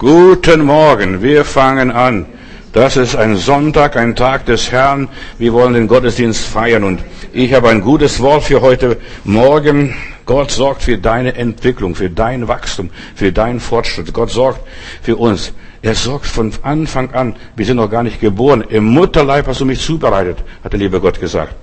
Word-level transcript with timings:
Guten 0.00 0.64
Morgen, 0.64 1.20
wir 1.20 1.44
fangen 1.44 1.90
an. 1.90 2.24
Das 2.72 2.96
ist 2.96 3.16
ein 3.16 3.36
Sonntag, 3.36 3.98
ein 3.98 4.16
Tag 4.16 4.46
des 4.46 4.72
Herrn. 4.72 5.10
Wir 5.36 5.52
wollen 5.52 5.74
den 5.74 5.88
Gottesdienst 5.88 6.42
feiern 6.42 6.84
und 6.84 7.04
ich 7.34 7.52
habe 7.52 7.68
ein 7.68 7.82
gutes 7.82 8.18
Wort 8.20 8.44
für 8.44 8.62
heute 8.62 8.96
Morgen. 9.24 9.94
Gott 10.26 10.50
sorgt 10.50 10.82
für 10.82 10.98
deine 10.98 11.34
Entwicklung, 11.34 11.94
für 11.94 12.10
dein 12.10 12.48
Wachstum, 12.48 12.90
für 13.14 13.32
deinen 13.32 13.60
Fortschritt. 13.60 14.12
Gott 14.12 14.30
sorgt 14.30 14.60
für 15.02 15.16
uns. 15.16 15.52
Er 15.82 15.94
sorgt 15.94 16.26
von 16.26 16.52
Anfang 16.62 17.12
an. 17.14 17.36
Wir 17.56 17.64
sind 17.64 17.78
noch 17.78 17.90
gar 17.90 18.02
nicht 18.02 18.20
geboren. 18.20 18.62
Im 18.68 18.84
Mutterleib 18.84 19.46
hast 19.46 19.60
du 19.60 19.64
mich 19.64 19.80
zubereitet, 19.80 20.38
hat 20.62 20.72
der 20.72 20.78
liebe 20.78 21.00
Gott 21.00 21.18
gesagt. 21.18 21.54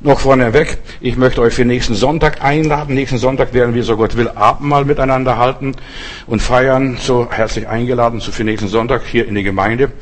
Noch 0.00 0.20
vorneweg, 0.20 0.78
ich 1.00 1.16
möchte 1.16 1.42
euch 1.42 1.52
für 1.52 1.64
nächsten 1.64 1.94
Sonntag 1.94 2.42
einladen. 2.42 2.94
Nächsten 2.94 3.18
Sonntag 3.18 3.52
werden 3.52 3.74
wir, 3.74 3.82
so 3.82 3.96
Gott 3.96 4.16
will, 4.16 4.28
Abendmahl 4.28 4.86
miteinander 4.86 5.36
halten 5.36 5.74
und 6.26 6.40
feiern. 6.40 6.96
So 7.00 7.28
herzlich 7.30 7.68
eingeladen 7.68 8.20
zu 8.20 8.32
für 8.32 8.44
nächsten 8.44 8.68
Sonntag 8.68 9.02
hier 9.04 9.26
in 9.26 9.34
die 9.34 9.42
Gemeinde. 9.42 9.92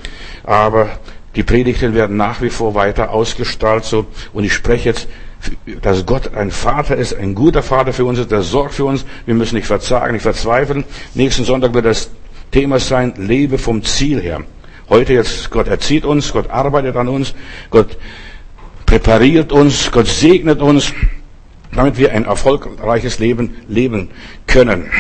Aber 0.45 0.89
die 1.35 1.43
Predigten 1.43 1.95
werden 1.95 2.17
nach 2.17 2.43
wie 2.43 2.51
vor 2.51 2.75
weiter 2.75 3.11
ausgestrahlt. 3.11 3.85
So. 3.85 4.07
Und 4.33 4.45
ich 4.45 4.53
spreche 4.53 4.91
jetzt, 4.91 5.09
dass 5.83 6.07
Gott 6.07 6.35
ein 6.35 6.51
Vater 6.51 6.97
ist, 6.97 7.15
ein 7.15 7.35
guter 7.35 7.63
Vater 7.63 7.93
für 7.93 8.05
uns 8.05 8.19
ist, 8.19 8.31
der 8.31 8.43
sorgt 8.43 8.75
für 8.75 8.85
uns. 8.85 9.05
Wir 9.27 9.35
müssen 9.35 9.57
nicht 9.57 9.67
verzagen, 9.67 10.13
nicht 10.13 10.23
verzweifeln. 10.23 10.85
Nächsten 11.15 11.45
Sonntag 11.45 11.75
wird 11.75 11.87
das 11.87 12.11
Thema 12.51 12.79
sein, 12.79 13.15
lebe 13.17 13.59
vom 13.59 13.83
Ziel 13.83 14.21
her. 14.21 14.43
Heute 14.89 15.15
jetzt, 15.15 15.51
Gott 15.51 15.69
erzieht 15.69 16.05
uns, 16.05 16.33
Gott 16.33 16.51
arbeitet 16.51 16.97
an 16.97 17.09
uns, 17.09 17.35
Gott 17.71 17.97
präpariert 18.87 19.51
uns, 19.51 19.91
Gott 19.91 20.07
segnet 20.07 20.61
uns, 20.61 20.93
damit 21.73 21.99
wir 21.99 22.13
ein 22.13 22.27
erfolgreiches 22.27 23.19
Leben 23.19 23.57
leben 23.69 24.11
können. 24.47 24.91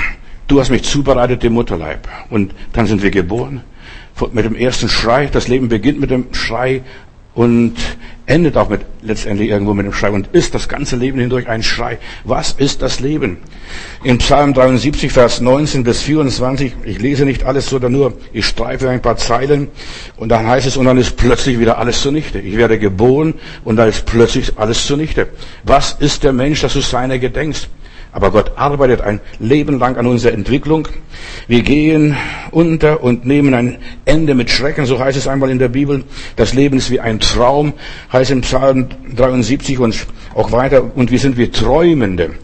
Du 0.47 0.61
hast 0.61 0.70
mich 0.70 0.83
zubereitet 0.84 1.45
im 1.45 1.55
Mutterleib. 1.55 2.09
Und 2.31 2.55
dann 2.73 2.87
sind 2.87 3.03
wir 3.03 3.11
geboren. 3.11 3.62
Mit 4.33 4.45
dem 4.45 4.55
ersten 4.55 4.89
Schrei. 4.89 5.27
Das 5.27 5.48
Leben 5.48 5.69
beginnt 5.69 6.00
mit 6.00 6.11
dem 6.11 6.33
Schrei 6.33 6.83
und 7.35 7.75
endet 8.27 8.57
auch 8.57 8.71
mit, 8.71 8.81
letztendlich 9.03 9.51
irgendwo 9.51 9.75
mit 9.75 9.85
dem 9.85 9.93
Schrei 9.93 10.11
und 10.11 10.29
ist 10.29 10.55
das 10.55 10.69
ganze 10.69 10.97
Leben 10.97 11.19
hindurch 11.19 11.47
ein 11.47 11.63
Schrei. 11.63 11.99
Was 12.25 12.53
ist 12.53 12.81
das 12.81 13.01
Leben? 13.01 13.39
In 14.03 14.19
Psalm 14.19 14.55
73, 14.55 15.13
Vers 15.13 15.41
19 15.41 15.85
bis 15.85 16.03
24, 16.03 16.73
ich 16.85 17.01
lese 17.01 17.27
nicht 17.27 17.45
alles, 17.45 17.69
sondern 17.69 17.93
nur, 17.93 18.15
ich 18.33 18.47
streife 18.47 18.89
ein 18.89 19.03
paar 19.03 19.17
Zeilen 19.17 19.69
und 20.17 20.31
dann 20.31 20.47
heißt 20.47 20.67
es, 20.67 20.77
und 20.77 20.87
dann 20.87 20.97
ist 20.97 21.17
plötzlich 21.17 21.59
wieder 21.59 21.79
alles 21.79 22.01
zunichte. 22.01 22.39
Ich 22.39 22.57
werde 22.57 22.79
geboren 22.79 23.35
und 23.65 23.77
da 23.77 23.85
ist 23.85 24.07
plötzlich 24.07 24.59
alles 24.59 24.87
zunichte. 24.87 25.29
Was 25.65 25.93
ist 25.93 26.25
der 26.25 26.33
Mensch, 26.33 26.62
dass 26.62 26.73
du 26.73 26.81
seiner 26.81 27.19
gedenkst? 27.19 27.69
Aber 28.15 28.31
Gott 28.31 28.53
arbeitet 28.55 29.01
ein 29.01 29.20
Leben 29.41 29.81
lang 29.81 29.97
an 29.97 30.07
unserer 30.07 30.34
Entwicklung. 30.34 30.87
Wir 31.48 31.62
gehen 31.62 32.17
unter 32.53 33.03
und 33.03 33.27
nehmen 33.27 33.55
ein 33.55 33.79
Ende 34.05 34.37
mit 34.37 34.51
Schrecken, 34.51 34.87
so 34.87 35.01
heißt 35.01 35.19
es 35.19 35.27
einmal 35.27 35.51
in 35.51 35.59
der 35.59 35.69
Bibel. 35.69 36.05
Das 36.37 36.55
Leben 36.55 36.79
ist 36.79 36.93
wie 36.93 37.01
ein 37.01 37.19
Traum, 37.19 37.73
heißt 38.12 38.31
im 38.31 38.43
Psalm 38.43 38.87
73 39.17 39.81
und 39.81 40.06
auch 40.33 40.53
weiter. 40.53 40.93
Und 40.95 41.11
wir 41.11 41.19
sind 41.19 41.37
wie 41.37 41.51
Träumende. 41.51 42.37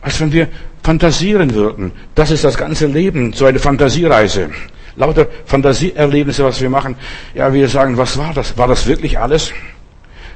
Als 0.00 0.20
wenn 0.20 0.30
wir 0.32 0.46
fantasieren 0.84 1.52
würden. 1.54 1.90
Das 2.14 2.30
ist 2.30 2.44
das 2.44 2.56
ganze 2.56 2.86
Leben, 2.86 3.32
so 3.32 3.46
eine 3.46 3.58
Fantasiereise. 3.58 4.50
Lauter 4.94 5.26
Fantasieerlebnisse, 5.44 6.44
was 6.44 6.60
wir 6.60 6.70
machen. 6.70 6.94
Ja, 7.34 7.52
wir 7.52 7.66
sagen, 7.68 7.96
was 7.96 8.16
war 8.16 8.32
das? 8.32 8.56
War 8.56 8.68
das 8.68 8.86
wirklich 8.86 9.18
alles? 9.18 9.52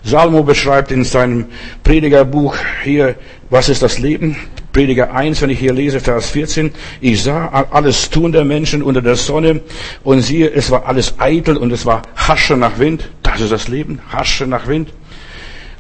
Salomo 0.02 0.42
beschreibt 0.42 0.91
in 0.91 1.04
seinem 1.04 1.47
Predigerbuch 1.84 2.56
hier, 2.82 3.16
was 3.50 3.68
ist 3.68 3.82
das 3.82 3.98
Leben? 3.98 4.36
Prediger 4.72 5.12
1, 5.12 5.42
wenn 5.42 5.50
ich 5.50 5.58
hier 5.58 5.72
lese, 5.72 5.98
Vers 5.98 6.30
14. 6.30 6.70
Ich 7.00 7.24
sah 7.24 7.66
alles 7.70 8.08
Tun 8.08 8.30
der 8.30 8.44
Menschen 8.44 8.82
unter 8.82 9.02
der 9.02 9.16
Sonne 9.16 9.60
und 10.04 10.22
siehe, 10.22 10.48
es 10.48 10.70
war 10.70 10.86
alles 10.86 11.14
eitel 11.18 11.56
und 11.56 11.72
es 11.72 11.84
war 11.84 12.02
Hasche 12.14 12.56
nach 12.56 12.78
Wind. 12.78 13.10
Das 13.24 13.40
ist 13.40 13.50
das 13.50 13.66
Leben, 13.66 14.00
Hasche 14.12 14.46
nach 14.46 14.68
Wind. 14.68 14.92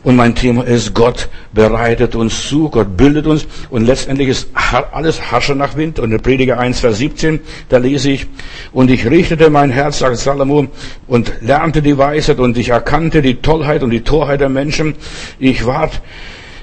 Und 0.02 0.16
mein 0.16 0.34
Thema 0.34 0.64
ist, 0.64 0.94
Gott 0.94 1.28
bereitet 1.52 2.16
uns 2.16 2.48
zu, 2.48 2.70
Gott 2.70 2.96
bildet 2.96 3.26
uns 3.26 3.46
und 3.68 3.84
letztendlich 3.84 4.30
ist 4.30 4.48
alles 4.92 5.30
Hasche 5.30 5.54
nach 5.54 5.76
Wind. 5.76 5.98
Und 5.98 6.10
in 6.10 6.20
Prediger 6.20 6.58
1, 6.58 6.80
Vers 6.80 6.98
17, 6.98 7.38
da 7.68 7.76
lese 7.76 8.10
ich, 8.10 8.26
und 8.72 8.90
ich 8.90 9.08
richtete 9.08 9.50
mein 9.50 9.70
Herz, 9.70 9.98
sagt 9.98 10.16
Salomo, 10.16 10.68
und 11.06 11.32
lernte 11.42 11.82
die 11.82 11.98
Weisheit 11.98 12.38
und 12.38 12.56
ich 12.56 12.70
erkannte 12.70 13.20
die 13.20 13.36
Tollheit 13.36 13.82
und 13.82 13.90
die 13.90 14.00
Torheit 14.00 14.40
der 14.40 14.48
Menschen. 14.48 14.94
Ich 15.38 15.66
ward, 15.66 16.00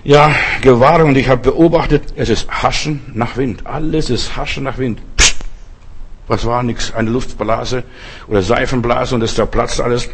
ja, 0.07 0.33
gewahr 0.61 1.03
und 1.03 1.17
ich 1.17 1.27
habe 1.27 1.51
beobachtet, 1.51 2.13
es 2.15 2.29
ist 2.29 2.49
Haschen 2.49 3.01
nach 3.13 3.35
Wind. 3.35 3.67
Alles 3.67 4.09
ist 4.09 4.37
Haschen 4.37 4.63
nach 4.63 4.77
Wind. 4.77 5.01
Psst. 5.17 5.35
Was 6.29 6.45
war 6.45 6.63
nix? 6.63 6.93
Eine 6.93 7.09
Luftblase 7.09 7.83
oder 8.29 8.41
Seifenblase 8.41 9.15
und 9.15 9.21
es 9.21 9.35
zerplatzt 9.35 9.81
alles. 9.81 10.09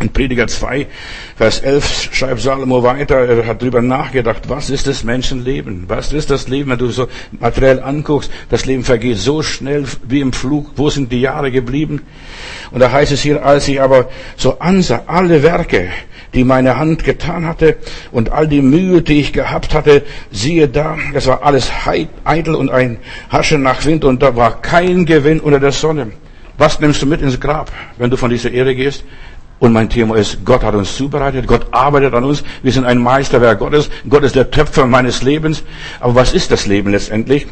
In 0.00 0.08
Prediger 0.08 0.48
2, 0.48 0.88
Vers 1.36 1.60
11 1.60 2.08
schreibt 2.12 2.40
Salomo 2.40 2.82
weiter, 2.82 3.16
er 3.16 3.46
hat 3.46 3.60
darüber 3.60 3.82
nachgedacht, 3.82 4.48
was 4.48 4.70
ist 4.70 4.86
das 4.86 5.04
Menschenleben? 5.04 5.84
Was 5.88 6.12
ist 6.12 6.30
das 6.30 6.48
Leben, 6.48 6.70
wenn 6.70 6.78
du 6.78 6.88
so 6.88 7.06
materiell 7.38 7.80
anguckst? 7.82 8.32
Das 8.48 8.64
Leben 8.64 8.82
vergeht 8.82 9.18
so 9.18 9.42
schnell 9.42 9.84
wie 10.02 10.20
im 10.20 10.32
Flug. 10.32 10.72
Wo 10.76 10.90
sind 10.90 11.12
die 11.12 11.20
Jahre 11.20 11.52
geblieben? 11.52 12.00
Und 12.72 12.80
da 12.80 12.90
heißt 12.90 13.12
es 13.12 13.20
hier, 13.20 13.44
als 13.44 13.68
ich 13.68 13.80
aber 13.80 14.08
so 14.36 14.58
ansah, 14.58 15.04
alle 15.06 15.44
Werke, 15.44 15.90
die 16.34 16.44
meine 16.44 16.78
Hand 16.78 17.04
getan 17.04 17.46
hatte 17.46 17.76
und 18.12 18.30
all 18.30 18.46
die 18.46 18.62
Mühe, 18.62 19.02
die 19.02 19.20
ich 19.20 19.32
gehabt 19.32 19.74
hatte, 19.74 20.02
siehe 20.30 20.68
da, 20.68 20.96
das 21.12 21.26
war 21.26 21.42
alles 21.42 21.70
eitel 22.24 22.54
und 22.54 22.70
ein 22.70 22.98
Haschen 23.30 23.62
nach 23.62 23.84
Wind 23.84 24.04
und 24.04 24.22
da 24.22 24.36
war 24.36 24.60
kein 24.60 25.06
Gewinn 25.06 25.40
unter 25.40 25.60
der 25.60 25.72
Sonne. 25.72 26.12
Was 26.58 26.78
nimmst 26.80 27.02
du 27.02 27.06
mit 27.06 27.22
ins 27.22 27.40
Grab, 27.40 27.72
wenn 27.98 28.10
du 28.10 28.16
von 28.16 28.30
dieser 28.30 28.50
Erde 28.50 28.74
gehst? 28.74 29.04
Und 29.60 29.74
mein 29.74 29.90
Thema 29.90 30.16
ist, 30.16 30.42
Gott 30.44 30.62
hat 30.62 30.74
uns 30.74 30.96
zubereitet, 30.96 31.46
Gott 31.46 31.66
arbeitet 31.70 32.14
an 32.14 32.24
uns, 32.24 32.42
wir 32.62 32.72
sind 32.72 32.86
ein 32.86 32.96
Meisterwerk 32.96 33.58
Gottes, 33.58 33.90
Gott 34.08 34.24
ist 34.24 34.34
der 34.34 34.50
Töpfer 34.50 34.86
meines 34.86 35.22
Lebens. 35.22 35.62
Aber 36.00 36.14
was 36.14 36.32
ist 36.32 36.50
das 36.50 36.66
Leben 36.66 36.90
letztendlich? 36.90 37.46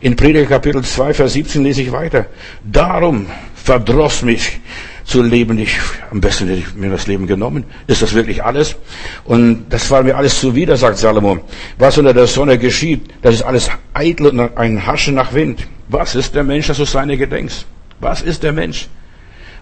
In 0.00 0.16
Prediger 0.16 0.46
Kapitel 0.46 0.82
2, 0.82 1.14
Vers 1.14 1.32
17 1.34 1.62
lese 1.62 1.82
ich 1.82 1.92
weiter. 1.92 2.26
Darum 2.64 3.26
verdross 3.54 4.22
mich 4.22 4.60
zu 5.04 5.22
leben. 5.22 5.58
Ich, 5.58 5.78
am 6.10 6.20
besten 6.20 6.48
hätte 6.48 6.60
ich 6.60 6.74
mir 6.74 6.90
das 6.90 7.06
Leben 7.06 7.26
genommen. 7.26 7.64
Ist 7.86 8.02
das 8.02 8.14
wirklich 8.14 8.42
alles? 8.42 8.76
Und 9.24 9.66
das 9.68 9.90
war 9.90 10.02
mir 10.02 10.16
alles 10.16 10.40
zuwider, 10.40 10.76
sagt 10.76 10.98
Salomo. 10.98 11.38
Was 11.78 11.98
unter 11.98 12.14
der 12.14 12.26
Sonne 12.26 12.58
geschieht, 12.58 13.02
das 13.22 13.34
ist 13.34 13.42
alles 13.42 13.70
eitel 13.92 14.26
und 14.26 14.56
ein 14.56 14.86
Haschen 14.86 15.14
nach 15.14 15.34
Wind. 15.34 15.66
Was 15.88 16.14
ist 16.14 16.34
der 16.34 16.44
Mensch, 16.44 16.66
dass 16.66 16.78
du 16.78 16.84
seine 16.84 17.16
gedenkst? 17.16 17.66
Was 18.00 18.22
ist 18.22 18.42
der 18.42 18.52
Mensch? 18.52 18.88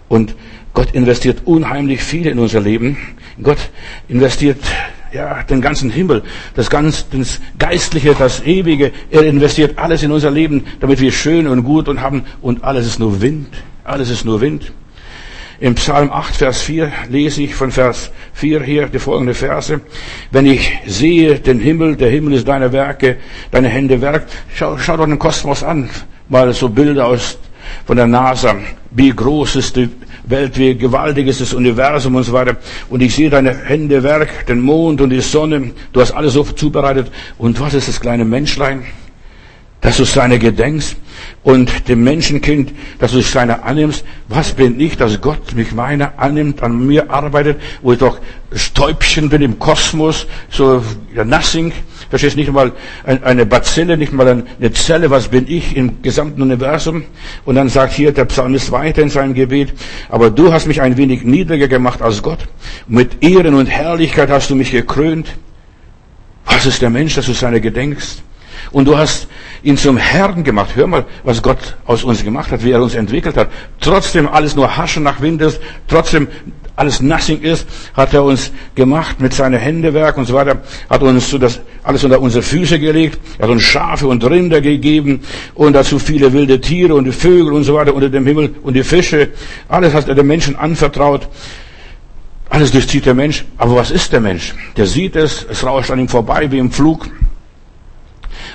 Und 0.09 0.35
Gott 0.75 0.93
investiert 0.93 1.43
unheimlich 1.45 2.03
viel 2.03 2.27
in 2.27 2.39
unser 2.39 2.61
Leben. 2.61 2.97
Gott 3.43 3.59
investiert 4.09 4.59
ja, 5.13 5.43
den 5.43 5.61
ganzen 5.61 5.91
Himmel, 5.91 6.23
das 6.55 6.71
ganze, 6.71 7.05
das 7.13 7.41
Geistliche, 7.59 8.15
das 8.15 8.43
Ewige. 8.43 8.93
Er 9.11 9.25
investiert 9.25 9.79
alles 9.79 10.03
in 10.03 10.11
unser 10.11 10.31
Leben, 10.31 10.65
damit 10.81 11.01
wir 11.01 11.13
schön 11.13 11.47
und 11.47 11.65
gut 11.65 11.89
und 11.89 12.01
haben. 12.01 12.25
Und 12.41 12.65
alles 12.65 12.87
ist 12.87 12.99
nur 12.99 13.21
Wind. 13.21 13.49
Alles 13.85 14.11
ist 14.11 14.25
nur 14.25 14.41
Wind. 14.41 14.73
Im 15.63 15.77
Psalm 15.77 16.11
8, 16.11 16.35
Vers 16.39 16.63
4 16.63 16.91
lese 17.09 17.45
ich 17.45 17.55
von 17.55 17.71
Vers 17.71 18.11
4 18.33 18.65
hier 18.65 18.89
die 18.89 18.99
folgende 18.99 19.33
Verse. 19.33 19.81
Wenn 20.33 20.45
ich 20.45 20.73
sehe 20.87 21.39
den 21.39 21.61
Himmel, 21.61 21.95
der 21.95 22.11
Himmel 22.11 22.33
ist 22.33 22.49
deine 22.49 22.73
Werke, 22.73 23.19
deine 23.53 23.69
Hände 23.69 24.01
Werk. 24.01 24.27
Schau, 24.57 24.77
schau 24.77 24.97
doch 24.97 25.07
den 25.07 25.21
Kosmos 25.21 25.63
an. 25.63 25.89
Mal 26.29 26.53
so 26.53 26.69
Bilder 26.69 27.07
aus, 27.07 27.39
von 27.87 27.97
der 27.97 28.09
NASA. 28.09 28.57
Wie 28.91 29.11
groß 29.11 29.55
ist 29.55 29.77
die 29.77 29.89
Welt, 30.25 30.59
wie 30.59 30.75
gewaltig 30.75 31.29
ist 31.29 31.41
das 31.41 31.55
Universum 31.55 32.17
und 32.17 32.25
so 32.25 32.33
weiter. 32.33 32.57
Und 32.91 33.01
ich 33.01 33.15
sehe 33.15 33.31
deine 33.31 33.57
Hände 33.57 34.03
Werk, 34.03 34.47
den 34.47 34.61
Mond 34.61 35.01
und 35.01 35.11
die 35.11 35.21
Sonne. 35.21 35.71
Du 35.93 36.01
hast 36.01 36.11
alles 36.11 36.33
so 36.33 36.43
zubereitet. 36.43 37.13
Und 37.39 37.61
was 37.61 37.75
ist 37.75 37.87
das 37.87 38.01
kleine 38.01 38.25
Menschlein? 38.25 38.83
Dass 39.83 39.99
du 39.99 40.05
seine 40.05 40.39
gedenkst 40.39 40.97
und 41.43 41.89
dem 41.89 42.05
Menschenkind, 42.05 42.73
dass 42.99 43.13
du 43.13 43.19
dich 43.19 43.29
seiner 43.29 43.65
annimmst. 43.65 44.05
Was 44.29 44.53
bin 44.53 44.81
ich, 44.81 44.97
dass 44.97 45.21
Gott 45.21 45.55
mich 45.55 45.73
meiner 45.73 46.19
annimmt, 46.19 46.63
an 46.63 46.87
mir 46.87 47.11
arbeitet, 47.11 47.61
wo 47.83 47.93
ich 47.93 47.99
doch 47.99 48.19
Stäubchen 48.55 49.29
bin 49.29 49.43
im 49.43 49.59
Kosmos, 49.59 50.27
so 50.51 50.83
ja, 51.15 51.25
nothing. 51.25 51.73
Verstehst 52.11 52.37
nicht 52.37 52.53
mal 52.53 52.73
eine 53.05 53.47
Bazille, 53.47 53.97
nicht 53.97 54.13
mal 54.13 54.29
eine 54.29 54.73
Zelle, 54.73 55.11
was 55.11 55.29
bin 55.29 55.47
ich 55.49 55.77
im 55.77 56.03
gesamten 56.03 56.43
Universum? 56.43 57.05
Und 57.47 57.55
dann 57.55 57.71
sagt 57.71 57.95
hier 57.95 58.13
der 58.13 58.27
Psalmist 58.27 58.71
weiter 58.71 59.03
in 59.03 59.09
seinem 59.09 59.33
Gebet, 59.33 59.73
aber 60.11 60.31
du 60.31 60.53
hast 60.53 60.67
mich 60.67 60.83
ein 60.83 60.99
wenig 60.99 61.25
niedriger 61.25 61.69
gemacht 61.69 62.03
als 62.03 62.23
Gott. 62.23 62.41
Mit 62.87 63.25
Ehren 63.25 63.55
und 63.55 63.67
Herrlichkeit 63.67 64.29
hast 64.29 64.51
du 64.51 64.55
mich 64.55 64.71
gekrönt. 64.71 65.29
Was 66.45 66.67
ist 66.67 66.83
der 66.83 66.91
Mensch, 66.91 67.15
dass 67.15 67.27
du 67.27 67.33
seine 67.33 67.61
gedenkst? 67.63 68.23
Und 68.73 68.87
du 68.87 68.97
hast 68.97 69.29
ihn 69.63 69.77
zum 69.77 69.97
Herrn 69.97 70.45
gemacht. 70.45 70.71
Hör 70.75 70.87
mal, 70.87 71.05
was 71.25 71.43
Gott 71.43 71.77
aus 71.85 72.05
uns 72.05 72.25
gemacht 72.25 72.51
hat, 72.51 72.65
wie 72.65 72.71
er 72.71 72.83
uns 72.83 72.95
entwickelt 72.95 73.37
hat. 73.37 73.49
Trotzdem 73.81 74.27
alles 74.27 74.57
nur 74.57 74.77
Haschen 74.77 75.03
nach 75.03 75.21
Wind 75.21 75.43
ist, 75.43 75.61
trotzdem 75.89 76.29
alles 76.75 77.03
nothing 77.03 77.43
ist, 77.43 77.67
hat 77.95 78.15
er 78.15 78.25
uns 78.25 78.51
gemacht 78.75 79.21
mit 79.21 79.35
seinem 79.35 79.61
Händewerk 79.61 80.17
und 80.17 80.25
so 80.25 80.35
weiter, 80.35 80.63
hat 80.89 81.03
uns 81.03 81.29
so 81.29 81.37
das 81.37 81.61
alles 81.83 82.03
unter 82.03 82.21
unsere 82.21 82.43
Füße 82.43 82.79
gelegt, 82.79 83.21
hat 83.41 83.51
uns 83.51 83.63
Schafe 83.63 84.07
und 84.07 84.25
Rinder 84.25 84.61
gegeben 84.61 85.21
und 85.55 85.75
dazu 85.75 85.99
viele 85.99 86.33
wilde 86.33 86.61
Tiere 86.61 86.95
und 86.95 87.05
die 87.05 87.13
Vögel 87.13 87.53
und 87.53 87.65
so 87.65 87.75
weiter 87.75 87.95
unter 87.95 88.09
dem 88.09 88.27
Himmel 88.27 88.55
und 88.63 88.75
die 88.75 88.85
Fische. 88.85 89.29
Alles 89.69 89.93
hat 89.93 90.09
er 90.09 90.15
dem 90.15 90.27
Menschen 90.27 90.57
anvertraut. 90.57 91.29
Alles 92.49 92.71
durchzieht 92.71 93.07
der 93.07 93.15
Mensch. 93.15 93.45
Aber 93.57 93.77
was 93.77 93.91
ist 93.91 94.13
der 94.13 94.21
Mensch? 94.21 94.55
Der 94.77 94.87
sieht 94.87 95.17
es, 95.17 95.47
es 95.49 95.65
rauscht 95.65 95.91
an 95.91 95.99
ihm 95.99 96.09
vorbei 96.09 96.51
wie 96.51 96.59
im 96.59 96.71
Flug. 96.71 97.09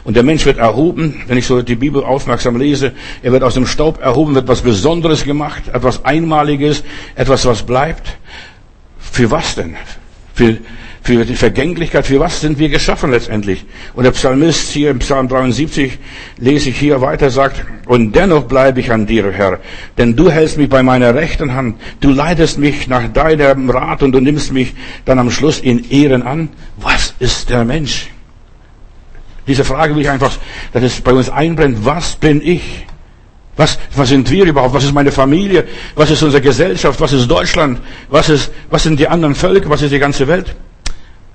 Und 0.07 0.13
der 0.13 0.23
Mensch 0.23 0.45
wird 0.45 0.57
erhoben, 0.57 1.21
wenn 1.27 1.37
ich 1.37 1.45
so 1.45 1.61
die 1.61 1.75
Bibel 1.75 2.01
aufmerksam 2.01 2.55
lese, 2.55 2.93
er 3.21 3.33
wird 3.33 3.43
aus 3.43 3.55
dem 3.55 3.65
Staub 3.65 4.01
erhoben, 4.01 4.35
wird 4.35 4.47
was 4.47 4.61
Besonderes 4.61 5.25
gemacht, 5.25 5.63
etwas 5.73 6.05
Einmaliges, 6.05 6.85
etwas, 7.15 7.45
was 7.45 7.63
bleibt. 7.63 8.17
Für 8.97 9.29
was 9.31 9.55
denn? 9.55 9.75
Für, 10.33 10.59
für 11.01 11.25
die 11.25 11.35
Vergänglichkeit, 11.35 12.05
für 12.05 12.21
was 12.21 12.39
sind 12.39 12.57
wir 12.57 12.69
geschaffen 12.69 13.11
letztendlich? 13.11 13.65
Und 13.95 14.05
der 14.05 14.11
Psalmist 14.11 14.71
hier 14.71 14.91
im 14.91 14.99
Psalm 14.99 15.27
73 15.27 15.99
lese 16.37 16.69
ich 16.69 16.79
hier 16.79 17.01
weiter, 17.01 17.29
sagt, 17.29 17.65
und 17.85 18.15
dennoch 18.15 18.45
bleibe 18.45 18.79
ich 18.79 18.93
an 18.93 19.07
dir, 19.07 19.29
Herr, 19.33 19.59
denn 19.97 20.15
du 20.15 20.31
hältst 20.31 20.57
mich 20.57 20.69
bei 20.69 20.83
meiner 20.83 21.15
rechten 21.15 21.53
Hand, 21.53 21.81
du 21.99 22.11
leitest 22.11 22.59
mich 22.59 22.87
nach 22.87 23.09
deinem 23.11 23.69
Rat 23.69 24.03
und 24.03 24.13
du 24.13 24.21
nimmst 24.21 24.53
mich 24.53 24.73
dann 25.03 25.19
am 25.19 25.31
Schluss 25.31 25.59
in 25.59 25.91
Ehren 25.91 26.23
an. 26.23 26.47
Was 26.77 27.13
ist 27.19 27.49
der 27.49 27.65
Mensch? 27.65 28.07
Diese 29.47 29.63
Frage 29.63 29.95
will 29.95 30.01
ich 30.01 30.09
einfach, 30.09 30.37
dass 30.73 30.83
es 30.83 31.01
bei 31.01 31.13
uns 31.13 31.29
einbrennt. 31.29 31.85
Was 31.85 32.15
bin 32.15 32.41
ich? 32.41 32.85
Was, 33.55 33.79
was 33.95 34.09
sind 34.09 34.29
wir 34.29 34.45
überhaupt? 34.45 34.73
Was 34.73 34.83
ist 34.83 34.93
meine 34.93 35.11
Familie? 35.11 35.65
Was 35.95 36.11
ist 36.11 36.21
unsere 36.21 36.41
Gesellschaft? 36.41 36.99
Was 37.01 37.13
ist 37.13 37.27
Deutschland? 37.27 37.81
Was 38.09 38.29
ist, 38.29 38.51
was 38.69 38.83
sind 38.83 38.99
die 38.99 39.07
anderen 39.07 39.33
Völker? 39.33 39.69
Was 39.69 39.81
ist 39.81 39.91
die 39.91 39.99
ganze 39.99 40.27
Welt? 40.27 40.55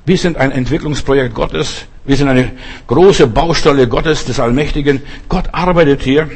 Wir 0.04 0.18
sind 0.18 0.36
ein 0.36 0.52
Entwicklungsprojekt 0.52 1.34
Gottes. 1.34 1.86
Wir 2.04 2.16
sind 2.16 2.28
eine 2.28 2.52
große 2.86 3.26
Baustelle 3.26 3.88
Gottes, 3.88 4.24
des 4.24 4.38
Allmächtigen. 4.38 5.02
Gott 5.28 5.48
arbeitet 5.52 6.02
hier. 6.02 6.30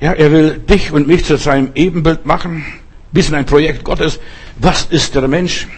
Ja, 0.00 0.12
er 0.12 0.32
will 0.32 0.58
dich 0.58 0.90
und 0.90 1.06
mich 1.06 1.24
zu 1.24 1.36
seinem 1.36 1.70
Ebenbild 1.74 2.26
machen. 2.26 2.64
Wir 3.12 3.22
sind 3.22 3.34
ein 3.34 3.46
Projekt 3.46 3.84
Gottes. 3.84 4.18
Was 4.58 4.86
ist 4.86 5.14
der 5.14 5.26
Mensch? 5.28 5.68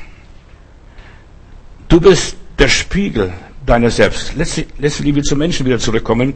Du 1.88 2.00
bist 2.00 2.36
der 2.58 2.68
Spiegel 2.68 3.32
deiner 3.68 3.90
selbst. 3.90 4.34
Letzte, 4.36 4.66
letzte 4.78 5.02
Liebe 5.02 5.22
zum 5.22 5.38
Menschen 5.38 5.66
wieder 5.66 5.78
zurückkommen. 5.78 6.34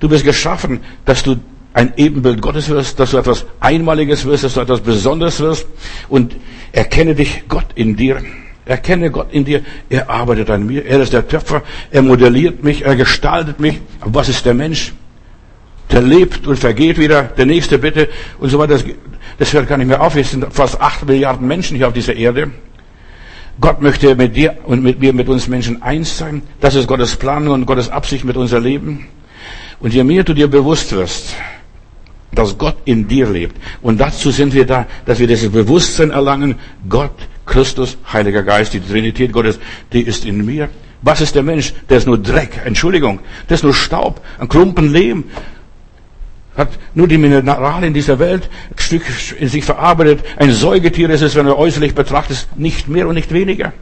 Du 0.00 0.08
bist 0.08 0.24
geschaffen, 0.24 0.80
dass 1.04 1.22
du 1.22 1.36
ein 1.74 1.92
Ebenbild 1.96 2.40
Gottes 2.40 2.68
wirst, 2.68 2.98
dass 2.98 3.12
du 3.12 3.18
etwas 3.18 3.44
Einmaliges 3.60 4.24
wirst, 4.24 4.44
dass 4.44 4.54
du 4.54 4.60
etwas 4.60 4.80
Besonderes 4.80 5.40
wirst 5.40 5.66
und 6.08 6.36
erkenne 6.72 7.14
dich 7.14 7.44
Gott 7.48 7.66
in 7.74 7.96
dir. 7.96 8.22
Erkenne 8.64 9.10
Gott 9.10 9.32
in 9.32 9.44
dir. 9.44 9.62
Er 9.88 10.10
arbeitet 10.10 10.50
an 10.50 10.66
mir. 10.66 10.84
Er 10.84 11.00
ist 11.00 11.12
der 11.12 11.26
Töpfer. 11.26 11.62
Er 11.90 12.02
modelliert 12.02 12.62
mich. 12.62 12.84
Er 12.84 12.96
gestaltet 12.96 13.60
mich. 13.60 13.80
Aber 14.00 14.14
was 14.14 14.28
ist 14.28 14.44
der 14.44 14.54
Mensch? 14.54 14.92
Der 15.90 16.02
lebt 16.02 16.46
und 16.46 16.58
vergeht 16.58 16.98
wieder. 16.98 17.22
Der 17.22 17.46
nächste 17.46 17.78
bitte 17.78 18.08
und 18.38 18.50
so 18.50 18.58
weiter. 18.58 18.74
Das, 18.74 18.84
das 19.38 19.52
hört 19.54 19.68
gar 19.68 19.78
nicht 19.78 19.86
mehr 19.86 20.02
auf. 20.02 20.16
Es 20.16 20.32
sind 20.32 20.44
fast 20.52 20.80
acht 20.80 21.06
Milliarden 21.06 21.48
Menschen 21.48 21.78
hier 21.78 21.88
auf 21.88 21.94
dieser 21.94 22.14
Erde. 22.14 22.50
Gott 23.60 23.82
möchte 23.82 24.14
mit 24.14 24.36
dir 24.36 24.56
und 24.64 24.82
mit 24.82 25.00
mir, 25.00 25.12
mit 25.12 25.28
uns 25.28 25.48
Menschen 25.48 25.82
eins 25.82 26.16
sein. 26.16 26.42
Das 26.60 26.74
ist 26.74 26.86
Gottes 26.86 27.16
Plan 27.16 27.48
und 27.48 27.66
Gottes 27.66 27.88
Absicht 27.88 28.24
mit 28.24 28.36
unser 28.36 28.60
Leben. 28.60 29.06
Und 29.80 29.94
je 29.94 30.04
mehr 30.04 30.24
du 30.24 30.34
dir 30.34 30.48
bewusst 30.48 30.92
wirst, 30.92 31.34
dass 32.32 32.56
Gott 32.56 32.76
in 32.84 33.08
dir 33.08 33.28
lebt, 33.28 33.56
und 33.82 33.98
dazu 33.98 34.30
sind 34.30 34.52
wir 34.52 34.66
da, 34.66 34.86
dass 35.06 35.18
wir 35.18 35.26
dieses 35.26 35.50
Bewusstsein 35.50 36.10
erlangen, 36.10 36.56
Gott, 36.88 37.14
Christus, 37.46 37.96
Heiliger 38.12 38.42
Geist, 38.42 38.74
die 38.74 38.80
Trinität 38.80 39.32
Gottes, 39.32 39.58
die 39.92 40.02
ist 40.02 40.24
in 40.24 40.44
mir. 40.44 40.68
Was 41.02 41.20
ist 41.20 41.34
der 41.34 41.42
Mensch? 41.42 41.72
Der 41.88 41.98
ist 41.98 42.06
nur 42.06 42.18
Dreck, 42.18 42.60
Entschuldigung, 42.64 43.20
der 43.48 43.54
ist 43.54 43.62
nur 43.64 43.74
Staub, 43.74 44.20
ein 44.38 44.48
Klumpen 44.48 44.92
Lehm, 44.92 45.24
hat 46.58 46.70
nur 46.94 47.06
die 47.06 47.16
Mineralien 47.16 47.94
dieser 47.94 48.18
Welt 48.18 48.50
ein 48.70 48.78
Stück 48.78 49.02
in 49.38 49.48
sich 49.48 49.64
verarbeitet. 49.64 50.24
Ein 50.36 50.52
Säugetier 50.52 51.08
ist 51.08 51.22
es, 51.22 51.36
wenn 51.36 51.46
du 51.46 51.56
äußerlich 51.56 51.94
betrachtest, 51.94 52.48
nicht 52.58 52.88
mehr 52.88 53.06
und 53.08 53.14
nicht 53.14 53.32
weniger. 53.32 53.72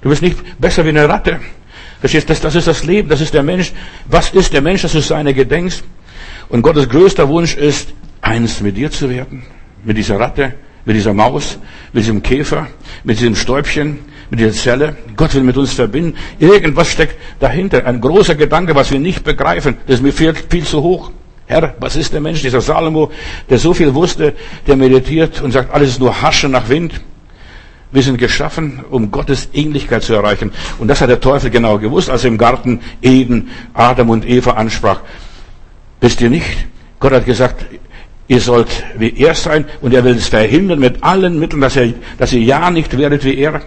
Du 0.00 0.08
bist 0.08 0.22
nicht 0.22 0.38
besser 0.60 0.84
wie 0.84 0.90
eine 0.90 1.08
Ratte. 1.08 1.40
Das, 2.00 2.12
das 2.12 2.54
ist 2.54 2.68
das 2.68 2.84
Leben, 2.84 3.08
das 3.08 3.20
ist 3.20 3.34
der 3.34 3.42
Mensch. 3.42 3.72
Was 4.06 4.30
ist 4.30 4.52
der 4.52 4.62
Mensch, 4.62 4.82
dass 4.82 4.92
du 4.92 5.00
seine 5.00 5.34
gedenkst? 5.34 5.82
Und 6.48 6.62
Gottes 6.62 6.88
größter 6.88 7.28
Wunsch 7.28 7.56
ist, 7.56 7.92
eins 8.20 8.60
mit 8.60 8.76
dir 8.76 8.90
zu 8.90 9.10
werden. 9.10 9.42
Mit 9.84 9.96
dieser 9.96 10.20
Ratte, 10.20 10.54
mit 10.84 10.94
dieser 10.94 11.12
Maus, 11.12 11.58
mit 11.92 12.04
diesem 12.04 12.22
Käfer, 12.22 12.68
mit 13.02 13.18
diesem 13.18 13.34
Stäubchen, 13.34 13.98
mit 14.30 14.38
dieser 14.38 14.52
Zelle. 14.52 14.96
Gott 15.16 15.34
will 15.34 15.42
mit 15.42 15.56
uns 15.56 15.72
verbinden. 15.72 16.14
Irgendwas 16.38 16.88
steckt 16.88 17.16
dahinter. 17.40 17.84
Ein 17.84 18.00
großer 18.00 18.36
Gedanke, 18.36 18.76
was 18.76 18.92
wir 18.92 19.00
nicht 19.00 19.24
begreifen. 19.24 19.78
Das 19.86 19.96
ist 19.96 20.02
mir 20.02 20.12
viel, 20.12 20.34
viel 20.34 20.64
zu 20.64 20.82
hoch. 20.82 21.10
Herr, 21.46 21.74
was 21.78 21.94
ist 21.96 22.12
der 22.12 22.20
Mensch, 22.20 22.42
dieser 22.42 22.60
Salomo, 22.60 23.10
der 23.48 23.58
so 23.58 23.72
viel 23.72 23.94
wusste, 23.94 24.34
der 24.66 24.76
meditiert 24.76 25.40
und 25.42 25.52
sagt, 25.52 25.72
alles 25.72 25.90
ist 25.90 26.00
nur 26.00 26.20
Hasche 26.20 26.48
nach 26.48 26.68
Wind. 26.68 27.00
Wir 27.92 28.02
sind 28.02 28.18
geschaffen, 28.18 28.84
um 28.90 29.12
Gottes 29.12 29.48
Ähnlichkeit 29.52 30.02
zu 30.02 30.14
erreichen. 30.14 30.50
Und 30.78 30.88
das 30.88 31.00
hat 31.00 31.08
der 31.08 31.20
Teufel 31.20 31.50
genau 31.50 31.78
gewusst, 31.78 32.10
als 32.10 32.24
er 32.24 32.28
im 32.28 32.38
Garten 32.38 32.80
Eden 33.00 33.50
Adam 33.74 34.10
und 34.10 34.28
Eva 34.28 34.52
ansprach. 34.52 35.00
Wisst 36.00 36.20
ihr 36.20 36.30
nicht? 36.30 36.66
Gott 36.98 37.12
hat 37.12 37.26
gesagt, 37.26 37.64
ihr 38.26 38.40
sollt 38.40 38.68
wie 38.98 39.16
er 39.16 39.34
sein 39.34 39.66
und 39.80 39.94
er 39.94 40.02
will 40.02 40.16
es 40.16 40.26
verhindern 40.26 40.80
mit 40.80 41.04
allen 41.04 41.38
Mitteln, 41.38 41.60
dass, 41.60 41.76
er, 41.76 41.94
dass 42.18 42.32
ihr 42.32 42.42
ja 42.42 42.70
nicht 42.70 42.98
werdet 42.98 43.24
wie 43.24 43.36
er. 43.36 43.62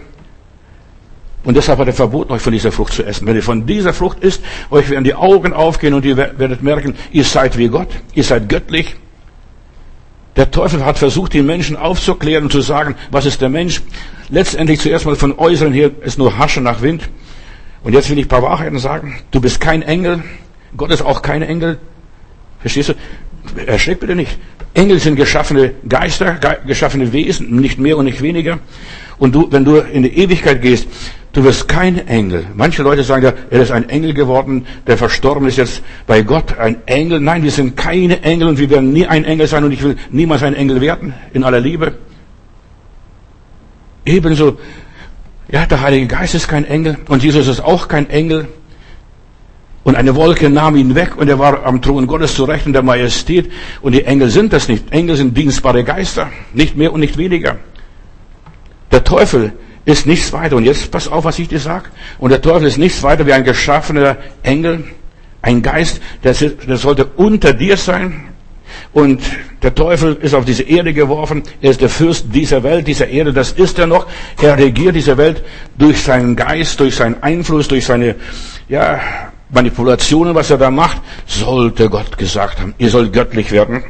Und 1.42 1.56
deshalb 1.56 1.78
hat 1.78 1.86
er 1.86 1.94
verboten, 1.94 2.32
euch 2.32 2.42
von 2.42 2.52
dieser 2.52 2.70
Frucht 2.70 2.92
zu 2.92 3.02
essen. 3.02 3.26
Wenn 3.26 3.34
ihr 3.34 3.42
von 3.42 3.66
dieser 3.66 3.94
Frucht 3.94 4.20
isst, 4.20 4.42
euch 4.70 4.90
werden 4.90 5.04
die 5.04 5.14
Augen 5.14 5.52
aufgehen 5.52 5.94
und 5.94 6.04
ihr 6.04 6.16
werdet 6.16 6.62
merken, 6.62 6.94
ihr 7.12 7.24
seid 7.24 7.56
wie 7.56 7.68
Gott, 7.68 7.88
ihr 8.14 8.24
seid 8.24 8.48
göttlich. 8.48 8.96
Der 10.36 10.50
Teufel 10.50 10.84
hat 10.84 10.98
versucht, 10.98 11.34
den 11.34 11.46
Menschen 11.46 11.76
aufzuklären 11.76 12.44
und 12.44 12.52
zu 12.52 12.60
sagen, 12.60 12.94
was 13.10 13.26
ist 13.26 13.40
der 13.40 13.48
Mensch? 13.48 13.82
Letztendlich 14.28 14.80
zuerst 14.80 15.06
mal 15.06 15.16
von 15.16 15.38
äußeren 15.38 15.72
her 15.72 15.90
ist 16.02 16.18
nur 16.18 16.38
Hasche 16.38 16.60
nach 16.60 16.82
Wind. 16.82 17.08
Und 17.82 17.94
jetzt 17.94 18.10
will 18.10 18.18
ich 18.18 18.26
ein 18.26 18.28
paar 18.28 18.42
Wahrheiten 18.42 18.78
sagen. 18.78 19.18
Du 19.30 19.40
bist 19.40 19.60
kein 19.60 19.82
Engel. 19.82 20.22
Gott 20.76 20.90
ist 20.90 21.02
auch 21.02 21.22
kein 21.22 21.42
Engel. 21.42 21.78
Verstehst 22.60 22.90
du? 22.90 22.94
Erschreck 23.66 24.00
bitte 24.00 24.14
nicht. 24.14 24.38
Engel 24.74 24.98
sind 25.00 25.16
geschaffene 25.16 25.74
Geister, 25.88 26.38
geschaffene 26.66 27.12
Wesen, 27.12 27.60
nicht 27.60 27.78
mehr 27.78 27.96
und 27.96 28.04
nicht 28.04 28.22
weniger. 28.22 28.60
Und 29.18 29.34
du, 29.34 29.48
wenn 29.50 29.64
du 29.64 29.76
in 29.76 30.04
die 30.04 30.16
Ewigkeit 30.16 30.62
gehst, 30.62 30.86
Du 31.32 31.44
wirst 31.44 31.68
kein 31.68 32.08
Engel. 32.08 32.44
Manche 32.56 32.82
Leute 32.82 33.04
sagen 33.04 33.22
ja, 33.22 33.32
er 33.50 33.62
ist 33.62 33.70
ein 33.70 33.88
Engel 33.88 34.14
geworden, 34.14 34.66
der 34.88 34.98
verstorben 34.98 35.46
ist 35.46 35.58
jetzt 35.58 35.82
bei 36.06 36.22
Gott 36.22 36.58
ein 36.58 36.78
Engel. 36.86 37.20
Nein, 37.20 37.44
wir 37.44 37.52
sind 37.52 37.76
keine 37.76 38.20
Engel 38.22 38.48
und 38.48 38.58
wir 38.58 38.68
werden 38.68 38.92
nie 38.92 39.06
ein 39.06 39.24
Engel 39.24 39.46
sein 39.46 39.62
und 39.62 39.70
ich 39.70 39.82
will 39.82 39.96
niemals 40.10 40.42
ein 40.42 40.54
Engel 40.54 40.80
werden, 40.80 41.14
in 41.32 41.44
aller 41.44 41.60
Liebe. 41.60 41.94
Ebenso, 44.04 44.58
ja, 45.52 45.66
der 45.66 45.82
Heilige 45.82 46.08
Geist 46.08 46.34
ist 46.34 46.48
kein 46.48 46.64
Engel 46.64 46.98
und 47.06 47.22
Jesus 47.22 47.46
ist 47.46 47.60
auch 47.60 47.86
kein 47.86 48.10
Engel. 48.10 48.48
Und 49.82 49.96
eine 49.96 50.14
Wolke 50.14 50.50
nahm 50.50 50.76
ihn 50.76 50.94
weg 50.94 51.16
und 51.16 51.28
er 51.28 51.38
war 51.38 51.64
am 51.64 51.80
Thron 51.80 52.06
Gottes 52.06 52.34
zu 52.34 52.44
Rechten 52.44 52.72
der 52.72 52.82
Majestät. 52.82 53.50
Und 53.80 53.92
die 53.92 54.04
Engel 54.04 54.28
sind 54.28 54.52
das 54.52 54.68
nicht. 54.68 54.92
Engel 54.92 55.16
sind 55.16 55.36
dienstbare 55.36 55.84
Geister. 55.84 56.28
Nicht 56.52 56.76
mehr 56.76 56.92
und 56.92 57.00
nicht 57.00 57.16
weniger. 57.16 57.56
Der 58.92 59.04
Teufel 59.04 59.52
ist 59.86 60.06
nichts 60.06 60.32
weiter. 60.32 60.56
Und 60.56 60.64
jetzt 60.64 60.90
pass 60.90 61.08
auf, 61.08 61.24
was 61.24 61.38
ich 61.38 61.48
dir 61.48 61.60
sag. 61.60 61.90
Und 62.18 62.30
der 62.30 62.42
Teufel 62.42 62.68
ist 62.68 62.76
nichts 62.76 63.02
weiter 63.02 63.26
wie 63.26 63.32
ein 63.32 63.44
geschaffener 63.44 64.18
Engel, 64.42 64.84
ein 65.40 65.62
Geist, 65.62 66.02
der, 66.22 66.34
der 66.34 66.76
sollte 66.76 67.06
unter 67.16 67.54
dir 67.54 67.78
sein. 67.78 68.26
Und 68.92 69.22
der 69.62 69.74
Teufel 69.74 70.16
ist 70.20 70.34
auf 70.34 70.44
diese 70.44 70.62
Erde 70.62 70.92
geworfen. 70.92 71.42
Er 71.60 71.70
ist 71.70 71.80
der 71.80 71.88
Fürst 71.88 72.26
dieser 72.34 72.62
Welt, 72.62 72.86
dieser 72.86 73.08
Erde. 73.08 73.32
Das 73.32 73.52
ist 73.52 73.78
er 73.78 73.86
noch. 73.86 74.06
Er 74.40 74.58
regiert 74.58 74.94
diese 74.94 75.16
Welt 75.16 75.42
durch 75.78 76.02
seinen 76.02 76.36
Geist, 76.36 76.78
durch 76.80 76.96
seinen 76.96 77.22
Einfluss, 77.22 77.68
durch 77.68 77.86
seine, 77.86 78.16
ja, 78.68 79.00
Manipulationen, 79.52 80.34
was 80.34 80.50
er 80.50 80.58
da 80.58 80.70
macht. 80.70 81.00
Sollte 81.26 81.88
Gott 81.88 82.16
gesagt 82.16 82.60
haben, 82.60 82.74
ihr 82.78 82.90
sollt 82.90 83.12
göttlich 83.12 83.50
werden. 83.50 83.84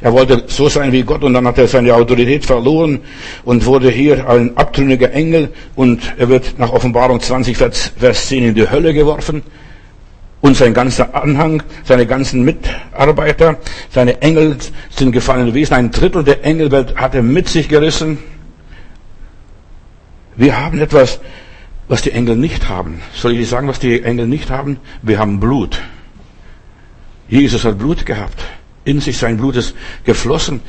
Er 0.00 0.12
wollte 0.12 0.44
so 0.46 0.68
sein 0.68 0.92
wie 0.92 1.02
Gott 1.02 1.22
und 1.24 1.34
dann 1.34 1.46
hat 1.46 1.58
er 1.58 1.68
seine 1.68 1.94
Autorität 1.94 2.44
verloren 2.46 3.00
und 3.44 3.64
wurde 3.66 3.90
hier 3.90 4.28
ein 4.28 4.56
abtrünniger 4.56 5.12
Engel 5.12 5.52
und 5.74 6.00
er 6.16 6.28
wird 6.28 6.58
nach 6.58 6.72
Offenbarung 6.72 7.20
20, 7.20 7.56
Vers 7.56 8.28
10 8.28 8.44
in 8.44 8.54
die 8.54 8.70
Hölle 8.70 8.94
geworfen. 8.94 9.42
Und 10.40 10.56
sein 10.56 10.72
ganzer 10.72 11.16
Anhang, 11.16 11.64
seine 11.82 12.06
ganzen 12.06 12.44
Mitarbeiter, 12.44 13.58
seine 13.90 14.22
Engel 14.22 14.56
sind 14.88 15.10
gefallene 15.10 15.52
Wesen. 15.52 15.74
Ein 15.74 15.90
Drittel 15.90 16.22
der 16.22 16.44
Engelwelt 16.44 16.94
hat 16.94 17.16
er 17.16 17.22
mit 17.22 17.48
sich 17.48 17.68
gerissen. 17.68 18.18
Wir 20.36 20.60
haben 20.60 20.78
etwas, 20.78 21.18
was 21.88 22.02
die 22.02 22.12
Engel 22.12 22.36
nicht 22.36 22.68
haben. 22.68 23.00
Soll 23.14 23.32
ich 23.32 23.48
sagen, 23.48 23.68
was 23.68 23.78
die 23.78 24.02
Engel 24.02 24.26
nicht 24.26 24.50
haben? 24.50 24.78
Wir 25.02 25.18
haben 25.18 25.40
Blut. 25.40 25.80
Jesus 27.28 27.64
hat 27.64 27.78
Blut 27.78 28.06
gehabt 28.06 28.44
in 28.88 29.00
sich 29.00 29.18
sein 29.18 29.36
Blut 29.36 29.56
ist 29.56 29.74
geflossen. 30.04 30.60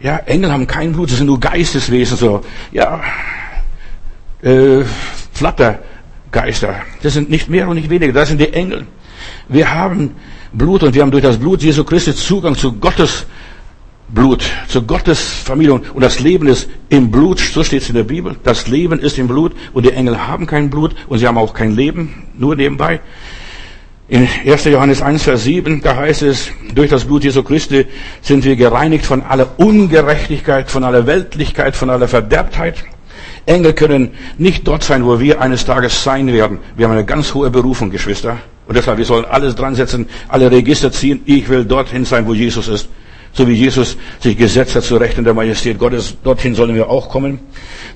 Ja, 0.00 0.18
Engel 0.18 0.52
haben 0.52 0.66
kein 0.66 0.92
Blut, 0.92 1.08
sie 1.08 1.16
sind 1.16 1.26
nur 1.26 1.40
Geisteswesen, 1.40 2.16
so, 2.16 2.42
ja, 2.72 3.00
äh, 4.42 4.84
Flattergeister. 5.32 6.74
Das 7.02 7.14
sind 7.14 7.30
nicht 7.30 7.48
mehr 7.48 7.68
und 7.68 7.76
nicht 7.76 7.88
weniger, 7.88 8.12
das 8.12 8.28
sind 8.28 8.40
die 8.40 8.52
Engel. 8.52 8.86
Wir 9.48 9.72
haben 9.72 10.16
Blut 10.52 10.82
und 10.82 10.94
wir 10.94 11.02
haben 11.02 11.10
durch 11.10 11.22
das 11.22 11.38
Blut 11.38 11.62
Jesu 11.62 11.84
Christi 11.84 12.14
Zugang 12.14 12.56
zu 12.56 12.72
Gottes 12.72 13.26
Blut, 14.08 14.44
zu 14.68 14.82
Gottes 14.82 15.20
Familie. 15.20 15.74
Und 15.74 16.00
das 16.00 16.20
Leben 16.20 16.46
ist 16.46 16.68
im 16.88 17.10
Blut, 17.10 17.38
so 17.38 17.64
steht 17.64 17.82
es 17.82 17.88
in 17.88 17.94
der 17.94 18.04
Bibel. 18.04 18.36
Das 18.44 18.66
Leben 18.68 18.98
ist 18.98 19.18
im 19.18 19.28
Blut 19.28 19.52
und 19.72 19.86
die 19.86 19.92
Engel 19.92 20.26
haben 20.26 20.46
kein 20.46 20.70
Blut 20.70 20.94
und 21.08 21.18
sie 21.18 21.26
haben 21.26 21.38
auch 21.38 21.54
kein 21.54 21.74
Leben, 21.74 22.24
nur 22.36 22.54
nebenbei. 22.54 23.00
In 24.06 24.28
1. 24.46 24.64
Johannes 24.66 25.00
1, 25.00 25.22
Vers 25.22 25.44
7, 25.44 25.80
da 25.80 25.96
heißt 25.96 26.22
es, 26.22 26.50
durch 26.74 26.90
das 26.90 27.06
Blut 27.06 27.24
Jesu 27.24 27.42
Christi 27.42 27.86
sind 28.20 28.44
wir 28.44 28.54
gereinigt 28.54 29.06
von 29.06 29.22
aller 29.22 29.58
Ungerechtigkeit, 29.58 30.70
von 30.70 30.84
aller 30.84 31.06
Weltlichkeit, 31.06 31.74
von 31.74 31.88
aller 31.88 32.06
Verderbtheit. 32.06 32.84
Engel 33.46 33.72
können 33.72 34.10
nicht 34.36 34.68
dort 34.68 34.84
sein, 34.84 35.06
wo 35.06 35.20
wir 35.20 35.40
eines 35.40 35.64
Tages 35.64 36.04
sein 36.04 36.32
werden. 36.32 36.58
Wir 36.76 36.86
haben 36.86 36.92
eine 36.92 37.06
ganz 37.06 37.32
hohe 37.32 37.50
Berufung, 37.50 37.90
Geschwister. 37.90 38.38
Und 38.66 38.76
deshalb, 38.76 38.98
wir 38.98 39.04
sollen 39.04 39.24
alles 39.24 39.54
dran 39.54 39.74
setzen, 39.74 40.06
alle 40.28 40.50
Register 40.50 40.92
ziehen. 40.92 41.22
Ich 41.24 41.48
will 41.48 41.64
dorthin 41.64 42.04
sein, 42.04 42.26
wo 42.26 42.34
Jesus 42.34 42.68
ist. 42.68 42.88
So 43.34 43.46
wie 43.48 43.52
Jesus 43.52 43.96
sich 44.20 44.36
gesetzt 44.36 44.76
hat 44.76 44.84
zu 44.84 44.96
Rechten 44.96 45.24
der 45.24 45.34
Majestät 45.34 45.78
Gottes, 45.78 46.16
dorthin 46.22 46.54
sollen 46.54 46.74
wir 46.74 46.88
auch 46.88 47.08
kommen. 47.08 47.40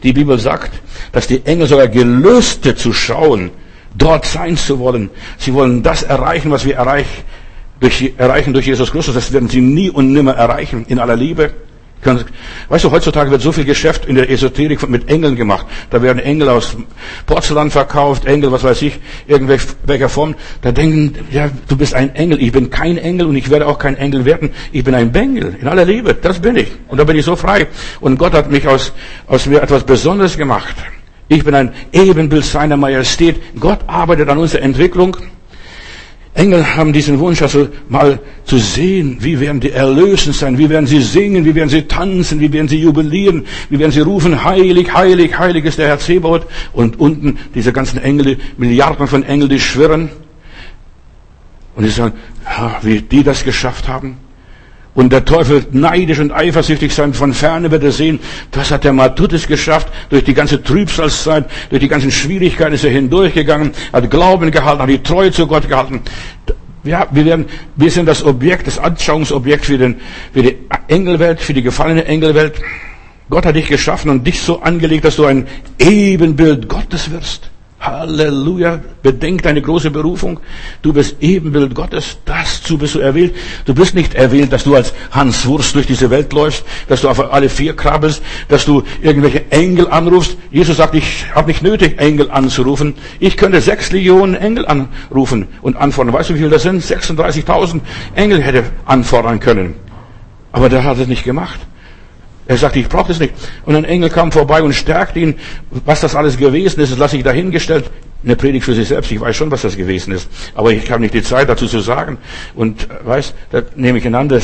Die 0.03 0.13
Bibel 0.13 0.39
sagt, 0.39 0.83
dass 1.13 1.29
die 1.29 1.47
Engel 1.47 1.69
sogar 1.69 1.89
gelöste 1.89 2.75
zu 2.75 2.93
schauen, 2.93 3.51
dort 3.97 4.27
sein 4.27 4.57
zu 4.57 4.81
wollen. 4.81 5.11
Sie 5.39 5.55
wollen 5.55 5.83
das 5.83 6.03
erreichen, 6.03 6.51
was 6.51 6.65
wir 6.65 6.75
erreichen 6.75 7.23
durch, 7.81 8.13
erreichen 8.19 8.53
durch 8.53 8.67
Jesus 8.67 8.91
Christus. 8.91 9.15
Das 9.15 9.33
werden 9.33 9.49
sie 9.49 9.61
nie 9.61 9.91
und 9.91 10.13
nimmer 10.13 10.35
erreichen 10.35 10.85
in 10.89 10.99
aller 10.99 11.17
Liebe. 11.17 11.53
Weißt 12.69 12.85
du, 12.85 12.91
heutzutage 12.93 13.31
wird 13.31 13.43
so 13.43 13.51
viel 13.51 13.65
Geschäft 13.65 14.07
in 14.07 14.15
der 14.15 14.31
Esoterik 14.31 14.89
mit 14.89 15.09
Engeln 15.09 15.35
gemacht. 15.35 15.67
Da 15.91 16.01
werden 16.01 16.21
Engel 16.21 16.49
aus 16.49 16.77
Porzellan 17.27 17.71
verkauft, 17.71 18.25
Engel, 18.25 18.53
was 18.53 18.63
weiß 18.63 18.83
ich, 18.83 19.01
irgendwelcher 19.27 20.09
Form. 20.09 20.37
Da 20.63 20.71
denken, 20.71 21.15
ja, 21.31 21.51
du 21.67 21.77
bist 21.77 21.95
ein 21.95 22.15
Engel. 22.15 22.41
Ich 22.41 22.53
bin 22.53 22.71
kein 22.71 22.99
Engel 22.99 23.27
und 23.27 23.37
ich 23.37 23.51
werde 23.51 23.67
auch 23.67 23.79
kein 23.79 23.97
Engel 23.97 24.25
werden. 24.25 24.51
Ich 24.71 24.85
bin 24.85 24.95
ein 24.95 25.11
Bengel. 25.11 25.57
In 25.61 25.67
aller 25.67 25.85
Liebe. 25.85 26.15
Das 26.15 26.39
bin 26.39 26.57
ich. 26.57 26.69
Und 26.87 26.99
da 26.99 27.05
bin 27.05 27.17
ich 27.17 27.25
so 27.25 27.35
frei. 27.35 27.67
Und 28.01 28.17
Gott 28.17 28.33
hat 28.33 28.51
mich 28.51 28.67
aus, 28.69 28.93
aus 29.27 29.47
mir 29.47 29.61
etwas 29.61 29.83
Besonderes 29.83 30.37
gemacht. 30.37 30.77
Ich 31.27 31.45
bin 31.45 31.55
ein 31.55 31.75
Ebenbild 31.93 32.45
seiner 32.45 32.77
Majestät. 32.77 33.37
Gott 33.59 33.81
arbeitet 33.87 34.29
an 34.29 34.39
unserer 34.39 34.63
Entwicklung. 34.63 35.17
Engel 36.39 36.77
haben 36.77 36.93
diesen 36.93 37.19
Wunsch, 37.19 37.43
also 37.43 37.69
mal 37.89 38.21
zu 38.45 38.59
sehen, 38.59 39.17
wie 39.19 39.41
werden 39.41 39.59
die 39.59 39.73
erlösend 39.73 40.37
sein, 40.37 40.57
wie 40.57 40.71
werden 40.71 40.87
sie 40.87 41.03
singen, 41.03 41.45
wie 41.45 41.53
werden 41.53 41.69
sie 41.69 41.83
tanzen, 41.83 42.39
wie 42.39 42.53
werden 42.53 42.69
sie 42.69 42.79
jubilieren, 42.79 43.45
wie 43.71 43.79
werden 43.81 43.91
sie 43.91 44.03
rufen, 44.03 44.45
heilig, 44.45 44.95
heilig, 44.95 45.37
heilig 45.37 45.65
ist 45.65 45.79
der 45.79 45.89
Herr 45.89 45.99
Zebaut. 45.99 46.47
Und 46.73 47.01
unten 47.01 47.39
diese 47.57 47.73
ganzen 47.73 48.01
Engel, 48.01 48.39
Milliarden 48.57 49.09
von 49.09 49.25
Engeln, 49.25 49.51
die 49.51 49.59
schwirren. 49.59 50.11
Und 51.75 51.83
sie 51.83 51.91
sagen, 51.91 52.15
wie 52.83 53.01
die 53.01 53.25
das 53.25 53.43
geschafft 53.43 53.89
haben. 53.89 54.19
Und 54.99 55.13
der 55.13 55.25
Teufel 55.25 55.65
neidisch 55.71 56.19
und 56.19 56.33
eifersüchtig 56.33 56.93
sein. 56.93 57.15
Von 57.15 57.33
ferne 57.33 57.71
wird 57.71 57.85
er 57.85 57.93
sehen, 57.93 58.19
das 58.51 58.73
hat 58.73 58.83
der 58.83 58.93
Matutis 58.93 59.47
geschafft. 59.47 59.87
Durch 60.11 60.25
die 60.25 60.35
ganze 60.35 60.61
Trübsalzeit, 60.61 61.49
durch 61.71 61.81
die 61.81 61.87
ganzen 61.87 62.11
Schwierigkeiten 62.11 62.75
ist 62.75 62.83
er 62.83 62.91
hindurchgegangen, 62.91 63.71
hat 63.93 64.11
Glauben 64.11 64.51
gehalten, 64.51 64.83
hat 64.83 64.89
die 64.89 65.01
Treue 65.01 65.31
zu 65.31 65.47
Gott 65.47 65.69
gehalten. 65.69 66.01
Ja, 66.83 67.07
wir 67.13 67.25
werden, 67.25 67.47
wir 67.77 67.93
sind 67.93 68.07
das 68.07 68.25
Objekt, 68.25 68.67
das 68.67 68.81
Anschauungsobjekt 68.81 69.67
für, 69.67 69.79
den, 69.79 70.01
für 70.33 70.43
die 70.43 70.57
Engelwelt, 70.89 71.39
für 71.39 71.55
die 71.55 71.63
gefallene 71.63 72.05
Engelwelt. 72.05 72.55
Gott 73.31 73.47
hat 73.47 73.55
dich 73.55 73.69
geschaffen 73.69 74.11
und 74.11 74.27
dich 74.27 74.41
so 74.41 74.63
angelegt, 74.63 75.05
dass 75.05 75.15
du 75.15 75.27
ein 75.27 75.47
Ebenbild 75.79 76.69
Gottes 76.69 77.13
wirst. 77.13 77.53
Halleluja. 77.81 78.81
Bedenk 79.03 79.43
deine 79.43 79.63
große 79.63 79.91
Berufung. 79.91 80.41
Du 80.83 80.93
bist 80.93 81.17
Ebenbild 81.21 81.75
Gottes. 81.75 82.19
Dazu 82.25 82.77
bist 82.77 82.97
du 82.97 82.99
erwählt. 82.99 83.35
Du 83.67 83.75
bist 83.75 83.95
nicht 83.95 84.15
erwählt, 84.15 84.53
dass 84.53 84.65
du 84.65 84.75
als 84.75 84.93
Hans 85.13 85.47
Wurst 85.47 85.77
durch 85.77 85.87
diese 85.87 86.11
Welt 86.11 86.33
läufst, 86.33 86.65
dass 86.89 87.03
du 87.03 87.09
auf 87.09 87.33
alle 87.33 87.49
vier 87.49 87.77
krabbelst, 87.77 88.21
dass 88.49 88.65
du 88.65 88.83
irgendwelche 89.01 89.51
Engel 89.51 89.89
anrufst. 89.89 90.37
Jesus 90.51 90.77
sagt, 90.79 90.95
ich 90.97 91.27
habe 91.35 91.49
nicht 91.49 91.63
nötig, 91.63 92.01
Engel 92.01 92.31
anzurufen. 92.31 92.95
Ich 93.21 93.37
könnte 93.37 93.61
sechs 93.61 93.93
Millionen 93.93 94.35
Engel 94.35 94.67
anrufen 94.67 95.47
und 95.63 95.77
anfordern. 95.77 96.15
Weißt 96.15 96.31
du, 96.31 96.35
wie 96.35 96.41
viel 96.41 96.51
das 96.51 96.63
sind? 96.63 96.83
36.000 96.83 97.81
Engel 98.17 98.43
hätte 98.43 98.65
anfordern 98.87 99.39
können. 99.39 99.75
Aber 100.51 100.69
der 100.69 100.83
hat 100.83 100.99
es 100.99 101.07
nicht 101.07 101.25
gemacht. 101.25 101.61
Er 102.49 102.57
sagte, 102.57 102.79
ich 102.79 102.89
brauche 102.89 103.09
das 103.09 103.21
nicht. 103.21 103.35
Und 103.67 103.77
ein 103.77 103.85
Engel 103.85 104.09
kam 104.09 104.33
vorbei 104.33 104.63
und 104.63 104.73
stärkte 104.73 105.21
ihn. 105.21 105.35
Was 105.85 106.01
das 106.01 106.17
alles 106.17 106.39
gewesen 106.39 106.81
ist, 106.81 106.91
das 106.91 106.99
lasse 106.99 107.19
ich 107.19 107.23
dahingestellt. 107.23 107.91
Eine 108.25 108.37
Predigt 108.37 108.65
für 108.65 108.73
sich 108.73 108.89
selbst. 108.89 109.13
Ich 109.13 109.21
weiß 109.21 109.37
schon, 109.37 109.51
was 109.51 109.63
das 109.63 109.77
gewesen 109.77 110.13
ist. 110.13 110.29
Aber 110.55 110.73
ich 110.73 110.91
habe 110.91 111.03
nicht 111.03 111.13
die 111.13 111.23
Zeit 111.23 111.51
dazu 111.51 111.67
zu 111.67 111.81
sagen. 111.81 112.17
Und 112.55 112.89
weiß, 113.05 113.35
da 113.51 113.63
nehme 113.77 113.99
ich 113.99 114.07
einen 114.07 114.15
anderen 114.15 114.43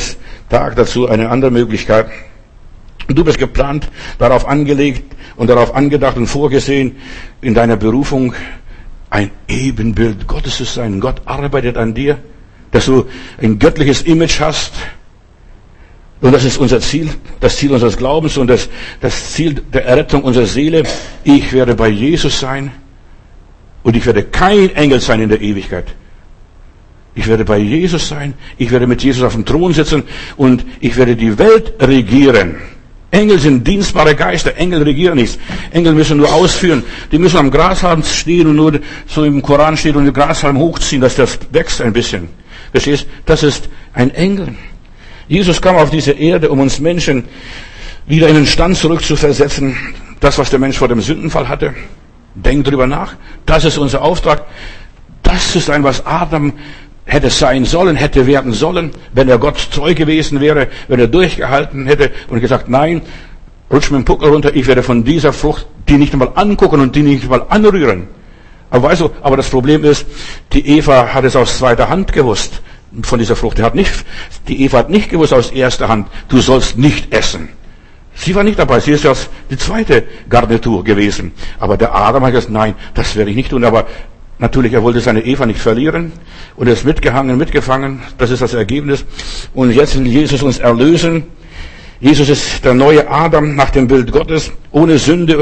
Tag 0.49 0.75
dazu, 0.75 1.09
eine 1.09 1.29
andere 1.29 1.49
Möglichkeit. 1.49 2.05
Du 3.07 3.23
bist 3.23 3.39
geplant, 3.39 3.89
darauf 4.19 4.47
angelegt 4.47 5.15
und 5.35 5.49
darauf 5.49 5.73
angedacht 5.73 6.15
und 6.15 6.27
vorgesehen, 6.27 6.97
in 7.41 7.55
deiner 7.55 7.75
Berufung 7.75 8.35
ein 9.09 9.31
Ebenbild 9.47 10.27
Gottes 10.27 10.57
zu 10.57 10.63
sein. 10.63 10.99
Gott 10.99 11.23
arbeitet 11.25 11.75
an 11.75 11.95
dir, 11.95 12.19
dass 12.69 12.85
du 12.85 13.07
ein 13.41 13.57
göttliches 13.57 14.03
Image 14.03 14.39
hast, 14.41 14.73
und 16.25 16.31
das 16.31 16.43
ist 16.43 16.57
unser 16.57 16.81
Ziel, 16.81 17.07
das 17.39 17.55
Ziel 17.57 17.71
unseres 17.71 17.97
Glaubens 17.97 18.35
und 18.37 18.47
das, 18.47 18.67
das 18.99 19.33
Ziel 19.33 19.61
der 19.71 19.85
Errettung 19.85 20.23
unserer 20.23 20.47
Seele. 20.47 20.81
Ich 21.23 21.53
werde 21.53 21.75
bei 21.75 21.87
Jesus 21.87 22.39
sein 22.39 22.71
und 23.83 23.95
ich 23.95 24.03
werde 24.07 24.23
kein 24.23 24.75
Engel 24.75 24.99
sein 25.01 25.21
in 25.21 25.29
der 25.29 25.39
Ewigkeit. 25.39 25.85
Ich 27.13 27.27
werde 27.27 27.45
bei 27.45 27.59
Jesus 27.59 28.07
sein, 28.07 28.33
ich 28.57 28.71
werde 28.71 28.87
mit 28.87 29.03
Jesus 29.03 29.21
auf 29.21 29.33
dem 29.33 29.45
Thron 29.45 29.71
sitzen 29.71 30.01
und 30.35 30.65
ich 30.79 30.97
werde 30.97 31.15
die 31.15 31.37
Welt 31.37 31.73
regieren. 31.79 32.55
Engel 33.11 33.37
sind 33.37 33.67
dienstbare 33.67 34.15
Geister, 34.15 34.57
Engel 34.57 34.81
regieren 34.81 35.17
nichts. 35.17 35.37
Engel 35.69 35.93
müssen 35.93 36.17
nur 36.17 36.33
ausführen. 36.33 36.81
Die 37.11 37.19
müssen 37.19 37.37
am 37.37 37.51
Grashalm 37.51 38.01
stehen 38.01 38.47
und 38.47 38.55
nur 38.55 38.79
so 39.05 39.25
im 39.25 39.43
Koran 39.43 39.77
steht 39.77 39.95
und 39.95 40.05
den 40.05 40.13
Grashalm 40.13 40.57
hochziehen, 40.57 41.03
dass 41.03 41.17
das 41.17 41.37
wächst 41.51 41.81
ein 41.81 41.93
bisschen. 41.93 42.29
Verstehst? 42.71 43.05
Das 43.27 43.43
ist 43.43 43.69
ein 43.93 44.09
Engel. 44.09 44.55
Jesus 45.27 45.61
kam 45.61 45.75
auf 45.77 45.89
diese 45.89 46.11
Erde, 46.11 46.49
um 46.49 46.59
uns 46.59 46.79
Menschen 46.79 47.25
wieder 48.05 48.27
in 48.27 48.35
den 48.35 48.45
Stand 48.45 48.77
zurückzuversetzen. 48.77 49.75
Das, 50.19 50.37
was 50.37 50.49
der 50.49 50.59
Mensch 50.59 50.77
vor 50.77 50.87
dem 50.87 51.01
Sündenfall 51.01 51.47
hatte. 51.47 51.73
Denk 52.35 52.65
drüber 52.65 52.87
nach. 52.87 53.15
Das 53.45 53.65
ist 53.65 53.77
unser 53.77 54.01
Auftrag. 54.01 54.45
Das 55.23 55.55
ist 55.55 55.69
ein, 55.69 55.83
was 55.83 56.05
Adam 56.05 56.53
hätte 57.05 57.29
sein 57.29 57.65
sollen, 57.65 57.95
hätte 57.95 58.25
werden 58.25 58.53
sollen, 58.53 58.91
wenn 59.13 59.29
er 59.29 59.37
Gott 59.37 59.69
treu 59.71 59.93
gewesen 59.93 60.41
wäre, 60.41 60.67
wenn 60.87 60.99
er 60.99 61.07
durchgehalten 61.07 61.85
hätte 61.85 62.11
und 62.29 62.41
gesagt, 62.41 62.67
nein, 62.67 63.01
rutsch 63.71 63.91
mit 63.91 63.99
dem 63.99 64.05
Puckel 64.05 64.29
runter, 64.29 64.55
ich 64.55 64.65
werde 64.65 64.81
von 64.81 65.03
dieser 65.03 65.33
Frucht 65.33 65.67
die 65.87 65.97
nicht 65.97 66.13
einmal 66.13 66.31
angucken 66.33 66.79
und 66.81 66.95
die 66.95 67.03
nicht 67.03 67.23
einmal 67.23 67.45
anrühren. 67.49 68.07
Aber 68.71 68.89
weißt 68.89 69.01
du, 69.01 69.11
aber 69.21 69.37
das 69.37 69.49
Problem 69.49 69.83
ist, 69.83 70.05
die 70.51 70.67
Eva 70.77 71.13
hat 71.13 71.23
es 71.25 71.35
aus 71.35 71.59
zweiter 71.59 71.89
Hand 71.89 72.11
gewusst 72.11 72.61
von 73.03 73.19
dieser 73.19 73.35
Frucht. 73.35 73.59
Er 73.59 73.65
hat 73.65 73.75
nicht, 73.75 73.91
die 74.47 74.63
Eva 74.63 74.79
hat 74.79 74.89
nicht 74.89 75.09
gewusst 75.09 75.33
aus 75.33 75.51
erster 75.51 75.87
Hand, 75.87 76.07
du 76.29 76.39
sollst 76.39 76.77
nicht 76.77 77.13
essen. 77.13 77.49
Sie 78.15 78.33
war 78.33 78.43
nicht 78.43 78.57
dabei, 78.57 78.79
sie 78.79 78.91
ist 78.91 79.03
ja 79.03 79.13
die 79.49 79.57
zweite 79.57 80.03
Garnitur 80.29 80.83
gewesen. 80.83 81.33
Aber 81.59 81.75
der 81.75 81.93
Adam 81.93 82.23
hat 82.23 82.31
gesagt, 82.31 82.51
nein, 82.51 82.75
das 82.93 83.15
werde 83.15 83.29
ich 83.29 83.35
nicht 83.35 83.49
tun. 83.49 83.65
Aber 83.65 83.87
natürlich, 84.39 84.73
er 84.73 84.83
wollte 84.83 85.01
seine 85.01 85.25
Eva 85.25 85.45
nicht 85.45 85.59
verlieren 85.59 86.13
und 86.55 86.67
er 86.67 86.73
ist 86.73 86.85
mitgehangen, 86.85 87.37
mitgefangen. 87.37 88.01
Das 88.17 88.31
ist 88.31 88.41
das 88.41 88.53
Ergebnis. 88.53 89.05
Und 89.53 89.71
jetzt 89.71 89.97
will 89.97 90.07
Jesus 90.07 90.41
uns 90.41 90.59
erlösen. 90.59 91.23
Jesus 91.99 92.29
ist 92.29 92.63
der 92.63 92.73
neue 92.73 93.09
Adam 93.09 93.55
nach 93.55 93.69
dem 93.69 93.87
Bild 93.87 94.11
Gottes, 94.11 94.51
ohne 94.71 94.97
Sünde. 94.97 95.39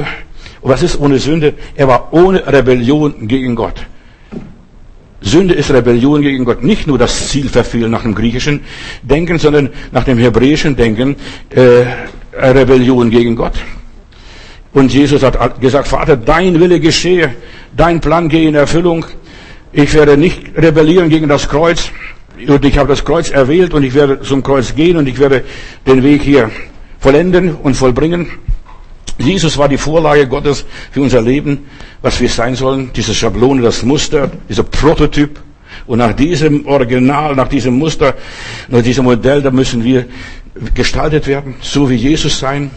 Und 0.62 0.72
was 0.72 0.82
ist 0.82 1.00
ohne 1.00 1.20
Sünde? 1.20 1.54
Er 1.76 1.88
war 1.88 2.12
ohne 2.12 2.46
Rebellion 2.48 3.28
gegen 3.28 3.56
Gott. 3.56 3.86
Sünde 5.24 5.54
ist 5.54 5.72
Rebellion 5.72 6.22
gegen 6.22 6.46
Gott. 6.46 6.64
Nicht 6.64 6.86
nur 6.86 6.98
das 6.98 7.30
Ziel 7.30 7.50
verfehlen 7.50 7.92
nach 7.92 8.04
dem 8.04 8.14
griechischen 8.14 8.62
Denken, 9.02 9.40
sondern 9.40 9.70
nach 9.92 10.04
dem 10.04 10.18
hebräischen 10.18 10.76
Denken 10.76 11.16
äh, 11.50 11.86
Rebellion 12.34 13.10
gegen 13.10 13.36
Gott. 13.36 13.54
Und 14.74 14.94
Jesus 14.94 15.24
hat 15.24 15.62
gesagt, 15.62 15.88
Vater, 15.88 16.18
dein 16.18 16.60
Wille 16.60 16.80
geschehe, 16.80 17.36
dein 17.76 18.02
Plan 18.02 18.28
gehe 18.28 18.50
in 18.50 18.56
Erfüllung. 18.56 19.06
Ich 19.72 19.94
werde 19.94 20.18
nicht 20.18 20.58
rebellieren 20.58 21.10
gegen 21.10 21.30
das 21.30 21.48
Kreuz. 21.48 21.92
Und 22.48 22.66
ich 22.66 22.78
habe 22.78 22.90
das 22.90 23.06
Kreuz 23.06 23.30
erwählt 23.30 23.74
und 23.74 23.84
ich 23.84 23.94
werde 23.94 24.22
zum 24.22 24.44
Kreuz 24.44 24.76
gehen 24.76 24.98
und 24.98 25.08
ich 25.08 25.20
werde 25.20 25.44
den 25.86 26.04
Weg 26.04 26.24
hier 26.24 26.50
vollenden 27.00 27.56
und 27.56 27.76
vollbringen. 27.76 28.28
Jesus 29.18 29.58
war 29.58 29.70
die 29.70 29.78
Vorlage 29.78 30.28
Gottes 30.28 30.66
für 30.92 31.02
unser 31.02 31.22
Leben, 31.22 31.66
was 32.02 32.20
wir 32.20 32.30
sein 32.30 32.56
sollen, 32.56 32.92
diese 32.96 33.14
Schablone, 33.14 33.62
das 33.62 33.84
Muster, 33.84 34.32
dieser 34.50 34.64
Prototyp. 34.64 35.40
Und 35.86 36.00
nach 36.00 36.14
diesem 36.14 36.66
Original, 36.66 37.36
nach 37.36 37.48
diesem 37.48 37.78
Muster, 37.78 38.16
nach 38.68 38.82
diesem 38.82 39.06
Modell, 39.06 39.42
da 39.42 39.52
müssen 39.52 39.84
wir 39.84 40.06
gestaltet 40.74 41.28
werden, 41.28 41.56
so 41.62 41.90
wie 41.90 41.96
Jesus 41.96 42.40
sein. 42.40 42.72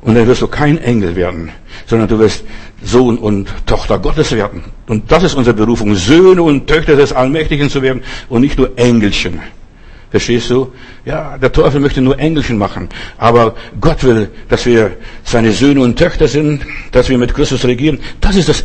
Und 0.00 0.14
dann 0.14 0.26
wirst 0.28 0.42
du 0.42 0.46
kein 0.46 0.78
Engel 0.78 1.16
werden, 1.16 1.50
sondern 1.86 2.08
du 2.08 2.18
wirst 2.20 2.44
Sohn 2.82 3.18
und 3.18 3.48
Tochter 3.66 3.98
Gottes 3.98 4.30
werden. 4.30 4.62
Und 4.86 5.10
das 5.10 5.24
ist 5.24 5.34
unsere 5.34 5.56
Berufung, 5.56 5.96
Söhne 5.96 6.42
und 6.42 6.68
Töchter 6.68 6.94
des 6.94 7.12
Allmächtigen 7.12 7.68
zu 7.68 7.82
werden 7.82 8.02
und 8.28 8.42
nicht 8.42 8.58
nur 8.58 8.78
Engelchen. 8.78 9.40
Verstehst 10.10 10.48
du? 10.48 10.72
Ja, 11.04 11.36
der 11.36 11.52
Teufel 11.52 11.80
möchte 11.80 12.00
nur 12.00 12.18
Engelchen 12.18 12.56
machen. 12.56 12.88
Aber 13.18 13.54
Gott 13.78 14.02
will, 14.04 14.30
dass 14.48 14.64
wir 14.64 14.96
seine 15.22 15.52
Söhne 15.52 15.82
und 15.82 15.98
Töchter 15.98 16.28
sind, 16.28 16.62
dass 16.92 17.10
wir 17.10 17.18
mit 17.18 17.34
Christus 17.34 17.64
regieren. 17.64 17.98
Das 18.20 18.36
ist 18.36 18.48
das 18.48 18.64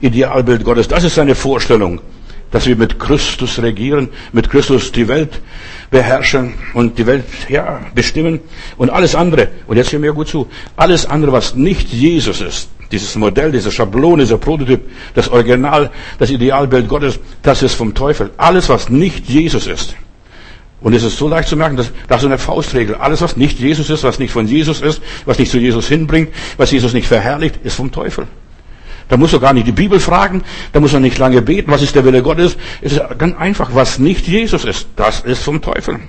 Idealbild 0.00 0.64
Gottes. 0.64 0.88
Das 0.88 1.04
ist 1.04 1.14
seine 1.14 1.36
Vorstellung. 1.36 2.00
Dass 2.50 2.66
wir 2.66 2.74
mit 2.74 2.98
Christus 2.98 3.62
regieren, 3.62 4.08
mit 4.32 4.50
Christus 4.50 4.90
die 4.90 5.06
Welt 5.06 5.40
beherrschen 5.92 6.54
und 6.74 6.98
die 6.98 7.06
Welt, 7.06 7.24
ja, 7.48 7.80
bestimmen. 7.94 8.40
Und 8.76 8.90
alles 8.90 9.14
andere, 9.14 9.48
und 9.68 9.76
jetzt 9.76 9.92
hör 9.92 10.00
mir 10.00 10.12
gut 10.12 10.26
zu, 10.26 10.48
alles 10.76 11.06
andere, 11.06 11.30
was 11.30 11.54
nicht 11.54 11.92
Jesus 11.92 12.40
ist, 12.40 12.68
dieses 12.90 13.14
Modell, 13.14 13.52
diese 13.52 13.70
Schablone, 13.70 14.24
dieser 14.24 14.38
Prototyp, 14.38 14.80
das 15.14 15.28
Original, 15.28 15.92
das 16.18 16.30
Idealbild 16.30 16.88
Gottes, 16.88 17.20
das 17.42 17.62
ist 17.62 17.74
vom 17.74 17.94
Teufel. 17.94 18.30
Alles, 18.36 18.68
was 18.68 18.88
nicht 18.88 19.28
Jesus 19.28 19.68
ist, 19.68 19.94
und 20.80 20.94
es 20.94 21.02
ist 21.02 21.18
so 21.18 21.28
leicht 21.28 21.48
zu 21.48 21.56
merken, 21.56 21.76
dass 21.76 21.92
das 22.08 22.18
ist 22.18 22.22
so 22.22 22.28
eine 22.28 22.38
Faustregel. 22.38 22.94
Alles, 22.94 23.20
was 23.20 23.36
nicht 23.36 23.58
Jesus 23.58 23.90
ist, 23.90 24.02
was 24.02 24.18
nicht 24.18 24.32
von 24.32 24.46
Jesus 24.46 24.80
ist, 24.80 25.02
was 25.26 25.38
nicht 25.38 25.50
zu 25.50 25.58
Jesus 25.58 25.88
hinbringt, 25.88 26.30
was 26.56 26.70
Jesus 26.70 26.94
nicht 26.94 27.06
verherrlicht, 27.06 27.60
ist 27.62 27.74
vom 27.74 27.92
Teufel. 27.92 28.26
Da 29.08 29.16
muss 29.16 29.32
er 29.32 29.40
gar 29.40 29.52
nicht 29.52 29.66
die 29.66 29.72
Bibel 29.72 30.00
fragen, 30.00 30.42
da 30.72 30.80
muss 30.80 30.94
er 30.94 31.00
nicht 31.00 31.18
lange 31.18 31.42
beten, 31.42 31.70
was 31.70 31.82
ist 31.82 31.94
der 31.96 32.04
Wille 32.04 32.22
Gottes. 32.22 32.56
Es 32.80 32.92
ist 32.92 33.02
ganz 33.18 33.36
einfach, 33.36 33.74
was 33.74 33.98
nicht 33.98 34.26
Jesus 34.26 34.64
ist, 34.64 34.86
das 34.96 35.20
ist 35.20 35.42
vom 35.42 35.60
Teufel. 35.60 36.00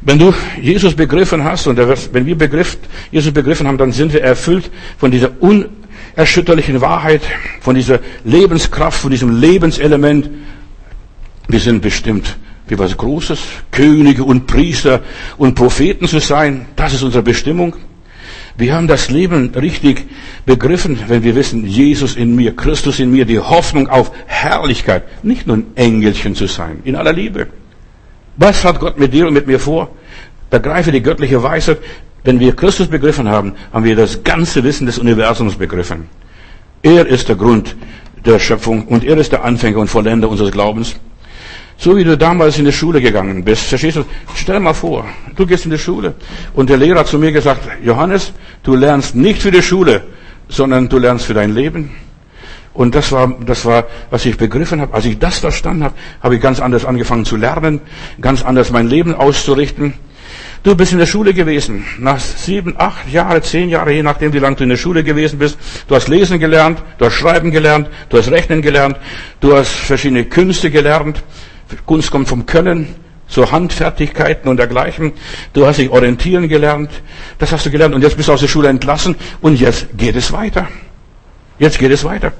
Wenn 0.00 0.18
du 0.18 0.32
Jesus 0.60 0.94
begriffen 0.94 1.44
hast 1.44 1.66
und 1.66 1.76
wenn 1.78 2.26
wir 2.26 2.38
begriff, 2.38 2.78
Jesus 3.10 3.32
begriffen 3.32 3.66
haben, 3.66 3.78
dann 3.78 3.92
sind 3.92 4.12
wir 4.12 4.22
erfüllt 4.22 4.70
von 4.98 5.10
dieser 5.10 5.32
unerschütterlichen 5.40 6.80
Wahrheit, 6.80 7.22
von 7.60 7.74
dieser 7.74 8.00
Lebenskraft, 8.24 8.98
von 9.00 9.10
diesem 9.10 9.40
Lebenselement. 9.40 10.30
Wir 11.48 11.60
sind 11.60 11.82
bestimmt 11.82 12.36
wie 12.66 12.78
was 12.78 12.96
Großes, 12.96 13.40
Könige 13.70 14.24
und 14.24 14.46
Priester 14.46 15.00
und 15.36 15.54
Propheten 15.54 16.08
zu 16.08 16.18
sein. 16.18 16.66
Das 16.76 16.94
ist 16.94 17.02
unsere 17.02 17.22
Bestimmung. 17.22 17.76
Wir 18.56 18.74
haben 18.74 18.86
das 18.86 19.10
Leben 19.10 19.52
richtig 19.54 20.06
begriffen, 20.46 20.98
wenn 21.08 21.24
wir 21.24 21.34
wissen, 21.34 21.66
Jesus 21.66 22.14
in 22.14 22.36
mir, 22.36 22.54
Christus 22.54 23.00
in 23.00 23.10
mir, 23.10 23.24
die 23.24 23.40
Hoffnung 23.40 23.88
auf 23.88 24.12
Herrlichkeit, 24.26 25.24
nicht 25.24 25.46
nur 25.46 25.56
ein 25.56 25.66
Engelchen 25.74 26.36
zu 26.36 26.46
sein, 26.46 26.78
in 26.84 26.94
aller 26.94 27.12
Liebe. 27.12 27.48
Was 28.36 28.64
hat 28.64 28.78
Gott 28.78 28.98
mit 28.98 29.12
dir 29.12 29.26
und 29.26 29.34
mit 29.34 29.46
mir 29.46 29.58
vor? 29.58 29.90
Begreife 30.50 30.92
die 30.92 31.02
göttliche 31.02 31.42
Weisheit. 31.42 31.78
Wenn 32.22 32.40
wir 32.40 32.54
Christus 32.54 32.86
begriffen 32.86 33.28
haben, 33.28 33.54
haben 33.72 33.84
wir 33.84 33.96
das 33.96 34.22
ganze 34.22 34.62
Wissen 34.64 34.86
des 34.86 34.98
Universums 34.98 35.56
begriffen. 35.56 36.08
Er 36.82 37.06
ist 37.06 37.28
der 37.28 37.36
Grund 37.36 37.76
der 38.24 38.38
Schöpfung 38.38 38.86
und 38.86 39.04
er 39.04 39.18
ist 39.18 39.32
der 39.32 39.44
Anfänger 39.44 39.78
und 39.78 39.88
Vollender 39.88 40.28
unseres 40.28 40.52
Glaubens. 40.52 40.96
So 41.76 41.96
wie 41.96 42.04
du 42.04 42.16
damals 42.16 42.58
in 42.58 42.64
die 42.64 42.72
Schule 42.72 43.00
gegangen 43.00 43.44
bist, 43.44 43.64
verstehst 43.64 43.96
du? 43.96 44.04
Stell 44.34 44.60
mal 44.60 44.74
vor, 44.74 45.04
du 45.34 45.46
gehst 45.46 45.64
in 45.64 45.70
die 45.70 45.78
Schule 45.78 46.14
und 46.54 46.70
der 46.70 46.76
Lehrer 46.76 47.00
hat 47.00 47.08
zu 47.08 47.18
mir 47.18 47.32
gesagt, 47.32 47.68
Johannes, 47.82 48.32
du 48.62 48.74
lernst 48.74 49.14
nicht 49.14 49.42
für 49.42 49.50
die 49.50 49.62
Schule, 49.62 50.02
sondern 50.48 50.88
du 50.88 50.98
lernst 50.98 51.26
für 51.26 51.34
dein 51.34 51.54
Leben. 51.54 51.90
Und 52.72 52.94
das 52.96 53.12
war, 53.12 53.32
das 53.46 53.64
war, 53.64 53.86
was 54.10 54.26
ich 54.26 54.36
begriffen 54.36 54.80
habe. 54.80 54.94
Als 54.94 55.04
ich 55.04 55.18
das 55.18 55.38
verstanden 55.38 55.84
habe, 55.84 55.94
habe 56.20 56.34
ich 56.34 56.40
ganz 56.40 56.60
anders 56.60 56.84
angefangen 56.84 57.24
zu 57.24 57.36
lernen, 57.36 57.80
ganz 58.20 58.42
anders 58.44 58.72
mein 58.72 58.88
Leben 58.88 59.14
auszurichten. 59.14 59.94
Du 60.64 60.74
bist 60.74 60.92
in 60.92 60.98
der 60.98 61.06
Schule 61.06 61.34
gewesen, 61.34 61.84
nach 61.98 62.18
sieben, 62.18 62.74
acht 62.78 63.12
Jahre, 63.12 63.42
zehn 63.42 63.68
Jahre, 63.68 63.92
je 63.92 64.02
nachdem, 64.02 64.32
wie 64.32 64.38
lange 64.38 64.56
du 64.56 64.62
in 64.62 64.70
der 64.70 64.78
Schule 64.78 65.04
gewesen 65.04 65.38
bist. 65.38 65.58
Du 65.86 65.94
hast 65.94 66.08
lesen 66.08 66.40
gelernt, 66.40 66.82
du 66.98 67.04
hast 67.04 67.14
schreiben 67.14 67.50
gelernt, 67.50 67.88
du 68.08 68.16
hast 68.16 68.30
rechnen 68.30 68.62
gelernt, 68.62 68.96
du 69.40 69.54
hast 69.54 69.68
verschiedene 69.68 70.24
Künste 70.24 70.70
gelernt. 70.70 71.22
Kunst 71.86 72.10
kommt 72.10 72.28
vom 72.28 72.46
Können, 72.46 72.94
so 73.26 73.50
Handfertigkeiten 73.50 74.48
und 74.48 74.58
dergleichen. 74.58 75.12
Du 75.52 75.66
hast 75.66 75.78
dich 75.78 75.90
orientieren 75.90 76.48
gelernt. 76.48 76.90
Das 77.38 77.52
hast 77.52 77.66
du 77.66 77.70
gelernt. 77.70 77.94
Und 77.94 78.02
jetzt 78.02 78.16
bist 78.16 78.28
du 78.28 78.32
aus 78.32 78.40
der 78.40 78.48
Schule 78.48 78.68
entlassen. 78.68 79.16
Und 79.40 79.60
jetzt 79.60 79.96
geht 79.96 80.16
es 80.16 80.32
weiter. 80.32 80.68
Jetzt 81.58 81.78
geht 81.78 81.90
es 81.90 82.04
weiter. 82.04 82.32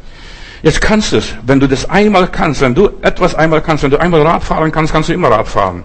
Jetzt 0.63 0.81
kannst 0.81 1.13
du 1.13 1.19
es. 1.19 1.35
Wenn 1.47 1.61
du 1.61 1.67
das 1.67 1.89
einmal 1.89 2.29
kannst, 2.29 2.61
wenn 2.61 2.75
du 2.75 2.91
etwas 3.03 3.35
einmal 3.35 3.61
kannst, 3.61 3.83
wenn 3.83 3.91
du 3.91 3.99
einmal 3.99 4.23
Rad 4.23 4.43
fahren 4.43 4.73
kannst, 4.73 4.93
kannst 4.93 5.09
du 5.09 5.13
immer 5.13 5.31
Rad 5.31 5.49
fahren. 5.49 5.85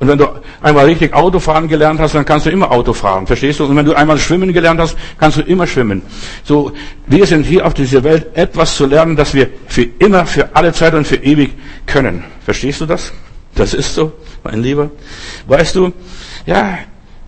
Und 0.00 0.08
wenn 0.08 0.16
du 0.16 0.26
einmal 0.62 0.86
richtig 0.86 1.12
Autofahren 1.12 1.68
gelernt 1.68 2.00
hast, 2.00 2.14
dann 2.14 2.24
kannst 2.24 2.46
du 2.46 2.50
immer 2.50 2.72
Auto 2.72 2.94
fahren. 2.94 3.26
Verstehst 3.26 3.60
du? 3.60 3.66
Und 3.66 3.76
wenn 3.76 3.84
du 3.84 3.92
einmal 3.92 4.18
schwimmen 4.18 4.50
gelernt 4.50 4.80
hast, 4.80 4.96
kannst 5.18 5.36
du 5.36 5.42
immer 5.42 5.66
schwimmen. 5.66 6.00
So, 6.42 6.72
wir 7.06 7.26
sind 7.26 7.44
hier 7.44 7.66
auf 7.66 7.74
dieser 7.74 8.02
Welt, 8.02 8.28
etwas 8.34 8.76
zu 8.76 8.86
lernen, 8.86 9.14
das 9.14 9.34
wir 9.34 9.48
für 9.66 9.82
immer, 9.98 10.24
für 10.24 10.56
alle 10.56 10.72
Zeit 10.72 10.94
und 10.94 11.06
für 11.06 11.16
ewig 11.16 11.52
können. 11.84 12.24
Verstehst 12.46 12.80
du 12.80 12.86
das? 12.86 13.12
Das 13.54 13.74
ist 13.74 13.94
so, 13.94 14.12
mein 14.42 14.62
Lieber. 14.62 14.90
Weißt 15.46 15.76
du, 15.76 15.92
ja, 16.46 16.78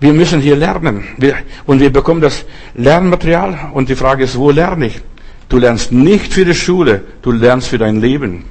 wir 0.00 0.14
müssen 0.14 0.40
hier 0.40 0.56
lernen. 0.56 1.04
Wir, 1.18 1.36
und 1.66 1.78
wir 1.78 1.92
bekommen 1.92 2.22
das 2.22 2.46
Lernmaterial. 2.74 3.70
Und 3.74 3.90
die 3.90 3.96
Frage 3.96 4.24
ist, 4.24 4.38
wo 4.38 4.50
lerne 4.50 4.86
ich? 4.86 5.00
Du 5.50 5.58
lernst 5.58 5.92
nicht 5.92 6.32
für 6.32 6.46
die 6.46 6.54
Schule, 6.54 7.04
du 7.20 7.32
lernst 7.32 7.68
für 7.68 7.76
dein 7.76 8.00
Leben. 8.00 8.46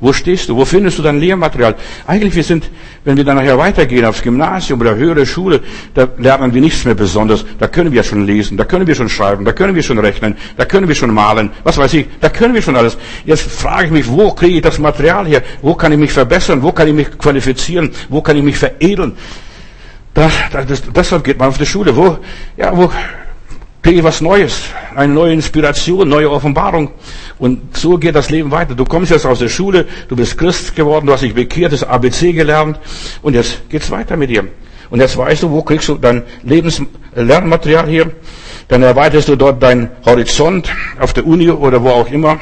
Wo 0.00 0.14
stehst 0.14 0.48
du? 0.48 0.56
Wo 0.56 0.64
findest 0.64 0.98
du 0.98 1.02
dein 1.02 1.20
Lehrmaterial? 1.20 1.76
Eigentlich, 2.06 2.34
wir 2.34 2.42
sind, 2.42 2.70
wenn 3.04 3.18
wir 3.18 3.24
dann 3.24 3.36
nachher 3.36 3.58
weitergehen 3.58 4.04
aufs 4.06 4.22
Gymnasium 4.22 4.80
oder 4.80 4.94
höhere 4.94 5.26
Schule, 5.26 5.60
da 5.92 6.08
lernen 6.16 6.54
wir 6.54 6.60
nichts 6.62 6.86
mehr 6.86 6.94
besonders. 6.94 7.44
Da 7.58 7.68
können 7.68 7.92
wir 7.92 8.02
schon 8.02 8.24
lesen, 8.24 8.56
da 8.56 8.64
können 8.64 8.86
wir 8.86 8.94
schon 8.94 9.10
schreiben, 9.10 9.44
da 9.44 9.52
können 9.52 9.74
wir 9.74 9.82
schon 9.82 9.98
rechnen, 9.98 10.36
da 10.56 10.64
können 10.64 10.88
wir 10.88 10.94
schon 10.94 11.12
malen, 11.12 11.50
was 11.64 11.76
weiß 11.76 11.92
ich, 11.94 12.06
da 12.20 12.30
können 12.30 12.54
wir 12.54 12.62
schon 12.62 12.76
alles. 12.76 12.96
Jetzt 13.26 13.50
frage 13.50 13.86
ich 13.86 13.90
mich, 13.92 14.08
wo 14.08 14.32
kriege 14.32 14.56
ich 14.56 14.62
das 14.62 14.78
Material 14.78 15.26
her? 15.26 15.42
Wo 15.60 15.74
kann 15.74 15.92
ich 15.92 15.98
mich 15.98 16.12
verbessern? 16.12 16.62
Wo 16.62 16.72
kann 16.72 16.88
ich 16.88 16.94
mich 16.94 17.18
qualifizieren? 17.18 17.90
Wo 18.08 18.22
kann 18.22 18.38
ich 18.38 18.42
mich 18.42 18.56
veredeln? 18.56 19.16
Da, 20.14 20.30
das, 20.66 20.82
deshalb 20.94 21.24
geht 21.24 21.38
man 21.38 21.48
auf 21.48 21.58
die 21.58 21.66
Schule. 21.66 21.94
Wo, 21.94 22.18
ja, 22.56 22.76
wo 22.76 22.90
kriege 23.82 24.04
was 24.04 24.20
Neues, 24.20 24.64
eine 24.94 25.12
neue 25.12 25.32
Inspiration, 25.32 26.08
neue 26.08 26.30
Offenbarung. 26.30 26.90
Und 27.38 27.76
so 27.76 27.96
geht 27.98 28.14
das 28.14 28.30
Leben 28.30 28.50
weiter. 28.50 28.74
Du 28.74 28.84
kommst 28.84 29.10
jetzt 29.10 29.26
aus 29.26 29.38
der 29.38 29.48
Schule, 29.48 29.86
du 30.08 30.16
bist 30.16 30.36
Christ 30.36 30.76
geworden, 30.76 31.06
du 31.06 31.12
hast 31.12 31.22
dich 31.22 31.34
bekehrt, 31.34 31.72
das 31.72 31.84
ABC 31.84 32.32
gelernt 32.32 32.78
und 33.22 33.34
jetzt 33.34 33.68
geht's 33.70 33.90
weiter 33.90 34.16
mit 34.16 34.30
dir. 34.30 34.48
Und 34.90 35.00
jetzt 35.00 35.16
weißt 35.16 35.44
du, 35.44 35.50
wo 35.50 35.62
kriegst 35.62 35.88
du 35.88 35.94
dein 35.94 36.24
Lebenslernmaterial 36.42 37.88
hier? 37.88 38.10
Dann 38.68 38.82
erweiterst 38.82 39.28
du 39.28 39.36
dort 39.36 39.62
deinen 39.62 39.90
Horizont 40.04 40.70
auf 40.98 41.12
der 41.12 41.26
Uni 41.26 41.48
oder 41.48 41.82
wo 41.82 41.90
auch 41.90 42.10
immer 42.10 42.38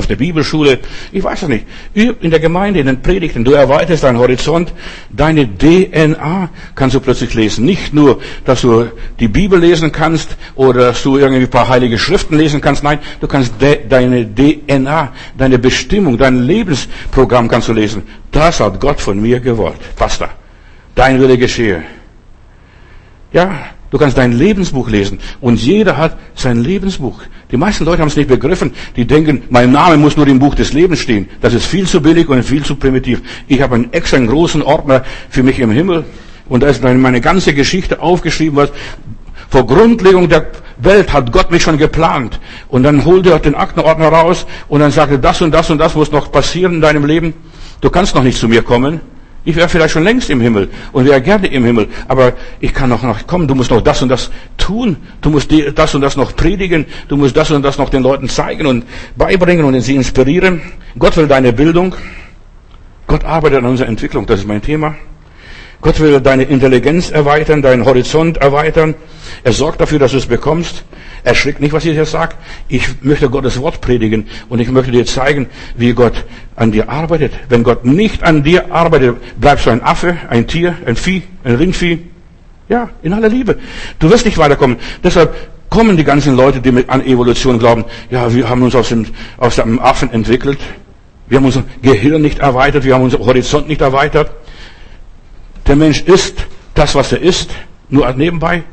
auf 0.00 0.06
der 0.06 0.16
Bibelschule, 0.16 0.80
ich 1.12 1.22
weiß 1.22 1.42
es 1.42 1.48
nicht, 1.48 1.66
in 1.94 2.30
der 2.30 2.40
Gemeinde, 2.40 2.80
in 2.80 2.86
den 2.86 3.02
Predigten, 3.02 3.44
du 3.44 3.52
erweiterst 3.52 4.02
deinen 4.02 4.18
Horizont, 4.18 4.72
deine 5.10 5.46
DNA 5.46 6.48
kannst 6.74 6.96
du 6.96 7.00
plötzlich 7.00 7.34
lesen. 7.34 7.64
Nicht 7.66 7.94
nur, 7.94 8.18
dass 8.44 8.62
du 8.62 8.86
die 9.20 9.28
Bibel 9.28 9.60
lesen 9.60 9.92
kannst 9.92 10.36
oder 10.56 10.86
dass 10.86 11.02
du 11.02 11.18
irgendwie 11.18 11.42
ein 11.42 11.50
paar 11.50 11.68
heilige 11.68 11.98
Schriften 11.98 12.36
lesen 12.36 12.60
kannst, 12.60 12.82
nein, 12.82 12.98
du 13.20 13.28
kannst 13.28 13.60
de, 13.60 13.86
deine 13.86 14.26
DNA, 14.26 15.12
deine 15.36 15.58
Bestimmung, 15.58 16.18
dein 16.18 16.42
Lebensprogramm 16.42 17.48
kannst 17.48 17.68
du 17.68 17.74
lesen. 17.74 18.02
Das 18.32 18.58
hat 18.60 18.80
Gott 18.80 19.00
von 19.00 19.20
mir 19.20 19.38
gewollt. 19.38 19.80
Pastor, 19.96 20.30
dein 20.94 21.20
Wille 21.20 21.36
geschehe. 21.36 21.82
Ja, 23.32 23.50
Du 23.90 23.98
kannst 23.98 24.16
dein 24.16 24.32
Lebensbuch 24.32 24.88
lesen. 24.88 25.18
Und 25.40 25.60
jeder 25.60 25.96
hat 25.96 26.16
sein 26.34 26.62
Lebensbuch. 26.62 27.22
Die 27.50 27.56
meisten 27.56 27.84
Leute 27.84 28.00
haben 28.00 28.08
es 28.08 28.16
nicht 28.16 28.28
begriffen. 28.28 28.72
Die 28.96 29.04
denken, 29.04 29.42
mein 29.50 29.72
Name 29.72 29.96
muss 29.96 30.16
nur 30.16 30.26
im 30.28 30.38
Buch 30.38 30.54
des 30.54 30.72
Lebens 30.72 31.00
stehen. 31.00 31.28
Das 31.40 31.52
ist 31.54 31.66
viel 31.66 31.86
zu 31.86 32.00
billig 32.00 32.28
und 32.28 32.42
viel 32.44 32.64
zu 32.64 32.76
primitiv. 32.76 33.22
Ich 33.48 33.60
habe 33.60 33.74
einen 33.74 33.92
extra 33.92 34.18
großen 34.18 34.62
Ordner 34.62 35.04
für 35.28 35.42
mich 35.42 35.58
im 35.58 35.70
Himmel. 35.70 36.04
Und 36.48 36.62
da 36.62 36.68
ist 36.68 36.82
meine 36.82 37.20
ganze 37.20 37.54
Geschichte 37.54 38.00
aufgeschrieben, 38.00 38.56
was 38.56 38.70
vor 39.48 39.66
Grundlegung 39.66 40.28
der 40.28 40.46
Welt 40.78 41.12
hat 41.12 41.32
Gott 41.32 41.50
mich 41.50 41.62
schon 41.62 41.76
geplant. 41.76 42.40
Und 42.68 42.84
dann 42.84 43.04
holt 43.04 43.26
er 43.26 43.38
den 43.38 43.54
Aktenordner 43.54 44.08
raus 44.08 44.46
und 44.68 44.80
dann 44.80 44.90
sagt 44.90 45.12
er, 45.12 45.18
das 45.18 45.42
und 45.42 45.52
das 45.52 45.70
und 45.70 45.78
das 45.78 45.94
muss 45.94 46.12
noch 46.12 46.30
passieren 46.30 46.74
in 46.74 46.80
deinem 46.80 47.04
Leben. 47.04 47.34
Du 47.80 47.90
kannst 47.90 48.14
noch 48.14 48.22
nicht 48.22 48.38
zu 48.38 48.48
mir 48.48 48.62
kommen. 48.62 49.00
Ich 49.44 49.56
wäre 49.56 49.68
vielleicht 49.68 49.94
schon 49.94 50.04
längst 50.04 50.28
im 50.28 50.40
Himmel 50.40 50.68
und 50.92 51.06
wäre 51.06 51.20
gerne 51.22 51.46
im 51.46 51.64
Himmel, 51.64 51.88
aber 52.08 52.34
ich 52.60 52.74
kann 52.74 52.90
noch 52.90 53.02
nicht 53.02 53.26
kommen. 53.26 53.48
Du 53.48 53.54
musst 53.54 53.70
noch 53.70 53.80
das 53.80 54.02
und 54.02 54.10
das 54.10 54.30
tun. 54.58 54.98
Du 55.22 55.30
musst 55.30 55.50
das 55.74 55.94
und 55.94 56.02
das 56.02 56.16
noch 56.16 56.36
predigen. 56.36 56.84
Du 57.08 57.16
musst 57.16 57.36
das 57.36 57.50
und 57.50 57.62
das 57.62 57.78
noch 57.78 57.88
den 57.88 58.02
Leuten 58.02 58.28
zeigen 58.28 58.66
und 58.66 58.84
beibringen 59.16 59.64
und 59.64 59.80
sie 59.80 59.96
inspirieren. 59.96 60.60
Gott 60.98 61.16
will 61.16 61.26
deine 61.26 61.54
Bildung. 61.54 61.94
Gott 63.06 63.24
arbeitet 63.24 63.58
an 63.58 63.66
unserer 63.66 63.88
Entwicklung. 63.88 64.26
Das 64.26 64.40
ist 64.40 64.46
mein 64.46 64.60
Thema. 64.60 64.94
Gott 65.82 65.98
will 65.98 66.20
deine 66.20 66.42
Intelligenz 66.42 67.10
erweitern, 67.10 67.62
deinen 67.62 67.86
Horizont 67.86 68.36
erweitern. 68.36 68.94
Er 69.44 69.52
sorgt 69.52 69.80
dafür, 69.80 69.98
dass 69.98 70.12
du 70.12 70.18
es 70.18 70.26
bekommst. 70.26 70.84
Erschrickt 71.24 71.60
nicht, 71.60 71.72
was 71.72 71.84
ich 71.84 71.96
jetzt 71.96 72.10
sage. 72.10 72.34
Ich 72.68 73.02
möchte 73.02 73.30
Gottes 73.30 73.60
Wort 73.60 73.80
predigen 73.80 74.26
und 74.48 74.60
ich 74.60 74.70
möchte 74.70 74.92
dir 74.92 75.06
zeigen, 75.06 75.48
wie 75.76 75.94
Gott 75.94 76.24
an 76.56 76.72
dir 76.72 76.90
arbeitet. 76.90 77.32
Wenn 77.48 77.62
Gott 77.62 77.84
nicht 77.84 78.22
an 78.22 78.42
dir 78.42 78.72
arbeitet, 78.72 79.16
bleibst 79.40 79.66
du 79.66 79.70
ein 79.70 79.82
Affe, 79.82 80.18
ein 80.28 80.46
Tier, 80.46 80.76
ein 80.84 80.96
Vieh, 80.96 81.22
ein 81.44 81.54
Rindvieh. 81.54 81.98
Ja, 82.68 82.90
in 83.02 83.12
aller 83.12 83.28
Liebe. 83.28 83.58
Du 83.98 84.10
wirst 84.10 84.26
nicht 84.26 84.38
weiterkommen. 84.38 84.76
Deshalb 85.02 85.34
kommen 85.70 85.96
die 85.96 86.04
ganzen 86.04 86.36
Leute, 86.36 86.60
die 86.60 86.88
an 86.88 87.04
Evolution 87.04 87.58
glauben, 87.58 87.84
ja, 88.10 88.32
wir 88.32 88.48
haben 88.48 88.62
uns 88.62 88.74
aus 88.74 88.90
dem, 88.90 89.06
aus 89.38 89.56
dem 89.56 89.78
Affen 89.80 90.12
entwickelt. 90.12 90.58
Wir 91.28 91.38
haben 91.38 91.46
unser 91.46 91.64
Gehirn 91.80 92.22
nicht 92.22 92.40
erweitert, 92.40 92.84
wir 92.84 92.94
haben 92.94 93.04
unseren 93.04 93.24
Horizont 93.24 93.68
nicht 93.68 93.80
erweitert. 93.80 94.30
Der 95.70 95.76
Mensch 95.76 96.02
ist 96.02 96.34
das, 96.74 96.96
was 96.96 97.12
er 97.12 97.22
ist, 97.22 97.50
nur 97.90 98.12
nebenbei. 98.14 98.64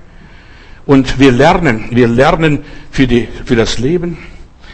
Und 0.87 1.19
wir 1.19 1.31
lernen, 1.31 1.89
wir 1.91 2.07
lernen 2.07 2.63
für, 2.89 3.05
die, 3.05 3.27
für 3.45 3.55
das 3.55 3.77
Leben. 3.77 4.17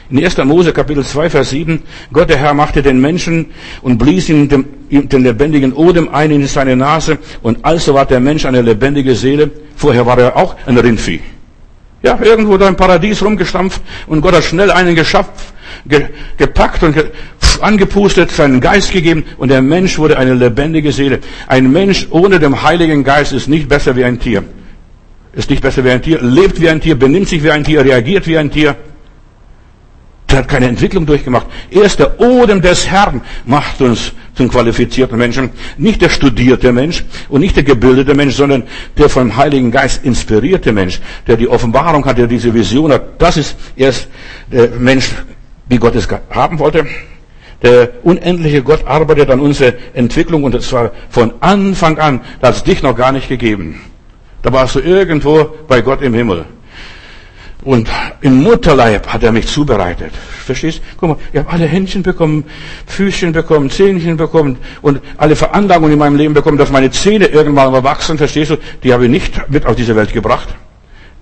In 0.10 0.24
1. 0.24 0.38
Mose 0.46 0.72
Kapitel 0.72 1.04
2, 1.04 1.30
Vers 1.30 1.50
7, 1.50 1.84
Gott 2.14 2.30
der 2.30 2.38
Herr 2.38 2.54
machte 2.54 2.82
den 2.82 3.02
Menschen 3.02 3.48
und 3.82 3.98
blies 3.98 4.30
ihm 4.30 4.48
den, 4.48 4.66
den 4.90 5.22
lebendigen 5.22 5.74
Odem 5.74 6.08
ein 6.14 6.32
in 6.32 6.48
seine 6.48 6.78
Nase 6.78 7.18
und 7.42 7.66
also 7.66 7.94
war 7.94 8.06
der 8.06 8.22
Mensch 8.22 8.46
eine 8.46 8.62
lebendige 8.62 9.16
Seele. 9.16 9.52
Vorher 9.76 10.06
war 10.06 10.18
er 10.18 10.38
auch 10.38 10.56
ein 10.66 10.78
Rindvieh. 10.78 11.20
Ja, 12.04 12.18
irgendwo 12.22 12.56
da 12.58 12.70
im 12.70 12.78
Paradies 12.78 13.22
rumgestampft 13.22 13.82
und 14.08 14.22
Gott 14.22 14.36
hat 14.36 14.46
schnell 14.46 14.72
einen 14.72 14.96
geschafft, 14.96 15.53
ge, 15.86 16.08
gepackt 16.38 16.84
und 16.84 16.94
ge, 16.94 17.06
angepustet, 17.62 18.32
seinen 18.32 18.60
Geist 18.60 18.92
gegeben 18.92 19.24
und 19.38 19.50
der 19.50 19.62
Mensch 19.62 19.98
wurde 19.98 20.18
eine 20.18 20.34
lebendige 20.34 20.92
Seele. 20.92 21.20
Ein 21.48 21.72
Mensch 21.72 22.08
ohne 22.10 22.40
den 22.40 22.62
Heiligen 22.62 23.04
Geist 23.04 23.34
ist 23.34 23.48
nicht 23.48 23.68
besser 23.68 23.96
wie 23.96 24.04
ein 24.04 24.20
Tier. 24.20 24.44
Ist 25.34 25.50
nicht 25.50 25.62
besser 25.62 25.84
wie 25.84 25.90
ein 25.90 26.02
Tier, 26.02 26.22
lebt 26.22 26.62
wie 26.62 26.70
ein 26.70 26.80
Tier, 26.80 26.96
benimmt 26.98 27.28
sich 27.28 27.44
wie 27.44 27.52
ein 27.52 27.64
Tier, 27.64 27.84
reagiert 27.84 28.28
wie 28.28 28.38
ein 28.38 28.52
Tier. 28.52 28.76
Der 30.30 30.40
hat 30.40 30.48
keine 30.48 30.68
Entwicklung 30.68 31.06
durchgemacht. 31.06 31.48
Erst 31.70 32.00
der 32.00 32.20
Odem 32.20 32.62
des 32.62 32.90
Herrn 32.90 33.22
macht 33.46 33.82
uns 33.82 34.14
zum 34.36 34.50
qualifizierten 34.50 35.18
Menschen. 35.18 35.52
Nicht 35.78 36.02
der 36.02 36.10
studierte 36.10 36.72
Mensch 36.72 37.04
und 37.30 37.42
nicht 37.42 37.56
der 37.56 37.64
gebildete 37.64 38.16
Mensch, 38.16 38.36
sondern 38.36 38.64
der 38.98 39.10
vom 39.10 39.36
Heiligen 39.36 39.72
Geist 39.72 40.04
inspirierte 40.04 40.72
Mensch, 40.72 41.00
der 41.28 41.38
die 41.38 41.48
Offenbarung 41.48 42.06
hat, 42.06 42.18
der 42.18 42.28
diese 42.28 42.54
Vision 42.54 42.92
hat. 42.92 43.22
Das 43.22 43.38
ist 43.38 43.56
erst 43.76 44.08
der 44.52 44.70
Mensch, 44.80 45.12
wie 45.68 45.78
Gott 45.78 45.96
es 45.96 46.08
haben 46.30 46.60
wollte. 46.60 46.86
Der 47.62 47.90
unendliche 48.04 48.62
Gott 48.62 48.86
arbeitet 48.86 49.30
an 49.30 49.40
unserer 49.40 49.74
Entwicklung 49.94 50.44
und 50.44 50.62
zwar 50.62 50.92
von 51.10 51.34
Anfang 51.40 51.98
an. 51.98 52.22
Da 52.42 52.50
hat 52.50 52.56
es 52.56 52.64
dich 52.64 52.84
noch 52.84 52.96
gar 52.96 53.12
nicht 53.12 53.30
gegeben. 53.30 53.82
Da 54.42 54.52
warst 54.52 54.76
du 54.76 54.80
irgendwo 54.82 55.50
bei 55.68 55.82
Gott 55.82 56.02
im 56.02 56.14
Himmel. 56.14 56.46
Und 57.64 57.90
im 58.20 58.44
Mutterleib 58.44 59.08
hat 59.08 59.24
er 59.24 59.32
mich 59.32 59.48
zubereitet. 59.48 60.12
Verstehst? 60.14 60.82
Guck 60.98 61.10
mal, 61.10 61.18
ich 61.32 61.40
habe 61.40 61.50
alle 61.50 61.66
Händchen 61.66 62.04
bekommen, 62.04 62.44
Füßchen 62.88 63.32
bekommen, 63.32 63.70
Zähnchen 63.70 64.18
bekommen 64.18 64.58
und 64.82 65.00
alle 65.16 65.38
Veranlagungen 65.38 65.94
in 65.94 66.00
meinem 66.00 66.18
Leben 66.18 66.34
bekommen, 66.34 66.58
dass 66.58 66.72
meine 66.72 66.92
Zähne 66.92 67.28
irgendwann 67.28 67.72
mal 67.72 67.84
wachsen. 67.86 68.18
Verstehst 68.18 68.52
du? 68.52 68.58
Die 68.84 68.92
habe 68.92 69.06
ich 69.06 69.12
nicht 69.12 69.50
mit 69.50 69.66
auf 69.66 69.78
diese 69.78 69.96
Welt 69.96 70.12
gebracht. 70.12 70.50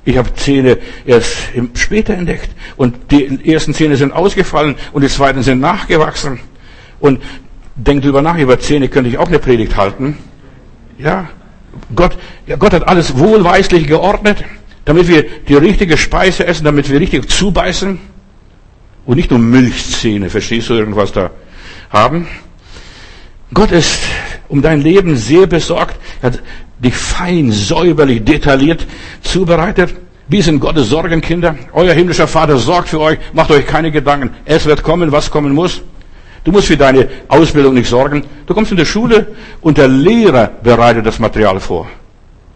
Ich 0.03 0.17
habe 0.17 0.33
Zähne 0.33 0.79
erst 1.05 1.37
später 1.75 2.13
entdeckt. 2.13 2.49
Und 2.75 3.11
die 3.11 3.51
ersten 3.51 3.73
Zähne 3.73 3.95
sind 3.95 4.13
ausgefallen 4.13 4.75
und 4.93 5.03
die 5.03 5.09
zweiten 5.09 5.43
sind 5.43 5.59
nachgewachsen. 5.59 6.39
Und 6.99 7.21
denk 7.75 8.01
drüber 8.01 8.21
nach, 8.21 8.37
über 8.37 8.59
Zähne 8.59 8.87
könnte 8.87 9.09
ich 9.09 9.17
auch 9.17 9.27
eine 9.27 9.39
Predigt 9.39 9.77
halten. 9.77 10.17
Ja, 10.97 11.29
Gott, 11.95 12.17
ja, 12.47 12.55
Gott 12.55 12.73
hat 12.73 12.87
alles 12.87 13.17
wohlweislich 13.17 13.87
geordnet, 13.87 14.43
damit 14.85 15.07
wir 15.07 15.23
die 15.23 15.55
richtige 15.55 15.97
Speise 15.97 16.45
essen, 16.45 16.65
damit 16.65 16.89
wir 16.89 16.99
richtig 16.99 17.29
zubeißen 17.29 17.99
und 19.05 19.15
nicht 19.15 19.31
nur 19.31 19.39
Milchzähne, 19.39 20.29
verstehst 20.29 20.69
du 20.69 20.73
irgendwas 20.73 21.11
da 21.11 21.31
haben. 21.89 22.27
Gott 23.53 23.71
ist 23.71 23.99
um 24.47 24.61
dein 24.61 24.81
Leben 24.81 25.15
sehr 25.15 25.47
besorgt, 25.47 25.97
er 26.21 26.31
hat 26.31 26.43
dich 26.83 26.95
fein, 26.95 27.51
säuberlich, 27.51 28.23
detailliert 28.23 28.85
zubereitet. 29.21 29.93
Wir 30.27 30.43
sind 30.43 30.59
Gottes 30.59 30.89
Sorgenkinder. 30.89 31.55
Euer 31.73 31.93
himmlischer 31.93 32.27
Vater 32.27 32.57
sorgt 32.57 32.89
für 32.89 32.99
euch. 32.99 33.19
Macht 33.33 33.51
euch 33.51 33.65
keine 33.65 33.91
Gedanken. 33.91 34.31
Es 34.45 34.65
wird 34.65 34.81
kommen, 34.81 35.11
was 35.11 35.29
kommen 35.29 35.53
muss. 35.53 35.81
Du 36.43 36.51
musst 36.51 36.67
für 36.67 36.77
deine 36.77 37.07
Ausbildung 37.27 37.75
nicht 37.75 37.89
sorgen. 37.89 38.23
Du 38.47 38.53
kommst 38.53 38.71
in 38.71 38.77
die 38.77 38.85
Schule 38.85 39.27
und 39.61 39.77
der 39.77 39.87
Lehrer 39.87 40.49
bereitet 40.63 41.05
das 41.05 41.19
Material 41.19 41.59
vor. 41.59 41.87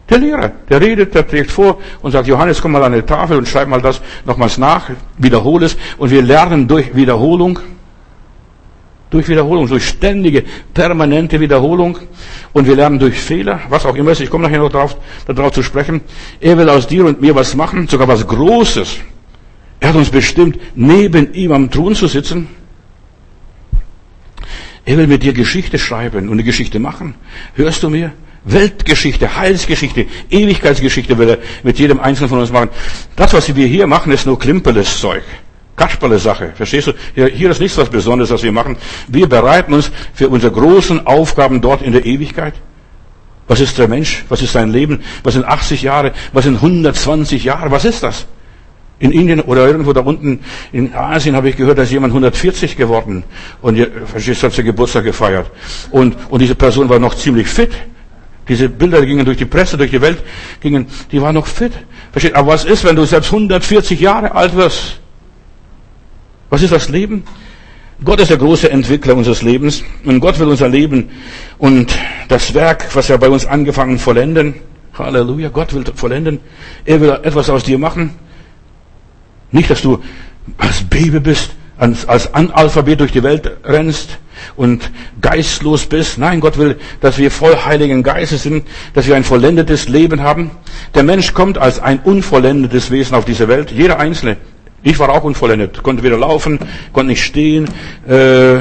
Der 0.10 0.20
Lehrer, 0.20 0.52
der 0.70 0.82
redet, 0.82 1.14
der 1.16 1.28
trägt 1.28 1.52
vor 1.52 1.80
und 2.02 2.12
sagt, 2.12 2.28
Johannes, 2.28 2.62
komm 2.62 2.74
mal 2.74 2.84
an 2.84 2.94
die 2.94 3.02
Tafel 3.02 3.38
und 3.38 3.48
schreib 3.48 3.68
mal 3.68 3.82
das 3.82 4.02
nochmals 4.26 4.58
nach, 4.58 4.90
wiederhole 5.18 5.66
es. 5.66 5.78
Und 5.98 6.12
wir 6.12 6.22
lernen 6.22 6.68
durch 6.68 6.96
Wiederholung, 6.96 7.60
durch 9.16 9.30
Wiederholung, 9.30 9.68
durch 9.68 9.88
ständige, 9.88 10.44
permanente 10.74 11.40
Wiederholung. 11.40 11.98
Und 12.54 12.68
wir 12.68 12.76
lernen 12.76 13.00
durch 13.00 13.16
Fehler, 13.16 13.62
was 13.70 13.86
auch 13.86 13.96
immer 13.96 14.12
ist. 14.12 14.22
Ich 14.22 14.30
komme 14.30 14.44
nachher 14.44 14.60
noch 14.60 14.72
darauf, 14.72 14.98
darauf 15.26 15.54
zu 15.54 15.64
sprechen. 15.64 16.02
Er 16.40 16.58
will 16.58 16.70
aus 16.70 16.88
dir 16.88 17.06
und 17.06 17.22
mir 17.22 17.34
was 17.34 17.56
machen, 17.56 17.88
sogar 17.88 18.08
was 18.08 18.28
Großes. 18.28 18.98
Er 19.80 19.90
hat 19.90 19.96
uns 19.96 20.10
bestimmt, 20.10 20.60
neben 20.76 21.34
ihm 21.34 21.52
am 21.52 21.72
Thron 21.72 21.96
zu 21.96 22.08
sitzen. 22.08 22.48
Er 24.86 24.98
will 24.98 25.08
mit 25.08 25.24
dir 25.24 25.34
Geschichte 25.34 25.80
schreiben 25.80 26.28
und 26.28 26.34
eine 26.34 26.44
Geschichte 26.44 26.80
machen. 26.80 27.16
Hörst 27.56 27.84
du 27.84 27.90
mir? 27.90 28.14
Weltgeschichte, 28.46 29.38
Heilsgeschichte, 29.38 30.06
Ewigkeitsgeschichte 30.30 31.18
will 31.18 31.30
er 31.30 31.38
mit 31.64 31.80
jedem 31.80 32.00
Einzelnen 32.00 32.30
von 32.30 32.40
uns 32.40 32.52
machen. 32.52 32.70
Das, 33.16 33.34
was 33.34 33.56
wir 33.56 33.66
hier 33.66 33.88
machen, 33.88 34.12
ist 34.12 34.28
nur 34.28 34.38
klimperles 34.38 35.00
Zeug. 35.00 35.24
Kasperle 35.76 36.20
Sache. 36.20 36.54
Verstehst 36.56 36.88
du? 36.88 36.94
Hier 37.14 37.50
ist 37.52 37.60
nichts 37.60 37.78
was 37.78 37.90
Besonderes, 37.90 38.32
was 38.32 38.44
wir 38.44 38.52
machen. 38.52 38.78
Wir 39.08 39.28
bereiten 39.28 39.74
uns 39.74 39.92
für 40.14 40.30
unsere 40.30 40.54
großen 40.54 41.06
Aufgaben 41.06 41.62
dort 41.62 41.82
in 41.82 41.92
der 41.92 42.06
Ewigkeit. 42.06 42.54
Was 43.48 43.60
ist 43.60 43.78
der 43.78 43.88
Mensch? 43.88 44.26
Was 44.30 44.42
ist 44.42 44.54
sein 44.54 44.72
Leben? 44.72 45.02
Was 45.24 45.34
sind 45.34 45.46
80 45.46 45.82
Jahre? 45.82 46.14
Was 46.34 46.46
sind 46.46 46.56
120 46.56 47.44
Jahre? 47.44 47.70
Was 47.72 47.86
ist 47.86 48.02
das? 48.04 48.26
In 48.98 49.12
Indien 49.12 49.42
oder 49.42 49.68
irgendwo 49.68 49.92
da 49.92 50.00
unten 50.00 50.40
in 50.72 50.94
Asien 50.94 51.36
habe 51.36 51.50
ich 51.50 51.58
gehört, 51.58 51.78
dass 51.78 51.92
jemand 51.92 52.12
140 52.12 52.78
geworden 52.78 53.26
und 53.62 53.78
verstehst, 54.06 54.42
hat 54.44 54.54
sie 54.54 54.64
Geburtstag 54.64 55.04
gefeiert. 55.04 55.52
Und, 55.92 56.16
und 56.30 56.42
diese 56.42 56.56
Person 56.56 56.88
war 56.88 56.98
noch 56.98 57.14
ziemlich 57.14 57.48
fit. 57.48 57.72
Diese 58.48 58.70
Bilder 58.70 59.06
gingen 59.06 59.26
durch 59.26 59.38
die 59.38 59.46
Presse, 59.46 59.76
durch 59.78 59.92
die 59.92 60.00
Welt, 60.00 60.24
gingen, 60.62 60.88
die 61.12 61.22
war 61.22 61.34
noch 61.34 61.46
fit. 61.46 61.74
Versteht? 62.14 62.36
Aber 62.36 62.54
was 62.54 62.64
ist, 62.64 62.86
wenn 62.86 62.96
du 62.96 63.04
selbst 63.04 63.34
140 63.34 64.00
Jahre 64.00 64.34
alt 64.34 64.56
wirst? 64.56 65.02
Was 66.56 66.62
ist 66.62 66.72
das 66.72 66.88
Leben? 66.88 67.26
Gott 68.06 68.22
ist 68.22 68.30
der 68.30 68.38
große 68.38 68.72
Entwickler 68.72 69.14
unseres 69.14 69.42
Lebens 69.42 69.84
und 70.06 70.22
Gott 70.22 70.40
will 70.40 70.48
unser 70.48 70.70
Leben 70.70 71.10
und 71.58 71.94
das 72.30 72.54
Werk, 72.54 72.96
was 72.96 73.10
er 73.10 73.18
bei 73.18 73.28
uns 73.28 73.46
angefangen 73.46 74.00
vollenden. 74.00 74.54
Halleluja, 74.98 75.50
Gott 75.50 75.74
will 75.74 75.84
vollenden. 75.94 76.40
Er 76.86 77.02
will 77.02 77.10
etwas 77.10 77.50
aus 77.50 77.66
dir 77.66 77.78
machen. 77.78 78.12
Nicht, 79.52 79.70
dass 79.70 79.82
du 79.82 80.02
als 80.58 80.82
Baby 80.84 81.20
bist, 81.20 81.52
als 81.78 82.34
Analphabet 82.34 83.02
durch 83.02 83.12
die 83.12 83.24
Welt 83.24 83.52
rennst 83.66 84.18
und 84.56 84.90
geistlos 85.20 85.88
bist. 85.88 86.18
Nein, 86.18 86.40
Gott 86.40 86.58
will, 86.58 86.78
dass 87.02 87.18
wir 87.18 87.32
voll 87.32 87.58
heiligen 87.66 88.02
Geistes 88.02 88.44
sind, 88.44 88.66
dass 88.94 89.08
wir 89.08 89.18
ein 89.18 89.26
vollendetes 89.26 89.90
Leben 89.90 90.22
haben. 90.22 90.52
Der 90.94 91.04
Mensch 91.04 91.34
kommt 91.34 91.58
als 91.58 91.82
ein 91.82 92.00
unvollendetes 92.00 92.92
Wesen 92.92 93.14
auf 93.14 93.26
diese 93.26 93.50
Welt, 93.50 93.72
jeder 93.72 94.00
Einzelne. 94.00 94.38
Ich 94.86 95.00
war 95.00 95.10
auch 95.10 95.24
unvollendet, 95.24 95.82
konnte 95.82 96.04
weder 96.04 96.20
laufen, 96.20 96.60
konnte 96.94 97.08
nicht 97.08 97.24
stehen, 97.24 97.66
äh, 98.08 98.60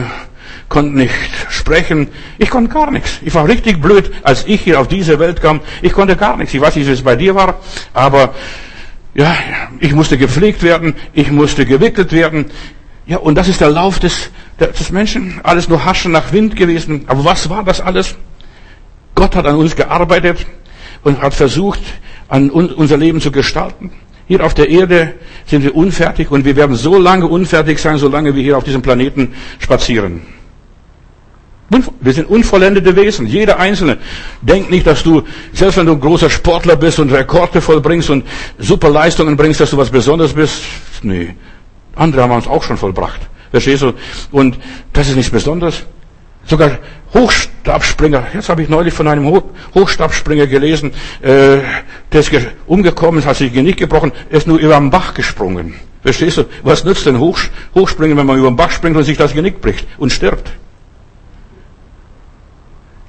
konnte 0.71 0.97
nicht 0.97 1.13
sprechen. 1.51 2.09
Ich 2.39 2.49
konnte 2.49 2.73
gar 2.73 2.91
nichts. 2.91 3.19
Ich 3.23 3.35
war 3.35 3.47
richtig 3.47 3.83
blöd, 3.83 4.11
als 4.23 4.47
ich 4.47 4.63
hier 4.63 4.81
auf 4.81 4.89
diese 4.89 5.19
Welt 5.19 5.43
kam. 5.43 5.61
Ich 5.83 5.93
konnte 5.93 6.17
gar 6.17 6.39
nichts. 6.39 6.55
Ich 6.55 6.63
weiß 6.63 6.77
nicht, 6.77 6.89
wie 6.89 6.93
es 6.93 7.03
bei 7.03 7.15
dir 7.15 7.35
war, 7.35 7.57
aber 7.93 8.35
ja, 9.15 9.37
ich 9.81 9.93
musste 9.93 10.17
gepflegt 10.17 10.63
werden, 10.63 10.95
ich 11.13 11.31
musste 11.31 11.67
gewickelt 11.67 12.11
werden. 12.11 12.47
Ja, 13.05 13.19
und 13.19 13.35
das 13.35 13.49
ist 13.49 13.61
der 13.61 13.69
Lauf 13.69 13.99
des, 13.99 14.31
des 14.59 14.91
Menschen. 14.93 15.41
Alles 15.43 15.69
nur 15.69 15.85
Haschen 15.85 16.13
nach 16.13 16.33
Wind 16.33 16.57
gewesen. 16.57 17.05
Aber 17.07 17.27
was 17.27 17.51
war 17.51 17.65
das 17.65 17.83
alles? 17.83 18.15
Gott 19.15 19.37
hat 19.37 19.45
an 19.45 19.57
uns 19.57 19.77
gearbeitet 19.77 20.47
und 21.03 21.21
hat 21.21 21.35
versucht, 21.35 21.81
an 22.29 22.49
unser 22.49 22.97
Leben 22.97 23.21
zu 23.21 23.31
gestalten. 23.31 23.93
Hier 24.27 24.45
auf 24.45 24.55
der 24.55 24.69
Erde 24.69 25.15
sind 25.47 25.63
wir 25.63 25.75
unfertig 25.75 26.31
und 26.31 26.45
wir 26.45 26.57
werden 26.57 26.77
so 26.77 26.99
lange 26.99 27.27
unfertig 27.27 27.79
sein, 27.79 27.99
solange 27.99 28.35
wir 28.35 28.43
hier 28.43 28.57
auf 28.57 28.65
diesem 28.65 28.81
Planeten 28.81 29.35
spazieren. 29.59 30.23
Wir 32.01 32.13
sind 32.13 32.29
unvollendete 32.29 32.95
Wesen, 32.95 33.27
jeder 33.27 33.59
Einzelne. 33.59 33.99
Denk 34.43 34.71
nicht, 34.71 34.87
dass 34.87 35.03
du, 35.03 35.23
selbst 35.53 35.77
wenn 35.77 35.87
du 35.87 35.93
ein 35.93 36.01
großer 36.01 36.31
Sportler 36.31 36.77
bist 36.77 36.99
und 36.99 37.11
Rekorde 37.11 37.61
vollbringst 37.61 38.11
und 38.11 38.25
super 38.59 38.91
Leistungen 38.91 39.37
bringst, 39.37 39.61
dass 39.61 39.71
du 39.71 39.77
was 39.77 39.91
Besonderes 39.91 40.35
bist. 40.35 40.63
Nee. 41.03 41.35
Andere 41.97 42.23
haben 42.23 42.33
uns 42.33 42.47
auch 42.47 42.63
schon 42.63 42.77
vollbracht. 42.77 43.21
Verstehst 43.51 43.83
du? 43.83 43.93
Und 44.31 44.59
das 44.93 45.09
ist 45.09 45.17
nichts 45.17 45.31
Besonderes. 45.31 45.85
Sogar 46.47 46.79
Hochstabspringer. 47.15 48.27
Jetzt 48.35 48.49
habe 48.49 48.63
ich 48.63 48.69
neulich 48.69 48.93
von 48.93 49.09
einem 49.09 49.43
Hochstabspringer 49.75 50.47
gelesen, 50.47 50.93
äh, 51.23 51.59
der 52.13 52.21
ist 52.21 52.31
umgekommen, 52.67 53.25
hat 53.25 53.37
sich 53.37 53.53
Genick 53.53 53.77
gebrochen, 53.77 54.13
er 54.31 54.39
ist 54.39 54.47
nur 54.47 54.59
über 54.59 54.77
den 54.77 54.91
Bach 54.91 55.15
gesprungen. 55.15 55.75
Verstehst 56.03 56.37
du? 56.37 56.45
Was 56.63 56.85
nützt 56.85 57.07
denn 57.07 57.19
Hochspringen, 57.19 58.17
wenn 58.17 58.27
man 58.27 58.39
über 58.39 58.51
den 58.51 58.57
Bach 58.57 58.71
springt 58.71 58.97
und 58.97 59.05
sich 59.05 59.17
das 59.17 59.33
Genick 59.33 59.61
bricht 59.61 59.87
und 59.97 60.13
stirbt? 60.13 60.53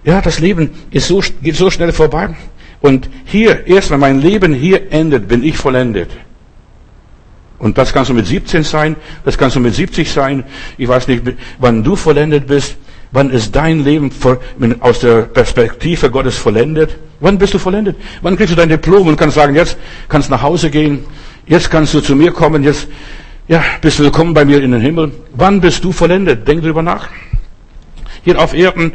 Ja, 0.05 0.21
das 0.21 0.39
Leben 0.39 0.69
ist 0.91 1.07
so, 1.07 1.21
geht 1.41 1.55
so 1.55 1.69
schnell 1.71 1.91
vorbei. 1.91 2.35
Und 2.79 3.09
hier, 3.25 3.65
erst 3.65 3.89
wenn 3.89 3.99
mein 3.99 4.21
Leben 4.21 4.53
hier 4.53 4.91
endet, 4.93 5.27
bin 5.27 5.43
ich 5.43 5.57
vollendet. 5.57 6.11
Und 7.57 7.77
das 7.77 7.91
kannst 7.91 8.11
du 8.11 8.13
mit 8.13 8.27
17 8.27 8.63
sein, 8.63 8.95
das 9.23 9.37
kannst 9.37 9.55
du 9.55 9.59
mit 9.59 9.73
70 9.73 10.11
sein. 10.11 10.43
Ich 10.77 10.87
weiß 10.87 11.07
nicht, 11.07 11.23
wann 11.57 11.83
du 11.83 11.95
vollendet 11.95 12.47
bist. 12.47 12.77
Wann 13.15 13.29
ist 13.29 13.55
dein 13.55 13.81
Leben 13.81 14.11
aus 14.81 14.99
der 14.99 15.21
Perspektive 15.21 16.11
Gottes 16.11 16.37
vollendet? 16.37 16.97
Wann 17.21 17.37
bist 17.37 17.53
du 17.53 17.59
vollendet? 17.59 17.95
Wann 18.21 18.35
kriegst 18.35 18.51
du 18.51 18.57
dein 18.57 18.67
Diplom 18.67 19.07
und 19.07 19.15
kannst 19.15 19.35
sagen, 19.35 19.55
jetzt 19.55 19.77
kannst 20.09 20.27
du 20.27 20.33
nach 20.33 20.41
Hause 20.41 20.69
gehen, 20.69 21.05
jetzt 21.47 21.71
kannst 21.71 21.93
du 21.93 22.01
zu 22.01 22.13
mir 22.13 22.33
kommen, 22.33 22.61
jetzt 22.61 22.89
ja, 23.47 23.63
bist 23.79 23.99
du 23.99 24.03
willkommen 24.03 24.33
bei 24.33 24.43
mir 24.43 24.61
in 24.61 24.71
den 24.71 24.81
Himmel. 24.81 25.13
Wann 25.33 25.61
bist 25.61 25.81
du 25.85 25.93
vollendet? 25.93 26.45
Denk 26.45 26.61
drüber 26.61 26.81
nach. 26.81 27.07
Hier 28.25 28.37
auf 28.37 28.53
Erden, 28.53 28.91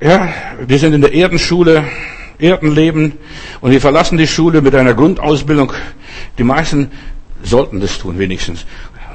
ja, 0.00 0.30
wir 0.66 0.80
sind 0.80 0.92
in 0.92 1.02
der 1.02 1.14
Erdenschule, 1.14 1.84
Erdenleben 2.40 3.12
und 3.60 3.70
wir 3.70 3.80
verlassen 3.80 4.18
die 4.18 4.26
Schule 4.26 4.62
mit 4.62 4.74
einer 4.74 4.94
Grundausbildung. 4.94 5.72
Die 6.38 6.44
meisten 6.44 6.90
sollten 7.44 7.78
das 7.78 7.98
tun, 7.98 8.18
wenigstens. 8.18 8.66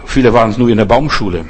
Viele 0.09 0.33
waren 0.33 0.49
es 0.49 0.57
nur 0.57 0.69
in 0.69 0.77
der 0.77 0.85
Baumschule. 0.85 1.45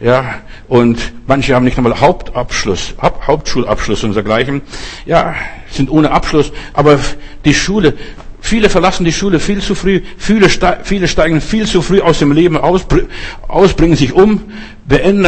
Ja, 0.00 0.36
und 0.66 1.12
manche 1.26 1.54
haben 1.54 1.64
nicht 1.64 1.76
einmal 1.76 2.00
Hauptabschluss, 2.00 2.94
Hauptschulabschluss 3.02 4.02
und 4.02 4.14
dergleichen. 4.14 4.62
Ja, 5.04 5.34
sind 5.70 5.90
ohne 5.90 6.10
Abschluss. 6.10 6.50
Aber 6.72 6.98
die 7.44 7.52
Schule, 7.52 7.92
viele 8.40 8.70
verlassen 8.70 9.04
die 9.04 9.12
Schule 9.12 9.38
viel 9.38 9.60
zu 9.60 9.74
früh. 9.74 10.00
Viele, 10.16 10.48
viele 10.84 11.06
steigen 11.06 11.42
viel 11.42 11.66
zu 11.66 11.82
früh 11.82 12.00
aus 12.00 12.18
dem 12.18 12.32
Leben 12.32 12.56
aus, 12.56 12.86
aus, 13.46 13.74
bringen 13.74 13.94
sich 13.94 14.14
um, 14.14 14.42
beenden 14.86 15.26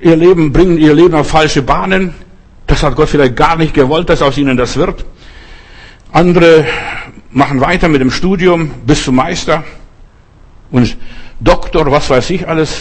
ihr 0.00 0.14
Leben, 0.14 0.52
bringen 0.52 0.78
ihr 0.78 0.94
Leben 0.94 1.14
auf 1.14 1.28
falsche 1.28 1.62
Bahnen. 1.62 2.14
Das 2.68 2.84
hat 2.84 2.94
Gott 2.94 3.08
vielleicht 3.08 3.34
gar 3.34 3.56
nicht 3.56 3.74
gewollt, 3.74 4.08
dass 4.08 4.22
aus 4.22 4.38
ihnen 4.38 4.56
das 4.56 4.76
wird. 4.76 5.04
Andere 6.12 6.64
machen 7.32 7.60
weiter 7.60 7.88
mit 7.88 8.00
dem 8.00 8.12
Studium 8.12 8.70
bis 8.86 9.02
zum 9.02 9.16
Meister 9.16 9.64
und 10.70 10.96
Doktor, 11.44 11.90
was 11.92 12.08
weiß 12.08 12.30
ich 12.30 12.48
alles, 12.48 12.80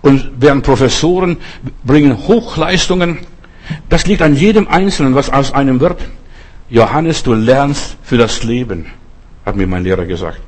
und 0.00 0.40
werden 0.40 0.62
Professoren, 0.62 1.38
bringen 1.82 2.28
Hochleistungen. 2.28 3.18
Das 3.88 4.06
liegt 4.06 4.22
an 4.22 4.36
jedem 4.36 4.68
Einzelnen, 4.68 5.14
was 5.14 5.30
aus 5.30 5.52
einem 5.52 5.80
wird. 5.80 6.00
Johannes, 6.70 7.22
du 7.22 7.34
lernst 7.34 7.96
für 8.02 8.16
das 8.16 8.44
Leben, 8.44 8.86
hat 9.44 9.56
mir 9.56 9.66
mein 9.66 9.82
Lehrer 9.82 10.04
gesagt. 10.06 10.40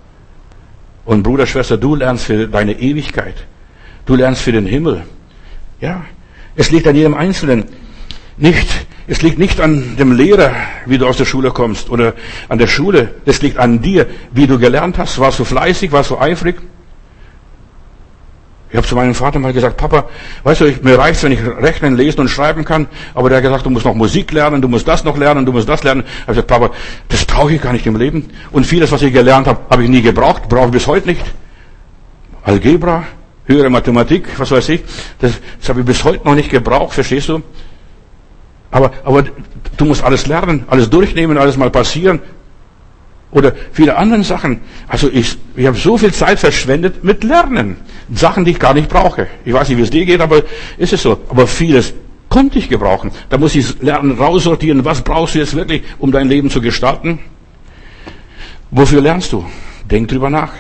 Und 1.05 1.23
Bruder, 1.23 1.47
Schwester, 1.47 1.77
du 1.77 1.95
lernst 1.95 2.25
für 2.25 2.47
deine 2.49 2.73
Ewigkeit. 2.73 3.47
Du 4.07 4.15
lernst 4.15 4.43
für 4.43 4.53
den 4.53 4.67
Himmel. 4.67 5.05
Ja, 5.81 6.05
es 6.55 6.71
liegt 6.71 6.87
an 6.87 6.95
jedem 6.95 7.15
Einzelnen. 7.15 7.65
Nicht, 8.37 8.87
es 9.07 9.23
liegt 9.23 9.39
nicht 9.39 9.61
an 9.61 9.97
dem 9.97 10.13
Lehrer, 10.13 10.53
wie 10.85 10.99
du 10.99 11.07
aus 11.07 11.17
der 11.17 11.25
Schule 11.25 11.51
kommst, 11.51 11.91
oder 11.91 12.15
an 12.49 12.59
der 12.59 12.67
Schule. 12.67 13.15
Es 13.25 13.41
liegt 13.43 13.59
an 13.59 13.81
dir, 13.81 14.07
wie 14.33 14.47
du 14.47 14.59
gelernt 14.59 14.99
hast. 14.99 15.19
Warst 15.19 15.39
du 15.39 15.45
fleißig, 15.45 15.93
warst 15.93 16.11
du 16.11 16.19
eifrig? 16.19 16.57
Ich 18.77 18.79
habe 18.79 18.89
zu 18.89 18.95
meinem 18.95 19.15
Vater 19.15 19.39
mal 19.39 19.55
gesagt, 19.55 19.79
Papa, 19.79 20.05
weißt 20.43 20.61
du, 20.61 20.67
ich, 20.67 20.83
mir 20.83 20.99
reicht's, 20.99 21.23
wenn 21.23 21.33
ich 21.33 21.41
rechnen, 21.43 21.97
lesen 21.97 22.21
und 22.21 22.29
schreiben 22.29 22.63
kann. 22.63 22.89
Aber 23.15 23.31
der 23.31 23.39
hat 23.39 23.45
gesagt, 23.45 23.65
du 23.65 23.71
musst 23.71 23.87
noch 23.87 23.95
Musik 23.95 24.33
lernen, 24.33 24.61
du 24.61 24.69
musst 24.69 24.87
das 24.87 25.03
noch 25.03 25.17
lernen, 25.17 25.47
du 25.47 25.53
musst 25.53 25.67
das 25.67 25.83
lernen. 25.83 26.05
Ich 26.05 26.21
habe 26.25 26.33
gesagt, 26.33 26.49
Papa, 26.49 26.71
das 27.09 27.25
brauche 27.25 27.55
ich 27.55 27.63
gar 27.63 27.73
nicht 27.73 27.87
im 27.87 27.97
Leben. 27.97 28.29
Und 28.53 28.67
vieles, 28.67 28.93
was 28.93 29.01
ich 29.01 29.15
gelernt 29.15 29.47
habe, 29.47 29.61
habe 29.71 29.83
ich 29.83 29.89
nie 29.89 30.03
gebraucht, 30.03 30.51
brauche 30.51 30.67
ich 30.67 30.73
bis 30.73 30.87
heute 30.87 31.09
nicht. 31.09 31.25
Algebra, 32.43 33.05
höhere 33.47 33.71
Mathematik, 33.71 34.39
was 34.39 34.51
weiß 34.51 34.69
ich, 34.69 34.85
das, 35.21 35.33
das 35.59 35.71
habe 35.71 35.81
ich 35.81 35.87
bis 35.87 36.05
heute 36.05 36.27
noch 36.27 36.35
nicht 36.35 36.51
gebraucht, 36.51 36.93
verstehst 36.93 37.31
du? 37.31 37.41
Aber, 38.71 38.91
aber 39.05 39.25
du 39.79 39.85
musst 39.87 40.05
alles 40.05 40.27
lernen, 40.27 40.67
alles 40.69 40.91
durchnehmen, 40.91 41.39
alles 41.39 41.57
mal 41.57 41.71
passieren. 41.71 42.21
Oder 43.31 43.53
viele 43.73 43.97
andere 43.97 44.25
Sachen. 44.25 44.61
Also 44.89 45.11
ich, 45.11 45.37
ich 45.57 45.67
habe 45.67 45.77
so 45.77 45.99
viel 45.99 46.13
Zeit 46.13 46.39
verschwendet 46.39 47.03
mit 47.03 47.25
Lernen. 47.25 47.77
Sachen, 48.13 48.45
die 48.45 48.53
ich 48.53 48.59
gar 48.59 48.73
nicht 48.73 48.89
brauche. 48.89 49.27
Ich 49.45 49.53
weiß 49.53 49.69
nicht, 49.69 49.79
wie 49.79 49.83
es 49.83 49.91
dir 49.91 50.07
geht, 50.07 50.21
aber 50.21 50.43
ist 50.79 50.93
es 50.93 51.03
so. 51.03 51.21
Aber 51.29 51.47
vieles 51.47 51.93
konnte 52.29 52.59
ich 52.59 52.69
gebrauchen. 52.69 53.11
Da 53.29 53.39
muss 53.39 53.55
ich 53.55 53.83
lernen, 53.83 54.13
raussortieren, 54.13 54.85
was 54.85 55.03
brauchst 55.03 55.35
du 55.35 55.39
jetzt 55.41 55.55
wirklich, 55.55 55.83
um 55.99 56.13
dein 56.13 56.29
Leben 56.29 56.51
zu 56.51 56.61
gestalten. 56.61 57.19
Wofür 58.71 59.01
lernst 59.01 59.33
du? 59.33 59.45
Denk 59.91 60.09
drüber 60.09 60.31
nach. 60.31 60.53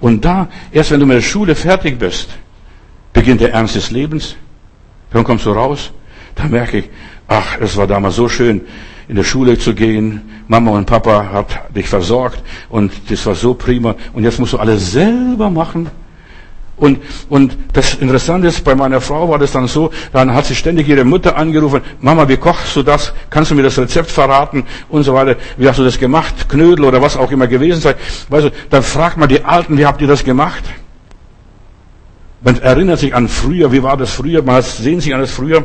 Und 0.00 0.24
da, 0.24 0.48
erst 0.70 0.90
wenn 0.90 1.00
du 1.00 1.06
mit 1.06 1.16
der 1.16 1.22
Schule 1.22 1.54
fertig 1.54 1.98
bist, 1.98 2.30
beginnt 3.12 3.40
der 3.40 3.52
Ernst 3.52 3.74
des 3.74 3.90
Lebens. 3.90 4.36
Dann 5.10 5.24
kommst 5.24 5.46
du 5.46 5.50
raus. 5.50 5.92
Da 6.34 6.44
merke 6.44 6.78
ich, 6.78 6.90
ach, 7.26 7.58
es 7.60 7.76
war 7.76 7.86
damals 7.86 8.16
so 8.16 8.28
schön, 8.28 8.60
in 9.08 9.16
der 9.16 9.24
Schule 9.24 9.58
zu 9.58 9.74
gehen. 9.74 10.20
Mama 10.46 10.72
und 10.72 10.86
Papa 10.86 11.30
hat 11.32 11.74
dich 11.74 11.88
versorgt 11.88 12.42
und 12.68 12.92
das 13.10 13.24
war 13.26 13.34
so 13.34 13.54
prima. 13.54 13.94
Und 14.12 14.24
jetzt 14.24 14.38
musst 14.38 14.52
du 14.52 14.58
alles 14.58 14.92
selber 14.92 15.50
machen. 15.50 15.90
Und, 16.76 17.00
und 17.28 17.56
das 17.72 17.94
Interessante 17.94 18.46
ist, 18.46 18.62
bei 18.62 18.74
meiner 18.74 19.00
Frau 19.00 19.28
war 19.28 19.38
das 19.38 19.50
dann 19.50 19.66
so, 19.66 19.90
dann 20.12 20.32
hat 20.32 20.46
sie 20.46 20.54
ständig 20.54 20.88
ihre 20.88 21.04
Mutter 21.04 21.36
angerufen, 21.36 21.80
Mama, 22.00 22.28
wie 22.28 22.36
kochst 22.36 22.76
du 22.76 22.84
das? 22.84 23.12
Kannst 23.30 23.50
du 23.50 23.56
mir 23.56 23.64
das 23.64 23.78
Rezept 23.78 24.10
verraten? 24.10 24.64
Und 24.88 25.02
so 25.02 25.12
weiter. 25.12 25.36
Wie 25.56 25.68
hast 25.68 25.80
du 25.80 25.84
das 25.84 25.98
gemacht? 25.98 26.48
Knödel 26.48 26.84
oder 26.84 27.02
was 27.02 27.16
auch 27.16 27.32
immer 27.32 27.48
gewesen 27.48 27.80
sei. 27.80 27.96
Weißt 28.28 28.46
du, 28.46 28.50
dann 28.70 28.82
fragt 28.84 29.16
man 29.16 29.28
die 29.28 29.44
Alten, 29.44 29.76
wie 29.76 29.86
habt 29.86 30.00
ihr 30.00 30.06
das 30.06 30.22
gemacht? 30.22 30.62
Man 32.42 32.60
erinnert 32.60 33.00
sich 33.00 33.12
an 33.12 33.26
früher, 33.26 33.72
wie 33.72 33.82
war 33.82 33.96
das 33.96 34.12
früher? 34.12 34.42
Man 34.42 34.62
sehen 34.62 35.00
sich 35.00 35.12
an 35.12 35.20
das 35.20 35.32
früher. 35.32 35.64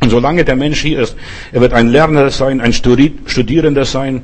Und 0.00 0.10
solange 0.10 0.44
der 0.44 0.56
Mensch 0.56 0.80
hier 0.80 1.00
ist, 1.00 1.16
er 1.52 1.60
wird 1.60 1.72
ein 1.72 1.88
Lerner 1.88 2.30
sein, 2.30 2.60
ein 2.60 2.72
Studierender 2.72 3.84
sein, 3.84 4.22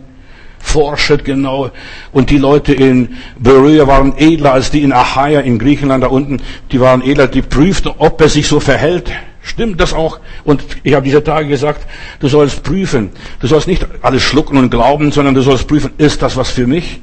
forschet 0.58 1.24
genau. 1.24 1.70
Und 2.12 2.30
die 2.30 2.38
Leute 2.38 2.72
in 2.72 3.16
Berea 3.38 3.86
waren 3.86 4.16
edler 4.16 4.52
als 4.52 4.70
die 4.70 4.82
in 4.82 4.92
Achaia 4.92 5.40
in 5.40 5.58
Griechenland 5.58 6.02
da 6.02 6.08
unten. 6.08 6.40
Die 6.72 6.80
waren 6.80 7.02
edler, 7.02 7.26
die 7.26 7.42
prüften, 7.42 7.92
ob 7.98 8.20
er 8.20 8.28
sich 8.28 8.48
so 8.48 8.60
verhält. 8.60 9.10
Stimmt 9.42 9.80
das 9.80 9.92
auch? 9.92 10.20
Und 10.44 10.64
ich 10.84 10.94
habe 10.94 11.04
diese 11.04 11.22
Tage 11.22 11.48
gesagt, 11.48 11.86
du 12.18 12.28
sollst 12.28 12.62
prüfen. 12.62 13.10
Du 13.40 13.46
sollst 13.46 13.68
nicht 13.68 13.86
alles 14.00 14.22
schlucken 14.22 14.56
und 14.56 14.70
glauben, 14.70 15.12
sondern 15.12 15.34
du 15.34 15.42
sollst 15.42 15.68
prüfen, 15.68 15.90
ist 15.98 16.22
das 16.22 16.36
was 16.36 16.50
für 16.50 16.66
mich? 16.66 17.00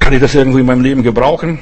Kann 0.00 0.12
ich 0.12 0.20
das 0.20 0.34
irgendwo 0.34 0.58
in 0.58 0.66
meinem 0.66 0.82
Leben 0.82 1.02
gebrauchen? 1.02 1.60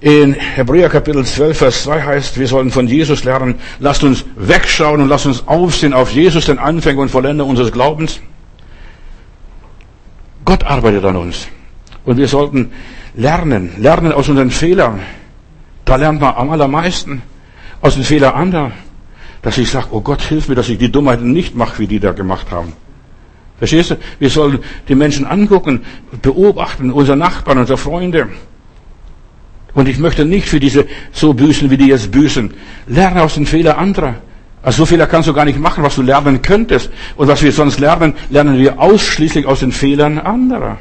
In 0.00 0.34
Hebräer 0.34 0.88
Kapitel 0.88 1.24
12, 1.24 1.58
Vers 1.58 1.82
2 1.82 2.02
heißt, 2.02 2.38
wir 2.38 2.46
sollen 2.46 2.70
von 2.70 2.86
Jesus 2.86 3.24
lernen, 3.24 3.56
lasst 3.80 4.04
uns 4.04 4.24
wegschauen 4.36 5.00
und 5.00 5.08
lasst 5.08 5.26
uns 5.26 5.48
aufsehen 5.48 5.92
auf 5.92 6.12
Jesus, 6.12 6.46
den 6.46 6.60
Anfänger 6.60 7.00
und 7.02 7.08
Vollender 7.08 7.44
unseres 7.44 7.72
Glaubens. 7.72 8.20
Gott 10.44 10.62
arbeitet 10.62 11.04
an 11.04 11.16
uns. 11.16 11.48
Und 12.04 12.16
wir 12.16 12.28
sollten 12.28 12.70
lernen, 13.14 13.72
lernen 13.78 14.12
aus 14.12 14.28
unseren 14.28 14.52
Fehlern. 14.52 15.00
Da 15.84 15.96
lernt 15.96 16.20
man 16.20 16.36
am 16.36 16.50
allermeisten 16.50 17.22
aus 17.80 17.96
den 17.96 18.04
Fehlern 18.04 18.34
anderer. 18.34 18.72
Dass 19.42 19.58
ich 19.58 19.68
sage, 19.68 19.88
oh 19.90 20.00
Gott, 20.00 20.22
hilf 20.22 20.48
mir, 20.48 20.54
dass 20.54 20.68
ich 20.68 20.78
die 20.78 20.92
Dummheiten 20.92 21.32
nicht 21.32 21.56
mache, 21.56 21.80
wie 21.80 21.88
die 21.88 21.98
da 21.98 22.12
gemacht 22.12 22.52
haben. 22.52 22.72
Verstehst 23.58 23.90
du? 23.90 23.96
Wir 24.20 24.30
sollen 24.30 24.60
die 24.86 24.94
Menschen 24.94 25.26
angucken, 25.26 25.84
beobachten, 26.22 26.92
unsere 26.92 27.16
Nachbarn, 27.16 27.58
unsere 27.58 27.78
Freunde. 27.78 28.28
Und 29.74 29.88
ich 29.88 29.98
möchte 29.98 30.24
nicht 30.24 30.48
für 30.48 30.60
diese 30.60 30.86
so 31.12 31.34
büßen, 31.34 31.70
wie 31.70 31.76
die 31.76 31.86
jetzt 31.86 32.10
büßen. 32.10 32.52
Lerne 32.86 33.22
aus 33.22 33.34
den 33.34 33.46
Fehlern 33.46 33.76
anderer. 33.76 34.16
Also 34.62 34.78
so 34.78 34.86
Fehler 34.86 35.06
kannst 35.06 35.28
du 35.28 35.32
gar 35.32 35.44
nicht 35.44 35.58
machen, 35.58 35.84
was 35.84 35.94
du 35.94 36.02
lernen 36.02 36.42
könntest. 36.42 36.90
Und 37.16 37.28
was 37.28 37.42
wir 37.42 37.52
sonst 37.52 37.78
lernen, 37.78 38.14
lernen 38.30 38.58
wir 38.58 38.80
ausschließlich 38.80 39.46
aus 39.46 39.60
den 39.60 39.72
Fehlern 39.72 40.18
anderer. 40.18 40.78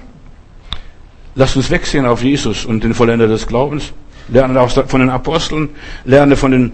Lass 1.36 1.56
uns 1.56 1.70
wegsehen 1.70 2.06
auf 2.06 2.24
Jesus 2.24 2.66
und 2.66 2.84
den 2.84 2.94
Vollender 2.94 3.28
des 3.28 3.46
Glaubens. 3.46 3.94
Lerne 4.30 4.68
von 4.68 5.00
den 5.00 5.10
Aposteln, 5.10 5.70
lerne 6.04 6.36
von 6.36 6.52
den, 6.52 6.72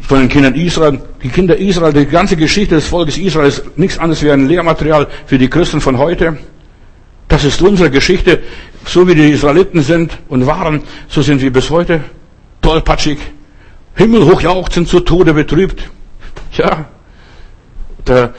von 0.00 0.18
den 0.18 0.28
Kindern 0.28 0.54
Israel. 0.54 1.00
Die 1.22 1.28
Kinder 1.28 1.56
Israel, 1.56 1.92
die 1.92 2.06
ganze 2.06 2.36
Geschichte 2.36 2.74
des 2.74 2.86
Volkes 2.86 3.16
Israel 3.16 3.48
ist 3.48 3.78
nichts 3.78 3.98
anderes 3.98 4.22
wie 4.22 4.30
ein 4.30 4.48
Lehrmaterial 4.48 5.06
für 5.26 5.38
die 5.38 5.48
Christen 5.48 5.80
von 5.80 5.96
heute. 5.96 6.36
Das 7.28 7.44
ist 7.44 7.62
unsere 7.62 7.90
Geschichte. 7.90 8.40
So 8.88 9.06
wie 9.06 9.14
die 9.14 9.30
Israeliten 9.32 9.82
sind 9.82 10.18
und 10.30 10.46
waren, 10.46 10.82
so 11.08 11.20
sind 11.20 11.42
wir 11.42 11.52
bis 11.52 11.68
heute 11.68 12.00
tollpatschig, 12.62 13.18
himmelhoch 13.94 14.40
jauchzend, 14.40 14.88
zu 14.88 15.00
Tode 15.00 15.34
betrübt. 15.34 15.90
Ja, 16.56 16.86
der, 18.06 18.32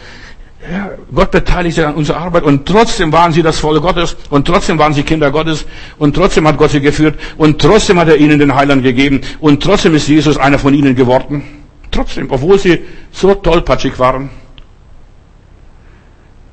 ja, 0.72 0.90
Gott 1.14 1.30
beteiligt 1.30 1.76
sich 1.76 1.86
an 1.86 1.94
unserer 1.94 2.18
Arbeit 2.18 2.44
und 2.44 2.66
trotzdem 2.66 3.14
waren 3.14 3.32
sie 3.32 3.44
das 3.44 3.60
Volk 3.60 3.84
Gottes 3.84 4.18
und 4.32 4.48
trotzdem 4.48 4.80
waren 4.80 4.94
sie 4.94 5.04
Kinder 5.04 5.30
Gottes 5.30 5.68
und 6.00 6.16
trotzdem 6.16 6.48
hat 6.48 6.58
Gott 6.58 6.72
sie 6.72 6.82
geführt 6.82 7.20
und 7.38 7.62
trotzdem 7.62 8.00
hat 8.00 8.08
er 8.08 8.18
ihnen 8.18 8.40
den 8.40 8.56
Heiland 8.56 8.82
gegeben 8.82 9.22
und 9.40 9.62
trotzdem 9.62 9.94
ist 9.94 10.08
Jesus 10.08 10.38
einer 10.38 10.58
von 10.58 10.74
ihnen 10.74 10.96
geworden. 10.96 11.44
Trotzdem, 11.92 12.26
obwohl 12.32 12.58
sie 12.58 12.82
so 13.12 13.36
tollpatschig 13.36 14.00
waren, 14.00 14.32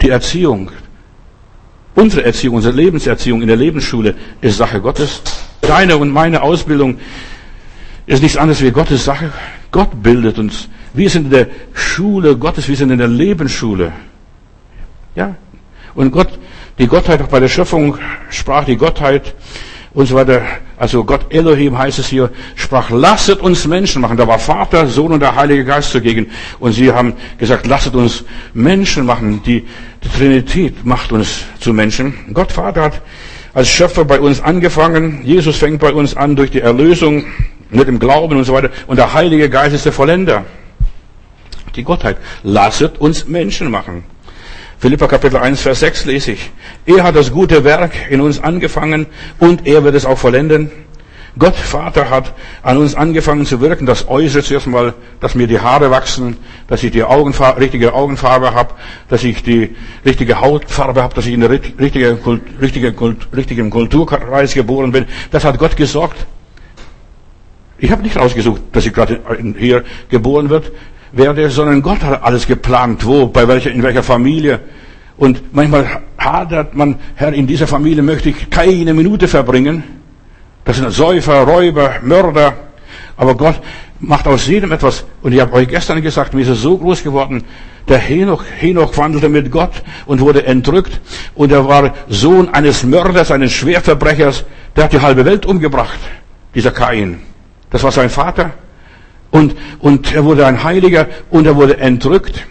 die 0.02 0.10
Erziehung, 0.10 0.70
unsere 1.96 2.24
Erziehung, 2.24 2.54
unsere 2.54 2.76
Lebenserziehung 2.76 3.42
in 3.42 3.48
der 3.48 3.56
Lebensschule 3.56 4.14
ist 4.40 4.58
Sache 4.58 4.80
Gottes. 4.80 5.22
Deine 5.62 5.96
und 5.96 6.10
meine 6.10 6.42
Ausbildung 6.42 6.98
ist 8.06 8.22
nichts 8.22 8.36
anderes 8.36 8.62
wie 8.62 8.70
Gottes 8.70 9.04
Sache. 9.04 9.32
Gott 9.72 9.90
bildet 10.00 10.38
uns. 10.38 10.68
Wir 10.94 11.10
sind 11.10 11.24
in 11.24 11.30
der 11.30 11.48
Schule 11.74 12.36
Gottes, 12.36 12.68
wir 12.68 12.76
sind 12.76 12.90
in 12.90 12.98
der 12.98 13.08
Lebensschule. 13.08 13.92
Ja. 15.16 15.34
Und 15.94 16.12
Gott, 16.12 16.38
die 16.78 16.86
Gottheit, 16.86 17.20
auch 17.22 17.28
bei 17.28 17.40
der 17.40 17.48
Schöpfung 17.48 17.98
sprach 18.30 18.64
die 18.64 18.76
Gottheit 18.76 19.34
und 19.92 20.06
so 20.06 20.14
weiter. 20.14 20.42
Also 20.78 21.04
Gott 21.04 21.32
Elohim 21.32 21.78
heißt 21.78 21.98
es 21.98 22.08
hier, 22.08 22.30
sprach, 22.54 22.90
lasset 22.90 23.40
uns 23.40 23.66
Menschen 23.66 24.02
machen. 24.02 24.16
Da 24.16 24.26
war 24.28 24.38
Vater, 24.38 24.86
Sohn 24.86 25.12
und 25.12 25.20
der 25.20 25.34
Heilige 25.34 25.64
Geist 25.64 25.90
zugegen. 25.90 26.26
Und 26.60 26.72
sie 26.72 26.92
haben 26.92 27.14
gesagt, 27.38 27.66
lasset 27.66 27.94
uns 27.94 28.24
Menschen 28.52 29.06
machen. 29.06 29.42
Die, 29.44 29.66
die 30.04 30.08
Trinität 30.08 30.84
macht 30.84 31.12
uns 31.12 31.44
zu 31.60 31.72
Menschen. 31.72 32.14
Gott 32.34 32.52
Vater 32.52 32.82
hat 32.82 33.00
als 33.54 33.68
Schöpfer 33.68 34.04
bei 34.04 34.20
uns 34.20 34.42
angefangen. 34.42 35.22
Jesus 35.24 35.56
fängt 35.56 35.80
bei 35.80 35.92
uns 35.92 36.14
an 36.14 36.36
durch 36.36 36.50
die 36.50 36.60
Erlösung 36.60 37.24
mit 37.70 37.88
dem 37.88 37.98
Glauben 37.98 38.36
und 38.36 38.44
so 38.44 38.52
weiter. 38.52 38.70
Und 38.86 38.96
der 38.96 39.14
Heilige 39.14 39.48
Geist 39.48 39.74
ist 39.74 39.86
der 39.86 39.92
Vollender. 39.92 40.44
Die 41.74 41.84
Gottheit. 41.84 42.18
Lasset 42.42 42.98
uns 42.98 43.26
Menschen 43.26 43.70
machen. 43.70 44.04
Philippa 44.78 45.06
Kapitel 45.06 45.38
1, 45.38 45.62
Vers 45.62 45.80
6 45.80 46.04
lese 46.04 46.32
ich. 46.32 46.50
Er 46.84 47.02
hat 47.02 47.16
das 47.16 47.32
gute 47.32 47.64
Werk 47.64 47.92
in 48.10 48.20
uns 48.20 48.42
angefangen 48.42 49.06
und 49.38 49.66
er 49.66 49.84
wird 49.84 49.94
es 49.94 50.04
auch 50.04 50.18
vollenden. 50.18 50.70
Gott 51.38 51.56
Vater 51.56 52.08
hat 52.08 52.32
an 52.62 52.78
uns 52.78 52.94
angefangen 52.94 53.44
zu 53.44 53.60
wirken, 53.60 53.84
das 53.84 54.08
Äußere 54.08 54.42
zuerst 54.42 54.66
mal, 54.66 54.94
dass 55.20 55.34
mir 55.34 55.46
die 55.46 55.60
Haare 55.60 55.90
wachsen, 55.90 56.38
dass 56.66 56.82
ich 56.82 56.92
die 56.92 57.04
Augenfarbe, 57.04 57.60
richtige 57.60 57.92
Augenfarbe 57.92 58.54
habe, 58.54 58.74
dass 59.08 59.22
ich 59.22 59.42
die 59.42 59.74
richtige 60.04 60.40
Hautfarbe 60.40 61.02
habe, 61.02 61.14
dass 61.14 61.26
ich 61.26 61.34
in 61.34 61.40
der 61.40 61.50
richtigen, 61.50 61.78
richtige, 61.78 62.94
richtigen 63.34 63.70
Kulturkreis 63.70 64.54
geboren 64.54 64.92
bin. 64.92 65.06
Das 65.30 65.44
hat 65.44 65.58
Gott 65.58 65.76
gesorgt. 65.76 66.26
Ich 67.78 67.90
habe 67.90 68.02
nicht 68.02 68.16
ausgesucht, 68.16 68.62
dass 68.72 68.86
ich 68.86 68.94
gerade 68.94 69.20
hier 69.58 69.84
geboren 70.08 70.48
wird, 70.48 70.72
werde, 71.12 71.50
sondern 71.50 71.82
Gott 71.82 72.02
hat 72.02 72.22
alles 72.22 72.46
geplant, 72.46 73.04
wo, 73.06 73.26
bei 73.26 73.46
welcher, 73.48 73.70
in 73.70 73.82
welcher 73.82 74.02
Familie. 74.02 74.60
Und 75.16 75.54
manchmal 75.54 76.02
hadert 76.18 76.74
man, 76.74 76.96
Herr, 77.14 77.32
in 77.32 77.46
dieser 77.46 77.66
Familie 77.66 78.02
möchte 78.02 78.28
ich 78.28 78.50
keine 78.50 78.92
Minute 78.92 79.28
verbringen. 79.28 79.82
Das 80.64 80.76
sind 80.76 80.90
Säufer, 80.90 81.42
Räuber, 81.42 81.96
Mörder. 82.02 82.54
Aber 83.16 83.34
Gott 83.34 83.60
macht 84.00 84.26
aus 84.26 84.46
jedem 84.46 84.72
etwas. 84.72 85.04
Und 85.22 85.32
ich 85.32 85.40
habe 85.40 85.52
euch 85.54 85.68
gestern 85.68 86.02
gesagt, 86.02 86.34
mir 86.34 86.42
ist 86.42 86.48
es 86.48 86.60
so 86.60 86.76
groß 86.76 87.02
geworden. 87.02 87.44
Der 87.88 87.98
Henoch, 87.98 88.44
Henoch 88.58 88.96
wandelte 88.96 89.28
mit 89.28 89.50
Gott 89.50 89.82
und 90.06 90.20
wurde 90.20 90.44
entrückt. 90.44 91.00
Und 91.34 91.52
er 91.52 91.66
war 91.66 91.94
Sohn 92.08 92.48
eines 92.48 92.82
Mörders, 92.82 93.30
eines 93.30 93.52
Schwerverbrechers. 93.52 94.44
Der 94.74 94.84
hat 94.84 94.92
die 94.92 95.00
halbe 95.00 95.24
Welt 95.24 95.46
umgebracht. 95.46 95.98
Dieser 96.54 96.72
Kain. 96.72 97.20
Das 97.70 97.82
war 97.82 97.92
sein 97.92 98.10
Vater. 98.10 98.52
Und, 99.36 99.54
und 99.80 100.14
er 100.14 100.24
wurde 100.24 100.46
ein 100.46 100.64
Heiliger 100.64 101.08
und 101.30 101.46
er 101.46 101.56
wurde 101.56 101.76
entrückt. 101.76 102.46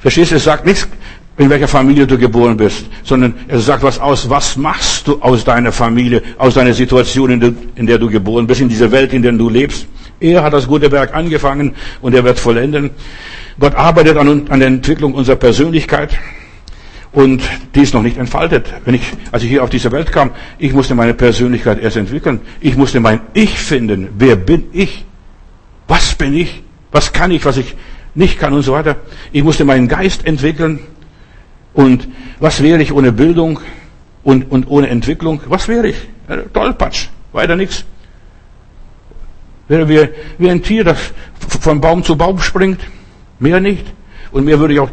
Verstehst 0.00 0.32
du? 0.32 0.34
Es 0.34 0.42
sagt 0.42 0.66
nichts, 0.66 0.88
in 1.36 1.48
welcher 1.48 1.68
Familie 1.68 2.08
du 2.08 2.18
geboren 2.18 2.56
bist, 2.56 2.86
sondern 3.04 3.34
er 3.46 3.60
sagt 3.60 3.84
was 3.84 4.00
aus, 4.00 4.28
was 4.28 4.56
machst 4.56 5.06
du 5.06 5.20
aus 5.20 5.44
deiner 5.44 5.70
Familie, 5.70 6.20
aus 6.38 6.54
deiner 6.54 6.72
Situation, 6.72 7.30
in 7.30 7.38
der, 7.38 7.52
in 7.76 7.86
der 7.86 7.98
du 7.98 8.10
geboren 8.10 8.48
bist, 8.48 8.60
in 8.60 8.68
dieser 8.68 8.90
Welt, 8.90 9.12
in 9.12 9.22
der 9.22 9.30
du 9.30 9.48
lebst. 9.48 9.86
Er 10.18 10.42
hat 10.42 10.52
das 10.52 10.66
gute 10.66 10.90
Werk 10.90 11.14
angefangen 11.14 11.76
und 12.00 12.16
er 12.16 12.24
wird 12.24 12.40
vollenden. 12.40 12.90
Gott 13.60 13.76
arbeitet 13.76 14.16
an, 14.16 14.48
an 14.48 14.58
der 14.58 14.68
Entwicklung 14.68 15.14
unserer 15.14 15.36
Persönlichkeit 15.36 16.18
und 17.12 17.42
die 17.76 17.82
ist 17.82 17.94
noch 17.94 18.02
nicht 18.02 18.16
entfaltet. 18.16 18.66
Wenn 18.84 18.94
ich, 18.94 19.02
als 19.30 19.44
ich 19.44 19.50
hier 19.50 19.62
auf 19.62 19.70
diese 19.70 19.92
Welt 19.92 20.10
kam, 20.10 20.32
ich 20.58 20.72
musste 20.72 20.96
meine 20.96 21.14
Persönlichkeit 21.14 21.80
erst 21.80 21.96
entwickeln. 21.96 22.40
Ich 22.60 22.76
musste 22.76 22.98
mein 22.98 23.20
Ich 23.34 23.56
finden. 23.56 24.08
Wer 24.18 24.34
bin 24.34 24.64
ich? 24.72 25.04
Was 25.88 26.14
bin 26.14 26.34
ich? 26.34 26.62
Was 26.90 27.12
kann 27.12 27.30
ich, 27.30 27.44
was 27.44 27.56
ich 27.56 27.74
nicht 28.14 28.38
kann 28.38 28.52
und 28.52 28.62
so 28.62 28.72
weiter. 28.72 28.96
Ich 29.32 29.42
musste 29.42 29.64
meinen 29.64 29.88
Geist 29.88 30.26
entwickeln. 30.26 30.80
Und 31.74 32.08
was 32.38 32.62
wäre 32.62 32.82
ich 32.82 32.92
ohne 32.92 33.12
Bildung 33.12 33.60
und, 34.22 34.50
und 34.50 34.68
ohne 34.68 34.88
Entwicklung? 34.88 35.40
Was 35.46 35.68
wäre 35.68 35.88
ich? 35.88 35.96
Tollpatsch. 36.52 37.08
Weiter 37.32 37.56
nichts. 37.56 37.84
Wäre 39.68 39.88
wie, 39.88 40.08
wie 40.38 40.50
ein 40.50 40.62
Tier, 40.62 40.84
das 40.84 40.98
von 41.60 41.80
Baum 41.80 42.04
zu 42.04 42.16
Baum 42.16 42.38
springt. 42.40 42.80
Mehr 43.38 43.60
nicht. 43.60 43.86
Und 44.30 44.44
mehr 44.44 44.58
würde 44.58 44.74
ich 44.74 44.80
auch 44.80 44.90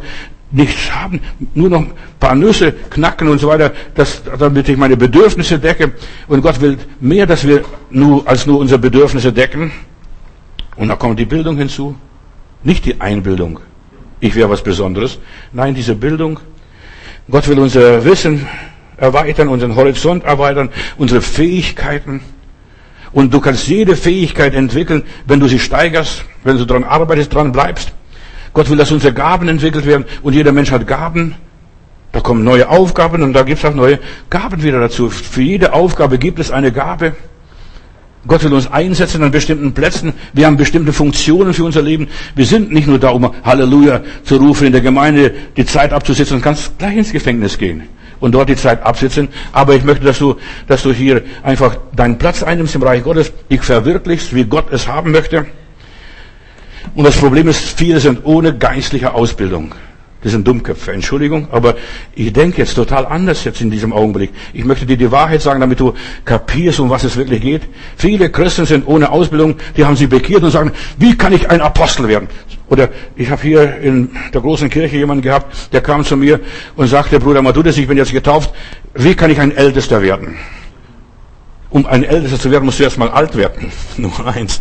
nichts 0.50 0.90
haben. 0.90 1.20
Nur 1.54 1.68
noch 1.68 1.80
ein 1.80 1.92
paar 2.18 2.34
Nüsse 2.34 2.72
knacken 2.72 3.28
und 3.28 3.38
so 3.38 3.48
weiter, 3.48 3.72
dass, 3.94 4.22
damit 4.38 4.68
ich 4.68 4.76
meine 4.76 4.96
Bedürfnisse 4.96 5.58
decke. 5.58 5.92
Und 6.28 6.40
Gott 6.40 6.60
will 6.60 6.78
mehr, 6.98 7.26
dass 7.26 7.46
wir 7.46 7.62
nur, 7.90 8.26
als 8.26 8.46
nur 8.46 8.58
unsere 8.58 8.78
Bedürfnisse 8.78 9.32
decken. 9.32 9.70
Und 10.80 10.88
da 10.88 10.96
kommt 10.96 11.18
die 11.18 11.26
Bildung 11.26 11.58
hinzu. 11.58 11.94
Nicht 12.64 12.86
die 12.86 13.02
Einbildung. 13.02 13.60
Ich 14.18 14.34
wäre 14.34 14.48
was 14.48 14.62
Besonderes. 14.62 15.18
Nein, 15.52 15.74
diese 15.74 15.94
Bildung. 15.94 16.40
Gott 17.30 17.48
will 17.48 17.58
unser 17.58 18.02
Wissen 18.06 18.46
erweitern, 18.96 19.48
unseren 19.48 19.76
Horizont 19.76 20.24
erweitern, 20.24 20.70
unsere 20.96 21.20
Fähigkeiten. 21.20 22.22
Und 23.12 23.34
du 23.34 23.40
kannst 23.40 23.68
jede 23.68 23.94
Fähigkeit 23.94 24.54
entwickeln, 24.54 25.02
wenn 25.26 25.38
du 25.38 25.48
sie 25.48 25.58
steigerst, 25.58 26.24
wenn 26.44 26.56
du 26.56 26.64
daran 26.64 26.84
arbeitest, 26.84 27.34
dran 27.34 27.52
bleibst. 27.52 27.92
Gott 28.54 28.70
will, 28.70 28.78
dass 28.78 28.90
unsere 28.90 29.12
Gaben 29.12 29.48
entwickelt 29.48 29.84
werden. 29.84 30.06
Und 30.22 30.32
jeder 30.32 30.52
Mensch 30.52 30.70
hat 30.70 30.86
Gaben. 30.86 31.34
Da 32.12 32.20
kommen 32.20 32.42
neue 32.42 32.70
Aufgaben 32.70 33.22
und 33.22 33.34
da 33.34 33.42
gibt 33.42 33.58
es 33.58 33.64
auch 33.66 33.74
neue 33.74 33.98
Gaben 34.30 34.62
wieder 34.62 34.80
dazu. 34.80 35.10
Für 35.10 35.42
jede 35.42 35.74
Aufgabe 35.74 36.16
gibt 36.16 36.38
es 36.38 36.50
eine 36.50 36.72
Gabe. 36.72 37.16
Gott 38.26 38.44
will 38.44 38.52
uns 38.52 38.70
einsetzen 38.70 39.22
an 39.22 39.30
bestimmten 39.30 39.72
Plätzen. 39.72 40.12
Wir 40.34 40.46
haben 40.46 40.58
bestimmte 40.58 40.92
Funktionen 40.92 41.54
für 41.54 41.64
unser 41.64 41.80
Leben. 41.80 42.08
Wir 42.34 42.44
sind 42.44 42.70
nicht 42.70 42.86
nur 42.86 42.98
da, 42.98 43.10
um 43.10 43.32
Halleluja 43.44 44.02
zu 44.24 44.36
rufen, 44.36 44.66
in 44.66 44.72
der 44.72 44.82
Gemeinde 44.82 45.32
die 45.56 45.64
Zeit 45.64 45.92
abzusitzen 45.92 46.36
und 46.36 46.42
kannst 46.42 46.78
gleich 46.78 46.96
ins 46.96 47.12
Gefängnis 47.12 47.56
gehen 47.56 47.84
und 48.20 48.32
dort 48.32 48.50
die 48.50 48.56
Zeit 48.56 48.82
absitzen. 48.82 49.28
Aber 49.52 49.74
ich 49.74 49.84
möchte, 49.84 50.04
dass 50.04 50.18
du, 50.18 50.36
dass 50.66 50.82
du 50.82 50.92
hier 50.92 51.22
einfach 51.42 51.76
deinen 51.96 52.18
Platz 52.18 52.42
einnimmst 52.42 52.74
im 52.74 52.82
Reich 52.82 53.02
Gottes, 53.02 53.32
dich 53.50 53.62
verwirklichst, 53.62 54.34
wie 54.34 54.44
Gott 54.44 54.70
es 54.70 54.86
haben 54.86 55.12
möchte. 55.12 55.46
Und 56.94 57.04
das 57.04 57.16
Problem 57.16 57.48
ist, 57.48 57.60
viele 57.78 58.00
sind 58.00 58.20
ohne 58.24 58.56
geistliche 58.56 59.14
Ausbildung. 59.14 59.74
Das 60.22 60.32
sind 60.32 60.46
Dummköpfe, 60.46 60.92
Entschuldigung, 60.92 61.48
aber 61.50 61.76
ich 62.14 62.30
denke 62.32 62.58
jetzt 62.58 62.74
total 62.74 63.06
anders 63.06 63.44
jetzt 63.44 63.62
in 63.62 63.70
diesem 63.70 63.94
Augenblick. 63.94 64.30
Ich 64.52 64.66
möchte 64.66 64.84
dir 64.84 64.98
die 64.98 65.10
Wahrheit 65.10 65.40
sagen, 65.40 65.60
damit 65.60 65.80
du 65.80 65.94
kapierst, 66.26 66.78
um 66.78 66.90
was 66.90 67.04
es 67.04 67.16
wirklich 67.16 67.40
geht. 67.40 67.62
Viele 67.96 68.30
Christen 68.30 68.66
sind 68.66 68.86
ohne 68.86 69.10
Ausbildung, 69.10 69.56
die 69.78 69.84
haben 69.86 69.96
sich 69.96 70.10
bekehrt 70.10 70.42
und 70.42 70.50
sagen, 70.50 70.72
wie 70.98 71.16
kann 71.16 71.32
ich 71.32 71.48
ein 71.48 71.62
Apostel 71.62 72.06
werden? 72.08 72.28
Oder 72.68 72.90
ich 73.16 73.30
habe 73.30 73.40
hier 73.40 73.78
in 73.78 74.10
der 74.34 74.42
großen 74.42 74.68
Kirche 74.68 74.98
jemanden 74.98 75.22
gehabt, 75.22 75.72
der 75.72 75.80
kam 75.80 76.04
zu 76.04 76.18
mir 76.18 76.38
und 76.76 76.86
sagte, 76.88 77.18
Bruder 77.18 77.40
Matudis, 77.40 77.78
ich 77.78 77.88
bin 77.88 77.96
jetzt 77.96 78.12
getauft, 78.12 78.52
wie 78.94 79.14
kann 79.14 79.30
ich 79.30 79.40
ein 79.40 79.56
Ältester 79.56 80.02
werden? 80.02 80.36
Um 81.70 81.86
ein 81.86 82.04
Ältester 82.04 82.38
zu 82.38 82.50
werden, 82.50 82.66
musst 82.66 82.78
du 82.78 82.84
erst 82.84 82.98
mal 82.98 83.08
alt 83.08 83.36
werden. 83.36 83.72
Nummer 83.96 84.26
eins. 84.26 84.60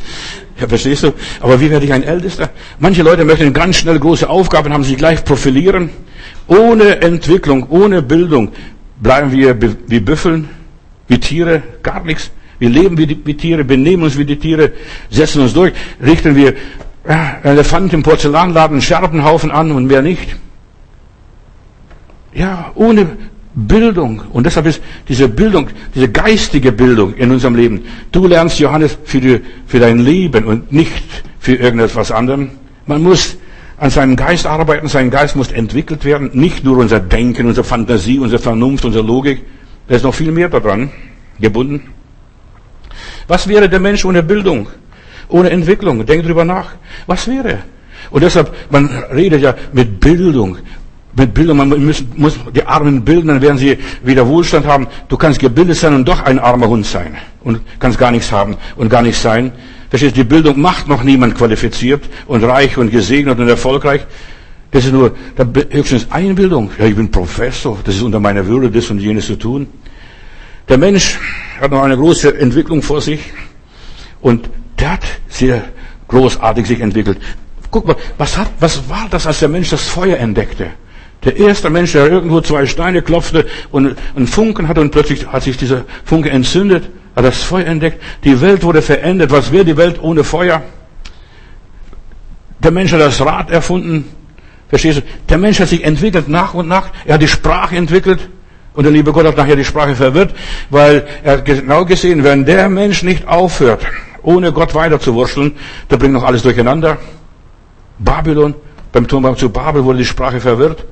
Ja, 0.59 0.67
verstehst 0.67 1.03
du? 1.03 1.13
Aber 1.39 1.59
wie 1.61 1.69
werde 1.69 1.85
ich 1.85 1.93
ein 1.93 2.03
Ältester? 2.03 2.49
Manche 2.79 3.01
Leute 3.01 3.23
möchten 3.23 3.53
ganz 3.53 3.77
schnell 3.77 3.97
große 3.97 4.29
Aufgaben 4.29 4.73
haben, 4.73 4.83
sich 4.83 4.97
gleich 4.97 5.23
profilieren. 5.23 5.89
Ohne 6.47 7.01
Entwicklung, 7.01 7.67
ohne 7.69 8.01
Bildung 8.01 8.51
bleiben 9.01 9.31
wir 9.31 9.55
wie 9.87 9.99
Büffeln, 9.99 10.49
wie 11.07 11.19
Tiere, 11.19 11.61
gar 11.81 12.03
nichts. 12.03 12.31
Wir 12.59 12.69
leben 12.69 12.97
wie, 12.97 13.07
die, 13.07 13.25
wie 13.25 13.35
Tiere, 13.35 13.63
benehmen 13.63 14.03
uns 14.03 14.17
wie 14.17 14.25
die 14.25 14.37
Tiere, 14.37 14.73
setzen 15.09 15.41
uns 15.41 15.53
durch, 15.53 15.71
richten 16.03 16.35
wir 16.35 16.55
äh, 17.05 17.43
Elefanten 17.43 17.95
im 17.95 18.03
Porzellanladen, 18.03 18.81
Scherbenhaufen 18.81 19.49
an 19.49 19.71
und 19.71 19.87
mehr 19.87 20.01
nicht. 20.01 20.35
Ja, 22.33 22.71
ohne 22.75 23.07
Bildung. 23.55 24.21
Und 24.31 24.45
deshalb 24.45 24.67
ist 24.67 24.81
diese 25.07 25.27
Bildung, 25.27 25.69
diese 25.95 26.09
geistige 26.09 26.71
Bildung 26.71 27.15
in 27.15 27.31
unserem 27.31 27.55
Leben. 27.55 27.85
Du 28.11 28.27
lernst 28.27 28.59
Johannes 28.59 28.97
für, 29.03 29.19
die, 29.19 29.41
für 29.65 29.79
dein 29.79 29.99
Leben 29.99 30.45
und 30.45 30.71
nicht 30.71 31.03
für 31.39 31.55
irgendetwas 31.55 32.11
anderem. 32.11 32.51
Man 32.85 33.01
muss 33.01 33.37
an 33.77 33.89
seinem 33.89 34.15
Geist 34.15 34.45
arbeiten, 34.45 34.87
sein 34.87 35.09
Geist 35.09 35.35
muss 35.35 35.51
entwickelt 35.51 36.05
werden. 36.05 36.31
Nicht 36.33 36.63
nur 36.63 36.77
unser 36.77 36.99
Denken, 36.99 37.47
unsere 37.47 37.63
Fantasie, 37.63 38.19
unsere 38.19 38.41
Vernunft, 38.41 38.85
unsere 38.85 39.05
Logik. 39.05 39.43
Da 39.87 39.95
ist 39.95 40.03
noch 40.03 40.13
viel 40.13 40.31
mehr 40.31 40.49
daran 40.49 40.91
gebunden. 41.39 41.93
Was 43.27 43.47
wäre 43.47 43.69
der 43.69 43.79
Mensch 43.79 44.05
ohne 44.05 44.21
Bildung? 44.21 44.67
Ohne 45.29 45.49
Entwicklung? 45.49 46.05
Denk 46.05 46.23
drüber 46.23 46.45
nach. 46.45 46.71
Was 47.07 47.27
wäre? 47.27 47.59
Und 48.11 48.23
deshalb, 48.23 48.53
man 48.71 48.87
redet 49.13 49.41
ja 49.41 49.55
mit 49.73 49.99
Bildung. 49.99 50.57
Mit 51.19 51.33
Bildung, 51.33 51.57
man 51.57 51.85
muss, 51.85 52.03
muss 52.15 52.39
die 52.55 52.63
Armen 52.63 53.03
bilden, 53.03 53.27
dann 53.27 53.41
werden 53.41 53.57
sie 53.57 53.77
wieder 54.03 54.27
Wohlstand 54.27 54.65
haben. 54.65 54.87
Du 55.07 55.17
kannst 55.17 55.39
gebildet 55.39 55.77
sein 55.77 55.93
und 55.93 56.07
doch 56.07 56.23
ein 56.23 56.39
armer 56.39 56.67
Hund 56.67 56.85
sein 56.85 57.17
und 57.43 57.61
kannst 57.79 57.99
gar 57.99 58.11
nichts 58.11 58.31
haben 58.31 58.57
und 58.75 58.89
gar 58.89 59.01
nichts 59.01 59.21
sein. 59.21 59.51
Verstehst 59.89 60.15
du, 60.15 60.23
die 60.23 60.27
Bildung 60.27 60.59
macht 60.59 60.87
noch 60.87 61.03
niemand 61.03 61.35
qualifiziert 61.35 62.03
und 62.27 62.43
reich 62.43 62.77
und 62.77 62.91
gesegnet 62.91 63.39
und 63.39 63.47
erfolgreich. 63.47 64.01
Das 64.71 64.85
ist 64.85 64.93
nur 64.93 65.15
höchstens 65.71 66.07
Einbildung. 66.11 66.71
Ja, 66.77 66.85
ich 66.85 66.95
bin 66.95 67.09
Professor, 67.09 67.77
das 67.83 67.95
ist 67.95 68.01
unter 68.01 68.19
meiner 68.19 68.45
Würde, 68.45 68.69
das 68.69 68.89
und 68.89 68.99
jenes 68.99 69.25
zu 69.25 69.35
tun. 69.35 69.67
Der 70.67 70.77
Mensch 70.77 71.19
hat 71.59 71.71
noch 71.71 71.81
eine 71.81 71.97
große 71.97 72.39
Entwicklung 72.39 72.81
vor 72.83 73.01
sich 73.01 73.19
und 74.21 74.49
der 74.77 74.93
hat 74.93 75.03
sehr 75.27 75.63
großartig 76.07 76.67
sich 76.67 76.79
entwickelt. 76.79 77.17
Guck 77.71 77.87
mal, 77.87 77.95
was, 78.17 78.37
hat, 78.37 78.51
was 78.59 78.87
war 78.89 79.07
das, 79.09 79.25
als 79.25 79.39
der 79.39 79.49
Mensch 79.49 79.69
das 79.69 79.81
Feuer 79.81 80.17
entdeckte? 80.17 80.71
Der 81.23 81.35
erste 81.35 81.69
Mensch, 81.69 81.91
der 81.91 82.07
irgendwo 82.07 82.39
zwei 82.41 82.65
Steine 82.65 83.01
klopfte 83.01 83.45
und 83.71 83.95
einen 84.15 84.27
Funken 84.27 84.67
hatte 84.67 84.79
und 84.79 84.91
plötzlich 84.91 85.27
hat 85.27 85.43
sich 85.43 85.57
dieser 85.57 85.83
Funke 86.05 86.29
entzündet, 86.29 86.89
hat 87.15 87.25
das 87.25 87.43
Feuer 87.43 87.65
entdeckt. 87.65 88.01
Die 88.23 88.39
Welt 88.39 88.63
wurde 88.63 88.81
verändert. 88.81 89.31
Was 89.31 89.51
wäre 89.51 89.65
die 89.65 89.75
Welt 89.75 90.01
ohne 90.01 90.23
Feuer? 90.23 90.61
Der 92.63 92.71
Mensch 92.71 92.93
hat 92.93 93.01
das 93.01 93.19
Rad 93.19 93.51
erfunden. 93.51 94.05
Verstehst 94.69 94.99
du? 94.99 95.01
Der 95.27 95.37
Mensch 95.37 95.59
hat 95.59 95.67
sich 95.67 95.83
entwickelt 95.83 96.29
nach 96.29 96.53
und 96.53 96.67
nach. 96.67 96.89
Er 97.05 97.15
hat 97.15 97.21
die 97.21 97.27
Sprache 97.27 97.75
entwickelt. 97.75 98.29
Und 98.73 98.83
der 98.83 98.93
liebe 98.93 99.11
Gott 99.11 99.25
hat 99.25 99.35
nachher 99.35 99.57
die 99.57 99.65
Sprache 99.65 99.95
verwirrt, 99.95 100.33
weil 100.69 101.05
er 101.23 101.33
hat 101.33 101.45
genau 101.45 101.83
gesehen, 101.83 102.23
wenn 102.23 102.45
der 102.45 102.69
Mensch 102.69 103.03
nicht 103.03 103.27
aufhört, 103.27 103.85
ohne 104.21 104.53
Gott 104.53 104.73
weiterzuwurschteln, 104.73 105.53
der 105.89 105.97
bringt 105.97 106.13
noch 106.13 106.23
alles 106.23 106.43
durcheinander. 106.43 106.97
Babylon, 107.97 108.55
beim 108.93 109.07
Turmbau 109.07 109.33
zu 109.33 109.49
Babel 109.49 109.83
wurde 109.83 109.97
die 109.97 110.05
Sprache 110.05 110.39
verwirrt. 110.39 110.85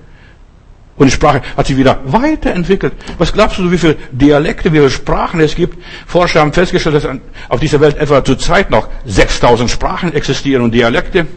Und 0.98 1.06
die 1.06 1.12
Sprache 1.12 1.44
hat 1.56 1.68
sich 1.68 1.78
wieder 1.78 2.00
weiterentwickelt. 2.06 2.94
Was 3.20 3.32
glaubst 3.32 3.60
du, 3.60 3.72
wie 3.72 3.78
viele 3.78 3.98
Dialekte, 4.12 4.74
wie 4.74 4.78
viele 4.78 4.90
Sprachen 4.90 5.40
es 5.40 5.54
gibt? 5.54 5.78
Forscher 6.08 6.40
haben 6.42 6.54
festgestellt, 6.54 6.96
dass 6.96 7.08
auf 7.50 7.60
dieser 7.60 7.80
Welt 7.80 7.98
etwa 7.98 8.24
zur 8.24 8.40
Zeit 8.40 8.72
noch 8.72 8.90
6000 9.06 9.70
Sprachen 9.70 10.14
existieren 10.14 10.64
und 10.64 10.74
Dialekte. 10.74 11.28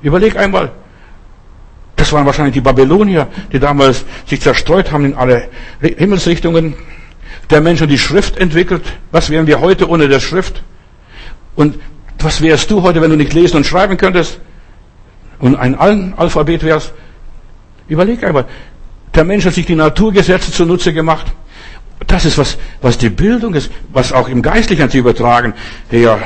Überleg 0.00 0.36
einmal. 0.36 0.72
Das 1.96 2.12
waren 2.12 2.24
wahrscheinlich 2.24 2.54
die 2.54 2.60
Babylonier, 2.62 3.26
die 3.52 3.58
damals 3.58 4.06
sich 4.24 4.40
zerstreut 4.40 4.90
haben 4.90 5.04
in 5.04 5.14
alle 5.14 5.48
Himmelsrichtungen. 5.80 6.74
Der 7.50 7.60
Mensch 7.60 7.82
hat 7.82 7.90
die 7.90 7.98
Schrift 7.98 8.38
entwickelt. 8.38 8.82
Was 9.10 9.28
wären 9.28 9.46
wir 9.46 9.60
heute 9.60 9.88
ohne 9.88 10.08
der 10.08 10.20
Schrift? 10.20 10.62
Und 11.56 11.78
was 12.20 12.40
wärst 12.40 12.70
du 12.70 12.82
heute, 12.82 13.02
wenn 13.02 13.10
du 13.10 13.16
nicht 13.16 13.34
lesen 13.34 13.58
und 13.58 13.66
schreiben 13.66 13.98
könntest? 13.98 14.40
Und 15.40 15.56
ein 15.56 15.74
Alphabet 15.76 16.62
wärst? 16.62 16.94
Überleg 17.88 18.24
einmal. 18.24 18.46
Der 19.14 19.24
Mensch 19.24 19.44
hat 19.46 19.54
sich 19.54 19.66
die 19.66 19.74
Naturgesetze 19.74 20.52
zunutze 20.52 20.92
gemacht. 20.92 21.26
Das 22.06 22.24
ist 22.24 22.38
was, 22.38 22.58
was 22.80 22.98
die 22.98 23.10
Bildung 23.10 23.54
ist, 23.54 23.70
was 23.92 24.12
auch 24.12 24.28
im 24.28 24.42
Geistlichen 24.42 24.88
zu 24.90 24.98
übertragen. 24.98 25.54
Ja, 25.90 26.18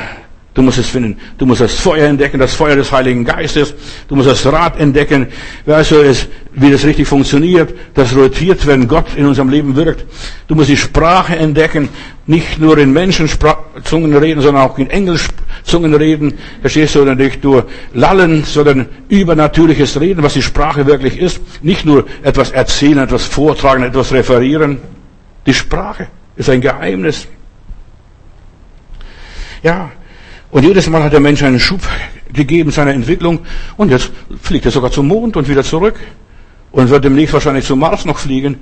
du 0.55 0.63
musst 0.63 0.79
es 0.79 0.89
finden. 0.89 1.17
Du 1.39 1.47
musst 1.47 1.61
das 1.61 1.75
Feuer 1.75 2.09
entdecken, 2.09 2.39
das 2.39 2.55
Feuer 2.55 2.77
des 2.77 2.93
Heiligen 2.93 3.25
Geistes. 3.25 3.75
Du 4.09 4.17
musst 4.17 4.29
das 4.29 4.45
Rad 4.47 4.79
entdecken. 4.79 5.29
Weißt 5.65 5.93
du, 5.93 5.97
es, 5.97 6.29
wie 6.53 6.71
das 6.71 6.85
richtig 6.85 7.09
funktioniert. 7.09 7.75
Das 7.95 8.15
rotiert, 8.15 8.67
wenn 8.67 8.87
Gott 8.87 9.15
in 9.17 9.27
unserem 9.27 9.49
Leben 9.49 9.75
wirkt. 9.77 10.05
Du 10.49 10.55
musst 10.55 10.69
die 10.69 10.77
Sprache 10.77 11.37
entdecken. 11.37 11.89
Nicht 12.27 12.59
nur 12.61 12.79
in 12.79 12.93
Menschenzungen 12.93 14.17
reden, 14.17 14.43
sondern 14.43 14.63
auch 14.63 14.79
in 14.79 14.91
Engelszungen 14.91 15.95
reden. 15.95 16.35
Verstehst 16.61 16.95
du, 16.95 17.05
nicht 17.05 17.43
nur 17.43 17.67
lallen, 17.95 18.45
sondern 18.45 18.87
übernatürliches 19.09 20.01
Reden, 20.01 20.23
was 20.23 20.35
die 20.35 20.43
Sprache 20.43 20.87
wirklich 20.87 21.19
ist. 21.19 21.41
Nicht 21.63 21.85
nur 21.85 22.07
etwas 22.23 22.51
erzählen, 22.51 22.99
etwas 22.99 23.25
vortragen, 23.25 23.83
etwas 23.83 24.13
referieren. 24.13 24.79
Die 25.47 25.55
Sprache 25.55 26.09
ist 26.37 26.49
ein 26.49 26.61
Geheimnis. 26.61 27.27
Ja, 29.63 29.91
und 30.53 30.65
jedes 30.65 30.89
Mal 30.89 31.03
hat 31.03 31.13
der 31.13 31.21
Mensch 31.21 31.43
einen 31.43 31.59
Schub 31.59 31.81
gegeben 32.33 32.71
seiner 32.71 32.93
Entwicklung 32.93 33.41
und 33.77 33.91
jetzt 33.91 34.13
fliegt 34.41 34.67
er 34.67 34.71
sogar 34.71 34.93
zum 34.93 35.09
Mond 35.09 35.37
und 35.37 35.49
wieder 35.49 35.65
zurück 35.65 35.99
und 36.71 36.91
wird 36.91 37.05
demnächst 37.05 37.33
wahrscheinlich 37.33 37.65
zum 37.65 37.81
Mars 37.81 38.05
noch 38.05 38.19
fliegen. 38.19 38.59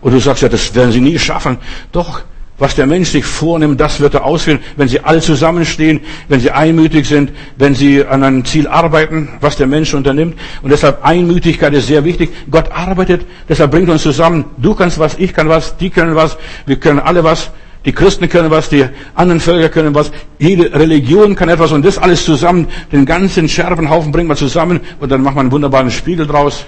Und 0.00 0.12
du 0.12 0.18
sagst 0.18 0.42
ja, 0.42 0.48
das 0.48 0.74
werden 0.74 0.90
sie 0.90 1.00
nie 1.00 1.18
schaffen. 1.18 1.58
Doch, 1.92 2.22
was 2.56 2.74
der 2.74 2.86
Mensch 2.86 3.10
sich 3.10 3.24
vornimmt, 3.24 3.78
das 3.78 4.00
wird 4.00 4.14
er 4.14 4.24
ausführen, 4.24 4.60
wenn 4.76 4.88
sie 4.88 5.00
alle 5.00 5.20
zusammenstehen, 5.20 6.00
wenn 6.28 6.40
sie 6.40 6.50
einmütig 6.50 7.06
sind, 7.06 7.32
wenn 7.58 7.74
sie 7.74 8.04
an 8.04 8.22
einem 8.22 8.44
Ziel 8.44 8.66
arbeiten, 8.66 9.28
was 9.40 9.56
der 9.56 9.66
Mensch 9.66 9.92
unternimmt. 9.92 10.38
Und 10.62 10.70
deshalb 10.70 11.04
Einmütigkeit 11.04 11.74
ist 11.74 11.88
sehr 11.88 12.04
wichtig. 12.04 12.30
Gott 12.50 12.70
arbeitet, 12.72 13.26
deshalb 13.50 13.70
bringt 13.70 13.90
uns 13.90 14.02
zusammen. 14.02 14.46
Du 14.56 14.74
kannst 14.74 14.98
was, 14.98 15.18
ich 15.18 15.34
kann 15.34 15.48
was, 15.48 15.76
die 15.76 15.90
können 15.90 16.14
was, 16.14 16.38
wir 16.64 16.76
können 16.76 17.00
alle 17.00 17.22
was. 17.22 17.50
Die 17.84 17.92
Christen 17.92 18.28
können 18.28 18.50
was, 18.50 18.70
die 18.70 18.86
anderen 19.14 19.40
Völker 19.40 19.68
können 19.68 19.94
was, 19.94 20.10
jede 20.38 20.72
Religion 20.72 21.34
kann 21.34 21.50
etwas 21.50 21.72
und 21.72 21.84
das 21.84 21.98
alles 21.98 22.24
zusammen, 22.24 22.68
den 22.92 23.04
ganzen 23.04 23.48
Scherbenhaufen 23.48 24.10
bringen 24.10 24.28
wir 24.28 24.36
zusammen 24.36 24.80
und 25.00 25.12
dann 25.12 25.22
machen 25.22 25.36
wir 25.36 25.40
einen 25.40 25.52
wunderbaren 25.52 25.90
Spiegel 25.90 26.26
draus. 26.26 26.64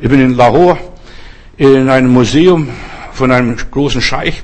Ich 0.00 0.08
bin 0.08 0.20
in 0.20 0.34
Lahore 0.34 0.78
in 1.58 1.90
einem 1.90 2.12
Museum 2.12 2.68
von 3.12 3.30
einem 3.32 3.56
großen 3.70 4.00
Scheich 4.00 4.42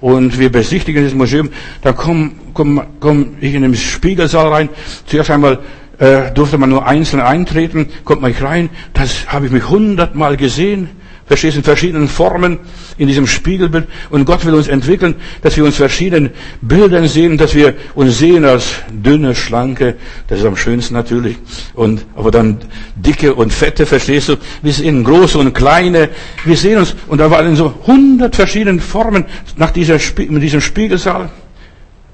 und 0.00 0.38
wir 0.38 0.50
besichtigen 0.50 1.02
dieses 1.02 1.16
Museum. 1.16 1.50
Da 1.82 1.92
komme 1.92 2.32
komm, 2.54 2.82
komm 2.98 3.36
ich 3.40 3.54
in 3.54 3.62
den 3.62 3.74
Spiegelsaal 3.76 4.48
rein. 4.48 4.68
Zuerst 5.06 5.30
einmal 5.30 5.60
äh, 5.98 6.32
durfte 6.32 6.58
man 6.58 6.70
nur 6.70 6.86
einzeln 6.86 7.20
eintreten, 7.20 7.88
kommt 8.04 8.22
man 8.22 8.32
rein. 8.32 8.70
Das 8.94 9.28
habe 9.28 9.46
ich 9.46 9.52
mich 9.52 9.68
hundertmal 9.68 10.36
gesehen. 10.36 10.88
Verstehst 11.26 11.56
du, 11.56 11.58
in 11.58 11.64
verschiedenen 11.64 12.08
Formen 12.08 12.60
in 12.98 13.08
diesem 13.08 13.26
Spiegelbild. 13.26 13.88
Und 14.10 14.24
Gott 14.26 14.44
will 14.44 14.54
uns 14.54 14.68
entwickeln, 14.68 15.16
dass 15.42 15.56
wir 15.56 15.64
uns 15.64 15.76
verschiedenen 15.76 16.30
Bildern 16.60 17.08
sehen, 17.08 17.36
dass 17.36 17.52
wir 17.54 17.74
uns 17.96 18.18
sehen 18.18 18.44
als 18.44 18.76
dünne, 18.90 19.34
schlanke, 19.34 19.96
das 20.28 20.38
ist 20.38 20.44
am 20.44 20.56
schönsten 20.56 20.94
natürlich, 20.94 21.36
und, 21.74 22.06
aber 22.14 22.30
dann 22.30 22.58
dicke 22.94 23.34
und 23.34 23.52
fette, 23.52 23.86
verstehst 23.86 24.28
du? 24.28 24.36
Wir 24.62 24.72
sehen 24.72 25.02
große 25.02 25.36
und 25.38 25.52
kleine. 25.52 26.10
Wir 26.44 26.56
sehen 26.56 26.78
uns, 26.78 26.94
und 27.08 27.18
da 27.18 27.28
waren 27.28 27.56
so 27.56 27.74
hundert 27.86 28.36
verschiedenen 28.36 28.78
Formen 28.78 29.24
nach 29.56 29.72
dieser, 29.72 29.98
in 30.18 30.40
diesem 30.40 30.60
Spiegelsaal. 30.60 31.28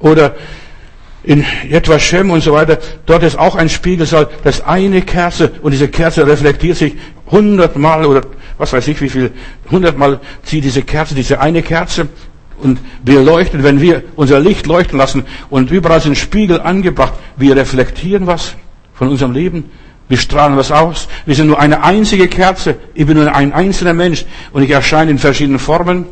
Oder 0.00 0.34
in 1.22 1.44
etwa 1.70 1.98
Shem 1.98 2.30
und 2.30 2.42
so 2.42 2.52
weiter, 2.52 2.78
dort 3.06 3.22
ist 3.22 3.38
auch 3.38 3.56
ein 3.56 3.68
Spiegelsaal, 3.68 4.28
das 4.42 4.64
eine 4.64 5.02
Kerze 5.02 5.52
und 5.62 5.72
diese 5.72 5.88
Kerze 5.88 6.26
reflektiert 6.26 6.78
sich 6.78 6.94
hundertmal 7.30 8.04
oder 8.04 8.22
was 8.62 8.72
weiß 8.72 8.86
ich 8.86 9.00
wie 9.00 9.08
viel, 9.08 9.32
hundertmal 9.72 10.20
zieht 10.44 10.62
diese 10.62 10.82
Kerze, 10.82 11.16
diese 11.16 11.40
eine 11.40 11.62
Kerze 11.62 12.06
und 12.58 12.78
wir 13.04 13.20
leuchten, 13.20 13.64
wenn 13.64 13.80
wir 13.80 14.04
unser 14.14 14.38
Licht 14.38 14.68
leuchten 14.68 14.96
lassen 14.96 15.24
und 15.50 15.72
überall 15.72 16.00
sind 16.00 16.16
Spiegel 16.16 16.60
angebracht, 16.60 17.14
wir 17.36 17.56
reflektieren 17.56 18.28
was 18.28 18.54
von 18.94 19.08
unserem 19.08 19.32
Leben, 19.32 19.64
wir 20.08 20.16
strahlen 20.16 20.56
was 20.56 20.70
aus, 20.70 21.08
wir 21.26 21.34
sind 21.34 21.48
nur 21.48 21.58
eine 21.58 21.82
einzige 21.82 22.28
Kerze, 22.28 22.76
ich 22.94 23.04
bin 23.04 23.16
nur 23.16 23.34
ein 23.34 23.52
einzelner 23.52 23.94
Mensch 23.94 24.24
und 24.52 24.62
ich 24.62 24.70
erscheine 24.70 25.10
in 25.10 25.18
verschiedenen 25.18 25.58
Formen, 25.58 26.04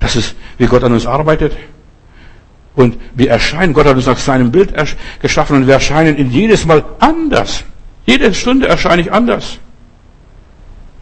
das 0.00 0.16
ist, 0.16 0.34
wie 0.56 0.66
Gott 0.66 0.84
an 0.84 0.94
uns 0.94 1.04
arbeitet. 1.04 1.54
Und 2.74 2.96
wir 3.14 3.28
erscheinen, 3.28 3.74
Gott 3.74 3.84
hat 3.84 3.96
uns 3.96 4.06
nach 4.06 4.16
seinem 4.16 4.50
Bild 4.50 4.72
geschaffen 5.20 5.56
und 5.56 5.66
wir 5.66 5.74
erscheinen 5.74 6.16
in 6.16 6.30
jedes 6.30 6.64
Mal 6.64 6.82
anders. 7.00 7.64
Jede 8.06 8.32
Stunde 8.32 8.66
erscheine 8.66 9.02
ich 9.02 9.12
anders. 9.12 9.58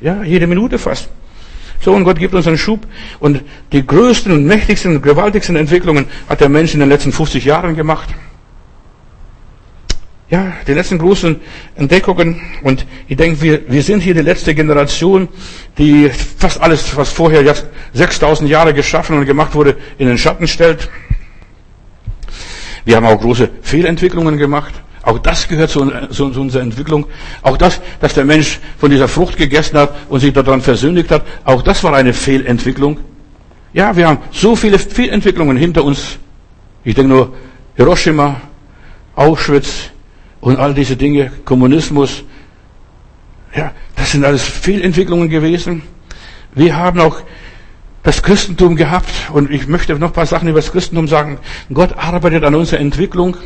Ja, 0.00 0.22
jede 0.22 0.46
Minute 0.46 0.78
fast. 0.78 1.08
So, 1.80 1.92
und 1.92 2.04
Gott 2.04 2.18
gibt 2.18 2.34
uns 2.34 2.46
einen 2.46 2.58
Schub. 2.58 2.86
Und 3.20 3.42
die 3.72 3.86
größten 3.86 4.32
und 4.32 4.44
mächtigsten 4.44 4.96
und 4.96 5.02
gewaltigsten 5.02 5.56
Entwicklungen 5.56 6.06
hat 6.28 6.40
der 6.40 6.48
Mensch 6.48 6.74
in 6.74 6.80
den 6.80 6.88
letzten 6.88 7.12
50 7.12 7.44
Jahren 7.44 7.74
gemacht. 7.74 8.08
Ja, 10.28 10.52
die 10.66 10.74
letzten 10.74 10.98
großen 10.98 11.40
Entdeckungen. 11.74 12.40
Und 12.62 12.86
ich 13.08 13.16
denke, 13.16 13.42
wir, 13.42 13.68
wir 13.68 13.82
sind 13.82 14.00
hier 14.00 14.14
die 14.14 14.20
letzte 14.20 14.54
Generation, 14.54 15.28
die 15.76 16.08
fast 16.08 16.60
alles, 16.60 16.96
was 16.96 17.10
vorher 17.10 17.42
6000 17.94 18.48
Jahre 18.48 18.72
geschaffen 18.72 19.18
und 19.18 19.26
gemacht 19.26 19.54
wurde, 19.54 19.76
in 19.98 20.06
den 20.06 20.18
Schatten 20.18 20.46
stellt. 20.46 20.88
Wir 22.84 22.96
haben 22.96 23.06
auch 23.06 23.20
große 23.20 23.50
Fehlentwicklungen 23.62 24.36
gemacht. 24.36 24.74
Auch 25.02 25.18
das 25.18 25.48
gehört 25.48 25.70
zu, 25.70 25.90
zu, 26.10 26.30
zu, 26.30 26.40
unserer 26.40 26.62
Entwicklung. 26.62 27.06
Auch 27.42 27.56
das, 27.56 27.80
dass 28.00 28.14
der 28.14 28.24
Mensch 28.24 28.58
von 28.78 28.90
dieser 28.90 29.08
Frucht 29.08 29.36
gegessen 29.36 29.78
hat 29.78 29.94
und 30.08 30.20
sich 30.20 30.32
daran 30.32 30.60
versündigt 30.60 31.10
hat, 31.10 31.24
auch 31.44 31.62
das 31.62 31.82
war 31.82 31.94
eine 31.94 32.12
Fehlentwicklung. 32.12 32.98
Ja, 33.72 33.96
wir 33.96 34.08
haben 34.08 34.18
so 34.30 34.56
viele 34.56 34.78
Fehlentwicklungen 34.78 35.56
hinter 35.56 35.84
uns. 35.84 36.18
Ich 36.84 36.94
denke 36.94 37.12
nur 37.14 37.34
Hiroshima, 37.76 38.40
Auschwitz 39.14 39.90
und 40.40 40.58
all 40.58 40.74
diese 40.74 40.96
Dinge, 40.96 41.30
Kommunismus. 41.44 42.24
Ja, 43.54 43.72
das 43.96 44.12
sind 44.12 44.24
alles 44.24 44.42
Fehlentwicklungen 44.42 45.28
gewesen. 45.28 45.82
Wir 46.54 46.76
haben 46.76 47.00
auch 47.00 47.22
das 48.02 48.22
Christentum 48.22 48.76
gehabt 48.76 49.30
und 49.32 49.50
ich 49.50 49.66
möchte 49.66 49.94
noch 49.98 50.08
ein 50.08 50.12
paar 50.12 50.26
Sachen 50.26 50.48
über 50.48 50.58
das 50.58 50.72
Christentum 50.72 51.06
sagen. 51.06 51.38
Gott 51.72 51.96
arbeitet 51.96 52.44
an 52.44 52.54
unserer 52.54 52.80
Entwicklung. 52.80 53.36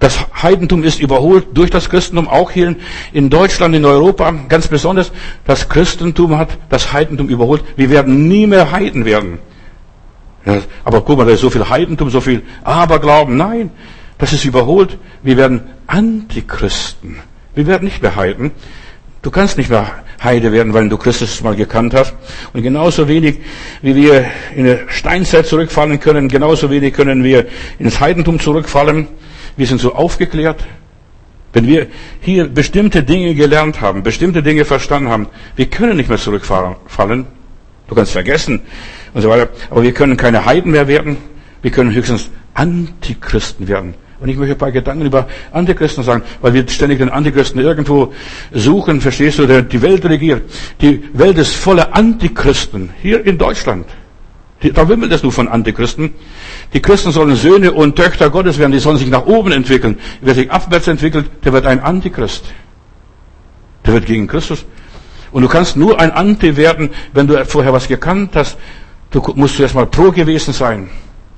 Das 0.00 0.26
Heidentum 0.42 0.84
ist 0.84 1.00
überholt 1.00 1.48
durch 1.54 1.70
das 1.70 1.90
Christentum, 1.90 2.28
auch 2.28 2.52
hier 2.52 2.76
in 3.12 3.30
Deutschland, 3.30 3.74
in 3.74 3.84
Europa, 3.84 4.32
ganz 4.48 4.68
besonders. 4.68 5.10
Das 5.44 5.68
Christentum 5.68 6.38
hat 6.38 6.56
das 6.68 6.92
Heidentum 6.92 7.28
überholt. 7.28 7.64
Wir 7.76 7.90
werden 7.90 8.28
nie 8.28 8.46
mehr 8.46 8.70
Heiden 8.70 9.04
werden. 9.04 9.38
Ja, 10.46 10.58
aber 10.84 11.00
guck 11.00 11.18
mal, 11.18 11.24
da 11.24 11.32
ist 11.32 11.40
so 11.40 11.50
viel 11.50 11.68
Heidentum, 11.68 12.10
so 12.10 12.20
viel 12.20 12.42
Aberglauben. 12.62 13.36
Nein, 13.36 13.70
das 14.18 14.32
ist 14.32 14.44
überholt. 14.44 14.98
Wir 15.22 15.36
werden 15.36 15.62
Antichristen. 15.88 17.16
Wir 17.56 17.66
werden 17.66 17.84
nicht 17.84 18.00
mehr 18.00 18.14
Heiden. 18.14 18.52
Du 19.22 19.32
kannst 19.32 19.58
nicht 19.58 19.68
mehr 19.68 19.90
Heide 20.22 20.52
werden, 20.52 20.74
weil 20.74 20.88
du 20.88 20.96
Christus 20.96 21.42
mal 21.42 21.56
gekannt 21.56 21.92
hast. 21.92 22.14
Und 22.52 22.62
genauso 22.62 23.08
wenig, 23.08 23.40
wie 23.82 23.96
wir 23.96 24.26
in 24.54 24.66
eine 24.66 24.80
Steinzeit 24.88 25.46
zurückfallen 25.46 25.98
können, 25.98 26.28
genauso 26.28 26.70
wenig 26.70 26.94
können 26.94 27.24
wir 27.24 27.46
ins 27.80 27.98
Heidentum 27.98 28.38
zurückfallen. 28.38 29.08
Wir 29.58 29.66
sind 29.66 29.80
so 29.80 29.94
aufgeklärt. 29.94 30.64
Wenn 31.52 31.66
wir 31.66 31.88
hier 32.20 32.46
bestimmte 32.46 33.02
Dinge 33.02 33.34
gelernt 33.34 33.80
haben, 33.80 34.04
bestimmte 34.04 34.42
Dinge 34.42 34.64
verstanden 34.64 35.08
haben, 35.08 35.26
wir 35.56 35.66
können 35.66 35.96
nicht 35.96 36.08
mehr 36.08 36.18
zurückfallen. 36.18 37.26
Du 37.88 37.94
kannst 37.94 38.12
vergessen 38.12 38.60
und 39.14 39.22
so 39.22 39.28
weiter. 39.28 39.48
Aber 39.68 39.82
wir 39.82 39.92
können 39.92 40.16
keine 40.16 40.44
Heiden 40.44 40.70
mehr 40.70 40.86
werden. 40.86 41.16
Wir 41.60 41.72
können 41.72 41.92
höchstens 41.92 42.30
Antichristen 42.54 43.66
werden. 43.66 43.94
Und 44.20 44.28
ich 44.28 44.36
möchte 44.36 44.54
ein 44.54 44.58
paar 44.58 44.70
Gedanken 44.70 45.06
über 45.06 45.26
Antichristen 45.50 46.04
sagen, 46.04 46.22
weil 46.40 46.54
wir 46.54 46.68
ständig 46.68 46.98
den 46.98 47.08
Antichristen 47.08 47.60
irgendwo 47.60 48.12
suchen, 48.52 49.00
verstehst 49.00 49.40
du, 49.40 49.46
der 49.46 49.62
die 49.62 49.82
Welt 49.82 50.04
regiert. 50.04 50.42
Die 50.80 51.02
Welt 51.14 51.38
ist 51.38 51.54
voller 51.54 51.96
Antichristen, 51.96 52.90
hier 53.02 53.24
in 53.26 53.38
Deutschland. 53.38 53.86
Da 54.60 54.88
wimmelt 54.88 55.12
es 55.12 55.22
nur 55.22 55.30
von 55.30 55.46
Antichristen. 55.46 56.14
Die 56.72 56.82
Christen 56.82 57.12
sollen 57.12 57.36
Söhne 57.36 57.72
und 57.72 57.94
Töchter 57.94 58.28
Gottes 58.28 58.58
werden, 58.58 58.72
die 58.72 58.80
sollen 58.80 58.98
sich 58.98 59.08
nach 59.08 59.26
oben 59.26 59.52
entwickeln. 59.52 59.98
Wer 60.20 60.34
sich 60.34 60.50
abwärts 60.50 60.88
entwickelt, 60.88 61.30
der 61.44 61.52
wird 61.52 61.64
ein 61.64 61.80
Antichrist. 61.80 62.44
Der 63.86 63.94
wird 63.94 64.06
gegen 64.06 64.26
Christus. 64.26 64.64
Und 65.30 65.42
du 65.42 65.48
kannst 65.48 65.76
nur 65.76 66.00
ein 66.00 66.10
Anti 66.10 66.56
werden, 66.56 66.90
wenn 67.12 67.26
du 67.26 67.44
vorher 67.44 67.72
was 67.72 67.86
gekannt 67.86 68.30
hast. 68.34 68.56
Du 69.10 69.22
musst 69.36 69.56
zuerst 69.56 69.74
mal 69.74 69.86
pro 69.86 70.10
gewesen 70.10 70.52
sein. 70.52 70.90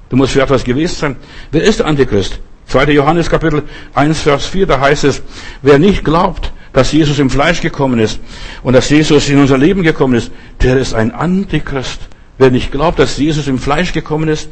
Du 0.09 0.17
musst 0.17 0.33
für 0.33 0.43
etwas 0.43 0.65
gewesen 0.65 0.97
sein. 0.97 1.17
Wer 1.53 1.63
ist 1.63 1.81
der 1.81 1.87
Antichrist? 1.87 2.41
2. 2.67 2.93
Johannes 2.93 3.29
Kapitel 3.29 3.65
1, 3.95 4.23
Vers 4.23 4.47
4, 4.47 4.67
da 4.67 4.81
heißt 4.81 5.05
es, 5.05 5.23
wer 5.61 5.79
nicht 5.79 6.05
glaubt, 6.05 6.53
dass 6.73 6.93
Jesus 6.93 7.19
im 7.19 7.29
Fleisch 7.29 7.61
gekommen 7.61 7.99
ist 7.99 8.21
und 8.63 8.75
dass 8.75 8.89
Jesus 8.89 9.29
in 9.29 9.41
unser 9.41 9.59
Leben 9.59 9.83
gekommen 9.83 10.15
ist, 10.15 10.31
der 10.63 10.79
ist 10.79 10.95
ein 10.95 11.13
Antichrist. 11.13 12.01
Wer 12.41 12.51
nicht 12.51 12.73
glaubt, 12.73 12.99
dass 12.99 13.19
Jesus 13.19 13.49
im 13.49 13.59
Fleisch 13.59 13.93
gekommen 13.93 14.27
ist, 14.31 14.49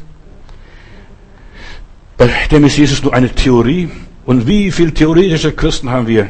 bei 2.19 2.29
dem 2.51 2.65
ist 2.65 2.77
Jesus 2.77 3.03
nur 3.03 3.15
eine 3.15 3.31
Theorie. 3.31 3.89
Und 4.27 4.47
wie 4.47 4.71
viele 4.73 4.93
theoretische 4.93 5.53
Christen 5.53 5.89
haben 5.89 6.07
wir? 6.07 6.29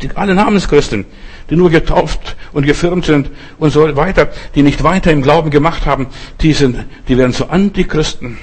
Die, 0.00 0.10
alle 0.14 0.36
Namenschristen, 0.36 1.04
die 1.50 1.56
nur 1.56 1.70
getauft 1.70 2.36
und 2.52 2.64
gefirmt 2.64 3.06
sind 3.06 3.28
und 3.58 3.72
so 3.72 3.96
weiter, 3.96 4.28
die 4.54 4.62
nicht 4.62 4.84
weiter 4.84 5.10
im 5.10 5.22
Glauben 5.22 5.50
gemacht 5.50 5.84
haben, 5.84 6.06
die 6.40 6.52
sind, 6.52 6.84
die 7.08 7.18
werden 7.18 7.32
zu 7.32 7.50
Antichristen. 7.50 8.38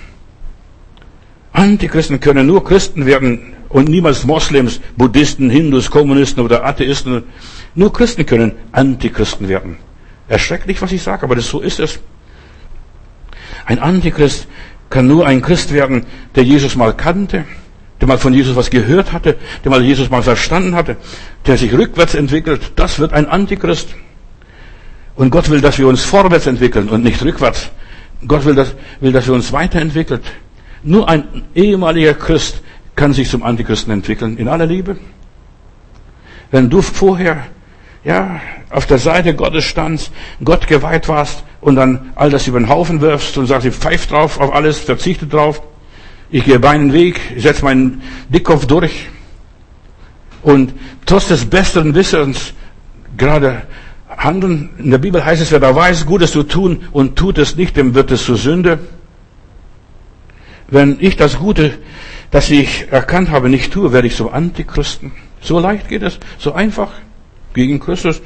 Antichristen 1.53 2.19
können 2.19 2.47
nur 2.47 2.65
Christen 2.65 3.05
werden 3.05 3.53
und 3.69 3.87
niemals 3.87 4.25
Moslems, 4.25 4.81
Buddhisten, 4.97 5.49
Hindus, 5.49 5.89
Kommunisten 5.89 6.43
oder 6.43 6.65
Atheisten. 6.65 7.23
Nur 7.75 7.93
Christen 7.93 8.25
können 8.25 8.51
Antichristen 8.73 9.47
werden. 9.47 9.77
Erschrecklich, 10.27 10.81
was 10.81 10.91
ich 10.91 11.01
sage, 11.01 11.23
aber 11.23 11.35
das, 11.35 11.47
so 11.47 11.61
ist 11.61 11.79
es. 11.79 12.01
Ein 13.65 13.79
Antichrist 13.79 14.47
kann 14.89 15.07
nur 15.07 15.25
ein 15.25 15.41
Christ 15.41 15.73
werden, 15.73 16.05
der 16.35 16.43
Jesus 16.43 16.75
mal 16.75 16.93
kannte, 16.93 17.45
der 17.99 18.07
mal 18.07 18.17
von 18.17 18.33
Jesus 18.33 18.55
was 18.55 18.69
gehört 18.69 19.13
hatte, 19.13 19.37
der 19.63 19.71
mal 19.71 19.83
Jesus 19.83 20.09
mal 20.09 20.23
verstanden 20.23 20.75
hatte, 20.75 20.97
der 21.45 21.57
sich 21.57 21.73
rückwärts 21.73 22.15
entwickelt. 22.15 22.73
Das 22.75 22.99
wird 22.99 23.13
ein 23.13 23.27
Antichrist. 23.27 23.95
Und 25.15 25.29
Gott 25.29 25.49
will, 25.49 25.61
dass 25.61 25.77
wir 25.77 25.87
uns 25.87 26.03
vorwärts 26.03 26.47
entwickeln 26.47 26.89
und 26.89 27.03
nicht 27.03 27.23
rückwärts. 27.23 27.69
Gott 28.27 28.45
will, 28.45 28.55
dass, 28.55 28.75
will, 28.99 29.11
dass 29.11 29.27
wir 29.27 29.33
uns 29.33 29.51
weiterentwickeln. 29.51 30.21
Nur 30.83 31.07
ein 31.07 31.43
ehemaliger 31.55 32.13
Christ 32.13 32.61
kann 32.95 33.13
sich 33.13 33.29
zum 33.29 33.43
Antichristen 33.43 33.93
entwickeln, 33.93 34.37
in 34.37 34.47
aller 34.47 34.65
Liebe. 34.65 34.97
Wenn 36.49 36.69
du 36.69 36.81
vorher, 36.81 37.45
ja, 38.03 38.41
auf 38.69 38.85
der 38.85 38.97
Seite 38.97 39.35
Gottes 39.35 39.63
standst, 39.63 40.11
Gott 40.43 40.67
geweiht 40.67 41.07
warst 41.07 41.43
und 41.61 41.75
dann 41.75 42.11
all 42.15 42.29
das 42.29 42.47
über 42.47 42.59
den 42.59 42.69
Haufen 42.69 43.01
wirfst 43.01 43.37
und 43.37 43.45
sagst, 43.45 43.67
ich 43.67 43.73
pfeif 43.73 44.07
drauf, 44.07 44.39
auf 44.39 44.53
alles, 44.53 44.79
verzichte 44.79 45.27
drauf, 45.27 45.61
ich 46.29 46.43
gehe 46.45 46.59
meinen 46.59 46.93
Weg, 46.93 47.19
ich 47.35 47.43
setze 47.43 47.63
meinen 47.63 48.01
Dickkopf 48.29 48.65
durch 48.65 49.07
und 50.43 50.73
trotz 51.05 51.27
des 51.27 51.45
besseren 51.45 51.93
Wissens 51.93 52.53
gerade 53.17 53.63
handeln. 54.17 54.69
In 54.77 54.91
der 54.91 54.97
Bibel 54.97 55.23
heißt 55.23 55.41
es, 55.41 55.51
wer 55.51 55.59
da 55.59 55.75
weiß, 55.75 56.05
Gutes 56.05 56.31
zu 56.31 56.43
tun 56.43 56.83
und 56.91 57.15
tut 57.15 57.37
es 57.37 57.55
nicht, 57.55 57.77
dem 57.77 57.95
wird 57.95 58.11
es 58.11 58.25
zur 58.25 58.37
Sünde 58.37 58.79
wenn 60.71 60.97
ich 60.99 61.17
das 61.17 61.37
Gute, 61.37 61.77
das 62.31 62.49
ich 62.49 62.87
erkannt 62.89 63.29
habe, 63.29 63.49
nicht 63.49 63.71
tue, 63.73 63.93
werde 63.93 64.07
ich 64.07 64.15
zum 64.15 64.33
Antichristen. 64.33 65.11
So 65.41 65.59
leicht 65.59 65.89
geht 65.89 66.01
es, 66.01 66.17
so 66.39 66.53
einfach. 66.53 66.91
Gegen 67.53 67.81
Christus, 67.81 68.21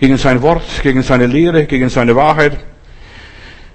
gegen 0.00 0.16
sein 0.16 0.40
Wort, 0.40 0.62
gegen 0.82 1.02
seine 1.02 1.26
Lehre, 1.26 1.66
gegen 1.66 1.90
seine 1.90 2.16
Wahrheit. 2.16 2.58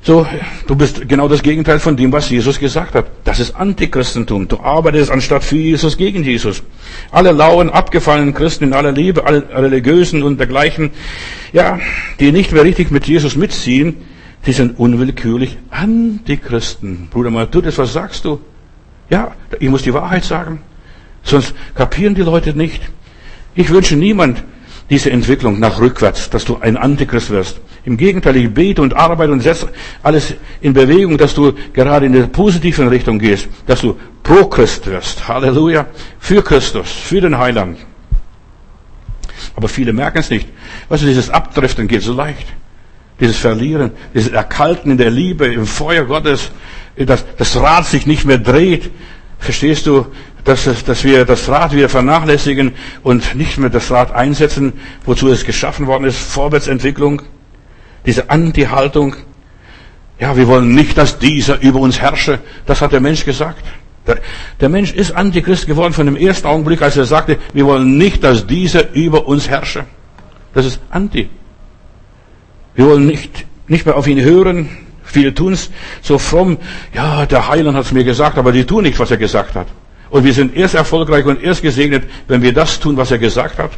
So, 0.05 0.27
du 0.67 0.75
bist 0.75 1.09
genau 1.09 1.27
das 1.27 1.41
Gegenteil 1.41 1.79
von 1.79 1.97
dem, 1.97 2.11
was 2.11 2.29
Jesus 2.29 2.59
gesagt 2.59 2.93
hat. 2.93 3.07
Das 3.23 3.39
ist 3.39 3.55
Antichristentum. 3.55 4.47
Du 4.47 4.59
arbeitest 4.59 5.09
anstatt 5.09 5.43
für 5.43 5.55
Jesus 5.55 5.97
gegen 5.97 6.23
Jesus. 6.23 6.61
Alle 7.09 7.31
lauen, 7.31 7.71
abgefallenen 7.71 8.35
Christen 8.35 8.65
in 8.65 8.73
aller 8.73 8.91
Liebe, 8.91 9.25
alle 9.25 9.49
religiösen 9.49 10.21
und 10.21 10.37
dergleichen, 10.37 10.91
ja, 11.53 11.79
die 12.19 12.31
nicht 12.31 12.51
mehr 12.51 12.63
richtig 12.63 12.91
mit 12.91 13.07
Jesus 13.07 13.35
mitziehen, 13.35 13.95
die 14.45 14.51
sind 14.51 14.77
unwillkürlich 14.77 15.57
Antichristen. 15.71 17.07
Bruder 17.09 17.31
Matthäus, 17.31 17.79
was 17.79 17.93
sagst 17.93 18.25
du? 18.25 18.39
Ja, 19.09 19.33
ich 19.59 19.69
muss 19.69 19.81
die 19.81 19.93
Wahrheit 19.95 20.23
sagen. 20.23 20.61
Sonst 21.23 21.55
kapieren 21.73 22.13
die 22.13 22.21
Leute 22.21 22.55
nicht. 22.55 22.91
Ich 23.55 23.71
wünsche 23.71 23.95
niemand 23.95 24.43
diese 24.91 25.09
Entwicklung 25.09 25.59
nach 25.59 25.81
rückwärts, 25.81 26.29
dass 26.29 26.45
du 26.45 26.57
ein 26.57 26.77
Antichrist 26.77 27.31
wirst. 27.31 27.59
Im 27.85 27.97
Gegenteil, 27.97 28.35
ich 28.35 28.53
bete 28.53 28.81
und 28.81 28.95
arbeite 28.95 29.31
und 29.31 29.41
setze 29.41 29.69
alles 30.01 30.33
in 30.61 30.73
Bewegung, 30.73 31.17
dass 31.17 31.35
du 31.35 31.53
gerade 31.73 32.07
in 32.07 32.13
der 32.13 32.23
positiven 32.23 32.87
Richtung 32.87 33.19
gehst, 33.19 33.47
dass 33.67 33.81
du 33.81 33.95
pro 34.23 34.45
Christ 34.45 34.87
wirst. 34.87 35.27
Halleluja. 35.27 35.85
Für 36.19 36.43
Christus, 36.43 36.91
für 36.91 37.21
den 37.21 37.37
Heiland. 37.37 37.77
Aber 39.55 39.67
viele 39.67 39.93
merken 39.93 40.17
es 40.17 40.29
nicht. 40.29 40.49
Weißt 40.89 41.03
du, 41.03 41.07
dieses 41.07 41.29
Abdriften 41.29 41.87
geht 41.87 42.01
so 42.01 42.13
leicht 42.13 42.47
dieses 43.19 43.37
Verlieren, 43.37 43.91
dieses 44.13 44.31
Erkalten 44.31 44.91
in 44.91 44.97
der 44.97 45.09
Liebe, 45.09 45.45
im 45.45 45.65
Feuer 45.65 46.05
Gottes, 46.05 46.51
dass 46.97 47.25
das 47.37 47.55
Rad 47.55 47.85
sich 47.85 48.05
nicht 48.05 48.25
mehr 48.25 48.37
dreht. 48.37 48.91
Verstehst 49.39 49.85
du, 49.87 50.05
dass, 50.43 50.67
dass 50.85 51.03
wir 51.03 51.25
das 51.25 51.47
Rad 51.49 51.73
wieder 51.73 51.89
vernachlässigen 51.89 52.73
und 53.03 53.35
nicht 53.35 53.57
mehr 53.57 53.69
das 53.69 53.91
Rad 53.91 54.13
einsetzen, 54.13 54.73
wozu 55.05 55.29
es 55.29 55.45
geschaffen 55.45 55.87
worden 55.87 56.05
ist? 56.05 56.17
Vorwärtsentwicklung, 56.17 57.21
diese 58.05 58.29
Anti-Haltung. 58.29 59.15
Ja, 60.19 60.37
wir 60.37 60.47
wollen 60.47 60.73
nicht, 60.73 60.97
dass 60.97 61.19
dieser 61.19 61.61
über 61.61 61.79
uns 61.79 61.99
herrsche. 61.99 62.39
Das 62.65 62.81
hat 62.81 62.91
der 62.91 63.01
Mensch 63.01 63.25
gesagt. 63.25 63.63
Der, 64.07 64.19
der 64.59 64.69
Mensch 64.69 64.93
ist 64.93 65.11
Antichrist 65.11 65.67
geworden 65.67 65.93
von 65.93 66.05
dem 66.05 66.15
ersten 66.15 66.47
Augenblick, 66.47 66.81
als 66.81 66.95
er 66.95 67.05
sagte, 67.05 67.37
wir 67.53 67.65
wollen 67.65 67.97
nicht, 67.97 68.23
dass 68.23 68.45
dieser 68.45 68.93
über 68.93 69.27
uns 69.27 69.49
herrsche. 69.49 69.85
Das 70.53 70.65
ist 70.65 70.79
Anti. 70.89 71.29
Wir 72.75 72.85
wollen 72.85 73.07
nicht, 73.07 73.45
nicht 73.67 73.85
mehr 73.85 73.97
auf 73.97 74.07
ihn 74.07 74.21
hören. 74.21 74.69
Viele 75.03 75.33
tun's 75.33 75.71
so 76.01 76.17
fromm. 76.17 76.57
Ja, 76.93 77.25
der 77.25 77.47
Heiland 77.47 77.77
hat's 77.77 77.91
mir 77.91 78.03
gesagt, 78.03 78.37
aber 78.37 78.51
die 78.51 78.65
tun 78.65 78.83
nicht, 78.83 78.99
was 78.99 79.11
er 79.11 79.17
gesagt 79.17 79.55
hat. 79.55 79.67
Und 80.09 80.23
wir 80.23 80.33
sind 80.33 80.55
erst 80.55 80.75
erfolgreich 80.75 81.25
und 81.25 81.41
erst 81.41 81.61
gesegnet, 81.61 82.03
wenn 82.27 82.41
wir 82.41 82.53
das 82.53 82.79
tun, 82.79 82.97
was 82.97 83.11
er 83.11 83.17
gesagt 83.17 83.57
hat. 83.59 83.71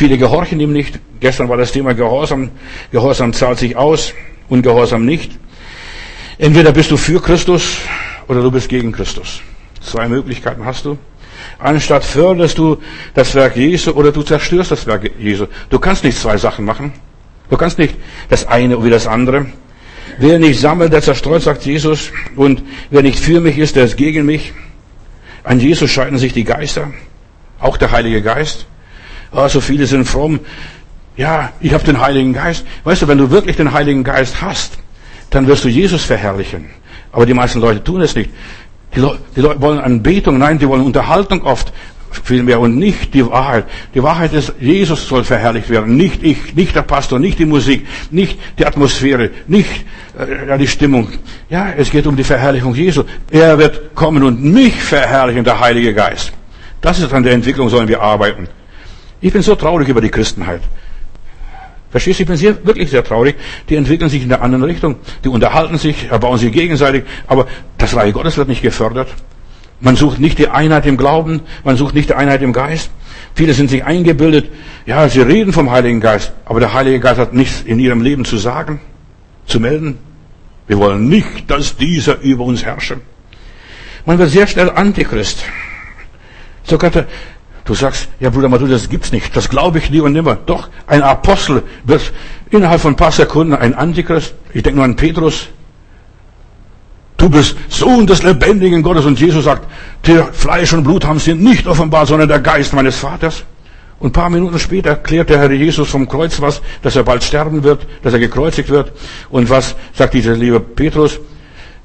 Viele 0.00 0.16
gehorchen 0.16 0.58
ihm 0.60 0.72
nicht. 0.72 0.98
Gestern 1.20 1.50
war 1.50 1.58
das 1.58 1.72
Thema 1.72 1.92
Gehorsam. 1.92 2.52
Gehorsam 2.90 3.34
zahlt 3.34 3.58
sich 3.58 3.76
aus, 3.76 4.14
Ungehorsam 4.48 5.04
nicht. 5.04 5.32
Entweder 6.38 6.72
bist 6.72 6.90
du 6.90 6.96
für 6.96 7.20
Christus 7.20 7.76
oder 8.26 8.40
du 8.40 8.50
bist 8.50 8.70
gegen 8.70 8.92
Christus. 8.92 9.42
Zwei 9.82 10.08
Möglichkeiten 10.08 10.64
hast 10.64 10.86
du. 10.86 10.96
Anstatt 11.58 12.02
förderst 12.02 12.56
du 12.56 12.78
das 13.12 13.34
Werk 13.34 13.56
Jesu 13.56 13.90
oder 13.90 14.10
du 14.10 14.22
zerstörst 14.22 14.70
das 14.70 14.86
Werk 14.86 15.10
Jesu. 15.18 15.48
Du 15.68 15.78
kannst 15.78 16.02
nicht 16.02 16.16
zwei 16.16 16.38
Sachen 16.38 16.64
machen. 16.64 16.94
Du 17.50 17.58
kannst 17.58 17.76
nicht 17.76 17.94
das 18.30 18.48
eine 18.48 18.82
wie 18.82 18.88
das 18.88 19.06
andere. 19.06 19.48
Wer 20.16 20.38
nicht 20.38 20.60
sammelt, 20.60 20.94
der 20.94 21.02
zerstreut, 21.02 21.42
sagt 21.42 21.66
Jesus. 21.66 22.10
Und 22.36 22.62
wer 22.88 23.02
nicht 23.02 23.18
für 23.18 23.42
mich 23.42 23.58
ist, 23.58 23.76
der 23.76 23.84
ist 23.84 23.98
gegen 23.98 24.24
mich. 24.24 24.54
An 25.44 25.60
Jesus 25.60 25.90
scheiden 25.90 26.16
sich 26.16 26.32
die 26.32 26.44
Geister. 26.44 26.90
Auch 27.60 27.76
der 27.76 27.90
Heilige 27.90 28.22
Geist. 28.22 28.64
Oh, 29.32 29.48
so 29.48 29.60
viele 29.60 29.86
sind 29.86 30.06
fromm. 30.06 30.40
Ja, 31.16 31.52
ich 31.60 31.72
habe 31.74 31.84
den 31.84 32.00
Heiligen 32.00 32.32
Geist. 32.32 32.64
Weißt 32.84 33.02
du, 33.02 33.08
wenn 33.08 33.18
du 33.18 33.30
wirklich 33.30 33.56
den 33.56 33.72
Heiligen 33.72 34.04
Geist 34.04 34.40
hast, 34.40 34.78
dann 35.30 35.46
wirst 35.46 35.64
du 35.64 35.68
Jesus 35.68 36.02
verherrlichen. 36.04 36.70
Aber 37.12 37.26
die 37.26 37.34
meisten 37.34 37.60
Leute 37.60 37.82
tun 37.82 38.00
es 38.00 38.14
nicht. 38.14 38.30
Die, 38.94 39.00
Leute, 39.00 39.18
die 39.36 39.40
Leute 39.40 39.60
wollen 39.60 39.78
Anbetung, 39.78 40.38
nein, 40.38 40.58
die 40.58 40.68
wollen 40.68 40.82
Unterhaltung 40.82 41.42
oft 41.42 41.72
vielmehr 42.24 42.58
und 42.58 42.76
nicht 42.76 43.14
die 43.14 43.24
Wahrheit. 43.24 43.66
Die 43.94 44.02
Wahrheit 44.02 44.32
ist, 44.32 44.54
Jesus 44.58 45.06
soll 45.06 45.22
verherrlicht 45.22 45.70
werden, 45.70 45.96
nicht 45.96 46.24
ich, 46.24 46.54
nicht 46.54 46.74
der 46.74 46.82
Pastor, 46.82 47.20
nicht 47.20 47.38
die 47.38 47.46
Musik, 47.46 47.86
nicht 48.10 48.38
die 48.58 48.66
Atmosphäre, 48.66 49.30
nicht 49.46 49.84
äh, 50.18 50.58
die 50.58 50.66
Stimmung. 50.66 51.08
Ja, 51.48 51.72
es 51.76 51.90
geht 51.90 52.06
um 52.06 52.16
die 52.16 52.24
Verherrlichung 52.24 52.74
Jesu. 52.74 53.04
Er 53.30 53.58
wird 53.58 53.94
kommen 53.94 54.24
und 54.24 54.42
mich 54.42 54.74
verherrlichen, 54.74 55.44
der 55.44 55.60
Heilige 55.60 55.94
Geist. 55.94 56.32
Das 56.80 56.98
ist 56.98 57.12
an 57.12 57.22
der 57.22 57.34
Entwicklung, 57.34 57.68
sollen 57.68 57.88
wir 57.88 58.00
arbeiten. 58.00 58.48
Ich 59.20 59.32
bin 59.32 59.42
so 59.42 59.54
traurig 59.54 59.88
über 59.88 60.00
die 60.00 60.08
Christenheit. 60.08 60.62
Verstehst 61.90 62.20
du? 62.20 62.22
Ich 62.22 62.28
bin 62.28 62.36
sehr, 62.36 62.64
wirklich 62.64 62.90
sehr 62.90 63.02
traurig. 63.02 63.36
Die 63.68 63.74
entwickeln 63.76 64.08
sich 64.08 64.22
in 64.22 64.28
der 64.28 64.42
anderen 64.42 64.62
Richtung. 64.62 64.96
Die 65.24 65.28
unterhalten 65.28 65.76
sich, 65.76 66.10
erbauen 66.10 66.38
sich 66.38 66.52
gegenseitig. 66.52 67.04
Aber 67.26 67.46
das 67.78 67.94
Reich 67.94 68.12
Gottes 68.12 68.36
wird 68.36 68.48
nicht 68.48 68.62
gefördert. 68.62 69.08
Man 69.80 69.96
sucht 69.96 70.20
nicht 70.20 70.38
die 70.38 70.48
Einheit 70.48 70.86
im 70.86 70.96
Glauben. 70.96 71.40
Man 71.64 71.76
sucht 71.76 71.94
nicht 71.94 72.10
die 72.10 72.14
Einheit 72.14 72.42
im 72.42 72.52
Geist. 72.52 72.90
Viele 73.34 73.54
sind 73.54 73.70
sich 73.70 73.84
eingebildet. 73.84 74.50
Ja, 74.86 75.08
sie 75.08 75.20
reden 75.20 75.52
vom 75.52 75.70
Heiligen 75.70 76.00
Geist. 76.00 76.32
Aber 76.44 76.60
der 76.60 76.72
Heilige 76.72 77.00
Geist 77.00 77.18
hat 77.18 77.32
nichts 77.32 77.62
in 77.62 77.78
ihrem 77.78 78.02
Leben 78.02 78.24
zu 78.24 78.36
sagen, 78.36 78.80
zu 79.46 79.58
melden. 79.58 79.98
Wir 80.68 80.78
wollen 80.78 81.08
nicht, 81.08 81.50
dass 81.50 81.76
dieser 81.76 82.20
über 82.20 82.44
uns 82.44 82.64
herrsche. 82.64 83.00
Man 84.06 84.18
wird 84.18 84.30
sehr 84.30 84.46
schnell 84.46 84.70
Antichrist. 84.70 85.44
Sogar 86.62 86.90
der, 86.90 87.06
Du 87.70 87.76
sagst, 87.76 88.08
ja 88.18 88.30
Bruder 88.30 88.48
Madu, 88.48 88.66
das 88.66 88.88
gibt's 88.88 89.12
nicht. 89.12 89.36
Das 89.36 89.48
glaube 89.48 89.78
ich 89.78 89.90
nie 89.90 90.00
und 90.00 90.12
nimmer. 90.12 90.34
Doch, 90.34 90.68
ein 90.88 91.02
Apostel 91.02 91.62
wird 91.84 92.12
innerhalb 92.50 92.80
von 92.80 92.94
ein 92.94 92.96
paar 92.96 93.12
Sekunden 93.12 93.54
ein 93.54 93.76
Antichrist. 93.76 94.34
Ich 94.52 94.64
denke 94.64 94.78
nur 94.78 94.84
an 94.84 94.96
Petrus. 94.96 95.46
Du 97.16 97.28
bist 97.28 97.54
Sohn 97.68 98.08
des 98.08 98.24
lebendigen 98.24 98.82
Gottes. 98.82 99.04
Und 99.04 99.20
Jesus 99.20 99.44
sagt, 99.44 99.68
der 100.04 100.32
Fleisch 100.32 100.72
und 100.72 100.82
Blut 100.82 101.06
haben 101.06 101.20
sie 101.20 101.34
nicht 101.34 101.68
offenbart, 101.68 102.08
sondern 102.08 102.28
der 102.28 102.40
Geist 102.40 102.72
meines 102.72 102.96
Vaters. 102.96 103.44
Und 104.00 104.08
ein 104.08 104.12
paar 104.14 104.30
Minuten 104.30 104.58
später 104.58 104.96
klärt 104.96 105.30
der 105.30 105.38
Herr 105.38 105.52
Jesus 105.52 105.90
vom 105.90 106.08
Kreuz 106.08 106.40
was, 106.40 106.62
dass 106.82 106.96
er 106.96 107.04
bald 107.04 107.22
sterben 107.22 107.62
wird, 107.62 107.86
dass 108.02 108.12
er 108.12 108.18
gekreuzigt 108.18 108.70
wird. 108.70 108.90
Und 109.28 109.48
was 109.48 109.76
sagt 109.94 110.14
dieser 110.14 110.34
liebe 110.34 110.58
Petrus? 110.58 111.20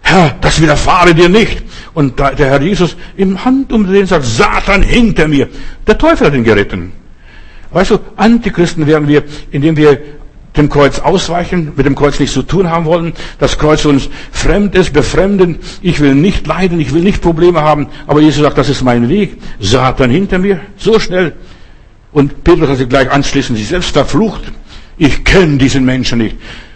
Herr, 0.01 0.35
das 0.41 0.59
widerfahre 0.59 1.13
dir 1.13 1.29
nicht. 1.29 1.61
Und 1.95 2.19
der 2.19 2.35
Herr 2.35 2.61
Jesus 2.61 2.97
im 3.15 3.43
Handumdrehen 3.43 4.05
sagt, 4.05 4.25
Satan 4.25 4.83
hinter 4.83 5.29
mir. 5.29 5.47
Der 5.87 5.97
Teufel 5.97 6.27
hat 6.27 6.33
ihn 6.33 6.43
geritten. 6.43 6.91
Weißt 7.71 7.91
du, 7.91 7.99
Antichristen 8.17 8.85
werden 8.85 9.07
wir, 9.07 9.23
indem 9.49 9.77
wir 9.77 10.01
dem 10.57 10.69
Kreuz 10.69 10.99
ausweichen, 10.99 11.71
mit 11.75 11.85
dem 11.85 11.95
Kreuz 11.95 12.19
nichts 12.19 12.33
zu 12.33 12.43
tun 12.43 12.69
haben 12.69 12.85
wollen, 12.85 13.13
das 13.39 13.57
Kreuz 13.57 13.85
uns 13.85 14.09
fremd 14.31 14.75
ist, 14.75 14.91
befremdend. 14.93 15.59
Ich 15.81 16.01
will 16.01 16.15
nicht 16.15 16.45
leiden, 16.45 16.81
ich 16.81 16.93
will 16.93 17.01
nicht 17.01 17.21
Probleme 17.21 17.61
haben, 17.61 17.87
aber 18.07 18.19
Jesus 18.19 18.43
sagt, 18.43 18.57
das 18.57 18.69
ist 18.69 18.83
mein 18.83 19.07
Weg. 19.07 19.37
Satan 19.59 20.09
hinter 20.09 20.37
mir, 20.37 20.59
so 20.77 20.99
schnell. 20.99 21.33
Und 22.11 22.43
Petrus 22.43 22.69
hat 22.69 22.77
sich 22.77 22.89
gleich 22.89 23.09
anschließend 23.09 23.57
sich 23.57 23.69
selbst 23.69 23.91
verflucht. 23.91 24.43
Ich 24.97 25.23
kenne 25.23 25.57
diesen 25.57 25.85
Menschen 25.85 26.19
nicht 26.19 26.35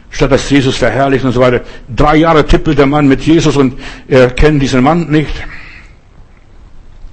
statt 0.09 0.31
dass 0.31 0.49
Jesus 0.49 0.77
verherrlicht 0.77 1.25
und 1.25 1.31
so 1.31 1.39
weiter. 1.39 1.61
Drei 1.95 2.17
Jahre 2.17 2.45
tippelt 2.45 2.77
der 2.77 2.85
Mann 2.85 3.07
mit 3.07 3.21
Jesus 3.21 3.55
und 3.57 3.79
er 4.07 4.29
kennt 4.31 4.61
diesen 4.61 4.83
Mann 4.83 5.09
nicht. 5.09 5.33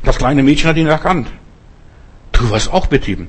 Das 0.02 0.18
kleine 0.18 0.42
Mädchen 0.42 0.68
hat 0.68 0.76
ihn 0.76 0.86
erkannt. 0.86 1.28
Du 2.32 2.50
warst 2.50 2.72
auch 2.72 2.86
betrieben. 2.86 3.28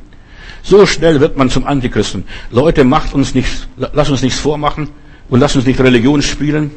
So 0.64 0.86
schnell 0.86 1.20
wird 1.20 1.38
man 1.38 1.50
zum 1.50 1.66
Antichristen. 1.66 2.26
Leute, 2.52 2.84
macht 2.84 3.14
uns 3.14 3.34
nichts, 3.34 3.68
lass 3.78 4.10
uns 4.10 4.22
nichts 4.22 4.40
vormachen 4.40 4.90
und 5.30 5.40
lass 5.40 5.56
uns 5.56 5.66
nicht 5.66 5.80
Religion 5.80 6.22
spielen. 6.22 6.72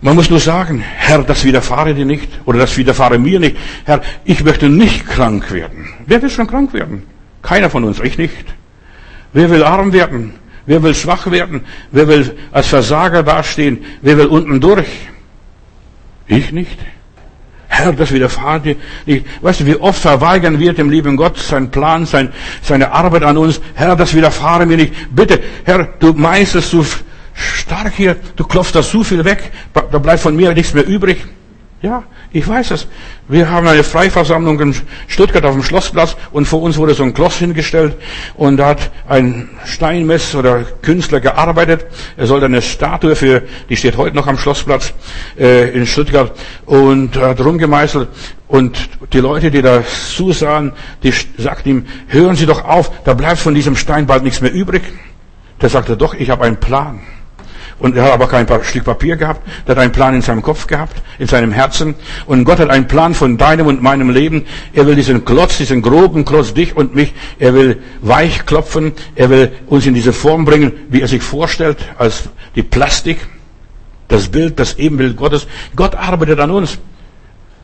Man 0.00 0.14
muss 0.14 0.30
nur 0.30 0.38
sagen, 0.38 0.80
Herr, 0.80 1.24
das 1.24 1.44
widerfahre 1.44 1.94
dir 1.94 2.04
nicht 2.04 2.28
oder 2.44 2.60
das 2.60 2.76
widerfahre 2.76 3.18
mir 3.18 3.40
nicht. 3.40 3.56
Herr, 3.84 4.00
ich 4.24 4.44
möchte 4.44 4.68
nicht 4.68 5.06
krank 5.06 5.50
werden. 5.50 5.88
Wer 6.06 6.22
will 6.22 6.30
schon 6.30 6.46
krank 6.46 6.72
werden? 6.72 7.02
Keiner 7.42 7.68
von 7.68 7.84
uns, 7.84 7.98
ich 8.00 8.16
nicht. 8.16 8.46
Wer 9.32 9.50
will 9.50 9.64
arm 9.64 9.92
werden? 9.92 10.34
Wer 10.68 10.82
will 10.82 10.94
schwach 10.94 11.30
werden? 11.30 11.62
Wer 11.92 12.06
will 12.08 12.36
als 12.52 12.66
Versager 12.66 13.22
dastehen? 13.22 13.86
Wer 14.02 14.18
will 14.18 14.26
unten 14.26 14.60
durch? 14.60 14.86
Ich 16.26 16.52
nicht. 16.52 16.78
Herr, 17.68 17.94
das 17.94 18.12
widerfahrt 18.12 18.66
dir 18.66 18.76
nicht. 19.06 19.24
Weißt 19.42 19.60
du, 19.60 19.66
wie 19.66 19.76
oft 19.76 19.98
verweigern 19.98 20.58
wir 20.58 20.74
dem 20.74 20.90
lieben 20.90 21.16
Gott 21.16 21.38
seinen 21.38 21.70
Plan, 21.70 22.04
sein, 22.04 22.34
seine 22.60 22.92
Arbeit 22.92 23.22
an 23.22 23.38
uns. 23.38 23.62
Herr, 23.76 23.96
das 23.96 24.12
widerfahre 24.12 24.66
mir 24.66 24.76
nicht. 24.76 24.92
Bitte, 25.10 25.40
Herr, 25.64 25.84
du 26.00 26.12
meisterst 26.12 26.68
so 26.68 26.84
stark 27.32 27.94
hier, 27.94 28.16
du 28.36 28.44
klopfst 28.44 28.74
da 28.74 28.82
so 28.82 29.02
viel 29.02 29.24
weg, 29.24 29.50
da 29.72 29.98
bleibt 29.98 30.20
von 30.20 30.36
mir 30.36 30.52
nichts 30.52 30.74
mehr 30.74 30.86
übrig. 30.86 31.24
Ja, 31.80 32.02
ich 32.30 32.46
weiß 32.46 32.72
es. 32.72 32.86
Wir 33.26 33.50
haben 33.50 33.66
eine 33.66 33.82
Freiversammlung 33.82 34.60
in 34.60 34.76
Stuttgart 35.06 35.44
auf 35.44 35.54
dem 35.54 35.62
Schlossplatz 35.62 36.16
und 36.30 36.46
vor 36.46 36.60
uns 36.62 36.76
wurde 36.76 36.94
so 36.94 37.02
ein 37.02 37.14
Kloss 37.14 37.38
hingestellt 37.38 37.96
und 38.36 38.58
da 38.58 38.68
hat 38.68 38.90
ein 39.08 39.48
Steinmess 39.64 40.34
oder 40.34 40.64
Künstler 40.82 41.20
gearbeitet. 41.20 41.86
Er 42.16 42.26
sollte 42.26 42.46
eine 42.46 42.60
Statue 42.60 43.16
für, 43.16 43.42
die 43.70 43.76
steht 43.76 43.96
heute 43.96 44.14
noch 44.14 44.26
am 44.26 44.36
Schlossplatz 44.36 44.92
äh, 45.38 45.70
in 45.70 45.86
Stuttgart 45.86 46.32
und 46.66 47.16
hat 47.16 47.40
rumgemeißelt 47.40 48.08
und 48.46 48.78
die 49.12 49.20
Leute, 49.20 49.50
die 49.50 49.62
da 49.62 49.82
zusahen, 49.84 50.72
die 51.02 51.12
sagten 51.38 51.68
ihm, 51.68 51.86
hören 52.08 52.36
Sie 52.36 52.46
doch 52.46 52.64
auf, 52.64 52.90
da 53.04 53.14
bleibt 53.14 53.38
von 53.38 53.54
diesem 53.54 53.76
Stein 53.76 54.06
bald 54.06 54.22
nichts 54.22 54.40
mehr 54.40 54.52
übrig. 54.52 54.82
Der 55.60 55.68
sagte, 55.68 55.96
doch, 55.96 56.14
ich 56.14 56.30
habe 56.30 56.44
einen 56.44 56.58
Plan. 56.58 57.00
Und 57.78 57.96
er 57.96 58.04
hat 58.04 58.12
aber 58.12 58.26
kein 58.26 58.46
Stück 58.64 58.84
Papier 58.84 59.16
gehabt. 59.16 59.40
Er 59.66 59.72
hat 59.72 59.78
einen 59.78 59.92
Plan 59.92 60.14
in 60.14 60.22
seinem 60.22 60.42
Kopf 60.42 60.66
gehabt, 60.66 61.00
in 61.18 61.28
seinem 61.28 61.52
Herzen. 61.52 61.94
Und 62.26 62.44
Gott 62.44 62.58
hat 62.58 62.70
einen 62.70 62.88
Plan 62.88 63.14
von 63.14 63.38
deinem 63.38 63.66
und 63.66 63.82
meinem 63.82 64.10
Leben. 64.10 64.46
Er 64.72 64.86
will 64.86 64.96
diesen 64.96 65.24
Klotz, 65.24 65.58
diesen 65.58 65.80
groben 65.80 66.24
Klotz, 66.24 66.54
dich 66.54 66.76
und 66.76 66.94
mich, 66.94 67.14
er 67.38 67.54
will 67.54 67.80
weich 68.00 68.46
klopfen. 68.46 68.92
Er 69.14 69.30
will 69.30 69.52
uns 69.66 69.86
in 69.86 69.94
diese 69.94 70.12
Form 70.12 70.44
bringen, 70.44 70.72
wie 70.88 71.00
er 71.00 71.08
sich 71.08 71.22
vorstellt, 71.22 71.78
als 71.98 72.28
die 72.56 72.64
Plastik, 72.64 73.18
das 74.08 74.28
Bild, 74.28 74.58
das 74.58 74.78
Ebenbild 74.78 75.16
Gottes. 75.16 75.46
Gott 75.76 75.94
arbeitet 75.94 76.40
an 76.40 76.50
uns. 76.50 76.78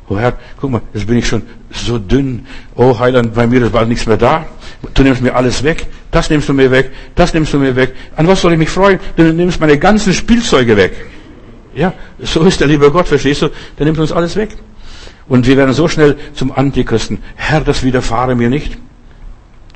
Oh 0.08 0.18
Herr, 0.18 0.34
guck 0.60 0.70
mal, 0.70 0.82
jetzt 0.92 1.06
bin 1.06 1.16
ich 1.16 1.26
schon 1.26 1.42
so 1.70 1.98
dünn. 1.98 2.46
Oh 2.74 2.98
Heiland, 2.98 3.34
bei 3.34 3.46
mir 3.46 3.62
ist 3.62 3.72
bald 3.72 3.88
nichts 3.88 4.06
mehr 4.06 4.18
da. 4.18 4.44
Du 4.92 5.02
nimmst 5.02 5.22
mir 5.22 5.34
alles 5.34 5.62
weg. 5.62 5.86
Das 6.10 6.28
nimmst 6.28 6.48
du 6.48 6.52
mir 6.52 6.70
weg. 6.70 6.90
Das 7.14 7.32
nimmst 7.32 7.54
du 7.54 7.58
mir 7.58 7.74
weg. 7.74 7.94
An 8.16 8.28
was 8.28 8.42
soll 8.42 8.52
ich 8.52 8.58
mich 8.58 8.68
freuen? 8.68 9.00
Du 9.16 9.22
nimmst 9.22 9.60
meine 9.60 9.78
ganzen 9.78 10.12
Spielzeuge 10.12 10.76
weg. 10.76 11.06
Ja, 11.74 11.92
so 12.20 12.42
ist 12.42 12.60
der 12.60 12.68
liebe 12.68 12.90
Gott, 12.90 13.08
verstehst 13.08 13.42
du? 13.42 13.48
Der 13.78 13.86
nimmt 13.86 13.98
uns 13.98 14.12
alles 14.12 14.36
weg. 14.36 14.50
Und 15.26 15.46
wir 15.46 15.56
werden 15.56 15.72
so 15.72 15.88
schnell 15.88 16.16
zum 16.34 16.52
Antichristen. 16.52 17.18
Herr, 17.34 17.62
das 17.62 17.82
widerfahre 17.82 18.34
mir 18.34 18.50
nicht. 18.50 18.76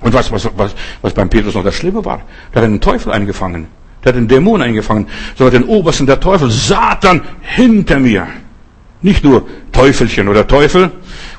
Und 0.00 0.12
was, 0.12 0.30
was, 0.30 0.48
was, 0.56 0.74
was 1.02 1.12
beim 1.12 1.28
Petrus 1.28 1.54
noch 1.54 1.64
das 1.64 1.74
Schlimme 1.74 2.04
war, 2.04 2.22
der 2.54 2.62
hat 2.62 2.68
den 2.68 2.80
Teufel 2.80 3.12
eingefangen. 3.12 3.66
Der 4.04 4.10
hat 4.10 4.16
den 4.16 4.28
Dämon 4.28 4.62
eingefangen. 4.62 5.08
So 5.36 5.50
den 5.50 5.64
Obersten 5.64 6.06
der 6.06 6.20
Teufel. 6.20 6.50
Satan 6.50 7.22
hinter 7.40 7.98
mir. 7.98 8.28
Nicht 9.00 9.22
nur 9.24 9.46
Teufelchen 9.72 10.28
oder 10.28 10.46
Teufel 10.46 10.90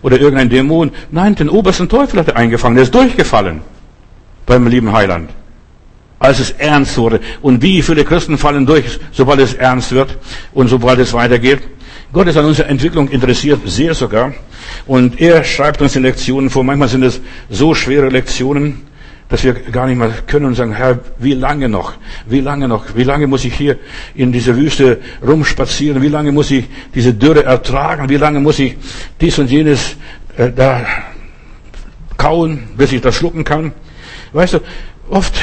oder 0.01 0.19
irgendein 0.19 0.49
Dämon. 0.49 0.91
Nein, 1.11 1.35
den 1.35 1.49
obersten 1.49 1.89
Teufel 1.89 2.19
hat 2.19 2.29
er 2.29 2.37
eingefangen. 2.37 2.75
Der 2.75 2.83
ist 2.83 2.95
durchgefallen 2.95 3.61
beim 4.45 4.67
lieben 4.67 4.91
Heiland. 4.91 5.29
Als 6.19 6.39
es 6.39 6.51
ernst 6.51 6.97
wurde. 6.97 7.19
Und 7.41 7.61
wie 7.61 7.81
viele 7.81 8.03
Christen 8.03 8.37
fallen 8.37 8.65
durch, 8.65 8.99
sobald 9.11 9.39
es 9.39 9.53
ernst 9.53 9.91
wird 9.91 10.17
und 10.53 10.67
sobald 10.67 10.99
es 10.99 11.13
weitergeht. 11.13 11.59
Gott 12.11 12.27
ist 12.27 12.37
an 12.37 12.45
unserer 12.45 12.67
Entwicklung 12.67 13.07
interessiert, 13.09 13.59
sehr 13.65 13.93
sogar. 13.93 14.33
Und 14.87 15.21
er 15.21 15.43
schreibt 15.43 15.81
uns 15.81 15.93
die 15.93 15.99
Lektionen 15.99 16.49
vor. 16.49 16.63
Manchmal 16.63 16.89
sind 16.89 17.03
es 17.03 17.21
so 17.49 17.75
schwere 17.75 18.09
Lektionen, 18.09 18.81
dass 19.29 19.43
wir 19.43 19.53
gar 19.53 19.85
nicht 19.85 19.97
mehr 19.97 20.11
können 20.25 20.45
und 20.45 20.55
sagen, 20.55 20.73
Herr, 20.73 20.99
wie 21.19 21.35
lange 21.35 21.69
noch? 21.69 21.93
Wie 22.25 22.41
lange 22.41 22.67
noch? 22.67 22.95
Wie 22.95 23.03
lange 23.03 23.27
muss 23.27 23.45
ich 23.45 23.53
hier 23.53 23.77
in 24.15 24.31
dieser 24.31 24.55
Wüste 24.55 24.99
rumspazieren? 25.25 26.01
Wie 26.01 26.07
lange 26.07 26.31
muss 26.31 26.49
ich 26.49 26.65
diese 26.95 27.13
Dürre 27.13 27.43
ertragen? 27.43 28.09
Wie 28.09 28.17
lange 28.17 28.39
muss 28.39 28.57
ich 28.57 28.75
dies 29.21 29.37
und 29.37 29.51
jenes 29.51 29.95
äh, 30.35 30.51
da 30.51 30.83
kauen, 32.17 32.69
bis 32.75 32.91
ich 32.91 33.01
das 33.01 33.15
schlucken 33.15 33.43
kann? 33.43 33.71
Weißt 34.33 34.55
du, 34.55 34.59
oft 35.11 35.35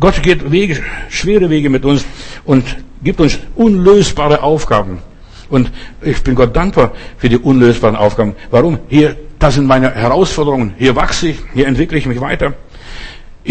Gott 0.00 0.20
geht 0.20 0.50
Wege, 0.50 0.82
schwere 1.08 1.48
Wege 1.48 1.70
mit 1.70 1.84
uns 1.84 2.04
und 2.44 2.64
gibt 3.04 3.20
uns 3.20 3.38
unlösbare 3.54 4.42
Aufgaben. 4.42 4.98
Und 5.48 5.70
ich 6.02 6.22
bin 6.22 6.34
Gott 6.34 6.54
dankbar 6.56 6.92
für 7.16 7.28
die 7.28 7.38
unlösbaren 7.38 7.96
Aufgaben. 7.96 8.34
Warum? 8.50 8.80
Hier, 8.88 9.16
das 9.38 9.54
sind 9.54 9.66
meine 9.66 9.94
Herausforderungen. 9.94 10.74
Hier 10.76 10.96
wachse 10.96 11.28
ich, 11.28 11.38
hier 11.54 11.68
entwickle 11.68 11.98
ich 11.98 12.06
mich 12.06 12.20
weiter. 12.20 12.54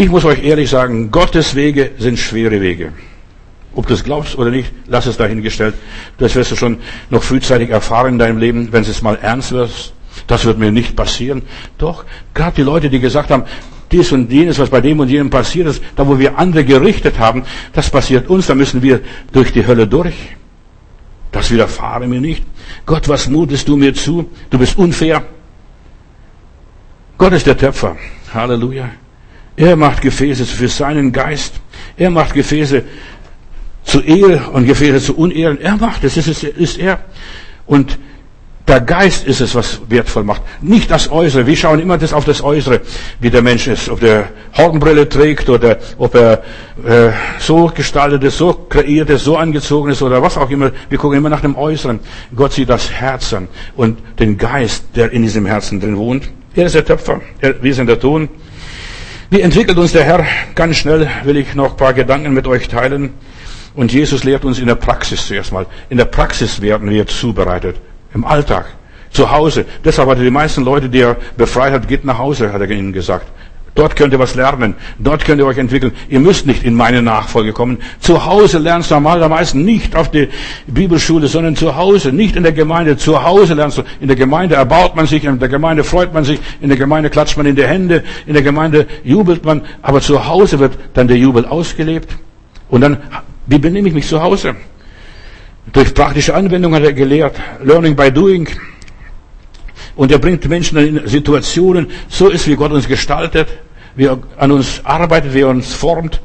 Ich 0.00 0.08
muss 0.08 0.24
euch 0.24 0.44
ehrlich 0.44 0.70
sagen, 0.70 1.10
Gottes 1.10 1.56
Wege 1.56 1.90
sind 1.98 2.20
schwere 2.20 2.60
Wege. 2.60 2.92
Ob 3.74 3.88
du 3.88 3.94
es 3.94 4.04
glaubst 4.04 4.38
oder 4.38 4.48
nicht, 4.48 4.72
lass 4.86 5.06
es 5.06 5.16
dahingestellt. 5.16 5.74
Das 6.18 6.36
wirst 6.36 6.52
du 6.52 6.54
schon 6.56 6.78
noch 7.10 7.24
frühzeitig 7.24 7.70
erfahren 7.70 8.12
in 8.12 8.18
deinem 8.20 8.38
Leben, 8.38 8.68
wenn 8.70 8.82
es 8.82 9.02
mal 9.02 9.18
ernst 9.20 9.50
wird. 9.50 9.92
Das 10.28 10.44
wird 10.44 10.56
mir 10.56 10.70
nicht 10.70 10.94
passieren. 10.94 11.42
Doch, 11.78 12.04
gerade 12.32 12.54
die 12.54 12.62
Leute, 12.62 12.90
die 12.90 13.00
gesagt 13.00 13.32
haben, 13.32 13.42
dies 13.90 14.12
und 14.12 14.30
jenes, 14.30 14.60
was 14.60 14.70
bei 14.70 14.80
dem 14.80 15.00
und 15.00 15.08
jenem 15.08 15.30
passiert 15.30 15.66
ist, 15.66 15.82
da 15.96 16.06
wo 16.06 16.16
wir 16.16 16.38
andere 16.38 16.64
gerichtet 16.64 17.18
haben, 17.18 17.42
das 17.72 17.90
passiert 17.90 18.30
uns, 18.30 18.46
da 18.46 18.54
müssen 18.54 18.82
wir 18.82 19.00
durch 19.32 19.52
die 19.52 19.66
Hölle 19.66 19.88
durch. 19.88 20.14
Das 21.32 21.50
widerfahre 21.50 22.06
mir 22.06 22.20
nicht. 22.20 22.44
Gott, 22.86 23.08
was 23.08 23.28
mutest 23.28 23.66
du 23.66 23.76
mir 23.76 23.92
zu? 23.94 24.30
Du 24.48 24.58
bist 24.60 24.78
unfair. 24.78 25.24
Gott 27.18 27.32
ist 27.32 27.48
der 27.48 27.58
Töpfer. 27.58 27.96
Halleluja. 28.32 28.90
Er 29.58 29.74
macht 29.74 30.02
Gefäße 30.02 30.46
für 30.46 30.68
seinen 30.68 31.10
Geist. 31.10 31.54
Er 31.96 32.10
macht 32.10 32.32
Gefäße 32.32 32.84
zu 33.82 34.00
Ehre 34.00 34.50
und 34.52 34.66
Gefäße 34.66 35.04
zu 35.04 35.16
Unehren. 35.16 35.60
Er 35.60 35.76
macht 35.76 36.04
es, 36.04 36.16
ist, 36.16 36.44
ist 36.44 36.78
er. 36.78 37.00
Und 37.66 37.98
der 38.68 38.80
Geist 38.80 39.26
ist 39.26 39.40
es, 39.40 39.56
was 39.56 39.80
wertvoll 39.88 40.22
macht. 40.22 40.42
Nicht 40.60 40.92
das 40.92 41.10
Äußere. 41.10 41.44
Wir 41.44 41.56
schauen 41.56 41.80
immer 41.80 41.98
das 41.98 42.12
auf 42.12 42.24
das 42.24 42.40
Äußere, 42.40 42.82
wie 43.18 43.30
der 43.30 43.42
Mensch 43.42 43.66
ist. 43.66 43.88
Ob 43.88 43.98
der 43.98 44.28
Hornbrille 44.56 45.08
trägt 45.08 45.48
oder 45.48 45.78
ob 45.98 46.14
er 46.14 46.44
äh, 46.86 47.10
so 47.40 47.66
gestaltet 47.74 48.22
ist, 48.22 48.38
so 48.38 48.52
kreiert 48.52 49.10
ist, 49.10 49.24
so 49.24 49.36
angezogen 49.36 49.90
ist 49.90 50.02
oder 50.02 50.22
was 50.22 50.38
auch 50.38 50.50
immer. 50.50 50.70
Wir 50.88 50.98
gucken 50.98 51.18
immer 51.18 51.30
nach 51.30 51.40
dem 51.40 51.56
Äußeren. 51.56 51.98
Gott 52.36 52.52
sieht 52.52 52.68
das 52.68 52.92
Herz 52.92 53.32
an 53.32 53.48
und 53.74 53.98
den 54.20 54.38
Geist, 54.38 54.84
der 54.94 55.10
in 55.10 55.22
diesem 55.22 55.46
Herzen 55.46 55.80
drin 55.80 55.96
wohnt. 55.96 56.30
Er 56.54 56.66
ist 56.66 56.76
der 56.76 56.84
Töpfer. 56.84 57.20
Er, 57.40 57.60
wir 57.60 57.74
sind 57.74 57.88
der 57.88 57.98
Ton. 57.98 58.28
Wie 59.30 59.42
entwickelt 59.42 59.76
uns 59.76 59.92
der 59.92 60.04
Herr? 60.04 60.24
Ganz 60.54 60.78
schnell 60.78 61.06
will 61.24 61.36
ich 61.36 61.54
noch 61.54 61.72
ein 61.72 61.76
paar 61.76 61.92
Gedanken 61.92 62.32
mit 62.32 62.46
euch 62.46 62.66
teilen. 62.66 63.12
Und 63.74 63.92
Jesus 63.92 64.24
lehrt 64.24 64.46
uns 64.46 64.58
in 64.58 64.66
der 64.66 64.74
Praxis 64.74 65.26
zuerst 65.26 65.52
mal. 65.52 65.66
In 65.90 65.98
der 65.98 66.06
Praxis 66.06 66.62
werden 66.62 66.88
wir 66.88 67.06
zubereitet. 67.06 67.76
Im 68.14 68.24
Alltag. 68.24 68.64
Zu 69.10 69.30
Hause. 69.30 69.66
Deshalb 69.84 70.08
hat 70.08 70.16
er 70.16 70.24
die 70.24 70.30
meisten 70.30 70.64
Leute, 70.64 70.88
die 70.88 71.00
er 71.00 71.18
befreit 71.36 71.74
hat, 71.74 71.88
geht 71.88 72.06
nach 72.06 72.16
Hause, 72.16 72.54
hat 72.54 72.62
er 72.62 72.70
ihnen 72.70 72.94
gesagt. 72.94 73.26
Dort 73.74 73.94
könnt 73.94 74.12
ihr 74.12 74.18
was 74.18 74.34
lernen. 74.34 74.74
Dort 74.98 75.24
könnt 75.24 75.40
ihr 75.40 75.46
euch 75.46 75.58
entwickeln. 75.58 75.92
Ihr 76.08 76.18
müsst 76.18 76.46
nicht 76.46 76.64
in 76.64 76.74
meine 76.74 77.00
Nachfolge 77.00 77.52
kommen. 77.52 77.78
Zu 78.00 78.24
Hause 78.26 78.58
lernst 78.58 78.90
du 78.90 78.94
normalerweise 78.94 79.56
nicht 79.58 79.94
auf 79.94 80.10
die 80.10 80.28
Bibelschule, 80.66 81.28
sondern 81.28 81.54
zu 81.54 81.76
Hause, 81.76 82.12
nicht 82.12 82.34
in 82.34 82.42
der 82.42 82.52
Gemeinde. 82.52 82.96
Zu 82.96 83.22
Hause 83.22 83.54
lernst 83.54 83.78
du. 83.78 83.82
In 84.00 84.08
der 84.08 84.16
Gemeinde 84.16 84.56
erbaut 84.56 84.96
man 84.96 85.06
sich, 85.06 85.24
in 85.24 85.38
der 85.38 85.48
Gemeinde 85.48 85.84
freut 85.84 86.12
man 86.12 86.24
sich, 86.24 86.40
in 86.60 86.68
der 86.68 86.78
Gemeinde 86.78 87.08
klatscht 87.08 87.36
man 87.36 87.46
in 87.46 87.54
die 87.54 87.66
Hände, 87.66 88.02
in 88.26 88.34
der 88.34 88.42
Gemeinde 88.42 88.86
jubelt 89.04 89.44
man. 89.44 89.62
Aber 89.82 90.00
zu 90.00 90.26
Hause 90.26 90.58
wird 90.58 90.76
dann 90.94 91.06
der 91.06 91.16
Jubel 91.16 91.44
ausgelebt. 91.46 92.16
Und 92.68 92.80
dann, 92.80 92.98
wie 93.46 93.58
benehme 93.58 93.88
ich 93.88 93.94
mich 93.94 94.08
zu 94.08 94.20
Hause? 94.20 94.56
Durch 95.72 95.94
praktische 95.94 96.34
Anwendung 96.34 96.74
hat 96.74 96.82
er 96.82 96.92
gelehrt. 96.92 97.36
Learning 97.62 97.94
by 97.94 98.10
doing. 98.10 98.48
Und 99.98 100.12
er 100.12 100.18
bringt 100.18 100.48
Menschen 100.48 100.78
in 100.78 101.08
Situationen, 101.08 101.88
so 102.08 102.28
ist, 102.28 102.46
wie 102.46 102.54
Gott 102.54 102.70
uns 102.70 102.86
gestaltet, 102.86 103.48
wie 103.96 104.04
er 104.04 104.20
an 104.36 104.52
uns 104.52 104.80
arbeitet, 104.84 105.34
wie 105.34 105.40
er 105.40 105.48
uns 105.48 105.74
formt. 105.74 106.20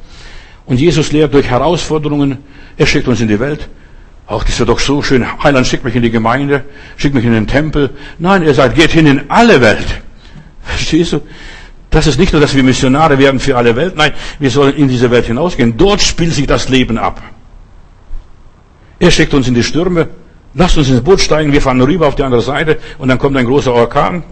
Und 0.64 0.78
Jesus 0.78 1.10
lehrt 1.10 1.34
durch 1.34 1.48
Herausforderungen. 1.50 2.38
Er 2.76 2.86
schickt 2.86 3.08
uns 3.08 3.20
in 3.20 3.26
die 3.26 3.40
Welt. 3.40 3.68
Auch 4.28 4.44
das 4.44 4.60
ist 4.60 4.68
doch 4.68 4.78
so 4.78 5.02
schön. 5.02 5.26
Heiland 5.42 5.66
schickt 5.66 5.84
mich 5.84 5.96
in 5.96 6.02
die 6.02 6.12
Gemeinde, 6.12 6.62
schickt 6.96 7.16
mich 7.16 7.24
in 7.24 7.32
den 7.32 7.48
Tempel. 7.48 7.90
Nein, 8.20 8.44
er 8.44 8.54
sagt, 8.54 8.76
geht 8.76 8.92
hin 8.92 9.06
in 9.06 9.22
alle 9.28 9.60
Welt. 9.60 10.02
Verstehst 10.62 11.14
du? 11.14 11.22
Das 11.90 12.06
ist 12.06 12.16
nicht 12.16 12.32
nur, 12.32 12.40
dass 12.40 12.54
wir 12.54 12.62
Missionare 12.62 13.18
werden 13.18 13.40
für 13.40 13.56
alle 13.56 13.74
Welt. 13.74 13.96
Nein, 13.96 14.12
wir 14.38 14.50
sollen 14.50 14.76
in 14.76 14.86
diese 14.86 15.10
Welt 15.10 15.26
hinausgehen. 15.26 15.76
Dort 15.76 16.00
spielt 16.00 16.32
sich 16.32 16.46
das 16.46 16.68
Leben 16.68 16.96
ab. 16.96 17.20
Er 19.00 19.10
schickt 19.10 19.34
uns 19.34 19.48
in 19.48 19.54
die 19.54 19.64
Stürme. 19.64 20.10
Lasst 20.54 20.78
uns 20.78 20.88
ins 20.88 21.00
Boot 21.00 21.20
steigen, 21.20 21.52
wir 21.52 21.60
fahren 21.60 21.80
rüber 21.80 22.06
auf 22.06 22.14
die 22.14 22.22
andere 22.22 22.42
Seite 22.42 22.78
und 22.98 23.08
dann 23.08 23.18
kommt 23.18 23.36
ein 23.36 23.46
großer 23.46 23.72
Orkan. 23.72 24.22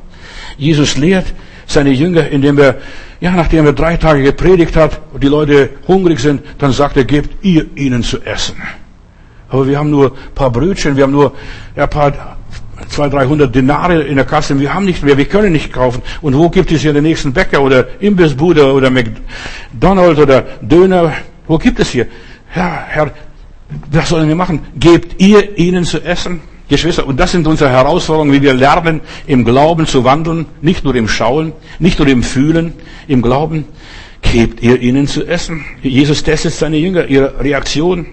Jesus 0.57 0.97
lehrt 0.97 1.27
seine 1.67 1.91
Jünger, 1.91 2.29
indem 2.29 2.59
er, 2.59 2.77
ja, 3.21 3.33
nachdem 3.33 3.67
er 3.67 3.73
drei 3.73 3.97
Tage 3.97 4.23
gepredigt 4.23 4.77
hat 4.77 5.01
und 5.13 5.23
die 5.23 5.29
Leute 5.29 5.71
hungrig 5.89 6.21
sind, 6.21 6.43
dann 6.59 6.73
sagt 6.73 6.97
er, 6.97 7.05
gebt 7.05 7.45
ihr 7.45 7.67
ihnen 7.77 8.03
zu 8.03 8.21
essen. 8.23 8.57
Aber 9.49 9.67
wir 9.67 9.79
haben 9.79 9.91
nur 9.91 10.13
ein 10.13 10.35
paar 10.35 10.51
Brötchen, 10.51 10.97
wir 10.97 11.05
haben 11.05 11.13
nur 11.13 11.35
ein 11.77 11.91
paar, 11.91 12.37
zwei, 12.89 13.09
dreihundert 13.09 13.55
Denare 13.55 14.03
in 14.03 14.17
der 14.17 14.25
Kasse, 14.25 14.59
wir 14.59 14.73
haben 14.73 14.85
nicht 14.85 15.03
mehr, 15.03 15.19
wir 15.19 15.25
können 15.25 15.53
nicht 15.53 15.73
kaufen. 15.73 16.03
Und 16.21 16.37
wo 16.37 16.49
gibt 16.49 16.71
es 16.71 16.83
hier 16.83 16.93
den 16.93 17.03
nächsten 17.03 17.33
Bäcker 17.33 17.63
oder 17.63 17.87
Imbissbude 18.01 18.73
oder 18.73 18.91
McDonald's 18.91 20.21
oder 20.21 20.43
Döner? 20.61 21.13
Wo 21.47 21.59
gibt 21.59 21.81
es 21.81 21.91
hier? 21.91 22.07
Ja, 22.55 22.85
Herr, 22.87 23.11
was 23.91 24.09
sollen 24.09 24.29
wir 24.29 24.37
machen? 24.37 24.61
Gebt 24.77 25.21
ihr 25.21 25.59
ihnen 25.59 25.85
zu 25.85 26.03
essen? 26.03 26.41
Geschwister, 26.69 27.07
und 27.07 27.21
das 27.21 27.33
sind 27.33 27.47
unsere 27.47 27.71
Herausforderungen, 27.71 28.33
wie 28.33 28.41
wir 28.41 28.55
lernen, 28.55 29.03
im 29.27 29.45
Glauben 29.45 29.87
zu 29.87 30.05
wandeln, 30.05 30.47
nicht 30.63 30.85
nur 30.85 30.95
im 30.95 31.07
Schauen, 31.07 31.53
nicht 31.79 31.99
nur 31.99 32.09
im 32.09 32.23
Fühlen, 32.23 32.73
im 33.09 33.21
Glauben. 33.21 33.67
Gebt 34.23 34.63
ihr 34.63 34.81
ihnen 34.81 35.07
zu 35.07 35.27
essen? 35.27 35.65
Jesus 35.83 36.23
testet 36.23 36.55
seine 36.55 36.79
Jünger, 36.79 37.07
ihre 37.07 37.41
Reaktion. 37.41 38.07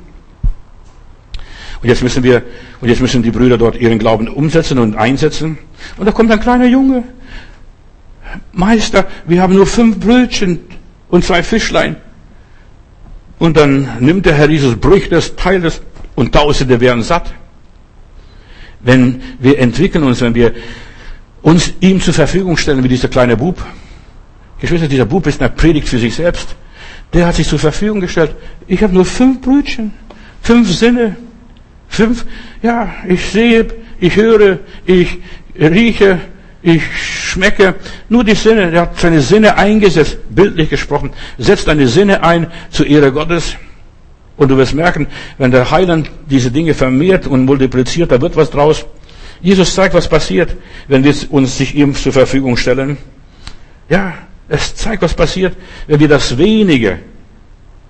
Und 1.81 1.87
jetzt 1.87 2.03
müssen 2.03 2.23
wir, 2.23 2.43
und 2.81 2.89
jetzt 2.89 2.99
müssen 2.99 3.23
die 3.23 3.31
Brüder 3.31 3.57
dort 3.57 3.79
ihren 3.79 3.99
Glauben 3.99 4.27
umsetzen 4.27 4.79
und 4.79 4.95
einsetzen. 4.95 5.57
Und 5.97 6.05
da 6.05 6.11
kommt 6.11 6.31
ein 6.31 6.41
kleiner 6.41 6.67
Junge. 6.67 7.03
Meister, 8.51 9.07
wir 9.25 9.41
haben 9.41 9.55
nur 9.55 9.67
fünf 9.67 9.99
Brötchen 9.99 10.59
und 11.09 11.23
zwei 11.23 11.43
Fischlein. 11.43 11.95
Und 13.39 13.55
dann 13.55 13.87
nimmt 13.99 14.25
der 14.25 14.35
Herr 14.35 14.49
Jesus, 14.49 14.75
bricht 14.75 15.11
es, 15.13 15.35
teilt 15.35 15.63
es 15.63 15.81
und 16.15 16.33
Tausende 16.33 16.79
werden 16.79 17.01
satt. 17.01 17.33
Wenn 18.81 19.21
wir 19.39 19.57
entwickeln 19.59 20.03
uns, 20.03 20.21
wenn 20.21 20.35
wir 20.35 20.53
uns 21.41 21.73
ihm 21.79 22.01
zur 22.01 22.13
Verfügung 22.13 22.57
stellen, 22.57 22.83
wie 22.83 22.89
dieser 22.89 23.07
kleine 23.07 23.37
Bub. 23.37 23.61
Geschwister, 24.59 24.87
dieser 24.87 25.05
Bub 25.05 25.25
ist 25.25 25.41
eine 25.41 25.49
Predigt 25.49 25.87
für 25.87 25.99
sich 25.99 26.15
selbst. 26.15 26.55
Der 27.13 27.25
hat 27.25 27.35
sich 27.35 27.47
zur 27.47 27.59
Verfügung 27.59 28.01
gestellt. 28.01 28.35
Ich 28.67 28.83
habe 28.83 28.93
nur 28.93 29.05
fünf 29.05 29.41
Brötchen, 29.41 29.93
fünf 30.41 30.69
Sinne, 30.71 31.15
fünf, 31.87 32.25
ja, 32.61 32.93
ich 33.07 33.25
sehe, 33.25 33.67
ich 33.99 34.15
höre, 34.15 34.59
ich 34.85 35.17
rieche, 35.57 36.19
ich 36.61 36.83
schmecke. 36.95 37.75
Nur 38.09 38.23
die 38.23 38.35
Sinne, 38.35 38.71
er 38.71 38.81
hat 38.81 38.99
seine 38.99 39.21
Sinne 39.21 39.57
eingesetzt, 39.57 40.17
bildlich 40.29 40.69
gesprochen. 40.69 41.11
Setzt 41.37 41.67
deine 41.67 41.87
Sinne 41.87 42.23
ein 42.23 42.47
zur 42.69 42.87
Ehre 42.87 43.11
Gottes. 43.11 43.55
Und 44.35 44.49
du 44.49 44.57
wirst 44.57 44.73
merken, 44.73 45.07
wenn 45.37 45.51
der 45.51 45.69
Heiland 45.69 46.09
diese 46.29 46.49
Dinge 46.51 46.73
vermehrt 46.73 47.27
und 47.27 47.45
multipliziert, 47.45 48.11
da 48.11 48.21
wird 48.21 48.35
was 48.35 48.49
draus. 48.49 48.85
Jesus 49.41 49.73
zeigt, 49.73 49.93
was 49.93 50.07
passiert, 50.07 50.55
wenn 50.87 51.03
wir 51.03 51.13
uns 51.29 51.57
sich 51.57 51.75
ihm 51.75 51.95
zur 51.95 52.13
Verfügung 52.13 52.57
stellen. 52.57 52.97
Ja, 53.89 54.13
es 54.47 54.75
zeigt, 54.75 55.01
was 55.01 55.13
passiert, 55.13 55.55
wenn 55.87 55.99
wir 55.99 56.07
das 56.07 56.37
wenige, 56.37 56.99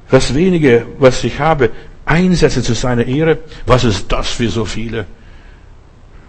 das 0.09 0.33
wenige, 0.33 0.85
was 0.97 1.23
ich 1.23 1.39
habe, 1.39 1.71
einsetzen 2.05 2.63
zu 2.63 2.73
seiner 2.73 3.05
Ehre. 3.05 3.39
Was 3.65 3.83
ist 3.83 4.11
das 4.11 4.29
für 4.29 4.49
so 4.49 4.65
viele? 4.65 5.05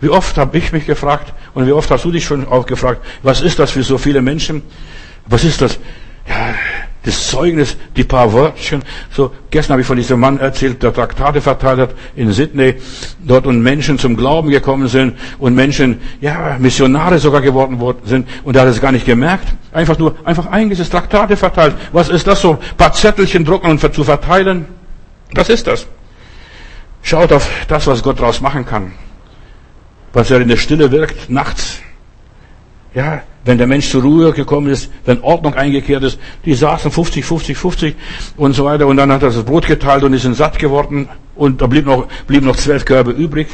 Wie 0.01 0.09
oft 0.09 0.37
habe 0.39 0.57
ich 0.57 0.73
mich 0.73 0.87
gefragt 0.87 1.33
und 1.55 1.67
wie 1.67 1.73
oft 1.73 1.91
hast 1.91 2.05
du 2.05 2.11
dich 2.11 2.25
schon 2.25 2.49
auch 2.49 2.67
gefragt, 2.67 3.05
was 3.23 3.43
ist 3.43 3.59
das 3.59 3.71
für 3.71 3.83
so 3.83 3.99
viele 3.99 4.23
Menschen? 4.23 4.63
Was 5.27 5.45
ist 5.45 5.61
das? 5.61 5.79
Ja, 6.27 6.55
das 7.03 7.29
Zeugnis, 7.29 7.77
die 7.97 8.05
paar 8.05 8.33
Wörtchen. 8.33 8.83
So, 9.11 9.33
gestern 9.51 9.73
habe 9.73 9.81
ich 9.83 9.87
von 9.87 9.97
diesem 9.97 10.21
Mann 10.21 10.39
erzählt, 10.39 10.83
der 10.83 10.93
Traktate 10.93 11.41
verteilt 11.41 11.81
hat 11.81 11.95
in 12.15 12.33
Sydney, 12.33 12.75
dort 13.21 13.47
und 13.47 13.63
Menschen 13.63 13.99
zum 13.99 14.17
Glauben 14.17 14.51
gekommen 14.51 14.89
sind 14.89 15.15
und 15.39 15.55
Menschen, 15.55 16.01
ja, 16.21 16.57
Missionare 16.59 17.19
sogar 17.19 17.41
geworden 17.41 17.79
sind 18.05 18.29
und 18.45 18.57
er 18.57 18.63
hat 18.63 18.69
es 18.69 18.81
gar 18.81 18.93
nicht 18.93 19.07
gemerkt. 19.07 19.49
Einfach 19.73 19.99
nur, 19.99 20.15
einfach 20.25 20.47
eingesetzt, 20.47 20.93
Traktate 20.93 21.37
verteilt. 21.37 21.75
Was 21.93 22.09
ist 22.09 22.27
das 22.27 22.41
so? 22.41 22.53
Ein 22.53 22.77
paar 22.77 22.93
Zettelchen 22.93 23.45
drucken 23.45 23.71
und 23.71 23.95
zu 23.95 24.05
verteilen? 24.05 24.67
Was 25.35 25.49
ist 25.49 25.67
das? 25.67 25.87
Schaut 27.03 27.33
auf 27.33 27.49
das, 27.69 27.87
was 27.87 28.03
Gott 28.03 28.19
daraus 28.19 28.41
machen 28.41 28.67
kann 28.67 28.93
was 30.13 30.31
er 30.31 30.41
in 30.41 30.49
der 30.49 30.57
Stille 30.57 30.91
wirkt, 30.91 31.31
nachts. 31.31 31.81
Ja, 32.95 33.23
wenn 33.45 33.59
der 33.59 33.67
Mensch 33.67 33.89
zur 33.89 34.03
Ruhe 34.03 34.33
gekommen 34.33 34.69
ist, 34.69 34.91
wenn 35.05 35.23
Ordnung 35.23 35.55
eingekehrt 35.55 36.03
ist, 36.03 36.19
die 36.45 36.55
saßen 36.55 36.91
50, 36.91 37.25
50, 37.25 37.57
50 37.57 37.95
und 38.37 38.55
so 38.55 38.65
weiter 38.65 38.87
und 38.87 38.97
dann 38.97 39.13
hat 39.13 39.23
er 39.23 39.31
das 39.31 39.45
Brot 39.45 39.67
geteilt 39.67 40.03
und 40.03 40.13
ist 40.13 40.25
satt 40.35 40.59
geworden 40.59 41.09
und 41.37 41.63
da 41.63 41.67
blieb 41.67 41.87
noch, 41.87 42.09
blieben 42.27 42.47
noch 42.47 42.57
zwölf 42.57 42.85
Körbe 42.85 43.13
übrig. 43.13 43.49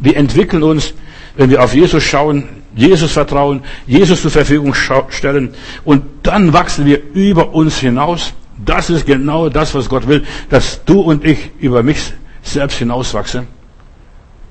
Wir 0.00 0.16
entwickeln 0.16 0.62
uns, 0.62 0.94
wenn 1.36 1.48
wir 1.48 1.62
auf 1.62 1.74
Jesus 1.74 2.02
schauen, 2.02 2.48
Jesus 2.74 3.12
vertrauen, 3.12 3.62
Jesus 3.86 4.22
zur 4.22 4.30
Verfügung 4.30 4.74
stellen 4.74 5.54
und 5.84 6.02
dann 6.24 6.52
wachsen 6.52 6.84
wir 6.84 7.00
über 7.14 7.54
uns 7.54 7.78
hinaus. 7.78 8.34
Das 8.64 8.90
ist 8.90 9.06
genau 9.06 9.48
das, 9.48 9.74
was 9.74 9.88
Gott 9.88 10.08
will, 10.08 10.24
dass 10.50 10.84
du 10.84 11.00
und 11.00 11.24
ich 11.24 11.50
über 11.60 11.82
mich 11.82 12.12
selbst 12.42 12.78
hinauswachsen 12.78 13.46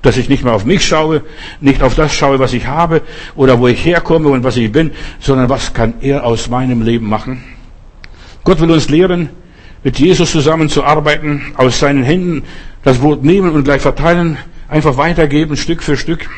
dass 0.02 0.16
ich 0.16 0.28
nicht 0.28 0.44
mehr 0.44 0.52
auf 0.52 0.64
mich 0.64 0.84
schaue, 0.84 1.22
nicht 1.60 1.82
auf 1.82 1.94
das 1.94 2.12
schaue, 2.12 2.38
was 2.38 2.52
ich 2.52 2.66
habe 2.66 3.02
oder 3.36 3.58
wo 3.60 3.68
ich 3.68 3.84
herkomme 3.84 4.28
und 4.28 4.44
was 4.44 4.56
ich 4.56 4.70
bin, 4.70 4.90
sondern 5.20 5.48
was 5.48 5.72
kann 5.72 5.94
er 6.00 6.24
aus 6.24 6.50
meinem 6.50 6.82
Leben 6.82 7.08
machen. 7.08 7.42
Gott 8.44 8.60
will 8.60 8.70
uns 8.70 8.88
lehren, 8.88 9.30
mit 9.84 9.98
Jesus 9.98 10.32
zusammenzuarbeiten, 10.32 11.52
aus 11.56 11.78
seinen 11.78 12.02
Händen 12.02 12.42
das 12.82 12.98
Brot 12.98 13.22
nehmen 13.22 13.52
und 13.52 13.64
gleich 13.64 13.80
verteilen, 13.80 14.36
einfach 14.68 14.96
weitergeben, 14.96 15.56
Stück 15.56 15.82
für 15.82 15.96
Stück. 15.96 16.28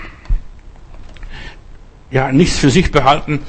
Ja, 2.11 2.31
nichts 2.31 2.59
für 2.59 2.71
sich 2.71 2.93
behalten. 2.93 3.41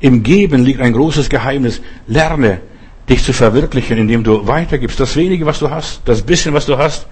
Im 0.00 0.22
Geben 0.22 0.64
liegt 0.64 0.80
ein 0.80 0.92
großes 0.92 1.28
Geheimnis. 1.28 1.80
Lerne, 2.06 2.60
dich 3.08 3.24
zu 3.24 3.32
verwirklichen, 3.32 3.98
indem 3.98 4.24
du 4.24 4.46
weitergibst. 4.46 4.98
Das 5.00 5.16
wenige, 5.16 5.46
was 5.46 5.58
du 5.58 5.70
hast, 5.70 6.02
das 6.04 6.22
bisschen, 6.22 6.54
was 6.54 6.66
du 6.66 6.78
hast, 6.78 7.06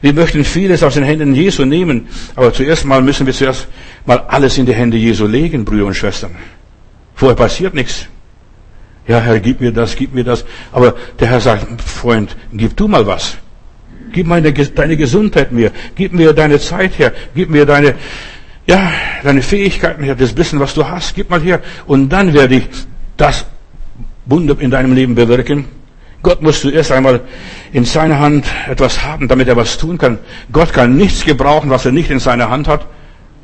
Wir 0.00 0.12
möchten 0.12 0.44
vieles 0.44 0.82
aus 0.82 0.94
den 0.94 1.04
Händen 1.04 1.34
Jesu 1.34 1.64
nehmen, 1.64 2.08
aber 2.36 2.52
zuerst 2.52 2.84
mal 2.84 3.02
müssen 3.02 3.26
wir 3.26 3.34
zuerst 3.34 3.66
mal 4.06 4.18
alles 4.28 4.56
in 4.58 4.66
die 4.66 4.74
Hände 4.74 4.96
Jesu 4.96 5.26
legen, 5.26 5.64
Brüder 5.64 5.86
und 5.86 5.94
Schwestern. 5.94 6.36
Vorher 7.14 7.36
passiert 7.36 7.74
nichts. 7.74 8.06
Ja, 9.08 9.20
Herr, 9.20 9.40
gib 9.40 9.60
mir 9.60 9.72
das, 9.72 9.96
gib 9.96 10.14
mir 10.14 10.22
das. 10.22 10.44
Aber 10.70 10.94
der 11.18 11.28
Herr 11.28 11.40
sagt, 11.40 11.80
Freund, 11.80 12.36
gib 12.52 12.76
du 12.76 12.86
mal 12.86 13.06
was. 13.06 13.38
Gib 14.12 14.26
meine, 14.26 14.52
deine 14.52 14.96
Gesundheit 14.96 15.50
mir. 15.50 15.72
Gib 15.96 16.12
mir 16.12 16.32
deine 16.32 16.60
Zeit 16.60 16.98
her. 16.98 17.12
Gib 17.34 17.50
mir 17.50 17.66
deine, 17.66 17.94
ja, 18.66 18.92
deine 19.22 19.42
Fähigkeiten 19.42 20.04
her, 20.04 20.14
das 20.14 20.36
Wissen, 20.36 20.60
was 20.60 20.74
du 20.74 20.86
hast. 20.86 21.14
Gib 21.14 21.30
mal 21.30 21.40
her. 21.40 21.60
Und 21.86 22.10
dann 22.10 22.34
werde 22.34 22.56
ich 22.56 22.68
das 23.16 23.46
Wunder 24.26 24.56
in 24.60 24.70
deinem 24.70 24.94
Leben 24.94 25.14
bewirken. 25.14 25.64
Gott 26.22 26.42
muss 26.42 26.60
zuerst 26.60 26.90
einmal 26.90 27.20
in 27.72 27.84
seiner 27.84 28.18
Hand 28.18 28.46
etwas 28.68 29.04
haben, 29.04 29.28
damit 29.28 29.48
er 29.48 29.56
was 29.56 29.78
tun 29.78 29.98
kann. 29.98 30.18
Gott 30.52 30.72
kann 30.72 30.96
nichts 30.96 31.24
gebrauchen, 31.24 31.70
was 31.70 31.84
er 31.84 31.92
nicht 31.92 32.10
in 32.10 32.18
seiner 32.18 32.50
Hand 32.50 32.68
hat 32.68 32.86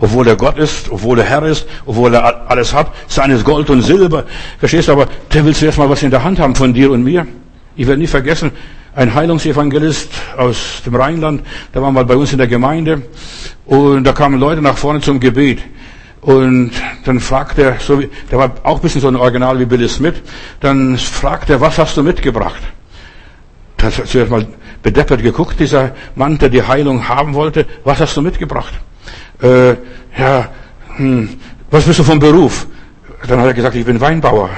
obwohl 0.00 0.26
er 0.26 0.36
Gott 0.36 0.58
ist, 0.58 0.90
obwohl 0.90 1.18
er 1.18 1.24
Herr 1.24 1.42
ist, 1.44 1.66
obwohl 1.86 2.14
er 2.14 2.50
alles 2.50 2.74
hat, 2.74 2.92
seines 3.08 3.44
Gold 3.44 3.70
und 3.70 3.82
Silber. 3.82 4.24
Verstehst 4.58 4.88
du, 4.88 4.92
aber 4.92 5.08
der 5.32 5.44
will 5.44 5.54
zuerst 5.54 5.78
mal 5.78 5.88
was 5.88 6.02
in 6.02 6.10
der 6.10 6.24
Hand 6.24 6.38
haben 6.38 6.54
von 6.54 6.74
dir 6.74 6.90
und 6.90 7.04
mir. 7.04 7.26
Ich 7.76 7.86
werde 7.86 8.00
nie 8.00 8.06
vergessen, 8.06 8.50
ein 8.94 9.14
Heilungsevangelist 9.14 10.10
aus 10.36 10.82
dem 10.86 10.94
Rheinland, 10.94 11.42
der 11.72 11.82
war 11.82 11.90
mal 11.90 12.04
bei 12.04 12.14
uns 12.14 12.32
in 12.32 12.38
der 12.38 12.46
Gemeinde 12.46 13.02
und 13.66 14.04
da 14.04 14.12
kamen 14.12 14.38
Leute 14.38 14.62
nach 14.62 14.76
vorne 14.76 15.00
zum 15.00 15.18
Gebet. 15.18 15.60
Und 16.24 16.72
dann 17.04 17.20
fragt 17.20 17.58
er, 17.58 17.78
so 17.78 18.00
wie, 18.00 18.10
der 18.30 18.38
war 18.38 18.52
auch 18.62 18.76
ein 18.76 18.82
bisschen 18.82 19.00
so 19.00 19.08
ein 19.08 19.16
Original 19.16 19.58
wie 19.60 19.66
Billy 19.66 19.88
Smith, 19.88 20.22
dann 20.60 20.96
fragt 20.98 21.50
er, 21.50 21.60
was 21.60 21.78
hast 21.78 21.96
du 21.96 22.02
mitgebracht? 22.02 22.62
Da 23.76 23.86
hat 23.86 24.06
zuerst 24.06 24.30
mal 24.30 24.46
bedeppert 24.82 25.22
geguckt, 25.22 25.60
dieser 25.60 25.92
Mann, 26.14 26.38
der 26.38 26.48
die 26.48 26.62
Heilung 26.62 27.08
haben 27.08 27.34
wollte, 27.34 27.66
was 27.84 28.00
hast 28.00 28.16
du 28.16 28.22
mitgebracht? 28.22 28.74
äh, 29.42 29.76
ja, 30.18 30.48
hm, 30.96 31.28
was 31.70 31.84
bist 31.84 31.98
du 31.98 32.04
vom 32.04 32.18
Beruf? 32.18 32.66
Dann 33.26 33.40
hat 33.40 33.46
er 33.46 33.54
gesagt, 33.54 33.74
ich 33.74 33.84
bin 33.84 34.00
Weinbauer. 34.00 34.50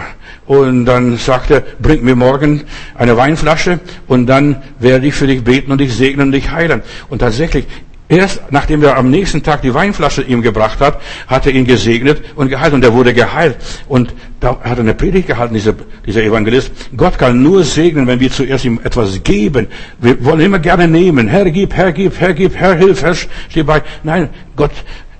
Und 0.46 0.84
dann 0.84 1.16
sagt 1.16 1.50
er, 1.50 1.60
bring 1.80 2.04
mir 2.04 2.14
morgen 2.14 2.64
eine 2.94 3.16
Weinflasche 3.16 3.80
und 4.06 4.26
dann 4.26 4.62
werde 4.78 5.06
ich 5.06 5.14
für 5.14 5.26
dich 5.26 5.42
beten 5.42 5.72
und 5.72 5.78
dich 5.80 5.94
segnen 5.94 6.28
und 6.28 6.32
dich 6.32 6.50
heilen. 6.50 6.82
Und 7.08 7.18
tatsächlich, 7.18 7.66
erst 8.08 8.40
nachdem 8.50 8.82
er 8.82 8.96
am 8.96 9.10
nächsten 9.10 9.42
Tag 9.42 9.62
die 9.62 9.74
Weinflasche 9.74 10.22
ihm 10.22 10.42
gebracht 10.42 10.80
hat, 10.80 11.00
hat 11.26 11.46
er 11.46 11.52
ihn 11.52 11.64
gesegnet 11.64 12.22
und 12.36 12.48
geheilt 12.48 12.72
und 12.72 12.84
er 12.84 12.92
wurde 12.92 13.14
geheilt. 13.14 13.56
Und 13.88 14.14
da 14.40 14.60
hat 14.60 14.78
er 14.78 14.80
eine 14.80 14.94
Predigt 14.94 15.26
gehalten, 15.26 15.54
dieser, 15.54 15.74
dieser 16.06 16.22
Evangelist. 16.22 16.70
Gott 16.96 17.18
kann 17.18 17.42
nur 17.42 17.64
segnen, 17.64 18.06
wenn 18.06 18.20
wir 18.20 18.30
zuerst 18.30 18.64
ihm 18.64 18.80
etwas 18.84 19.22
geben. 19.22 19.68
Wir 20.00 20.24
wollen 20.24 20.40
immer 20.40 20.58
gerne 20.58 20.86
nehmen. 20.88 21.28
Herr, 21.28 21.50
gib, 21.50 21.74
Herr, 21.74 21.92
gib, 21.92 22.18
Herr, 22.18 22.34
gib, 22.34 22.54
Herr, 22.54 22.74
hilf, 22.76 23.02
Herr, 23.02 23.14
steh 23.14 23.62
bei. 23.62 23.82
Nein, 24.04 24.28
Gott 24.54 24.72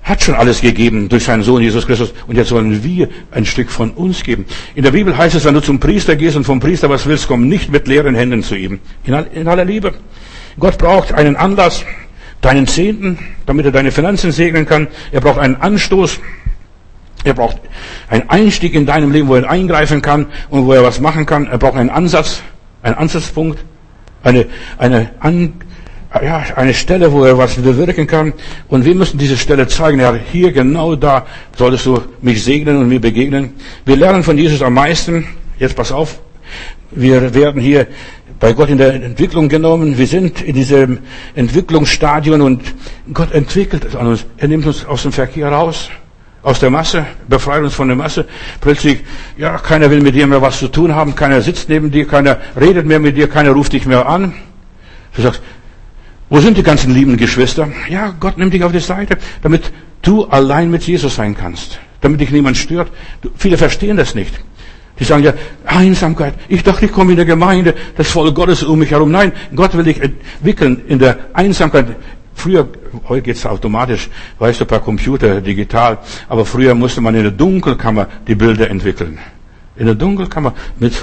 hat 0.07 0.23
schon 0.23 0.35
alles 0.35 0.61
gegeben 0.61 1.09
durch 1.09 1.25
seinen 1.25 1.43
Sohn 1.43 1.61
Jesus 1.61 1.85
Christus. 1.85 2.13
Und 2.27 2.37
jetzt 2.37 2.51
wollen 2.51 2.83
wir 2.83 3.09
ein 3.31 3.45
Stück 3.45 3.69
von 3.69 3.91
uns 3.91 4.23
geben. 4.23 4.45
In 4.73 4.83
der 4.83 4.91
Bibel 4.91 5.17
heißt 5.17 5.35
es, 5.35 5.43
wenn 5.43 5.53
du 5.53 5.59
zum 5.59 5.79
Priester 5.79 6.15
gehst 6.15 6.37
und 6.37 6.45
vom 6.45 6.61
Priester 6.61 6.89
was 6.89 7.05
willst, 7.07 7.27
komm 7.27 7.49
nicht 7.49 7.71
mit 7.71 7.87
leeren 7.87 8.15
Händen 8.15 8.41
zu 8.41 8.55
ihm. 8.55 8.79
In, 9.03 9.13
in 9.13 9.47
aller 9.47 9.65
Liebe. 9.65 9.93
Gott 10.59 10.77
braucht 10.77 11.13
einen 11.13 11.35
Anlass, 11.35 11.83
deinen 12.41 12.67
Zehnten, 12.67 13.19
damit 13.45 13.65
er 13.65 13.71
deine 13.71 13.91
Finanzen 13.91 14.31
segnen 14.31 14.65
kann. 14.65 14.87
Er 15.11 15.21
braucht 15.21 15.39
einen 15.39 15.55
Anstoß. 15.55 16.19
Er 17.23 17.33
braucht 17.33 17.57
einen 18.09 18.29
Einstieg 18.29 18.73
in 18.73 18.85
deinem 18.85 19.11
Leben, 19.11 19.27
wo 19.27 19.35
er 19.35 19.49
eingreifen 19.49 20.01
kann 20.01 20.27
und 20.49 20.65
wo 20.65 20.73
er 20.73 20.83
was 20.83 20.99
machen 20.99 21.25
kann. 21.25 21.47
Er 21.47 21.57
braucht 21.57 21.75
einen 21.75 21.89
Ansatz, 21.89 22.41
einen 22.83 22.95
Ansatzpunkt, 22.95 23.59
eine, 24.23 24.45
eine, 24.77 25.11
An, 25.19 25.53
ja, 26.21 26.43
eine 26.55 26.73
Stelle, 26.73 27.11
wo 27.11 27.25
er 27.25 27.37
was 27.37 27.55
bewirken 27.55 28.07
kann. 28.07 28.33
Und 28.67 28.85
wir 28.85 28.95
müssen 28.95 29.17
diese 29.17 29.37
Stelle 29.37 29.67
zeigen. 29.67 29.99
Ja, 29.99 30.13
hier 30.31 30.51
genau 30.51 30.95
da 30.95 31.25
solltest 31.55 31.85
du 31.85 32.01
mich 32.21 32.43
segnen 32.43 32.77
und 32.77 32.87
mir 32.87 33.01
begegnen. 33.01 33.53
Wir 33.83 33.97
lernen 33.97 34.23
von 34.23 34.37
Jesus 34.37 34.61
am 34.61 34.73
meisten. 34.73 35.27
Jetzt 35.59 35.75
pass 35.75 35.91
auf. 35.91 36.19
Wir 36.91 37.33
werden 37.33 37.61
hier 37.61 37.87
bei 38.39 38.53
Gott 38.53 38.69
in 38.69 38.77
der 38.77 38.93
Entwicklung 38.93 39.49
genommen. 39.49 39.97
Wir 39.97 40.07
sind 40.07 40.41
in 40.41 40.53
diesem 40.53 40.99
Entwicklungsstadion 41.35 42.41
und 42.41 42.61
Gott 43.13 43.31
entwickelt 43.31 43.85
es 43.85 43.95
an 43.95 44.07
uns. 44.07 44.25
Er 44.37 44.47
nimmt 44.47 44.65
uns 44.65 44.85
aus 44.85 45.03
dem 45.03 45.11
Verkehr 45.11 45.51
raus, 45.51 45.89
aus 46.43 46.59
der 46.59 46.69
Masse, 46.69 47.05
befreit 47.27 47.63
uns 47.63 47.73
von 47.73 47.87
der 47.87 47.97
Masse. 47.97 48.25
Plötzlich, 48.61 48.99
ja, 49.37 49.57
keiner 49.57 49.89
will 49.89 50.01
mit 50.01 50.15
dir 50.15 50.27
mehr 50.27 50.41
was 50.41 50.59
zu 50.59 50.67
tun 50.67 50.93
haben, 50.93 51.15
keiner 51.15 51.41
sitzt 51.41 51.69
neben 51.69 51.91
dir, 51.91 52.07
keiner 52.07 52.37
redet 52.59 52.85
mehr 52.85 52.99
mit 52.99 53.17
dir, 53.17 53.27
keiner 53.27 53.51
ruft 53.51 53.73
dich 53.73 53.85
mehr 53.85 54.07
an. 54.07 54.33
Du 55.15 55.21
sagst, 55.23 55.41
wo 56.29 56.39
sind 56.39 56.57
die 56.57 56.63
ganzen 56.63 56.93
lieben 56.93 57.17
Geschwister? 57.17 57.69
Ja, 57.89 58.13
Gott 58.19 58.37
nimmt 58.37 58.53
dich 58.53 58.63
auf 58.63 58.71
die 58.71 58.79
Seite, 58.79 59.17
damit 59.41 59.71
du 60.01 60.25
allein 60.25 60.69
mit 60.69 60.83
Jesus 60.83 61.15
sein 61.15 61.35
kannst, 61.35 61.79
damit 62.01 62.19
dich 62.19 62.31
niemand 62.31 62.57
stört. 62.57 62.91
Viele 63.35 63.57
verstehen 63.57 63.97
das 63.97 64.13
nicht. 64.13 64.33
Die 64.99 65.03
sagen 65.03 65.23
ja, 65.23 65.33
Einsamkeit. 65.65 66.33
Ich 66.47 66.63
dachte, 66.63 66.85
ich 66.85 66.91
komme 66.91 67.11
in 67.11 67.17
der 67.17 67.25
Gemeinde, 67.25 67.75
das 67.95 68.09
Volk 68.09 68.33
Gottes 68.33 68.63
um 68.63 68.79
mich 68.79 68.91
herum. 68.91 69.11
Nein, 69.11 69.31
Gott 69.55 69.75
will 69.75 69.83
dich 69.83 70.01
entwickeln 70.01 70.81
in 70.87 70.99
der 70.99 71.17
Einsamkeit. 71.33 71.85
Früher, 72.33 72.67
heute 73.07 73.21
geht's 73.23 73.45
automatisch, 73.45 74.09
weißt 74.39 74.61
du, 74.61 74.65
per 74.65 74.79
Computer, 74.79 75.41
digital. 75.41 75.99
Aber 76.29 76.45
früher 76.45 76.73
musste 76.75 77.01
man 77.01 77.15
in 77.15 77.23
der 77.23 77.31
Dunkelkammer 77.31 78.07
die 78.27 78.35
Bilder 78.35 78.69
entwickeln. 78.69 79.19
In 79.75 79.85
der 79.85 79.95
Dunkelkammer, 79.95 80.55
mit, 80.79 80.93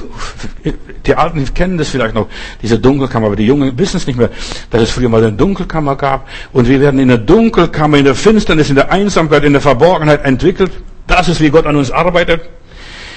die 1.07 1.15
Alten 1.15 1.55
kennen 1.55 1.79
das 1.79 1.91
vielleicht 1.91 2.15
noch, 2.15 2.29
diese 2.61 2.79
Dunkelkammer, 2.79 3.27
aber 3.27 3.37
die 3.37 3.47
Jungen 3.47 3.79
wissen 3.79 3.99
es 3.99 4.07
nicht 4.09 4.19
mehr, 4.19 4.31
dass 4.71 4.83
es 4.83 4.91
früher 4.91 5.09
mal 5.09 5.23
eine 5.23 5.33
Dunkelkammer 5.33 5.95
gab. 5.95 6.29
Und 6.53 6.69
wir 6.69 6.81
werden 6.81 6.99
in 6.99 7.07
der 7.07 7.19
Dunkelkammer, 7.19 7.99
in 7.99 8.05
der 8.05 8.17
Finsternis, 8.17 8.71
in 8.71 8.75
der 8.75 8.91
Einsamkeit, 8.91 9.45
in 9.45 9.53
der 9.53 9.63
Verborgenheit 9.63 10.25
entwickelt. 10.25 10.73
Das 11.07 11.29
ist, 11.29 11.41
wie 11.41 11.51
Gott 11.51 11.67
an 11.67 11.77
uns 11.77 11.93
arbeitet. 11.93 12.43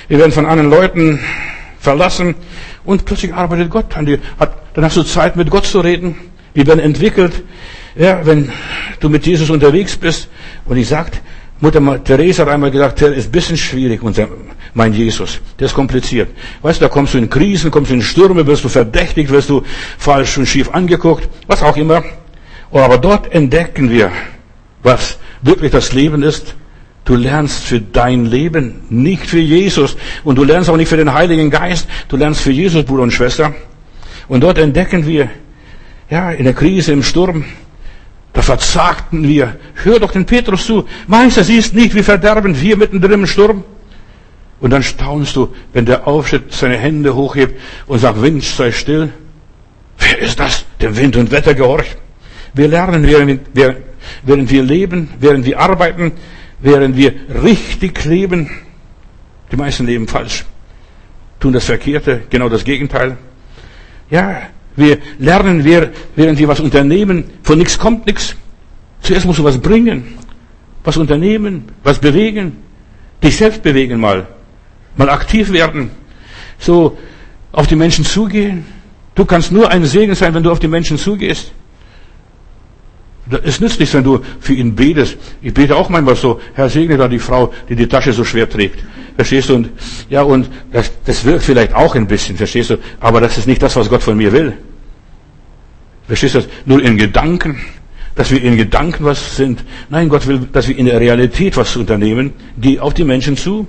Wir 0.08 0.20
werden 0.20 0.32
von 0.32 0.46
anderen 0.46 0.70
Leuten 0.70 1.20
verlassen 1.80 2.36
und 2.86 3.04
plötzlich 3.04 3.34
arbeitet 3.34 3.70
Gott 3.70 3.98
an 3.98 4.06
dir. 4.06 4.20
Dann 4.74 4.86
hast 4.86 4.96
du 4.96 5.04
Zeit, 5.04 5.36
mit 5.36 5.50
Gott 5.50 5.66
zu 5.66 5.82
reden. 5.82 6.16
Wir 6.54 6.66
werden 6.66 6.80
entwickelt. 6.80 7.44
Ja, 7.96 8.26
wenn 8.26 8.52
du 9.00 9.10
mit 9.10 9.26
Jesus 9.26 9.50
unterwegs 9.50 9.98
bist 9.98 10.30
und 10.66 10.78
ich 10.78 10.88
sagt, 10.88 11.22
Mutter 11.60 12.04
Therese 12.04 12.44
hat 12.44 12.50
einmal 12.50 12.72
gesagt, 12.72 13.02
der 13.02 13.14
ist 13.14 13.30
ein 13.30 13.32
bisschen 13.32 13.58
schwierig, 13.58 14.04
unser, 14.04 14.28
mein 14.76 14.94
Jesus. 14.94 15.40
Der 15.60 15.66
ist 15.66 15.74
kompliziert. 15.74 16.30
Weißt 16.62 16.80
du, 16.80 16.86
da 16.86 16.90
kommst 16.90 17.16
du 17.16 17.18
in 17.18 17.30
Krisen, 17.30 17.72
kommst 17.72 17.90
du 17.90 17.96
in 17.96 18.02
Stürme, 18.02 18.46
wirst 18.46 18.64
du 18.64 18.70
verdächtigt, 18.70 19.32
wirst 19.32 19.50
du 19.50 19.64
falsch 19.98 20.38
und 20.38 20.46
schief 20.46 20.70
angeguckt, 20.70 21.28
was 21.48 21.64
auch 21.64 21.76
immer. 21.76 22.04
Aber 22.72 22.98
dort 22.98 23.34
entdecken 23.34 23.90
wir, 23.90 24.12
was 24.84 25.18
wirklich 25.42 25.72
das 25.72 25.94
Leben 25.94 26.22
ist 26.22 26.56
Du 27.08 27.16
lernst 27.16 27.64
für 27.64 27.80
dein 27.80 28.26
Leben, 28.26 28.82
nicht 28.90 29.28
für 29.28 29.40
Jesus. 29.40 29.96
Und 30.26 30.36
du 30.36 30.44
lernst 30.44 30.70
auch 30.70 30.76
nicht 30.76 30.90
für 30.90 30.98
den 30.98 31.14
Heiligen 31.14 31.50
Geist. 31.50 31.88
Du 32.10 32.18
lernst 32.18 32.42
für 32.42 32.52
Jesus, 32.52 32.84
Bruder 32.84 33.04
und 33.04 33.12
Schwester. 33.12 33.56
Und 34.28 34.42
dort 34.42 34.58
entdecken 34.58 35.08
wir, 35.08 35.30
ja, 36.10 36.32
in 36.32 36.44
der 36.44 36.54
Krise, 36.54 36.92
im 36.92 37.04
Sturm, 37.04 37.46
da 38.34 38.42
verzagten 38.42 39.26
wir. 39.26 39.56
Hör 39.76 40.02
doch 40.02 40.12
den 40.12 40.26
Petrus 40.26 40.66
zu. 40.66 40.86
Meister, 41.08 41.46
siehst 41.46 41.74
nicht, 41.74 41.96
wie 41.96 42.04
verderben 42.04 42.60
wir 42.60 42.76
mittendrin 42.76 43.14
im 43.14 43.26
Sturm? 43.26 43.64
Und 44.60 44.72
dann 44.72 44.84
staunst 44.84 45.38
du, 45.38 45.56
wenn 45.72 45.86
der 45.86 46.08
aufsteht, 46.08 46.52
seine 46.52 46.76
Hände 46.76 47.16
hochhebt 47.16 47.58
und 47.86 48.00
sagt, 48.00 48.22
Wind, 48.22 48.44
sei 48.44 48.74
still. 48.74 49.14
Wer 49.98 50.20
ist 50.20 50.42
das? 50.42 50.66
Dem 50.82 50.98
Wind 50.98 51.16
und 51.16 51.32
Wetter 51.32 51.54
gehorcht. 51.54 51.98
Wir 52.54 52.68
lernen, 52.68 53.08
während 53.08 54.52
wir 54.52 54.64
leben, 54.64 55.10
während 55.22 55.46
wir 55.46 55.58
arbeiten, 55.58 56.12
während 56.60 56.96
wir 56.98 57.14
richtig 57.44 58.04
leben, 58.06 58.50
die 59.52 59.56
meisten 59.56 59.86
leben 59.86 60.08
falsch, 60.08 60.46
tun 61.40 61.54
das 61.54 61.66
Verkehrte, 61.66 62.24
genau 62.30 62.50
das 62.50 62.64
Gegenteil. 62.64 63.18
Ja, 64.10 64.44
wir 64.76 65.00
lernen, 65.20 65.64
während 65.64 66.40
wir 66.40 66.48
was 66.48 66.60
unternehmen, 66.60 67.26
von 67.44 67.58
nichts 67.58 67.78
kommt 67.78 68.06
nichts. 68.06 68.36
Zuerst 69.02 69.26
musst 69.26 69.40
du 69.40 69.44
was 69.44 69.58
bringen, 69.58 70.18
was 70.84 70.98
unternehmen, 70.98 71.66
was 71.84 72.00
bewegen, 72.00 72.58
dich 73.24 73.38
selbst 73.38 73.62
bewegen 73.64 74.00
mal, 74.00 74.28
mal 74.96 75.10
aktiv 75.10 75.52
werden, 75.52 75.92
so 76.60 76.98
auf 77.52 77.68
die 77.68 77.76
Menschen 77.76 78.06
zugehen. 78.06 78.66
Du 79.16 79.26
kannst 79.26 79.52
nur 79.52 79.70
ein 79.70 79.86
Segen 79.86 80.14
sein, 80.16 80.34
wenn 80.34 80.44
du 80.44 80.52
auf 80.52 80.60
die 80.60 80.68
Menschen 80.68 80.98
zugehst. 80.98 81.52
Es 83.44 83.60
nützt 83.60 83.80
nichts, 83.80 83.94
wenn 83.94 84.04
du 84.04 84.22
für 84.40 84.54
ihn 84.54 84.76
betest. 84.76 85.18
Ich 85.42 85.54
bete 85.54 85.76
auch 85.76 85.90
manchmal 85.90 86.16
so, 86.16 86.40
Herr, 86.54 86.70
segne 86.70 86.98
da 86.98 87.08
die 87.08 87.20
Frau, 87.20 87.54
die 87.68 87.76
die 87.76 87.88
Tasche 87.88 88.14
so 88.14 88.24
schwer 88.24 88.50
trägt. 88.50 88.84
Verstehst 89.16 89.50
du? 89.50 89.56
Und, 89.56 89.70
ja, 90.10 90.22
und 90.22 90.50
das, 90.72 90.92
das 91.06 91.26
wirkt 91.26 91.44
vielleicht 91.44 91.74
auch 91.74 91.96
ein 91.96 92.08
bisschen, 92.08 92.38
verstehst 92.38 92.70
du? 92.70 92.78
Aber 93.00 93.20
das 93.20 93.38
ist 93.38 93.48
nicht 93.48 93.62
das, 93.62 93.76
was 93.76 93.90
Gott 93.90 94.04
von 94.04 94.16
mir 94.16 94.32
will. 94.32 94.54
Verstehst 96.08 96.36
du? 96.36 96.42
Nur 96.66 96.82
in 96.82 96.98
Gedanken, 96.98 97.60
dass 98.16 98.32
wir 98.32 98.42
in 98.42 98.58
Gedanken 98.58 99.04
was 99.04 99.36
sind. 99.36 99.64
Nein, 99.90 100.08
Gott 100.08 100.26
will, 100.28 100.48
dass 100.52 100.68
wir 100.68 100.78
in 100.78 100.86
der 100.86 101.00
Realität 101.00 101.58
was 101.58 101.76
unternehmen. 101.76 102.34
Geh 102.58 102.80
auf 102.80 102.94
die 102.94 103.04
Menschen 103.04 103.36
zu. 103.36 103.68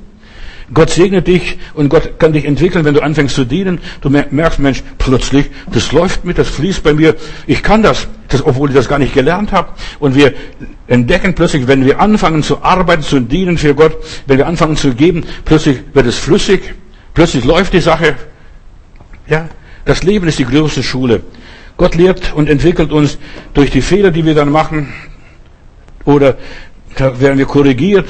Gott 0.74 0.90
segnet 0.90 1.26
dich 1.26 1.58
und 1.74 1.88
Gott 1.88 2.18
kann 2.18 2.32
dich 2.32 2.44
entwickeln, 2.44 2.84
wenn 2.84 2.94
du 2.94 3.02
anfängst 3.02 3.34
zu 3.34 3.44
dienen. 3.44 3.80
Du 4.00 4.10
merkst, 4.10 4.58
Mensch, 4.58 4.82
plötzlich, 4.98 5.50
das 5.72 5.92
läuft 5.92 6.24
mit, 6.24 6.38
das 6.38 6.48
fließt 6.48 6.82
bei 6.82 6.92
mir. 6.92 7.16
Ich 7.46 7.62
kann 7.62 7.82
das. 7.82 8.06
das, 8.28 8.44
obwohl 8.44 8.68
ich 8.68 8.74
das 8.74 8.88
gar 8.88 8.98
nicht 8.98 9.14
gelernt 9.14 9.52
habe. 9.52 9.70
Und 9.98 10.14
wir 10.14 10.34
entdecken 10.86 11.34
plötzlich, 11.34 11.66
wenn 11.66 11.84
wir 11.84 12.00
anfangen 12.00 12.42
zu 12.42 12.62
arbeiten, 12.62 13.02
zu 13.02 13.20
dienen 13.20 13.56
für 13.56 13.74
Gott, 13.74 13.96
wenn 14.26 14.38
wir 14.38 14.46
anfangen 14.46 14.76
zu 14.76 14.94
geben, 14.94 15.24
plötzlich 15.44 15.78
wird 15.94 16.06
es 16.06 16.16
flüssig, 16.16 16.74
plötzlich 17.14 17.44
läuft 17.44 17.72
die 17.72 17.80
Sache. 17.80 18.16
Ja, 19.26 19.48
das 19.84 20.02
Leben 20.02 20.28
ist 20.28 20.38
die 20.38 20.44
größte 20.44 20.82
Schule. 20.82 21.22
Gott 21.78 21.94
lehrt 21.94 22.34
und 22.34 22.48
entwickelt 22.48 22.92
uns 22.92 23.18
durch 23.54 23.70
die 23.70 23.82
Fehler, 23.82 24.10
die 24.10 24.24
wir 24.24 24.34
dann 24.34 24.50
machen, 24.50 24.92
oder 26.04 26.36
da 26.96 27.20
werden 27.20 27.38
wir 27.38 27.46
korrigiert. 27.46 28.06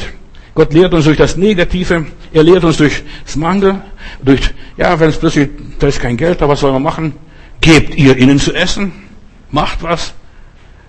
Gott 0.59 0.73
lehrt 0.73 0.93
uns 0.93 1.05
durch 1.05 1.17
das 1.17 1.37
Negative. 1.37 2.05
Er 2.33 2.43
lehrt 2.43 2.65
uns 2.65 2.79
durch 2.79 3.05
das 3.25 3.37
Mangel, 3.37 3.81
durch, 4.21 4.41
ja, 4.77 4.99
wenn 4.99 5.09
es 5.09 5.17
plötzlich, 5.17 5.51
da 5.79 5.87
ist 5.87 6.01
kein 6.01 6.17
Geld, 6.17 6.41
da 6.41 6.49
was 6.49 6.59
soll 6.59 6.73
man 6.73 6.83
machen? 6.83 7.13
Gebt 7.61 7.95
ihr 7.95 8.17
ihnen 8.17 8.41
zu 8.41 8.53
essen. 8.53 8.91
Macht 9.53 9.85
was. 9.85 10.15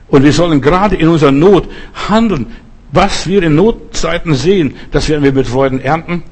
Und 0.08 0.24
wir 0.24 0.34
sollen 0.34 0.60
gerade 0.60 0.96
in 0.96 1.08
unserer 1.08 1.32
Not 1.32 1.70
handeln. 2.10 2.48
Was 2.92 3.28
wir 3.28 3.44
in 3.44 3.54
Notzeiten 3.54 4.34
sehen, 4.34 4.74
das 4.90 5.08
werden 5.08 5.24
wir 5.24 5.34
mit 5.34 5.46
Freuden 5.46 5.80
ernten. 5.80 6.24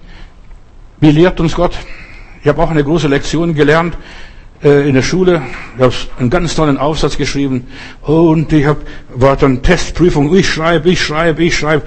Wie 0.99 1.11
lehrt 1.11 1.39
uns 1.39 1.53
Gott? 1.53 1.77
Ich 2.41 2.47
habe 2.47 2.59
auch 2.59 2.71
eine 2.71 2.83
große 2.83 3.07
Lektion 3.07 3.53
gelernt 3.53 3.95
äh, 4.63 4.87
in 4.87 4.95
der 4.95 5.03
Schule. 5.03 5.43
Ich 5.75 5.83
habe 5.83 5.93
einen 6.17 6.31
ganz 6.31 6.55
tollen 6.55 6.77
Aufsatz 6.77 7.17
geschrieben. 7.17 7.67
Und 8.01 8.51
ich 8.51 8.65
habe 8.65 8.81
war 9.13 9.37
dann 9.37 9.61
Testprüfung. 9.61 10.35
Ich 10.35 10.49
schreibe, 10.49 10.89
ich 10.89 11.01
schreibe, 11.01 11.43
ich 11.43 11.55
schreibe. 11.55 11.83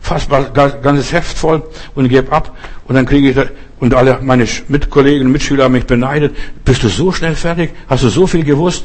Fast 0.00 0.28
ganzes 0.30 1.12
Heft 1.12 1.36
voll 1.36 1.62
und 1.94 2.08
gebe 2.08 2.32
ab. 2.32 2.56
Und 2.86 2.94
dann 2.94 3.06
kriege 3.06 3.28
ich 3.28 3.34
da, 3.34 3.46
und 3.78 3.94
alle 3.94 4.18
meine 4.22 4.46
Mitkollegen 4.68 5.26
und 5.26 5.32
Mitschüler 5.32 5.64
haben 5.64 5.72
mich 5.72 5.86
beneidet. 5.86 6.36
Bist 6.64 6.82
du 6.82 6.88
so 6.88 7.12
schnell 7.12 7.34
fertig? 7.34 7.70
Hast 7.88 8.02
du 8.04 8.08
so 8.08 8.26
viel 8.26 8.44
gewusst? 8.44 8.84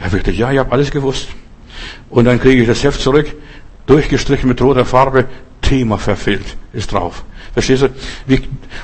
Ja, 0.00 0.12
wirklich, 0.12 0.38
ja, 0.38 0.52
ich 0.52 0.58
habe 0.58 0.72
alles 0.72 0.90
gewusst. 0.90 1.28
Und 2.10 2.24
dann 2.26 2.40
kriege 2.40 2.62
ich 2.62 2.68
das 2.68 2.82
Heft 2.84 3.00
zurück, 3.00 3.26
durchgestrichen 3.86 4.48
mit 4.48 4.60
roter 4.62 4.84
Farbe, 4.84 5.26
Thema 5.62 5.98
verfehlt, 5.98 6.44
ist 6.72 6.92
drauf. 6.92 7.24
Verstehst 7.52 7.82
du? 7.82 7.88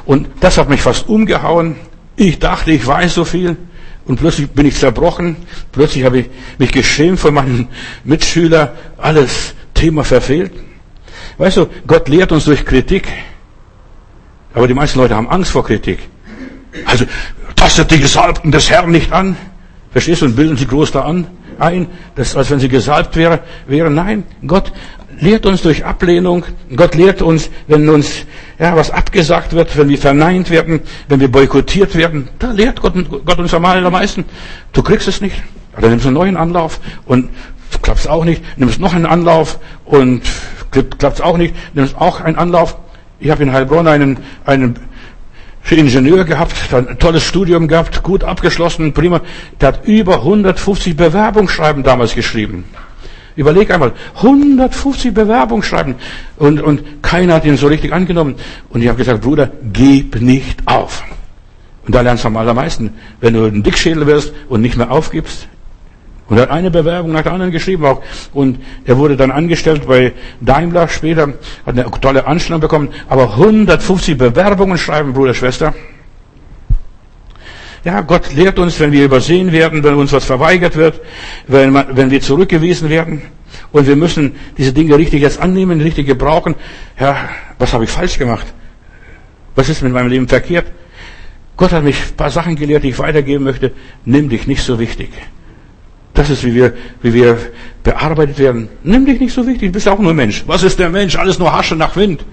Und 0.05 0.29
das 0.41 0.59
hat 0.59 0.69
mich 0.69 0.81
fast 0.81 1.09
umgehauen. 1.09 1.77
Ich 2.17 2.39
dachte, 2.39 2.73
ich 2.73 2.85
weiß 2.85 3.15
so 3.15 3.25
viel. 3.25 3.57
Und 4.05 4.19
plötzlich 4.19 4.51
bin 4.51 4.67
ich 4.67 4.75
zerbrochen. 4.75 5.37
Plötzlich 5.71 6.05
habe 6.05 6.21
ich 6.21 6.31
mich 6.59 6.73
geschämt 6.73 7.21
von 7.21 7.35
meinen 7.35 7.69
Mitschülern. 8.03 8.71
Alles 8.99 9.55
Thema 9.75 10.03
verfehlt. 10.03 10.53
Weißt 11.43 11.57
du, 11.57 11.67
Gott 11.89 12.09
lehrt 12.09 12.31
uns 12.31 12.45
durch 12.45 12.65
Kritik. 12.65 13.09
Aber 14.55 14.69
die 14.69 14.75
meisten 14.75 15.01
Leute 15.01 15.17
haben 15.17 15.29
Angst 15.29 15.51
vor 15.51 15.65
Kritik. 15.65 15.99
Also, 16.85 17.05
tastet 17.57 17.91
die 17.91 17.99
Gesalbten 17.99 18.53
des 18.53 18.71
Herrn 18.71 18.93
nicht 18.93 19.11
an. 19.11 19.37
Verstehst 19.91 20.23
du? 20.23 20.27
Und 20.27 20.37
bilden 20.37 20.57
sie 20.57 20.69
groß 20.69 20.93
da 20.93 21.01
an, 21.01 21.27
ein, 21.59 21.89
das, 22.15 22.37
als 22.37 22.49
wenn 22.53 22.61
sie 22.61 22.69
gesalbt 22.69 23.17
wäre, 23.17 23.41
wäre. 23.67 23.91
Nein, 23.91 24.23
Gott 24.47 24.73
lehrt 25.19 25.45
uns 25.45 25.63
durch 25.63 25.85
Ablehnung. 25.85 26.45
Gott 26.77 26.95
lehrt 26.95 27.23
uns, 27.23 27.51
wenn 27.67 27.89
uns, 27.89 28.25
ja, 28.61 28.77
was 28.77 28.93
abgesagt 28.93 29.53
wird, 29.53 29.77
wenn 29.77 29.89
wir 29.89 29.99
verneint 29.99 30.49
werden, 30.49 30.83
wenn 31.09 31.19
wir 31.19 31.33
boykottiert 31.33 31.97
werden. 31.97 32.29
Da 32.39 32.53
lehrt 32.53 32.81
Gott, 32.81 32.95
Gott 33.27 33.39
uns 33.39 33.53
am 33.53 33.65
allermeisten. 33.65 34.27
Du 34.73 34.85
kriegst 34.85 35.09
es 35.09 35.21
nicht. 35.21 35.43
Dann 35.77 35.91
nimmst 35.91 36.05
du 36.05 36.11
einen 36.11 36.19
neuen 36.19 36.37
Anlauf 36.37 36.79
und 37.05 37.31
klappt's 37.83 38.07
auch 38.07 38.25
nicht. 38.25 38.45
Nimmst 38.57 38.79
noch 38.79 38.95
einen 38.95 39.07
Anlauf 39.07 39.59
und 39.85 40.23
klappt's 40.73 41.21
auch 41.21 41.37
nicht. 41.37 41.55
Nimmst 41.75 41.97
auch 41.97 42.21
einen 42.21 42.37
Anlauf. 42.37 42.77
Ich 43.21 43.31
habe 43.31 43.43
in 43.43 43.53
Heilbronn 43.53 43.87
einen, 43.87 44.19
einen 44.45 44.77
für 45.63 45.77
Ingenieur 45.77 46.25
gehabt, 46.25 46.55
ein 46.73 46.99
tolles 46.99 47.23
Studium 47.23 47.69
gehabt, 47.69 48.03
gut 48.03 48.25
abgeschlossen, 48.25 48.93
prima. 48.93 49.21
Der 49.61 49.69
hat 49.69 49.87
über 49.87 50.17
150 50.17 50.97
Bewerbungsschreiben 50.97 51.85
damals 51.85 52.15
geschrieben. 52.15 52.65
Überleg 53.37 53.71
einmal, 53.71 53.93
150 54.17 55.15
Bewerbungsschreiben 55.15 55.95
und, 56.37 56.61
und 56.61 57.03
keiner 57.03 57.35
hat 57.35 57.45
ihn 57.45 57.57
so 57.57 57.69
richtig 57.69 57.93
angenommen. 57.93 58.35
Und 58.69 58.83
ich 58.83 58.89
habe 58.89 58.99
gesagt, 58.99 59.23
Bruder, 59.23 59.51
gib 59.73 60.21
nicht 60.21 60.61
auf. 60.67 61.03
Und 61.87 61.95
da 61.95 62.03
lernst 62.03 62.25
du 62.25 62.29
am 62.29 62.37
allermeisten. 62.37 62.93
Wenn 63.21 63.35
du 63.35 63.45
ein 63.47 63.63
Dickschädel 63.63 64.07
wirst 64.07 64.33
und 64.49 64.61
nicht 64.61 64.77
mehr 64.77 64.91
aufgibst, 64.91 65.49
und 66.29 66.37
er 66.39 66.45
hat 66.45 66.51
eine 66.51 66.71
Bewerbung 66.71 67.13
nach 67.13 67.23
der 67.23 67.33
anderen 67.33 67.53
geschrieben 67.53 67.85
auch. 67.85 68.03
Und 68.33 68.59
er 68.85 68.97
wurde 68.97 69.17
dann 69.17 69.31
angestellt 69.31 69.87
bei 69.87 70.13
Daimler 70.41 70.89
später, 70.89 71.35
hat 71.67 71.79
eine 71.79 71.91
tolle 72.01 72.27
Anstellung 72.27 72.61
bekommen. 72.61 72.89
Aber 73.09 73.33
150 73.33 74.17
Bewerbungen 74.17 74.79
schreiben, 74.79 75.13
Bruder, 75.13 75.35
Schwester. 75.35 75.75
Ja, 77.85 78.01
Gott 78.03 78.33
lehrt 78.33 78.59
uns, 78.61 78.79
wenn 78.79 78.93
wir 78.93 79.05
übersehen 79.05 79.51
werden, 79.51 79.83
wenn 79.83 79.95
uns 79.95 80.13
was 80.13 80.25
verweigert 80.25 80.77
wird, 80.77 81.01
wenn, 81.49 81.71
man, 81.71 81.97
wenn 81.97 82.11
wir 82.11 82.21
zurückgewiesen 82.21 82.89
werden. 82.89 83.23
Und 83.73 83.87
wir 83.89 83.97
müssen 83.97 84.37
diese 84.57 84.73
Dinge 84.73 84.97
richtig 84.97 85.21
jetzt 85.21 85.41
annehmen, 85.41 85.81
richtig 85.81 86.07
gebrauchen. 86.07 86.55
Ja, 86.99 87.29
was 87.59 87.73
habe 87.73 87.85
ich 87.85 87.91
falsch 87.91 88.19
gemacht? 88.19 88.47
Was 89.57 89.69
ist 89.69 89.83
mit 89.83 89.93
meinem 89.93 90.09
Leben 90.09 90.29
verkehrt? 90.29 90.67
Gott 91.57 91.73
hat 91.73 91.83
mich 91.83 91.97
ein 92.11 92.17
paar 92.17 92.31
Sachen 92.31 92.57
gelehrt, 92.57 92.85
die 92.85 92.91
ich 92.91 92.99
weitergeben 92.99 93.45
möchte. 93.45 93.73
Nimm 94.05 94.29
dich 94.29 94.47
nicht 94.47 94.63
so 94.63 94.79
wichtig. 94.79 95.11
Das 96.15 96.29
ist, 96.29 96.45
wie 96.45 96.55
wir, 96.55 96.75
wie 97.03 97.15
wir 97.15 97.39
bearbeitet 97.83 98.39
werden. 98.39 98.69
Nimm 98.83 99.07
dich 99.07 99.19
nicht 99.19 99.33
so 99.33 99.47
wichtig, 99.47 99.69
du 99.69 99.73
bist 99.73 99.89
auch 99.89 99.99
nur 99.99 100.13
Mensch. 100.13 100.45
Was 100.47 100.63
ist 100.63 100.79
der 100.79 100.91
Mensch? 100.91 101.17
Alles 101.17 101.39
nur 101.39 101.53
Hasche 101.53 101.75
nach 101.75 101.97
Wind. 101.97 102.25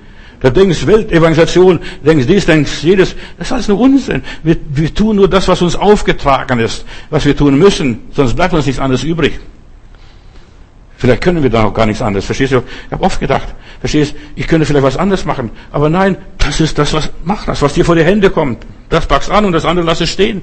Da 0.41 0.49
denkst 0.49 0.85
Weltevangelisation, 0.87 1.79
denkst 2.05 2.25
dies, 2.27 2.45
denkst 2.45 2.83
jedes. 2.83 3.15
Das 3.37 3.47
ist 3.47 3.51
alles 3.51 3.67
nur 3.67 3.79
Unsinn. 3.79 4.21
Wir, 4.43 4.57
wir 4.69 4.93
tun 4.93 5.17
nur 5.17 5.29
das, 5.29 5.47
was 5.47 5.61
uns 5.61 5.75
aufgetragen 5.75 6.59
ist, 6.59 6.85
was 7.09 7.25
wir 7.25 7.35
tun 7.35 7.57
müssen. 7.57 8.03
Sonst 8.13 8.35
bleibt 8.35 8.53
uns 8.53 8.65
nichts 8.65 8.79
anderes 8.79 9.03
übrig. 9.03 9.39
Vielleicht 10.97 11.21
können 11.21 11.43
wir 11.43 11.49
da 11.49 11.63
auch 11.63 11.73
gar 11.73 11.85
nichts 11.85 12.01
anderes. 12.01 12.25
Verstehst 12.25 12.51
du? 12.51 12.57
Ich 12.57 12.91
habe 12.91 13.03
oft 13.03 13.19
gedacht, 13.19 13.47
verstehst 13.79 14.15
ich 14.35 14.47
könnte 14.47 14.65
vielleicht 14.65 14.83
was 14.83 14.97
anderes 14.97 15.23
machen. 15.25 15.49
Aber 15.71 15.89
nein, 15.89 16.17
das 16.37 16.59
ist 16.59 16.77
das, 16.77 16.93
was, 16.93 17.09
mach 17.23 17.45
das, 17.45 17.61
was 17.61 17.73
dir 17.73 17.85
vor 17.85 17.95
die 17.95 18.03
Hände 18.03 18.29
kommt. 18.29 18.65
Das 18.89 19.05
packst 19.05 19.31
an 19.31 19.45
und 19.45 19.53
das 19.53 19.65
andere 19.65 19.85
lass 19.85 20.01
es 20.01 20.09
stehen. 20.09 20.41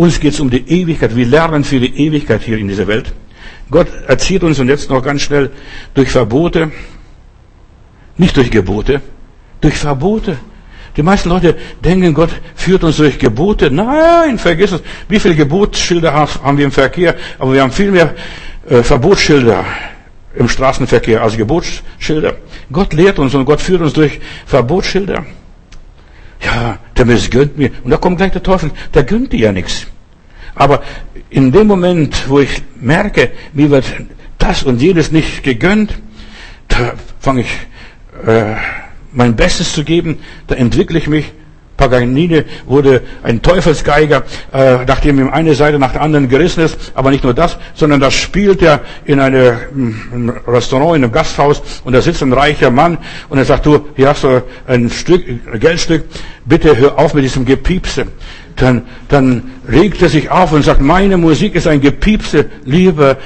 Uns 0.00 0.18
geht 0.18 0.32
es 0.32 0.40
um 0.40 0.48
die 0.48 0.66
Ewigkeit. 0.66 1.14
Wir 1.14 1.26
lernen 1.26 1.62
für 1.62 1.78
die 1.78 2.06
Ewigkeit 2.06 2.42
hier 2.42 2.56
in 2.56 2.68
dieser 2.68 2.86
Welt. 2.86 3.12
Gott 3.70 3.88
erzieht 4.06 4.42
uns 4.42 4.58
und 4.58 4.68
jetzt 4.68 4.88
noch 4.88 5.02
ganz 5.02 5.20
schnell 5.20 5.50
durch 5.92 6.08
Verbote, 6.08 6.72
nicht 8.16 8.34
durch 8.34 8.50
Gebote, 8.50 9.02
durch 9.60 9.74
Verbote. 9.74 10.38
Die 10.96 11.02
meisten 11.02 11.28
Leute 11.28 11.54
denken, 11.84 12.14
Gott 12.14 12.30
führt 12.54 12.82
uns 12.82 12.96
durch 12.96 13.18
Gebote. 13.18 13.70
Nein, 13.70 14.38
vergiss 14.38 14.72
es. 14.72 14.80
Wie 15.06 15.20
viele 15.20 15.34
Gebotsschilder 15.34 16.14
haben 16.14 16.56
wir 16.56 16.64
im 16.64 16.72
Verkehr? 16.72 17.14
Aber 17.38 17.52
wir 17.52 17.60
haben 17.60 17.70
viel 17.70 17.90
mehr 17.90 18.14
äh, 18.70 18.82
Verbotsschilder 18.82 19.66
im 20.34 20.48
Straßenverkehr 20.48 21.22
als 21.22 21.36
Gebotsschilder. 21.36 22.36
Gott 22.72 22.94
lehrt 22.94 23.18
uns 23.18 23.34
und 23.34 23.44
Gott 23.44 23.60
führt 23.60 23.82
uns 23.82 23.92
durch 23.92 24.18
Verbotsschilder. 24.46 25.26
Ja, 26.42 26.78
der 26.96 27.04
missgönnt 27.04 27.58
mir. 27.58 27.70
Und 27.84 27.90
da 27.90 27.96
kommt 27.96 28.16
gleich 28.16 28.32
der 28.32 28.42
Teufel, 28.42 28.70
der 28.94 29.04
gönnt 29.04 29.32
dir 29.32 29.40
ja 29.40 29.52
nichts. 29.52 29.86
Aber 30.54 30.82
in 31.28 31.52
dem 31.52 31.66
Moment, 31.66 32.28
wo 32.28 32.40
ich 32.40 32.62
merke, 32.80 33.30
mir 33.52 33.70
wird 33.70 33.84
das 34.38 34.62
und 34.62 34.80
jenes 34.80 35.12
nicht 35.12 35.42
gegönnt, 35.42 35.98
da 36.68 36.94
fange 37.20 37.42
ich 37.42 37.50
äh, 38.26 38.54
mein 39.12 39.36
Bestes 39.36 39.72
zu 39.72 39.84
geben, 39.84 40.18
da 40.46 40.54
entwickle 40.54 40.98
ich 40.98 41.06
mich 41.06 41.32
Paganini 41.80 42.44
wurde 42.66 43.02
ein 43.22 43.40
Teufelsgeiger, 43.40 44.22
äh, 44.52 44.84
nachdem 44.86 45.18
ihm 45.18 45.30
eine 45.30 45.54
Seite 45.54 45.78
nach 45.78 45.92
der 45.92 46.02
anderen 46.02 46.28
gerissen 46.28 46.62
ist. 46.62 46.92
Aber 46.94 47.10
nicht 47.10 47.24
nur 47.24 47.32
das, 47.32 47.56
sondern 47.74 48.00
das 48.00 48.12
spielt 48.12 48.60
er 48.62 48.80
in 49.06 49.18
eine, 49.18 49.58
einem 50.12 50.30
Restaurant, 50.46 50.96
in 50.96 51.04
einem 51.04 51.12
Gasthaus 51.12 51.62
und 51.84 51.94
da 51.94 52.02
sitzt 52.02 52.22
ein 52.22 52.32
reicher 52.32 52.70
Mann 52.70 52.98
und 53.30 53.38
er 53.38 53.46
sagt, 53.46 53.64
du, 53.64 53.86
hier 53.96 54.10
hast 54.10 54.24
du 54.24 54.42
ein 54.66 54.90
Stück, 54.90 55.24
ein 55.26 55.58
Geldstück, 55.58 56.04
bitte 56.44 56.76
hör 56.76 56.98
auf 56.98 57.14
mit 57.14 57.24
diesem 57.24 57.46
Gepiepse. 57.46 58.06
Dann, 58.56 58.82
dann 59.08 59.52
regt 59.66 60.02
er 60.02 60.10
sich 60.10 60.30
auf 60.30 60.52
und 60.52 60.62
sagt, 60.62 60.82
meine 60.82 61.16
Musik 61.16 61.54
ist 61.54 61.66
ein 61.66 61.80
Gepiepse, 61.80 62.46
lieber 62.64 63.16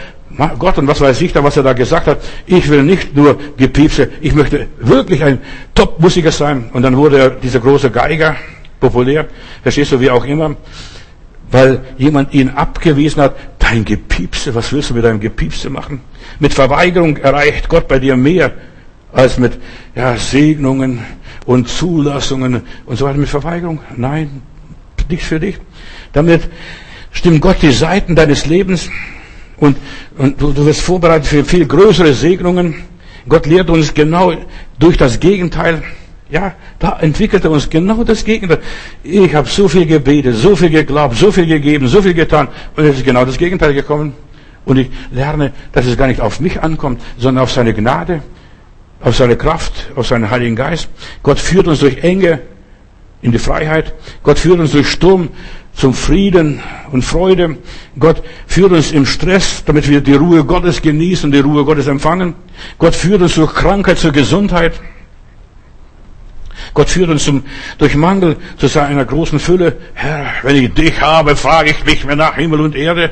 Gott 0.59 0.79
und 0.79 0.89
was 0.89 1.01
weiß 1.01 1.21
ich 1.21 1.33
da, 1.33 1.45
was 1.45 1.57
er 1.57 1.63
da 1.63 1.73
gesagt 1.73 2.07
hat. 2.07 2.19
Ich 2.47 2.69
will 2.69 2.83
nicht 2.83 3.15
nur 3.15 3.39
Gepiepse, 3.57 4.11
ich 4.21 4.35
möchte 4.35 4.67
wirklich 4.81 5.23
ein 5.23 5.39
Top-Musiker 5.75 6.33
sein. 6.33 6.71
Und 6.73 6.83
dann 6.83 6.97
wurde 6.97 7.19
er 7.19 7.31
dieser 7.31 7.61
große 7.61 7.91
Geiger 7.91 8.37
populär, 8.81 9.27
verstehst 9.63 9.93
du, 9.93 10.01
wie 10.01 10.11
auch 10.11 10.25
immer, 10.25 10.57
weil 11.51 11.81
jemand 11.99 12.35
ihn 12.35 12.51
abgewiesen 12.51 13.23
hat. 13.23 13.37
Dein 13.59 13.85
Gepiepse, 13.85 14.55
was 14.55 14.73
willst 14.73 14.91
du 14.91 14.95
mit 14.95 15.05
deinem 15.05 15.21
Gepiepse 15.21 15.71
machen? 15.71 16.01
Mit 16.39 16.53
Verweigerung 16.53 17.17
erreicht 17.17 17.69
Gott 17.69 17.89
bei 17.89 17.99
dir 17.99 18.17
mehr 18.17 18.53
als 19.13 19.39
mit 19.39 19.59
ja, 19.95 20.17
Segnungen 20.17 21.05
und 21.47 21.69
Zulassungen 21.69 22.63
und 22.85 22.97
so 22.97 23.07
weiter. 23.07 23.19
Mit 23.19 23.29
Verweigerung? 23.29 23.81
Nein, 23.97 24.43
nichts 25.09 25.27
für 25.27 25.41
dich. 25.41 25.59
Damit 26.13 26.43
stimmt 27.13 27.41
Gott 27.41 27.63
die 27.63 27.71
Seiten 27.71 28.17
deines 28.17 28.47
Lebens 28.47 28.91
und, 29.57 29.77
und 30.19 30.41
du, 30.41 30.53
du 30.53 30.67
wirst 30.67 30.81
vorbereitet 30.81 31.27
für 31.27 31.45
viel 31.45 31.67
größere 31.67 32.13
Segnungen. 32.13 32.85
Gott 33.29 33.47
lehrt 33.47 33.71
uns 33.71 33.95
genau 33.95 34.33
durch 34.79 34.97
das 34.97 35.19
Gegenteil. 35.19 35.83
Ja, 36.31 36.55
da 36.79 36.99
entwickelt 37.01 37.45
er 37.45 37.51
uns 37.51 37.69
genau 37.69 38.03
das 38.03 38.25
Gegenteil. 38.25 38.61
Ich 39.03 39.35
habe 39.35 39.49
so 39.49 39.69
viel 39.69 39.87
gebetet, 39.87 40.37
so 40.37 40.57
viel 40.57 40.71
geglaubt, 40.71 41.17
so 41.17 41.31
viel 41.31 41.47
gegeben, 41.47 41.87
so 41.87 42.03
viel 42.03 42.15
getan 42.15 42.49
und 42.77 42.85
es 42.85 42.97
ist 42.97 43.05
genau 43.05 43.25
das 43.25 43.39
Gegenteil 43.39 43.75
gekommen. 43.75 44.15
Und 44.65 44.79
ich 44.79 44.89
lerne, 45.13 45.53
dass 45.73 45.87
es 45.87 45.97
gar 45.97 46.07
nicht 46.07 46.21
auf 46.21 46.41
mich 46.41 46.63
ankommt, 46.63 47.01
sondern 47.19 47.45
auf 47.45 47.53
seine 47.53 47.75
Gnade, 47.75 48.23
auf 49.01 49.15
seine 49.15 49.37
Kraft, 49.37 49.91
auf 49.95 50.07
seinen 50.07 50.31
Heiligen 50.31 50.57
Geist. 50.57 50.89
Gott 51.23 51.39
führt 51.39 51.69
uns 51.69 51.81
durch 51.81 51.99
Enge 52.03 52.41
in 53.25 53.33
die 53.33 53.39
Freiheit. 53.39 53.95
Gott 54.23 54.39
führt 54.39 54.61
uns 54.61 54.73
durch 54.73 54.89
Sturm 54.89 55.31
zum 55.73 55.95
Frieden 55.95 56.61
und 56.93 57.03
Freude. 57.03 57.57
Gott 57.99 58.23
führt 58.47 58.73
uns 58.73 58.93
im 58.93 59.07
Stress, 59.07 59.65
damit 59.65 59.89
wir 59.89 60.03
die 60.03 60.13
Ruhe 60.13 60.45
Gottes 60.45 60.83
genießen, 60.83 61.33
die 61.33 61.39
Ruhe 61.39 61.65
Gottes 61.65 61.87
empfangen. 61.87 62.35
Gott 62.79 62.95
führt 62.95 63.23
uns 63.23 63.35
durch 63.35 63.53
Krankheit 63.55 63.99
zur 63.99 64.13
Gesundheit. 64.13 64.75
Gott 66.75 66.91
führt 66.91 67.09
uns 67.09 67.25
zum, 67.25 67.45
durch 67.79 67.95
Mangel 67.95 68.37
zu 68.59 68.67
seiner 68.67 69.07
großen 69.07 69.39
Fülle. 69.39 69.79
Herr, 69.95 70.27
wenn 70.43 70.57
ich 70.57 70.75
dich 70.75 71.01
habe, 71.01 71.35
frage 71.35 71.71
ich 71.71 71.85
mich 71.85 72.05
mehr 72.05 72.17
nach 72.17 72.37
Himmel 72.37 72.61
und 72.61 72.77
Erde. 72.77 73.11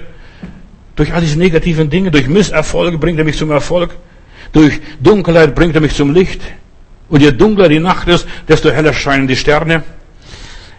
Durch 0.95 1.15
all 1.15 1.23
diese 1.23 1.39
negativen 1.39 1.89
Dinge, 1.89 2.11
durch 2.11 2.29
Misserfolge 2.29 2.99
bringt 2.99 3.19
er 3.19 3.25
mich 3.25 3.39
zum 3.39 3.51
Erfolg. 3.51 3.97
Durch 4.53 4.79
Dunkelheit 5.01 5.55
bringt 5.55 5.75
er 5.75 5.81
mich 5.81 5.95
zum 5.95 6.13
Licht. 6.13 6.43
Und 7.09 7.23
je 7.23 7.33
dunkler 7.33 7.71
die 7.71 7.81
Nacht 7.81 8.09
ist, 8.09 8.27
desto 8.47 8.71
heller 8.71 8.93
scheinen 8.93 9.27
die 9.27 9.37
Sterne. 9.37 9.83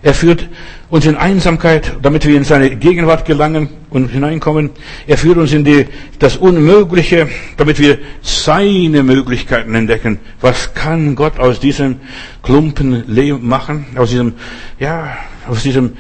Er 0.04 0.14
führt 0.14 0.50
uns 0.90 1.06
in 1.06 1.16
Einsamkeit, 1.16 1.94
damit 2.02 2.28
wir 2.28 2.36
in 2.36 2.44
seine 2.44 2.76
Gegenwart 2.76 3.24
gelangen 3.24 3.70
und 3.90 4.10
hineinkommen. 4.10 4.72
Er 5.08 5.18
führt 5.18 5.38
uns 5.38 5.54
in 5.54 5.64
die, 5.64 5.88
das 6.20 6.36
Unmögliche, 6.36 7.30
damit 7.56 7.80
wir 7.80 8.00
seine 8.22 9.02
Möglichkeiten 9.02 9.74
entdecken. 9.76 10.20
Was 10.42 10.74
kann 10.74 11.16
Gott 11.16 11.40
aus 11.40 11.62
diesem 11.62 12.02
Klumpen 12.42 13.06
Leben 13.08 13.48
machen? 13.48 13.86
Aus 13.96 14.10
diesem, 14.10 14.34
ja, 14.78 15.18
aus 15.48 15.64
diesem, 15.64 15.94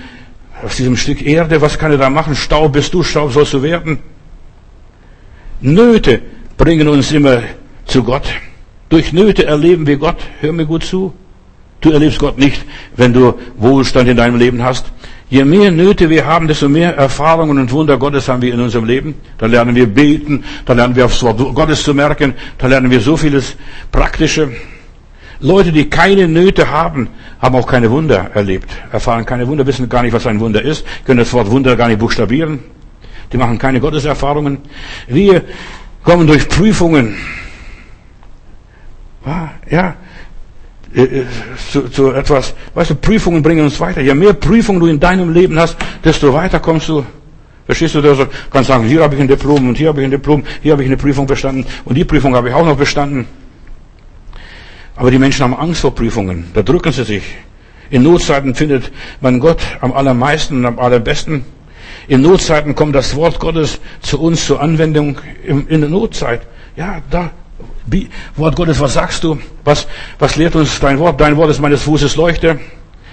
aus 0.61 0.75
diesem 0.75 0.97
Stück 0.97 1.25
Erde? 1.25 1.61
Was 1.61 1.79
kann 1.79 1.91
er 1.91 1.97
da 1.97 2.09
machen? 2.09 2.35
Staub 2.35 2.73
bist 2.73 2.93
du, 2.93 3.03
Staub 3.03 3.31
sollst 3.31 3.53
du 3.53 3.63
werden. 3.63 3.99
Nöte 5.61 6.21
bringen 6.57 6.89
uns 6.89 7.13
immer 7.13 7.41
zu 7.85 8.03
Gott. 8.03 8.27
Durch 8.89 9.13
Nöte 9.13 9.45
erleben 9.45 9.87
wir 9.87 9.95
Gott. 9.95 10.17
Hör 10.41 10.51
mir 10.51 10.65
gut 10.65 10.83
zu. 10.83 11.13
Du 11.83 11.91
erlebst 11.91 12.17
Gott 12.17 12.37
nicht, 12.37 12.63
wenn 12.95 13.11
du 13.11 13.33
Wohlstand 13.57 14.07
in 14.07 14.15
deinem 14.15 14.37
Leben 14.37 14.63
hast. 14.63 14.85
Je 15.29 15.43
mehr 15.43 15.69
Nöte 15.69 16.09
wir 16.09 16.25
haben, 16.25 16.47
desto 16.47 16.69
mehr 16.69 16.95
Erfahrungen 16.95 17.57
und 17.57 17.71
Wunder 17.73 17.97
Gottes 17.97 18.29
haben 18.29 18.41
wir 18.41 18.53
in 18.53 18.61
unserem 18.61 18.85
Leben. 18.85 19.15
Dann 19.37 19.51
lernen 19.51 19.75
wir 19.75 19.85
beten, 19.85 20.45
dann 20.65 20.77
lernen 20.77 20.95
wir 20.95 21.03
aufs 21.03 21.21
Wort 21.23 21.37
Gottes 21.53 21.83
zu 21.83 21.93
merken, 21.93 22.35
dann 22.57 22.69
lernen 22.69 22.89
wir 22.89 23.01
so 23.01 23.17
vieles 23.17 23.57
Praktische. 23.91 24.51
Leute, 25.41 25.73
die 25.73 25.89
keine 25.89 26.25
Nöte 26.29 26.71
haben, 26.71 27.09
haben 27.41 27.55
auch 27.55 27.67
keine 27.67 27.91
Wunder 27.91 28.31
erlebt, 28.33 28.69
erfahren 28.93 29.25
keine 29.25 29.45
Wunder, 29.45 29.67
wissen 29.67 29.89
gar 29.89 30.03
nicht, 30.03 30.13
was 30.13 30.25
ein 30.25 30.39
Wunder 30.39 30.61
ist, 30.61 30.85
können 31.03 31.19
das 31.19 31.33
Wort 31.33 31.51
Wunder 31.51 31.75
gar 31.75 31.89
nicht 31.89 31.99
buchstabieren. 31.99 32.59
Die 33.33 33.37
machen 33.37 33.57
keine 33.57 33.81
Gotteserfahrungen. 33.81 34.59
Wir 35.09 35.43
kommen 36.01 36.27
durch 36.27 36.47
Prüfungen. 36.47 37.17
Ja, 39.69 39.95
äh, 40.95 41.01
äh, 41.01 41.25
zu, 41.71 41.89
zu 41.89 42.11
etwas, 42.11 42.53
weißt 42.75 42.91
du, 42.91 42.95
Prüfungen 42.95 43.41
bringen 43.41 43.65
uns 43.65 43.79
weiter. 43.79 44.01
Je 44.01 44.13
mehr 44.13 44.33
Prüfungen 44.33 44.79
du 44.79 44.87
in 44.87 44.99
deinem 44.99 45.33
Leben 45.33 45.57
hast, 45.57 45.75
desto 46.03 46.33
weiter 46.33 46.59
kommst 46.59 46.87
du. 46.89 47.03
Verstehst 47.65 47.95
du, 47.95 48.01
du 48.01 48.27
kannst 48.51 48.67
sagen, 48.67 48.85
hier 48.85 49.01
habe 49.01 49.15
ich 49.15 49.21
ein 49.21 49.27
Diplom 49.27 49.69
und 49.69 49.77
hier 49.77 49.87
habe 49.87 50.01
ich 50.01 50.05
ein 50.05 50.11
Diplom, 50.11 50.43
hier 50.61 50.73
habe 50.73 50.83
ich 50.83 50.87
eine 50.87 50.97
Prüfung 50.97 51.25
bestanden 51.25 51.65
und 51.85 51.95
die 51.95 52.03
Prüfung 52.03 52.35
habe 52.35 52.49
ich 52.49 52.53
auch 52.53 52.65
noch 52.65 52.77
bestanden. 52.77 53.25
Aber 54.95 55.09
die 55.09 55.17
Menschen 55.17 55.43
haben 55.43 55.55
Angst 55.55 55.81
vor 55.81 55.95
Prüfungen, 55.95 56.45
da 56.53 56.61
drücken 56.61 56.91
sie 56.91 57.05
sich. 57.05 57.23
In 57.89 58.03
Notzeiten 58.03 58.53
findet 58.53 58.91
man 59.21 59.39
Gott 59.39 59.61
am 59.81 59.93
allermeisten 59.93 60.57
und 60.57 60.65
am 60.65 60.77
allerbesten. 60.77 61.45
In 62.07 62.21
Notzeiten 62.21 62.75
kommt 62.75 62.95
das 62.95 63.15
Wort 63.15 63.39
Gottes 63.39 63.79
zu 64.01 64.19
uns 64.19 64.45
zur 64.45 64.61
Anwendung 64.61 65.17
in 65.45 65.81
der 65.81 65.89
Notzeit. 65.89 66.41
Ja, 66.75 67.01
da 67.09 67.31
Wort 68.35 68.55
Gottes, 68.55 68.79
was 68.79 68.93
sagst 68.93 69.23
du? 69.23 69.37
Was, 69.63 69.87
was 70.19 70.35
lehrt 70.35 70.55
uns 70.55 70.79
dein 70.79 70.99
Wort? 70.99 71.19
Dein 71.19 71.35
Wort 71.37 71.49
ist 71.49 71.59
meines 71.59 71.83
Fußes 71.83 72.15
Leuchte. 72.15 72.59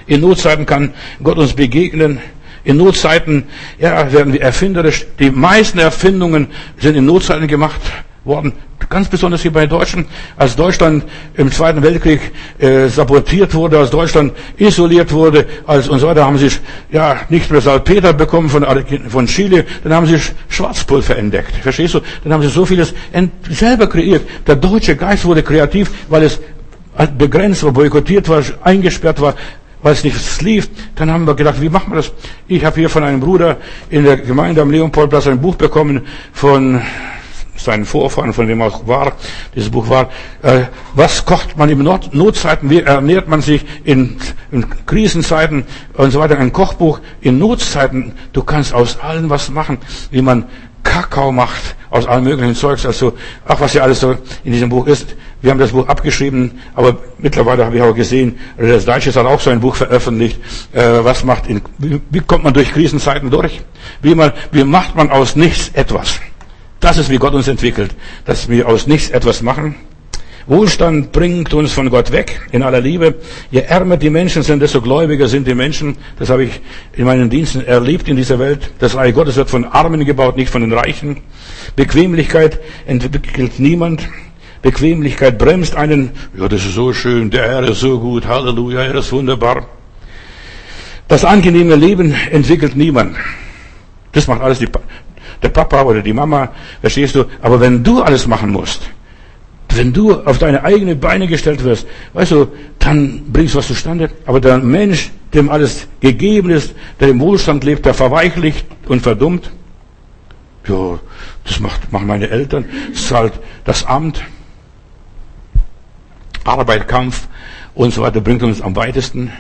In 0.06 0.20
Notzeiten 0.20 0.66
kann 0.66 0.94
Gott 1.22 1.38
uns 1.38 1.52
begegnen. 1.54 2.20
In 2.62 2.76
Notzeiten 2.76 3.44
ja, 3.78 4.12
werden 4.12 4.32
wir 4.32 4.42
erfinderisch. 4.42 5.06
Die 5.18 5.30
meisten 5.30 5.78
Erfindungen 5.78 6.48
sind 6.78 6.96
in 6.96 7.06
Notzeiten 7.06 7.46
gemacht 7.48 7.80
worden. 8.24 8.52
Ganz 8.88 9.08
besonders 9.08 9.42
hier 9.42 9.52
bei 9.52 9.66
Deutschen. 9.66 10.06
Als 10.36 10.56
Deutschland 10.56 11.04
im 11.34 11.50
Zweiten 11.52 11.82
Weltkrieg 11.82 12.20
äh, 12.58 12.88
sabotiert 12.88 13.54
wurde, 13.54 13.78
als 13.78 13.90
Deutschland 13.90 14.32
isoliert 14.58 15.12
wurde, 15.12 15.46
als 15.66 15.88
und 15.88 16.00
so 16.00 16.08
weiter, 16.08 16.24
haben 16.24 16.38
sie 16.38 16.50
ja 16.90 17.20
nicht 17.28 17.50
mehr 17.50 17.60
Salpeter 17.60 18.12
bekommen 18.12 18.48
von, 18.48 18.66
von 19.08 19.26
Chile, 19.26 19.64
dann 19.84 19.94
haben 19.94 20.06
sie 20.06 20.18
Schwarzpulver 20.48 21.16
entdeckt. 21.16 21.54
Verstehst 21.56 21.94
du? 21.94 22.00
Dann 22.24 22.32
haben 22.32 22.42
sie 22.42 22.48
so 22.48 22.66
vieles 22.66 22.94
selber 23.48 23.86
kreiert. 23.86 24.22
Der 24.46 24.56
deutsche 24.56 24.96
Geist 24.96 25.24
wurde 25.24 25.42
kreativ, 25.42 25.90
weil 26.08 26.24
es 26.24 26.40
begrenzt 27.16 27.62
war, 27.62 27.72
boykottiert 27.72 28.28
war, 28.28 28.42
eingesperrt 28.62 29.20
war, 29.20 29.34
weil 29.82 29.92
es 29.92 30.04
nicht 30.04 30.42
lief, 30.42 30.68
dann 30.94 31.10
haben 31.10 31.26
wir 31.26 31.34
gedacht, 31.34 31.60
wie 31.60 31.68
machen 31.68 31.92
wir 31.92 31.96
das? 31.96 32.12
Ich 32.48 32.64
habe 32.64 32.76
hier 32.76 32.90
von 32.90 33.02
einem 33.02 33.20
Bruder 33.20 33.56
in 33.88 34.04
der 34.04 34.18
Gemeinde 34.18 34.60
am 34.60 34.70
Leopoldplatz 34.70 35.26
ein 35.26 35.40
Buch 35.40 35.54
bekommen 35.54 36.02
von 36.32 36.82
seinen 37.64 37.84
Vorfahren, 37.84 38.32
von 38.32 38.46
dem 38.46 38.62
auch 38.62 38.86
war, 38.86 39.12
dieses 39.54 39.70
Buch 39.70 39.88
war, 39.88 40.11
äh, 40.42 40.62
was 40.94 41.24
kocht 41.24 41.56
man 41.56 41.68
in 41.68 41.78
Not 41.78 42.14
Notzeiten, 42.14 42.70
wie 42.70 42.80
ernährt 42.80 43.28
man 43.28 43.42
sich 43.42 43.64
in, 43.84 44.16
in 44.50 44.66
Krisenzeiten 44.86 45.64
und 45.94 46.11
so 46.11 46.20
weiter, 46.20 46.38
ein 46.38 46.52
Kochbuch 46.52 47.00
in 47.20 47.38
Notzeiten, 47.38 48.12
du 48.32 48.42
kannst 48.42 48.74
aus 48.74 48.98
allem 49.00 49.30
was 49.30 49.50
machen, 49.50 49.78
wie 50.11 50.22
man 50.22 50.46
Kakao 50.82 51.30
macht, 51.30 51.76
aus 51.90 52.06
allen 52.06 52.24
möglichen 52.24 52.54
Zeugs, 52.54 52.86
also, 52.86 53.12
ach, 53.46 53.61
was 53.61 53.74
ja 53.74 53.82
alles 53.82 54.00
so 54.00 54.16
in 54.44 54.52
diesem 54.52 54.68
Buch 54.68 54.86
ist. 54.86 55.14
Wir 55.42 55.50
haben 55.50 55.58
das 55.58 55.72
Buch 55.72 55.88
abgeschrieben, 55.88 56.61
aber 56.74 56.98
mittlerweile 57.18 57.64
habe 57.64 57.76
ich 57.76 57.82
auch 57.82 57.94
gesehen, 57.94 58.38
das 58.58 58.84
Deutsche 58.84 59.12
hat 59.12 59.26
auch 59.26 59.40
so 59.40 59.50
ein 59.50 59.61
Buch 59.61 59.74
veröffentlicht, 59.74 60.38
äh, 60.72 60.82
was 61.02 61.24
macht, 61.24 61.48
in, 61.48 61.61
wie, 61.78 62.00
wie 62.11 62.20
kommt 62.20 62.44
man 62.44 62.54
durch 62.54 62.72
Krisenzeiten 62.72 63.30
durch? 63.30 63.61
Wie 64.02 64.14
man, 64.14 64.32
wie 64.52 64.64
macht 64.64 64.96
man 64.96 65.11
aus 65.11 65.36
nichts 65.36 65.70
etwas? 65.74 66.20
Das 66.80 66.96
ist, 66.96 67.10
wie 67.10 67.18
Gott 67.18 67.34
uns 67.34 67.46
entwickelt, 67.46 67.94
dass 68.24 68.48
wir 68.48 68.66
aus 68.66 68.86
nichts 68.86 69.10
etwas 69.10 69.42
machen. 69.42 69.74
Wohlstand 70.46 71.12
bringt 71.12 71.52
uns 71.52 71.72
von 71.72 71.90
Gott 71.90 72.10
weg 72.10 72.40
in 72.50 72.62
aller 72.62 72.80
Liebe. 72.80 73.16
Je 73.50 73.60
ärmer 73.60 73.98
die 73.98 74.10
Menschen 74.10 74.42
sind, 74.42 74.60
desto 74.60 74.80
gläubiger 74.80 75.28
sind 75.28 75.46
die 75.46 75.54
Menschen. 75.54 75.96
Das 76.18 76.30
habe 76.30 76.44
ich 76.44 76.60
in 76.94 77.04
meinen 77.04 77.28
Diensten 77.28 77.64
erlebt 77.64 78.08
in 78.08 78.16
dieser 78.16 78.38
Welt. 78.38 78.70
Das 78.78 78.96
Reich 78.96 79.14
Gottes 79.14 79.36
wird 79.36 79.50
von 79.50 79.64
Armen 79.64 80.04
gebaut, 80.04 80.36
nicht 80.36 80.50
von 80.50 80.62
den 80.62 80.72
Reichen. 80.72 81.18
Bequemlichkeit 81.76 82.58
entwickelt 82.86 83.60
niemand. 83.60 84.08
Bequemlichkeit 84.62 85.38
bremst 85.38 85.76
einen. 85.76 86.10
Ja, 86.36 86.48
das 86.48 86.64
ist 86.64 86.74
so 86.74 86.92
schön. 86.92 87.30
Der 87.30 87.46
Herr 87.46 87.68
ist 87.68 87.80
so 87.80 88.00
gut. 88.00 88.26
Halleluja, 88.26 88.82
er 88.82 88.96
ist 88.96 89.12
wunderbar. 89.12 89.68
Das 91.06 91.24
angenehme 91.24 91.76
Leben 91.76 92.14
entwickelt 92.30 92.74
niemand. 92.74 93.16
Das 94.12 94.26
macht 94.26 94.40
alles 94.40 94.58
die, 94.58 94.68
der 95.43 95.49
Papa 95.49 95.82
oder 95.82 96.03
die 96.03 96.12
Mama, 96.12 96.53
verstehst 96.80 97.14
du? 97.14 97.24
Aber 97.41 97.61
wenn 97.61 97.82
du 97.82 98.03
alles 98.03 98.26
machen 98.26 98.51
musst, 98.51 98.82
wenn 99.74 99.93
du 99.93 100.14
auf 100.14 100.38
deine 100.38 100.64
eigenen 100.64 100.99
Beine 100.99 101.26
gestellt 101.26 101.62
wirst, 101.62 101.86
weißt 102.12 102.32
du, 102.32 102.49
dann 102.78 103.24
bringst 103.32 103.55
du 103.55 103.59
was 103.59 103.68
zustande. 103.68 104.11
Aber 104.26 104.41
der 104.41 104.59
Mensch, 104.59 105.11
dem 105.32 105.49
alles 105.49 105.86
gegeben 106.01 106.51
ist, 106.51 106.74
der 106.99 107.09
im 107.09 107.20
Wohlstand 107.20 107.62
lebt, 107.64 107.86
der 107.86 107.95
verweichlicht 107.95 108.66
und 108.86 109.01
verdummt. 109.01 109.51
Ja, 110.66 110.99
das 111.45 111.61
macht, 111.61 111.93
machen 111.93 112.07
meine 112.07 112.28
Eltern. 112.28 112.64
Das 112.93 113.01
ist 113.01 113.12
halt 113.12 113.32
das 113.64 113.84
Amt. 113.84 114.22
Arbeit, 116.45 116.88
Kampf 116.88 117.28
und 117.74 117.93
so 117.95 118.03
weiter 118.03 118.20
bringt 118.20 118.43
uns 118.43 118.61
am 118.61 118.74
weitesten. 118.74 119.30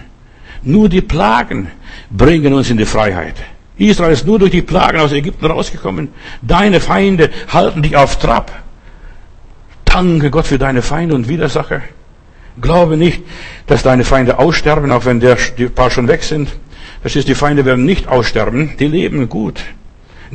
Nur 0.62 0.88
die 0.88 1.00
Plagen 1.00 1.70
bringen 2.10 2.52
uns 2.52 2.70
in 2.70 2.76
die 2.76 2.84
Freiheit. 2.84 3.36
Israel 3.80 4.12
ist 4.12 4.26
nur 4.26 4.38
durch 4.38 4.50
die 4.50 4.62
Plagen 4.62 4.98
aus 4.98 5.12
Ägypten 5.12 5.46
rausgekommen. 5.46 6.08
Deine 6.42 6.80
Feinde 6.80 7.30
halten 7.48 7.82
dich 7.82 7.96
auf 7.96 8.18
Trab. 8.18 8.52
Danke 9.84 10.30
Gott 10.30 10.46
für 10.46 10.58
deine 10.58 10.82
Feinde 10.82 11.14
und 11.14 11.28
Widersacher. 11.28 11.80
Glaube 12.60 12.96
nicht, 12.96 13.22
dass 13.66 13.82
deine 13.82 14.04
Feinde 14.04 14.38
aussterben, 14.38 14.92
auch 14.92 15.06
wenn 15.06 15.20
der, 15.20 15.38
die 15.56 15.68
paar 15.68 15.90
schon 15.90 16.08
weg 16.08 16.22
sind. 16.22 16.50
Das 17.02 17.16
ist, 17.16 17.26
die 17.28 17.34
Feinde 17.34 17.64
werden 17.64 17.86
nicht 17.86 18.06
aussterben, 18.06 18.76
die 18.78 18.86
leben 18.86 19.28
gut. 19.28 19.60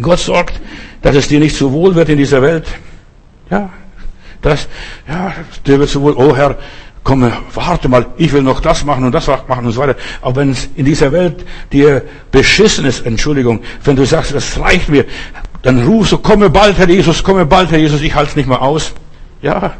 Gott 0.01 0.19
sorgt, 0.19 0.59
dass 1.03 1.15
es 1.15 1.27
dir 1.27 1.39
nicht 1.39 1.55
so 1.55 1.71
wohl 1.71 1.93
wird 1.93 2.09
in 2.09 2.17
dieser 2.17 2.41
Welt. 2.41 2.65
Ja, 3.51 3.69
das, 4.41 4.67
ja, 5.07 5.33
dir 5.65 5.79
wird 5.79 5.89
so 5.89 6.01
wohl, 6.01 6.13
oh 6.13 6.35
Herr, 6.35 6.57
komm, 7.05 7.31
warte 7.53 7.87
mal, 7.87 8.07
ich 8.17 8.33
will 8.33 8.41
noch 8.41 8.59
das 8.59 8.83
machen 8.83 9.05
und 9.05 9.13
das 9.13 9.27
machen 9.27 9.65
und 9.65 9.71
so 9.71 9.79
weiter. 9.79 9.95
Aber 10.21 10.37
wenn 10.37 10.49
es 10.49 10.67
in 10.75 10.85
dieser 10.85 11.11
Welt 11.11 11.45
dir 11.71 12.03
beschissen 12.31 12.83
ist, 12.83 13.05
Entschuldigung, 13.05 13.61
wenn 13.83 13.95
du 13.95 14.05
sagst, 14.05 14.33
das 14.33 14.59
reicht 14.59 14.89
mir, 14.89 15.05
dann 15.61 15.85
rufst 15.85 16.11
du, 16.11 16.17
komme 16.17 16.49
bald, 16.49 16.77
Herr 16.77 16.89
Jesus, 16.89 17.23
komme 17.23 17.45
bald, 17.45 17.71
Herr 17.71 17.77
Jesus, 17.77 18.01
ich 18.01 18.13
halte 18.13 18.31
es 18.31 18.35
nicht 18.35 18.49
mehr 18.49 18.61
aus. 18.61 18.91
Ja, 19.41 19.73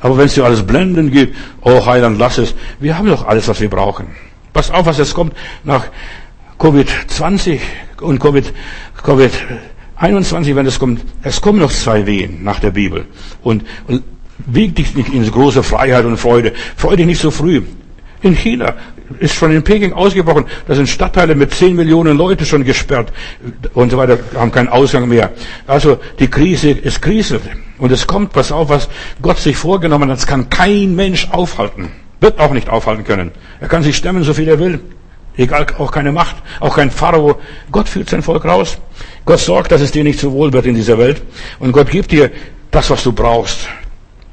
aber 0.00 0.18
wenn 0.18 0.26
es 0.26 0.34
dir 0.34 0.44
alles 0.44 0.66
blenden 0.66 1.12
geht, 1.12 1.34
oh 1.62 1.86
Heiland, 1.86 2.18
lass 2.18 2.38
es. 2.38 2.54
Wir 2.80 2.98
haben 2.98 3.08
doch 3.08 3.26
alles, 3.26 3.46
was 3.46 3.60
wir 3.60 3.70
brauchen. 3.70 4.08
Pass 4.52 4.70
auf, 4.70 4.84
was 4.84 4.98
jetzt 4.98 5.14
kommt 5.14 5.34
nach 5.62 5.84
Covid-20 6.58 7.60
und 8.00 8.18
Covid, 8.18 8.52
Covid 9.00 9.30
21, 9.94 10.56
wenn 10.56 10.66
es 10.66 10.78
kommt, 10.78 11.04
es 11.22 11.40
kommen 11.40 11.60
noch 11.60 11.70
zwei 11.70 12.04
Wehen 12.04 12.42
nach 12.42 12.58
der 12.58 12.72
Bibel. 12.72 13.06
Und, 13.42 13.64
und 13.86 14.02
wieg 14.46 14.74
dich 14.76 14.94
nicht 14.94 15.12
in 15.12 15.28
große 15.30 15.62
Freiheit 15.62 16.04
und 16.04 16.16
Freude. 16.16 16.52
Freu 16.76 16.96
dich 16.96 17.06
nicht 17.06 17.20
so 17.20 17.30
früh. 17.30 17.62
In 18.22 18.34
China 18.34 18.74
ist 19.20 19.34
schon 19.34 19.52
in 19.52 19.62
Peking 19.62 19.92
ausgebrochen. 19.92 20.46
Da 20.66 20.74
sind 20.74 20.88
Stadtteile 20.88 21.34
mit 21.34 21.54
10 21.54 21.74
Millionen 21.76 22.16
Leute 22.16 22.44
schon 22.44 22.64
gesperrt 22.64 23.12
und 23.74 23.90
so 23.90 23.96
weiter, 23.96 24.18
haben 24.34 24.50
keinen 24.50 24.68
Ausgang 24.68 25.08
mehr. 25.08 25.30
Also 25.66 25.98
die 26.18 26.28
Krise 26.28 26.70
ist 26.70 27.00
Krise. 27.00 27.40
Und 27.78 27.92
es 27.92 28.06
kommt, 28.06 28.32
pass 28.32 28.52
auf, 28.52 28.68
was 28.68 28.88
Gott 29.22 29.38
sich 29.38 29.56
vorgenommen 29.56 30.10
hat, 30.10 30.18
das 30.18 30.26
kann 30.26 30.50
kein 30.50 30.94
Mensch 30.96 31.28
aufhalten. 31.30 31.90
Wird 32.20 32.40
auch 32.40 32.52
nicht 32.52 32.68
aufhalten 32.68 33.04
können. 33.04 33.30
Er 33.60 33.68
kann 33.68 33.82
sich 33.82 33.96
stemmen, 33.96 34.24
so 34.24 34.34
viel 34.34 34.48
er 34.48 34.58
will. 34.58 34.80
Egal, 35.36 35.66
auch 35.78 35.92
keine 35.92 36.10
Macht, 36.10 36.36
auch 36.58 36.74
kein 36.74 36.90
Pharao. 36.90 37.38
Gott 37.70 37.88
führt 37.88 38.10
sein 38.10 38.22
Volk 38.22 38.44
raus. 38.44 38.78
Gott 39.24 39.38
sorgt, 39.38 39.70
dass 39.70 39.80
es 39.80 39.92
dir 39.92 40.02
nicht 40.02 40.18
so 40.18 40.32
wohl 40.32 40.52
wird 40.52 40.66
in 40.66 40.74
dieser 40.74 40.98
Welt. 40.98 41.22
Und 41.60 41.70
Gott 41.70 41.90
gibt 41.90 42.10
dir 42.10 42.32
das, 42.72 42.90
was 42.90 43.04
du 43.04 43.12
brauchst, 43.12 43.68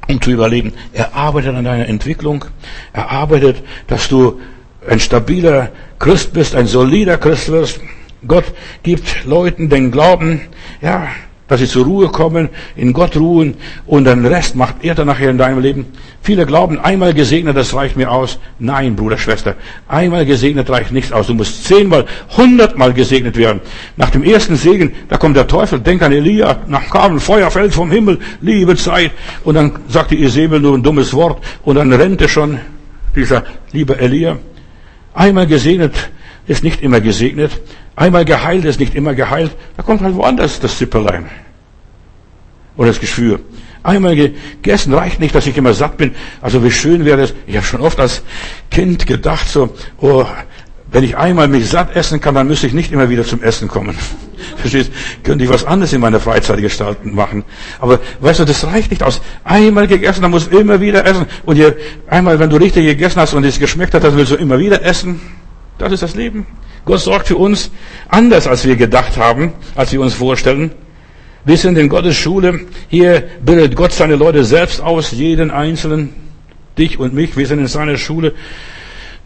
um 0.08 0.20
zu 0.20 0.30
überleben. 0.30 0.72
Er 0.92 1.14
arbeitet 1.14 1.54
an 1.54 1.64
deiner 1.64 1.88
Entwicklung. 1.88 2.44
Er 2.92 3.10
arbeitet, 3.10 3.62
dass 3.86 4.08
du 4.08 4.40
ein 4.88 5.00
stabiler 5.00 5.70
Christ 5.98 6.32
bist, 6.32 6.54
ein 6.54 6.66
solider 6.66 7.18
Christ 7.18 7.50
wirst. 7.50 7.80
Gott 8.26 8.44
gibt 8.82 9.24
Leuten 9.24 9.68
den 9.68 9.90
Glauben, 9.90 10.42
ja, 10.80 11.08
dass 11.48 11.60
sie 11.60 11.66
zur 11.66 11.84
Ruhe 11.84 12.08
kommen, 12.08 12.48
in 12.74 12.92
Gott 12.92 13.16
ruhen 13.16 13.54
und 13.86 14.04
den 14.04 14.26
Rest 14.26 14.56
macht 14.56 14.76
er 14.82 14.94
dann 14.94 15.06
nachher 15.06 15.30
in 15.30 15.38
deinem 15.38 15.60
Leben. 15.60 15.86
Viele 16.22 16.44
glauben, 16.44 16.78
einmal 16.80 17.14
gesegnet, 17.14 17.56
das 17.56 17.72
reicht 17.74 17.96
mir 17.96 18.10
aus. 18.10 18.38
Nein, 18.58 18.96
Bruder, 18.96 19.16
Schwester, 19.16 19.54
einmal 19.86 20.26
gesegnet 20.26 20.68
reicht 20.70 20.90
nicht 20.90 21.12
aus. 21.12 21.28
Du 21.28 21.34
musst 21.34 21.64
zehnmal, 21.64 22.06
hundertmal 22.36 22.92
gesegnet 22.92 23.36
werden. 23.36 23.60
Nach 23.96 24.10
dem 24.10 24.24
ersten 24.24 24.56
Segen, 24.56 24.92
da 25.08 25.16
kommt 25.16 25.36
der 25.36 25.46
Teufel, 25.46 25.78
denk 25.78 26.02
an 26.02 26.12
Elia, 26.12 26.58
nach 26.66 26.90
kam 26.90 27.12
ein 27.12 27.20
Feuer 27.20 27.50
fällt 27.50 27.74
vom 27.74 27.90
Himmel, 27.90 28.18
liebe 28.40 28.74
Zeit. 28.76 29.12
Und 29.44 29.54
dann 29.54 29.72
sagte 29.88 30.16
Isabel 30.16 30.60
nur 30.60 30.76
ein 30.76 30.82
dummes 30.82 31.14
Wort 31.14 31.44
und 31.64 31.76
dann 31.76 31.92
rennte 31.92 32.28
schon 32.28 32.58
dieser 33.14 33.44
liebe 33.72 33.98
Elia. 33.98 34.36
Einmal 35.14 35.46
gesegnet 35.46 35.94
ist 36.46 36.62
nicht 36.62 36.82
immer 36.82 37.00
gesegnet. 37.00 37.60
Einmal 37.94 38.24
geheilt 38.24 38.64
ist 38.64 38.80
nicht 38.80 38.94
immer 38.94 39.14
geheilt. 39.14 39.52
Da 39.76 39.82
kommt 39.82 40.02
halt 40.02 40.14
woanders 40.14 40.60
das 40.60 40.78
Zipperlein. 40.78 41.26
Oder 42.76 42.88
das 42.88 43.00
Geschwür. 43.00 43.40
Einmal 43.82 44.16
gegessen 44.16 44.92
reicht 44.92 45.20
nicht, 45.20 45.34
dass 45.34 45.46
ich 45.46 45.56
immer 45.56 45.72
satt 45.72 45.96
bin. 45.96 46.14
Also 46.40 46.62
wie 46.64 46.70
schön 46.70 47.04
wäre 47.04 47.22
es. 47.22 47.34
Ich 47.46 47.56
habe 47.56 47.64
schon 47.64 47.80
oft 47.80 48.00
als 48.00 48.22
Kind 48.70 49.06
gedacht, 49.06 49.48
so, 49.48 49.74
oh, 49.98 50.26
wenn 50.90 51.04
ich 51.04 51.16
einmal 51.16 51.48
mich 51.48 51.68
satt 51.68 51.94
essen 51.96 52.20
kann, 52.20 52.34
dann 52.34 52.46
müsste 52.46 52.66
ich 52.66 52.72
nicht 52.72 52.92
immer 52.92 53.08
wieder 53.08 53.24
zum 53.24 53.42
Essen 53.42 53.68
kommen. 53.68 53.96
Verstehst? 54.56 54.90
Könnte 55.22 55.44
ich 55.44 55.50
was 55.50 55.64
anderes 55.64 55.92
in 55.92 56.00
meiner 56.00 56.20
Freizeit 56.20 56.60
gestalten 56.60 57.14
machen. 57.14 57.44
Aber 57.80 58.00
weißt 58.20 58.40
du, 58.40 58.44
das 58.44 58.64
reicht 58.64 58.90
nicht 58.90 59.02
aus. 59.02 59.20
Einmal 59.44 59.86
gegessen, 59.86 60.22
dann 60.22 60.30
musst 60.30 60.52
du 60.52 60.58
immer 60.58 60.80
wieder 60.80 61.04
essen. 61.04 61.26
Und 61.44 61.56
ihr, 61.56 61.76
einmal, 62.08 62.38
wenn 62.38 62.50
du 62.50 62.56
richtig 62.56 62.84
gegessen 62.84 63.20
hast 63.20 63.34
und 63.34 63.44
es 63.44 63.58
geschmeckt 63.58 63.94
hat, 63.94 64.04
dann 64.04 64.16
willst 64.16 64.32
du 64.32 64.36
immer 64.36 64.58
wieder 64.58 64.84
essen. 64.84 65.20
Das 65.78 65.92
ist 65.92 66.02
das 66.02 66.14
Leben. 66.14 66.46
Gott 66.84 67.00
sorgt 67.00 67.28
für 67.28 67.36
uns 67.36 67.70
anders, 68.08 68.46
als 68.46 68.64
wir 68.64 68.76
gedacht 68.76 69.16
haben, 69.16 69.52
als 69.74 69.92
wir 69.92 70.00
uns 70.00 70.14
vorstellen. 70.14 70.72
Wir 71.44 71.56
sind 71.56 71.76
in 71.78 71.88
Gottes 71.88 72.16
Schule. 72.16 72.60
Hier 72.88 73.24
bildet 73.44 73.76
Gott 73.76 73.92
seine 73.92 74.16
Leute 74.16 74.44
selbst 74.44 74.80
aus, 74.80 75.12
jeden 75.12 75.50
Einzelnen, 75.50 76.14
dich 76.78 76.98
und 76.98 77.14
mich. 77.14 77.36
Wir 77.36 77.46
sind 77.46 77.58
in 77.58 77.66
seiner 77.66 77.96
Schule. 77.96 78.34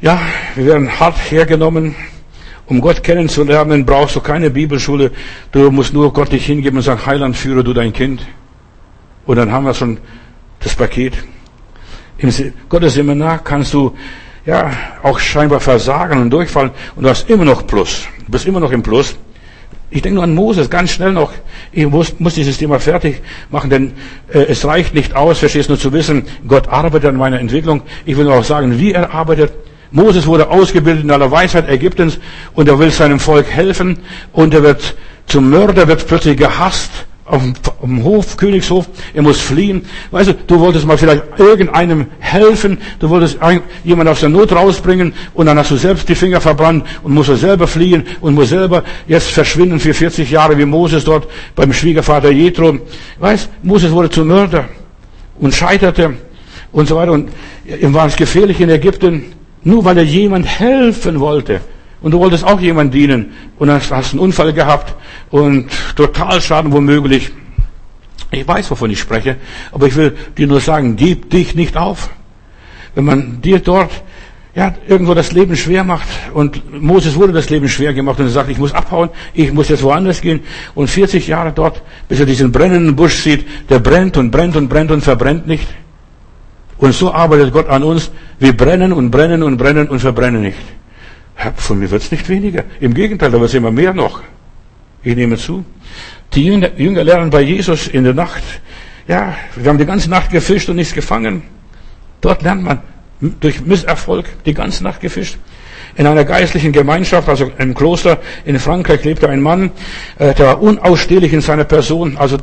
Ja, 0.00 0.20
wir 0.54 0.66
werden 0.66 1.00
hart 1.00 1.16
hergenommen. 1.30 1.94
Um 2.66 2.80
Gott 2.80 3.02
kennenzulernen, 3.02 3.84
brauchst 3.84 4.16
du 4.16 4.20
keine 4.20 4.50
Bibelschule. 4.50 5.10
Du 5.50 5.70
musst 5.70 5.92
nur 5.92 6.12
Gott 6.12 6.32
dich 6.32 6.46
hingeben 6.46 6.78
und 6.78 6.82
sagen, 6.82 7.04
Heiland, 7.04 7.36
führe 7.36 7.64
du 7.64 7.72
dein 7.72 7.92
Kind. 7.92 8.26
Und 9.26 9.36
dann 9.36 9.50
haben 9.52 9.64
wir 9.64 9.74
schon 9.74 9.98
das 10.60 10.74
Paket. 10.74 11.14
Im 12.18 12.32
Gottes 12.68 12.94
Seminar 12.94 13.42
kannst 13.42 13.74
du 13.74 13.94
ja, 14.46 14.70
auch 15.02 15.18
scheinbar 15.18 15.60
versagen 15.60 16.20
und 16.20 16.30
durchfallen 16.30 16.70
und 16.96 17.04
du 17.04 17.08
hast 17.08 17.28
immer 17.28 17.44
noch 17.44 17.66
Plus. 17.66 18.06
Du 18.24 18.32
bist 18.32 18.46
immer 18.46 18.60
noch 18.60 18.72
im 18.72 18.82
Plus. 18.82 19.16
Ich 19.92 20.02
denke 20.02 20.14
nur 20.14 20.24
an 20.24 20.34
Moses, 20.34 20.70
ganz 20.70 20.92
schnell 20.92 21.12
noch. 21.12 21.32
Ich 21.72 21.86
muss, 21.86 22.18
muss 22.20 22.34
dieses 22.34 22.58
Thema 22.58 22.78
fertig 22.78 23.22
machen, 23.50 23.70
denn 23.70 23.92
äh, 24.32 24.38
es 24.42 24.64
reicht 24.64 24.94
nicht 24.94 25.16
aus, 25.16 25.40
verstehst 25.40 25.68
nur 25.68 25.78
zu 25.78 25.92
wissen, 25.92 26.26
Gott 26.46 26.68
arbeitet 26.68 27.08
an 27.08 27.16
meiner 27.16 27.40
Entwicklung. 27.40 27.82
Ich 28.06 28.16
will 28.16 28.24
nur 28.24 28.34
auch 28.34 28.44
sagen, 28.44 28.78
wie 28.78 28.92
er 28.92 29.12
arbeitet. 29.12 29.52
Moses 29.90 30.26
wurde 30.26 30.48
ausgebildet 30.48 31.02
in 31.02 31.10
aller 31.10 31.32
Weisheit 31.32 31.68
Ägyptens 31.68 32.20
und 32.54 32.68
er 32.68 32.78
will 32.78 32.92
seinem 32.92 33.18
Volk 33.18 33.46
helfen 33.50 33.98
und 34.32 34.54
er 34.54 34.62
wird 34.62 34.94
zum 35.26 35.50
Mörder, 35.50 35.88
wird 35.88 36.06
plötzlich 36.06 36.36
gehasst 36.36 37.06
auf 37.30 37.42
dem 37.82 38.04
Hof, 38.04 38.36
Königshof, 38.36 38.88
er 39.14 39.22
muss 39.22 39.40
fliehen. 39.40 39.82
Weißt 40.10 40.30
du, 40.30 40.34
du 40.34 40.58
wolltest 40.58 40.86
mal 40.86 40.98
vielleicht 40.98 41.22
irgendeinem 41.38 42.06
helfen, 42.18 42.78
du 42.98 43.08
wolltest 43.08 43.38
jemand 43.84 44.08
aus 44.08 44.20
der 44.20 44.28
Not 44.28 44.52
rausbringen 44.52 45.12
und 45.34 45.46
dann 45.46 45.58
hast 45.58 45.70
du 45.70 45.76
selbst 45.76 46.08
die 46.08 46.14
Finger 46.14 46.40
verbrannt 46.40 46.84
und 47.02 47.14
musst 47.14 47.34
selber 47.36 47.66
fliehen 47.66 48.04
und 48.20 48.34
musst 48.34 48.50
selber 48.50 48.82
jetzt 49.06 49.30
verschwinden 49.30 49.78
für 49.78 49.94
40 49.94 50.30
Jahre 50.30 50.58
wie 50.58 50.64
Moses 50.64 51.04
dort 51.04 51.28
beim 51.54 51.72
Schwiegervater 51.72 52.30
Jethro. 52.30 52.78
Weißt, 53.18 53.48
Moses 53.62 53.92
wurde 53.92 54.10
zum 54.10 54.28
Mörder 54.28 54.68
und 55.38 55.54
scheiterte 55.54 56.14
und 56.72 56.88
so 56.88 56.96
weiter 56.96 57.12
und 57.12 57.30
ihm 57.64 57.94
war 57.94 58.06
es 58.06 58.16
gefährlich 58.16 58.60
in 58.60 58.70
Ägypten, 58.70 59.32
nur 59.62 59.84
weil 59.84 59.98
er 59.98 60.04
jemand 60.04 60.46
helfen 60.46 61.20
wollte. 61.20 61.60
Und 62.02 62.12
du 62.12 62.18
wolltest 62.18 62.44
auch 62.44 62.60
jemand 62.60 62.94
dienen 62.94 63.32
und 63.58 63.70
hast 63.70 63.90
du 63.90 63.94
einen 63.94 64.18
Unfall 64.18 64.52
gehabt 64.52 64.94
und 65.30 65.68
Totalschaden 65.96 66.72
womöglich. 66.72 67.30
Ich 68.30 68.46
weiß, 68.46 68.70
wovon 68.70 68.90
ich 68.90 69.00
spreche, 69.00 69.36
aber 69.72 69.86
ich 69.86 69.96
will 69.96 70.16
dir 70.38 70.46
nur 70.46 70.60
sagen, 70.60 70.96
gib 70.96 71.30
dich 71.30 71.54
nicht 71.54 71.76
auf. 71.76 72.10
Wenn 72.94 73.04
man 73.04 73.42
dir 73.42 73.58
dort 73.58 73.90
ja, 74.54 74.74
irgendwo 74.88 75.14
das 75.14 75.30
Leben 75.32 75.56
schwer 75.56 75.84
macht 75.84 76.08
und 76.34 76.82
Moses 76.82 77.14
wurde 77.14 77.32
das 77.32 77.50
Leben 77.50 77.68
schwer 77.68 77.94
gemacht 77.94 78.18
und 78.18 78.26
er 78.26 78.30
sagt, 78.30 78.50
ich 78.50 78.58
muss 78.58 78.74
abhauen, 78.74 79.10
ich 79.32 79.52
muss 79.52 79.68
jetzt 79.68 79.82
woanders 79.82 80.20
gehen 80.20 80.40
und 80.74 80.88
40 80.88 81.28
Jahre 81.28 81.52
dort, 81.52 81.82
bis 82.08 82.18
er 82.18 82.26
diesen 82.26 82.50
brennenden 82.50 82.96
Busch 82.96 83.14
sieht, 83.22 83.46
der 83.68 83.78
brennt 83.78 84.16
und 84.16 84.30
brennt 84.30 84.56
und 84.56 84.68
brennt 84.68 84.90
und 84.90 85.02
verbrennt 85.02 85.46
nicht. 85.46 85.68
Und 86.78 86.94
so 86.94 87.12
arbeitet 87.12 87.52
Gott 87.52 87.68
an 87.68 87.84
uns. 87.84 88.10
Wir 88.38 88.56
brennen 88.56 88.92
und 88.92 89.10
brennen 89.10 89.42
und 89.42 89.56
brennen 89.58 89.88
und 89.88 90.00
verbrennen 90.00 90.40
nicht. 90.42 90.56
Von 91.56 91.78
mir 91.78 91.90
wird 91.90 92.02
es 92.02 92.10
nicht 92.10 92.28
weniger. 92.28 92.64
Im 92.80 92.92
Gegenteil, 92.94 93.30
da 93.30 93.40
wird 93.40 93.48
es 93.48 93.54
immer 93.54 93.70
mehr 93.70 93.94
noch. 93.94 94.22
Ich 95.02 95.16
nehme 95.16 95.36
zu. 95.36 95.64
Die 96.34 96.44
Jünger, 96.44 97.04
lernen 97.04 97.30
bei 97.30 97.40
Jesus 97.40 97.88
in 97.88 98.04
der 98.04 98.14
Nacht. 98.14 98.42
Ja, 99.08 99.34
wir 99.56 99.68
haben 99.68 99.78
die 99.78 99.86
ganze 99.86 100.10
Nacht 100.10 100.30
gefischt 100.30 100.68
und 100.68 100.76
nichts 100.76 100.92
gefangen. 100.92 101.42
Dort 102.20 102.42
lernt 102.42 102.62
man 102.62 102.80
durch 103.40 103.64
Misserfolg 103.64 104.26
die 104.44 104.54
ganze 104.54 104.84
Nacht 104.84 105.00
gefischt. 105.00 105.38
In 105.96 106.06
einer 106.06 106.24
geistlichen 106.24 106.72
Gemeinschaft, 106.72 107.28
also 107.28 107.50
im 107.58 107.74
Kloster 107.74 108.18
in 108.44 108.58
Frankreich, 108.58 109.02
lebte 109.04 109.28
ein 109.28 109.40
Mann, 109.40 109.72
äh, 110.18 110.34
der 110.34 110.46
war 110.46 110.62
unausstehlich 110.62 111.32
in 111.32 111.40
seiner 111.40 111.64
Person. 111.64 112.16
Also 112.16 112.36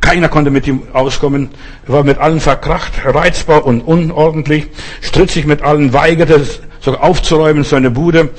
keiner 0.00 0.28
konnte 0.28 0.50
mit 0.50 0.66
ihm 0.66 0.82
auskommen, 0.92 1.48
war 1.86 2.04
mit 2.04 2.18
allen 2.18 2.40
verkracht, 2.40 2.92
reizbar 3.04 3.66
und 3.66 3.80
unordentlich, 3.80 4.68
stritt 5.02 5.30
sich 5.30 5.44
mit 5.44 5.62
allen, 5.62 5.92
weigerte 5.92 6.46
sogar 6.80 7.02
aufzuräumen, 7.02 7.64
seine 7.64 7.90
Bude. 7.90 8.30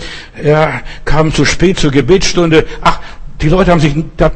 Er 0.42 0.82
kam 1.06 1.34
zu 1.34 1.46
spät 1.46 1.80
zur 1.80 1.92
Gebetsstunde. 1.92 2.66
Ach, 2.82 3.00
die 3.42 3.50
Leute 3.50 3.72
haben 3.72 3.80
sich, 3.80 3.94
der, 4.18 4.32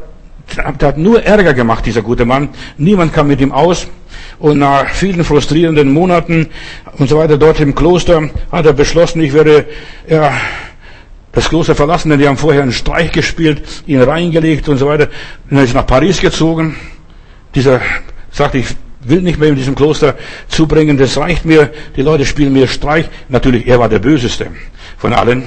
der 0.80 0.88
hat 0.88 0.98
nur 0.98 1.24
Ärger 1.24 1.54
gemacht, 1.54 1.86
dieser 1.86 2.02
gute 2.02 2.26
Mann. 2.26 2.50
Niemand 2.78 3.14
kam 3.14 3.28
mit 3.28 3.42
ihm 3.42 3.52
aus. 3.52 3.88
Und 4.40 4.60
nach 4.60 4.90
vielen 4.90 5.24
frustrierenden 5.24 5.92
Monaten 5.92 6.48
und 6.98 7.10
so 7.10 7.18
weiter 7.18 7.38
dort 7.38 7.60
im 7.60 7.76
Kloster 7.76 8.30
hat 8.52 8.66
er 8.66 8.74
beschlossen, 8.74 9.22
ich 9.22 9.34
werde, 9.34 9.66
ja, 10.08 10.34
das 11.32 11.50
Kloster 11.50 11.76
verlassen, 11.76 12.10
denn 12.10 12.20
die 12.20 12.28
haben 12.28 12.38
vorher 12.38 12.62
einen 12.62 12.72
Streich 12.72 13.12
gespielt, 13.12 13.64
ihn 13.88 14.02
reingelegt 14.02 14.70
und 14.70 14.78
so 14.78 14.88
weiter. 14.88 15.08
Und 15.50 15.58
er 15.58 15.64
ist 15.64 15.74
nach 15.74 15.88
Paris 15.88 16.22
gezogen. 16.22 16.76
Dieser 17.56 17.82
sagte, 18.32 18.60
ich 18.60 18.68
will 19.06 19.22
nicht 19.22 19.40
mehr 19.40 19.50
in 19.50 19.56
diesem 19.56 19.76
Kloster 19.76 20.16
zubringen, 20.48 20.98
das 20.98 21.18
reicht 21.18 21.46
mir, 21.46 21.72
die 21.96 22.02
Leute 22.02 22.26
spielen 22.26 22.54
mir 22.54 22.68
Streich. 22.68 23.10
Natürlich, 23.30 23.68
er 23.68 23.80
war 23.80 23.90
der 23.90 24.00
Böseste 24.00 24.48
von 24.98 25.14
allen. 25.14 25.44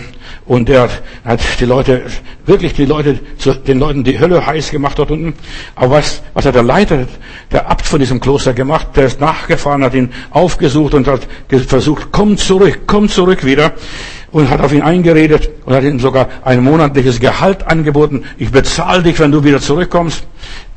Und 0.47 0.69
der 0.69 0.89
hat 1.25 1.41
die 1.59 1.65
Leute, 1.65 2.05
wirklich 2.47 2.73
die 2.73 2.85
Leute, 2.85 3.19
den 3.67 3.81
Leuten 3.81 4.05
die 4.05 4.21
Hölle 4.21 4.47
heiß 4.47 4.71
gemacht 4.71 4.99
dort 4.99 5.11
unten. 5.11 5.35
Aber 5.75 5.97
was, 5.97 6.23
was 6.35 6.47
hat 6.47 6.55
der 6.55 6.63
Leiter, 6.63 7.07
der 7.51 7.69
Abt 7.69 7.85
von 7.85 7.99
diesem 7.99 8.21
Kloster 8.21 8.55
gemacht? 8.55 8.89
Der 8.95 9.07
ist 9.07 9.21
nachgefahren, 9.21 9.83
hat 9.83 9.95
ihn 9.95 10.11
aufgesucht 10.31 10.95
und 10.95 11.09
hat 11.09 11.27
versucht, 11.67 12.09
komm 12.13 12.37
zurück, 12.37 12.83
komm 12.87 13.09
zurück 13.09 13.45
wieder. 13.45 13.73
Und 14.31 14.51
hat 14.51 14.61
auf 14.61 14.73
ihn 14.73 14.83
eingeredet 14.83 15.51
und 15.65 15.75
hat 15.75 15.83
ihm 15.83 15.99
sogar 15.99 16.29
ein 16.45 16.63
monatliches 16.63 17.19
Gehalt 17.19 17.67
angeboten. 17.67 18.25
Ich 18.39 18.51
bezahle 18.51 19.03
dich, 19.03 19.19
wenn 19.19 19.33
du 19.33 19.43
wieder 19.43 19.61
zurückkommst. 19.61 20.25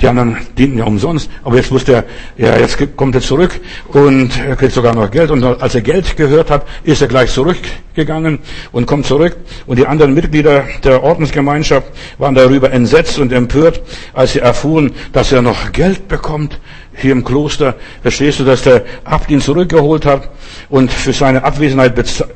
Die 0.02 0.08
anderen 0.08 0.38
dienten 0.58 0.78
ja 0.78 0.86
umsonst, 0.86 1.30
aber 1.44 1.58
jetzt 1.58 1.72
wusste 1.72 1.94
er, 1.94 2.04
ja, 2.38 2.58
jetzt 2.58 2.78
kommt 2.96 3.16
er 3.16 3.22
zurück 3.22 3.60
und 3.88 4.32
er 4.40 4.56
kriegt 4.56 4.72
sogar 4.72 4.96
noch 4.96 5.12
Geld. 5.12 5.30
Und 5.30 5.44
als 5.44 5.76
er 5.76 5.82
Geld 5.82 6.16
gehört 6.16 6.50
hat, 6.50 6.66
ist 6.84 7.02
er 7.02 7.10
gleich 7.10 7.32
zurückgegangen 7.32 8.40
und 8.72 8.86
kommt 8.86 9.06
zurück. 9.06 9.36
Und 9.68 9.78
die 9.78 9.88
anderen 9.88 10.14
Mitglieder 10.14 10.64
der 10.86 11.04
Ordensgemeinschaft 11.04 11.88
waren 12.18 12.34
darüber 12.34 12.72
entsetzt 12.72 13.20
und 13.20 13.34
empört, 13.34 13.82
als 14.14 14.34
sie 14.34 14.40
erfuhren, 14.40 14.94
dass 15.12 15.34
er 15.34 15.42
noch 15.42 15.74
Geld 15.74 16.08
bekommt 16.08 16.60
hier 16.96 17.12
im 17.12 17.24
Kloster. 17.24 17.76
Verstehst 18.02 18.40
du, 18.40 18.44
dass 18.44 18.62
der 18.62 18.84
Abt 19.04 19.30
ihn 19.32 19.42
zurückgeholt 19.42 20.06
hat 20.06 20.30
und 20.70 20.92
für 20.92 21.14
seine 21.14 21.44
Abwesenheit, 21.44 21.94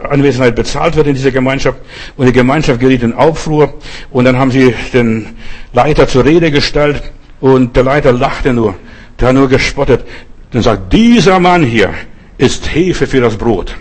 Anwesenheit 0.10 0.56
bezahlt 0.56 0.96
wird 0.96 1.08
in 1.08 1.16
dieser 1.16 1.32
Gemeinschaft. 1.32 1.80
Und 2.18 2.26
die 2.26 2.34
Gemeinschaft 2.34 2.80
geriet 2.80 3.04
in 3.04 3.14
Aufruhr. 3.14 3.74
Und 4.12 4.26
dann 4.26 4.38
haben 4.38 4.52
sie 4.52 4.74
den 4.94 5.36
Leiter 5.74 6.08
zur 6.08 6.24
Rede 6.24 6.52
gestellt 6.52 7.02
und 7.42 7.76
der 7.76 7.84
Leiter 7.84 8.12
lachte 8.12 8.54
nur. 8.54 8.76
Der 9.20 9.30
hat 9.30 9.36
nur 9.36 9.50
gespottet. 9.50 10.06
Dann 10.52 10.62
sagt, 10.62 10.94
dieser 10.94 11.40
Mann 11.40 11.64
hier 11.64 11.94
ist 12.38 12.74
Hefe 12.74 13.08
für 13.08 13.22
das 13.22 13.36
Brot. 13.36 13.76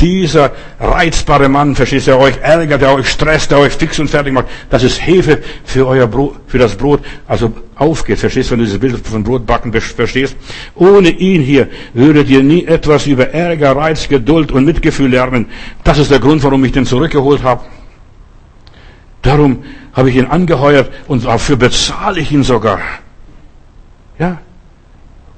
Dieser 0.00 0.52
reizbare 0.80 1.48
Mann, 1.48 1.76
verstehst 1.76 2.06
der 2.06 2.18
euch 2.18 2.38
ärgert, 2.40 2.80
der 2.80 2.94
euch 2.94 3.08
stresst, 3.08 3.50
der 3.50 3.58
euch 3.58 3.74
fix 3.74 3.98
und 3.98 4.08
fertig 4.08 4.32
macht, 4.32 4.46
das 4.70 4.82
ist 4.82 5.06
Hefe 5.06 5.42
für 5.62 5.86
euer 5.86 6.06
Brot, 6.06 6.36
für 6.46 6.56
das 6.56 6.74
Brot. 6.74 7.00
Also 7.28 7.52
aufgeht, 7.76 8.18
verstehst 8.18 8.48
du, 8.48 8.52
wenn 8.52 8.60
du 8.60 8.64
dieses 8.64 8.80
Bild 8.80 9.06
von 9.06 9.22
Brotbacken 9.22 9.72
verstehst. 9.72 10.36
Ohne 10.74 11.10
ihn 11.10 11.42
hier 11.42 11.68
würdet 11.92 12.30
ihr 12.30 12.42
nie 12.42 12.64
etwas 12.64 13.06
über 13.06 13.28
Ärger, 13.28 13.76
Reiz, 13.76 14.08
Geduld 14.08 14.52
und 14.52 14.64
Mitgefühl 14.64 15.10
lernen. 15.10 15.46
Das 15.84 15.98
ist 15.98 16.10
der 16.10 16.18
Grund, 16.18 16.42
warum 16.42 16.64
ich 16.64 16.72
den 16.72 16.86
zurückgeholt 16.86 17.42
habe. 17.42 17.62
Darum 19.22 19.64
habe 19.92 20.10
ich 20.10 20.16
ihn 20.16 20.26
angeheuert 20.26 20.90
und 21.08 21.24
dafür 21.24 21.56
bezahle 21.56 22.20
ich 22.20 22.32
ihn 22.32 22.42
sogar. 22.42 22.80
Ja. 24.18 24.38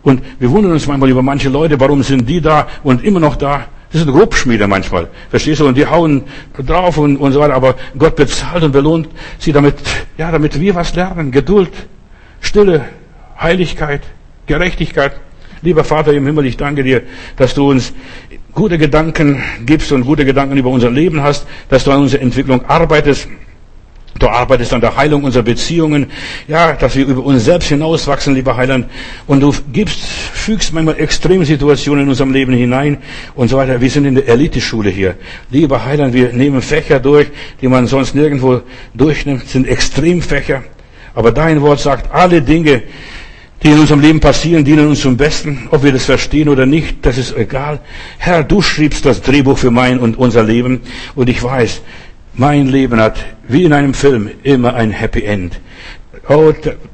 Und 0.03 0.23
wir 0.39 0.51
wundern 0.51 0.73
uns 0.73 0.87
manchmal 0.87 1.11
über 1.11 1.23
manche 1.23 1.49
Leute, 1.49 1.79
warum 1.79 2.03
sind 2.03 2.29
die 2.29 2.41
da 2.41 2.67
und 2.83 3.05
immer 3.05 3.21
noch 3.21 3.37
da? 3.37 3.67
Das 3.93 4.03
sind 4.03 4.11
Grobschmiede 4.11 4.67
manchmal. 4.67 5.09
Verstehst 5.31 5.61
du? 5.61 5.67
Und 5.67 5.77
die 5.77 5.87
hauen 5.87 6.25
drauf 6.57 6.97
und, 6.97 7.19
und 7.19 7.33
so 7.33 7.41
weiter. 7.41 7.55
Aber 7.55 7.77
Gott 7.99 8.17
bezahlt 8.17 8.65
und 8.65 8.73
belohnt 8.73 9.09
sie 9.39 9.53
damit, 9.53 9.75
ja, 10.17 10.31
damit 10.31 10.59
wir 10.59 10.75
was 10.75 10.95
lernen. 10.95 11.31
Geduld, 11.31 11.71
Stille, 12.41 12.87
Heiligkeit, 13.39 14.03
Gerechtigkeit. 14.47 15.13
Lieber 15.61 15.85
Vater 15.85 16.13
im 16.13 16.27
Himmel, 16.27 16.47
ich 16.47 16.57
danke 16.57 16.83
dir, 16.83 17.03
dass 17.37 17.55
du 17.55 17.71
uns 17.71 17.93
gute 18.53 18.79
Gedanken 18.79 19.43
gibst 19.65 19.93
und 19.93 20.05
gute 20.05 20.25
Gedanken 20.25 20.57
über 20.57 20.71
unser 20.71 20.91
Leben 20.91 21.23
hast, 21.23 21.47
dass 21.69 21.85
du 21.85 21.93
an 21.93 22.01
unserer 22.01 22.23
Entwicklung 22.23 22.65
arbeitest. 22.65 23.29
Du 24.23 24.29
arbeitest 24.29 24.73
an 24.73 24.81
der 24.81 24.97
Heilung 24.97 25.25
unserer 25.25 25.43
Beziehungen, 25.43 26.07
ja, 26.47 26.75
dass 26.75 26.95
wir 26.95 27.07
über 27.07 27.25
uns 27.25 27.45
selbst 27.45 27.71
hinauswachsen, 27.71 28.37
lieber 28.37 28.57
Heiland. 28.57 28.87
Und 29.27 29.41
du 29.41 29.53
gibst, 29.73 29.99
fügst 29.99 30.73
manchmal 30.73 31.01
Extremsituationen 31.01 32.05
in 32.05 32.09
unserem 32.09 32.33
Leben 32.33 32.53
hinein 32.53 32.99
und 33.35 33.49
so 33.49 33.57
weiter. 33.57 33.81
Wir 33.81 33.91
sind 33.91 34.05
in 34.05 34.15
der 34.15 34.29
Eliteschule 34.29 34.91
hier. 34.91 35.17
Lieber 35.51 35.85
Heiland, 35.85 36.15
wir 36.15 36.33
nehmen 36.33 36.63
Fächer 36.63 37.01
durch, 37.01 37.33
die 37.61 37.67
man 37.67 37.89
sonst 37.89 38.15
nirgendwo 38.15 38.61
durchnimmt, 38.95 39.49
sind 39.49 39.67
Extremfächer. 39.67 40.63
Aber 41.17 41.33
dein 41.33 41.61
Wort 41.61 41.81
sagt, 41.81 42.15
alle 42.15 42.43
Dinge, 42.43 42.85
die 43.65 43.71
in 43.73 43.79
unserem 43.81 44.01
Leben 44.01 44.21
passieren, 44.21 44.65
dienen 44.65 44.87
uns 44.87 45.01
zum 45.01 45.17
Besten. 45.17 45.67
Ob 45.73 45.83
wir 45.83 45.91
das 45.91 46.05
verstehen 46.05 46.49
oder 46.49 46.65
nicht, 46.65 47.05
das 47.05 47.19
ist 47.19 47.37
egal. 47.37 47.81
Herr, 48.19 48.45
du 48.45 48.63
schriebst 48.63 49.05
das 49.05 49.21
Drehbuch 49.21 49.59
für 49.59 49.73
mein 49.73 49.99
und 49.99 50.17
unser 50.17 50.45
Leben. 50.45 50.83
Und 51.17 51.29
ich 51.29 51.43
weiß, 51.43 51.83
mein 52.35 52.69
Leben 52.69 53.01
hat, 53.01 53.25
wie 53.47 53.65
in 53.65 53.73
einem 53.73 53.95
Film, 53.95 54.31
immer 54.43 54.75
ein 54.75 54.91
Happy 54.91 55.23
End. 55.25 55.61
Oh, 56.29 56.53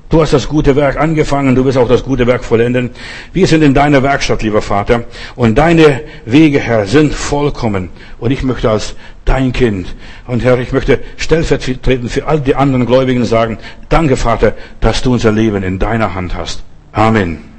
du 0.09 0.23
hast 0.23 0.32
das 0.32 0.48
gute 0.48 0.74
Werk 0.74 0.98
angefangen, 0.98 1.55
du 1.55 1.65
wirst 1.65 1.77
auch 1.77 1.89
das 1.89 2.02
gute 2.02 2.27
Werk 2.27 2.43
vollenden. 2.43 2.90
Wir 3.32 3.47
sind 3.47 3.62
in 3.62 3.74
deiner 3.74 4.02
Werkstatt, 4.02 4.43
lieber 4.43 4.62
Vater, 4.62 5.05
und 5.36 5.59
deine 5.59 6.02
Wege, 6.24 6.59
Herr, 6.59 6.86
sind 6.86 7.12
vollkommen. 7.15 7.90
Und 8.19 8.31
ich 8.31 8.43
möchte 8.43 8.70
als 8.70 8.97
dein 9.24 9.52
Kind, 9.52 9.94
und 10.27 10.43
Herr, 10.44 10.59
ich 10.59 10.73
möchte 10.73 11.01
stellvertretend 11.16 12.10
für 12.10 12.27
all 12.27 12.40
die 12.40 12.55
anderen 12.55 12.86
Gläubigen 12.86 13.24
sagen, 13.24 13.59
danke, 13.89 14.16
Vater, 14.16 14.55
dass 14.81 15.02
du 15.02 15.12
unser 15.12 15.32
Leben 15.32 15.62
in 15.62 15.78
deiner 15.78 16.15
Hand 16.15 16.35
hast. 16.35 16.62
Amen. 16.93 17.57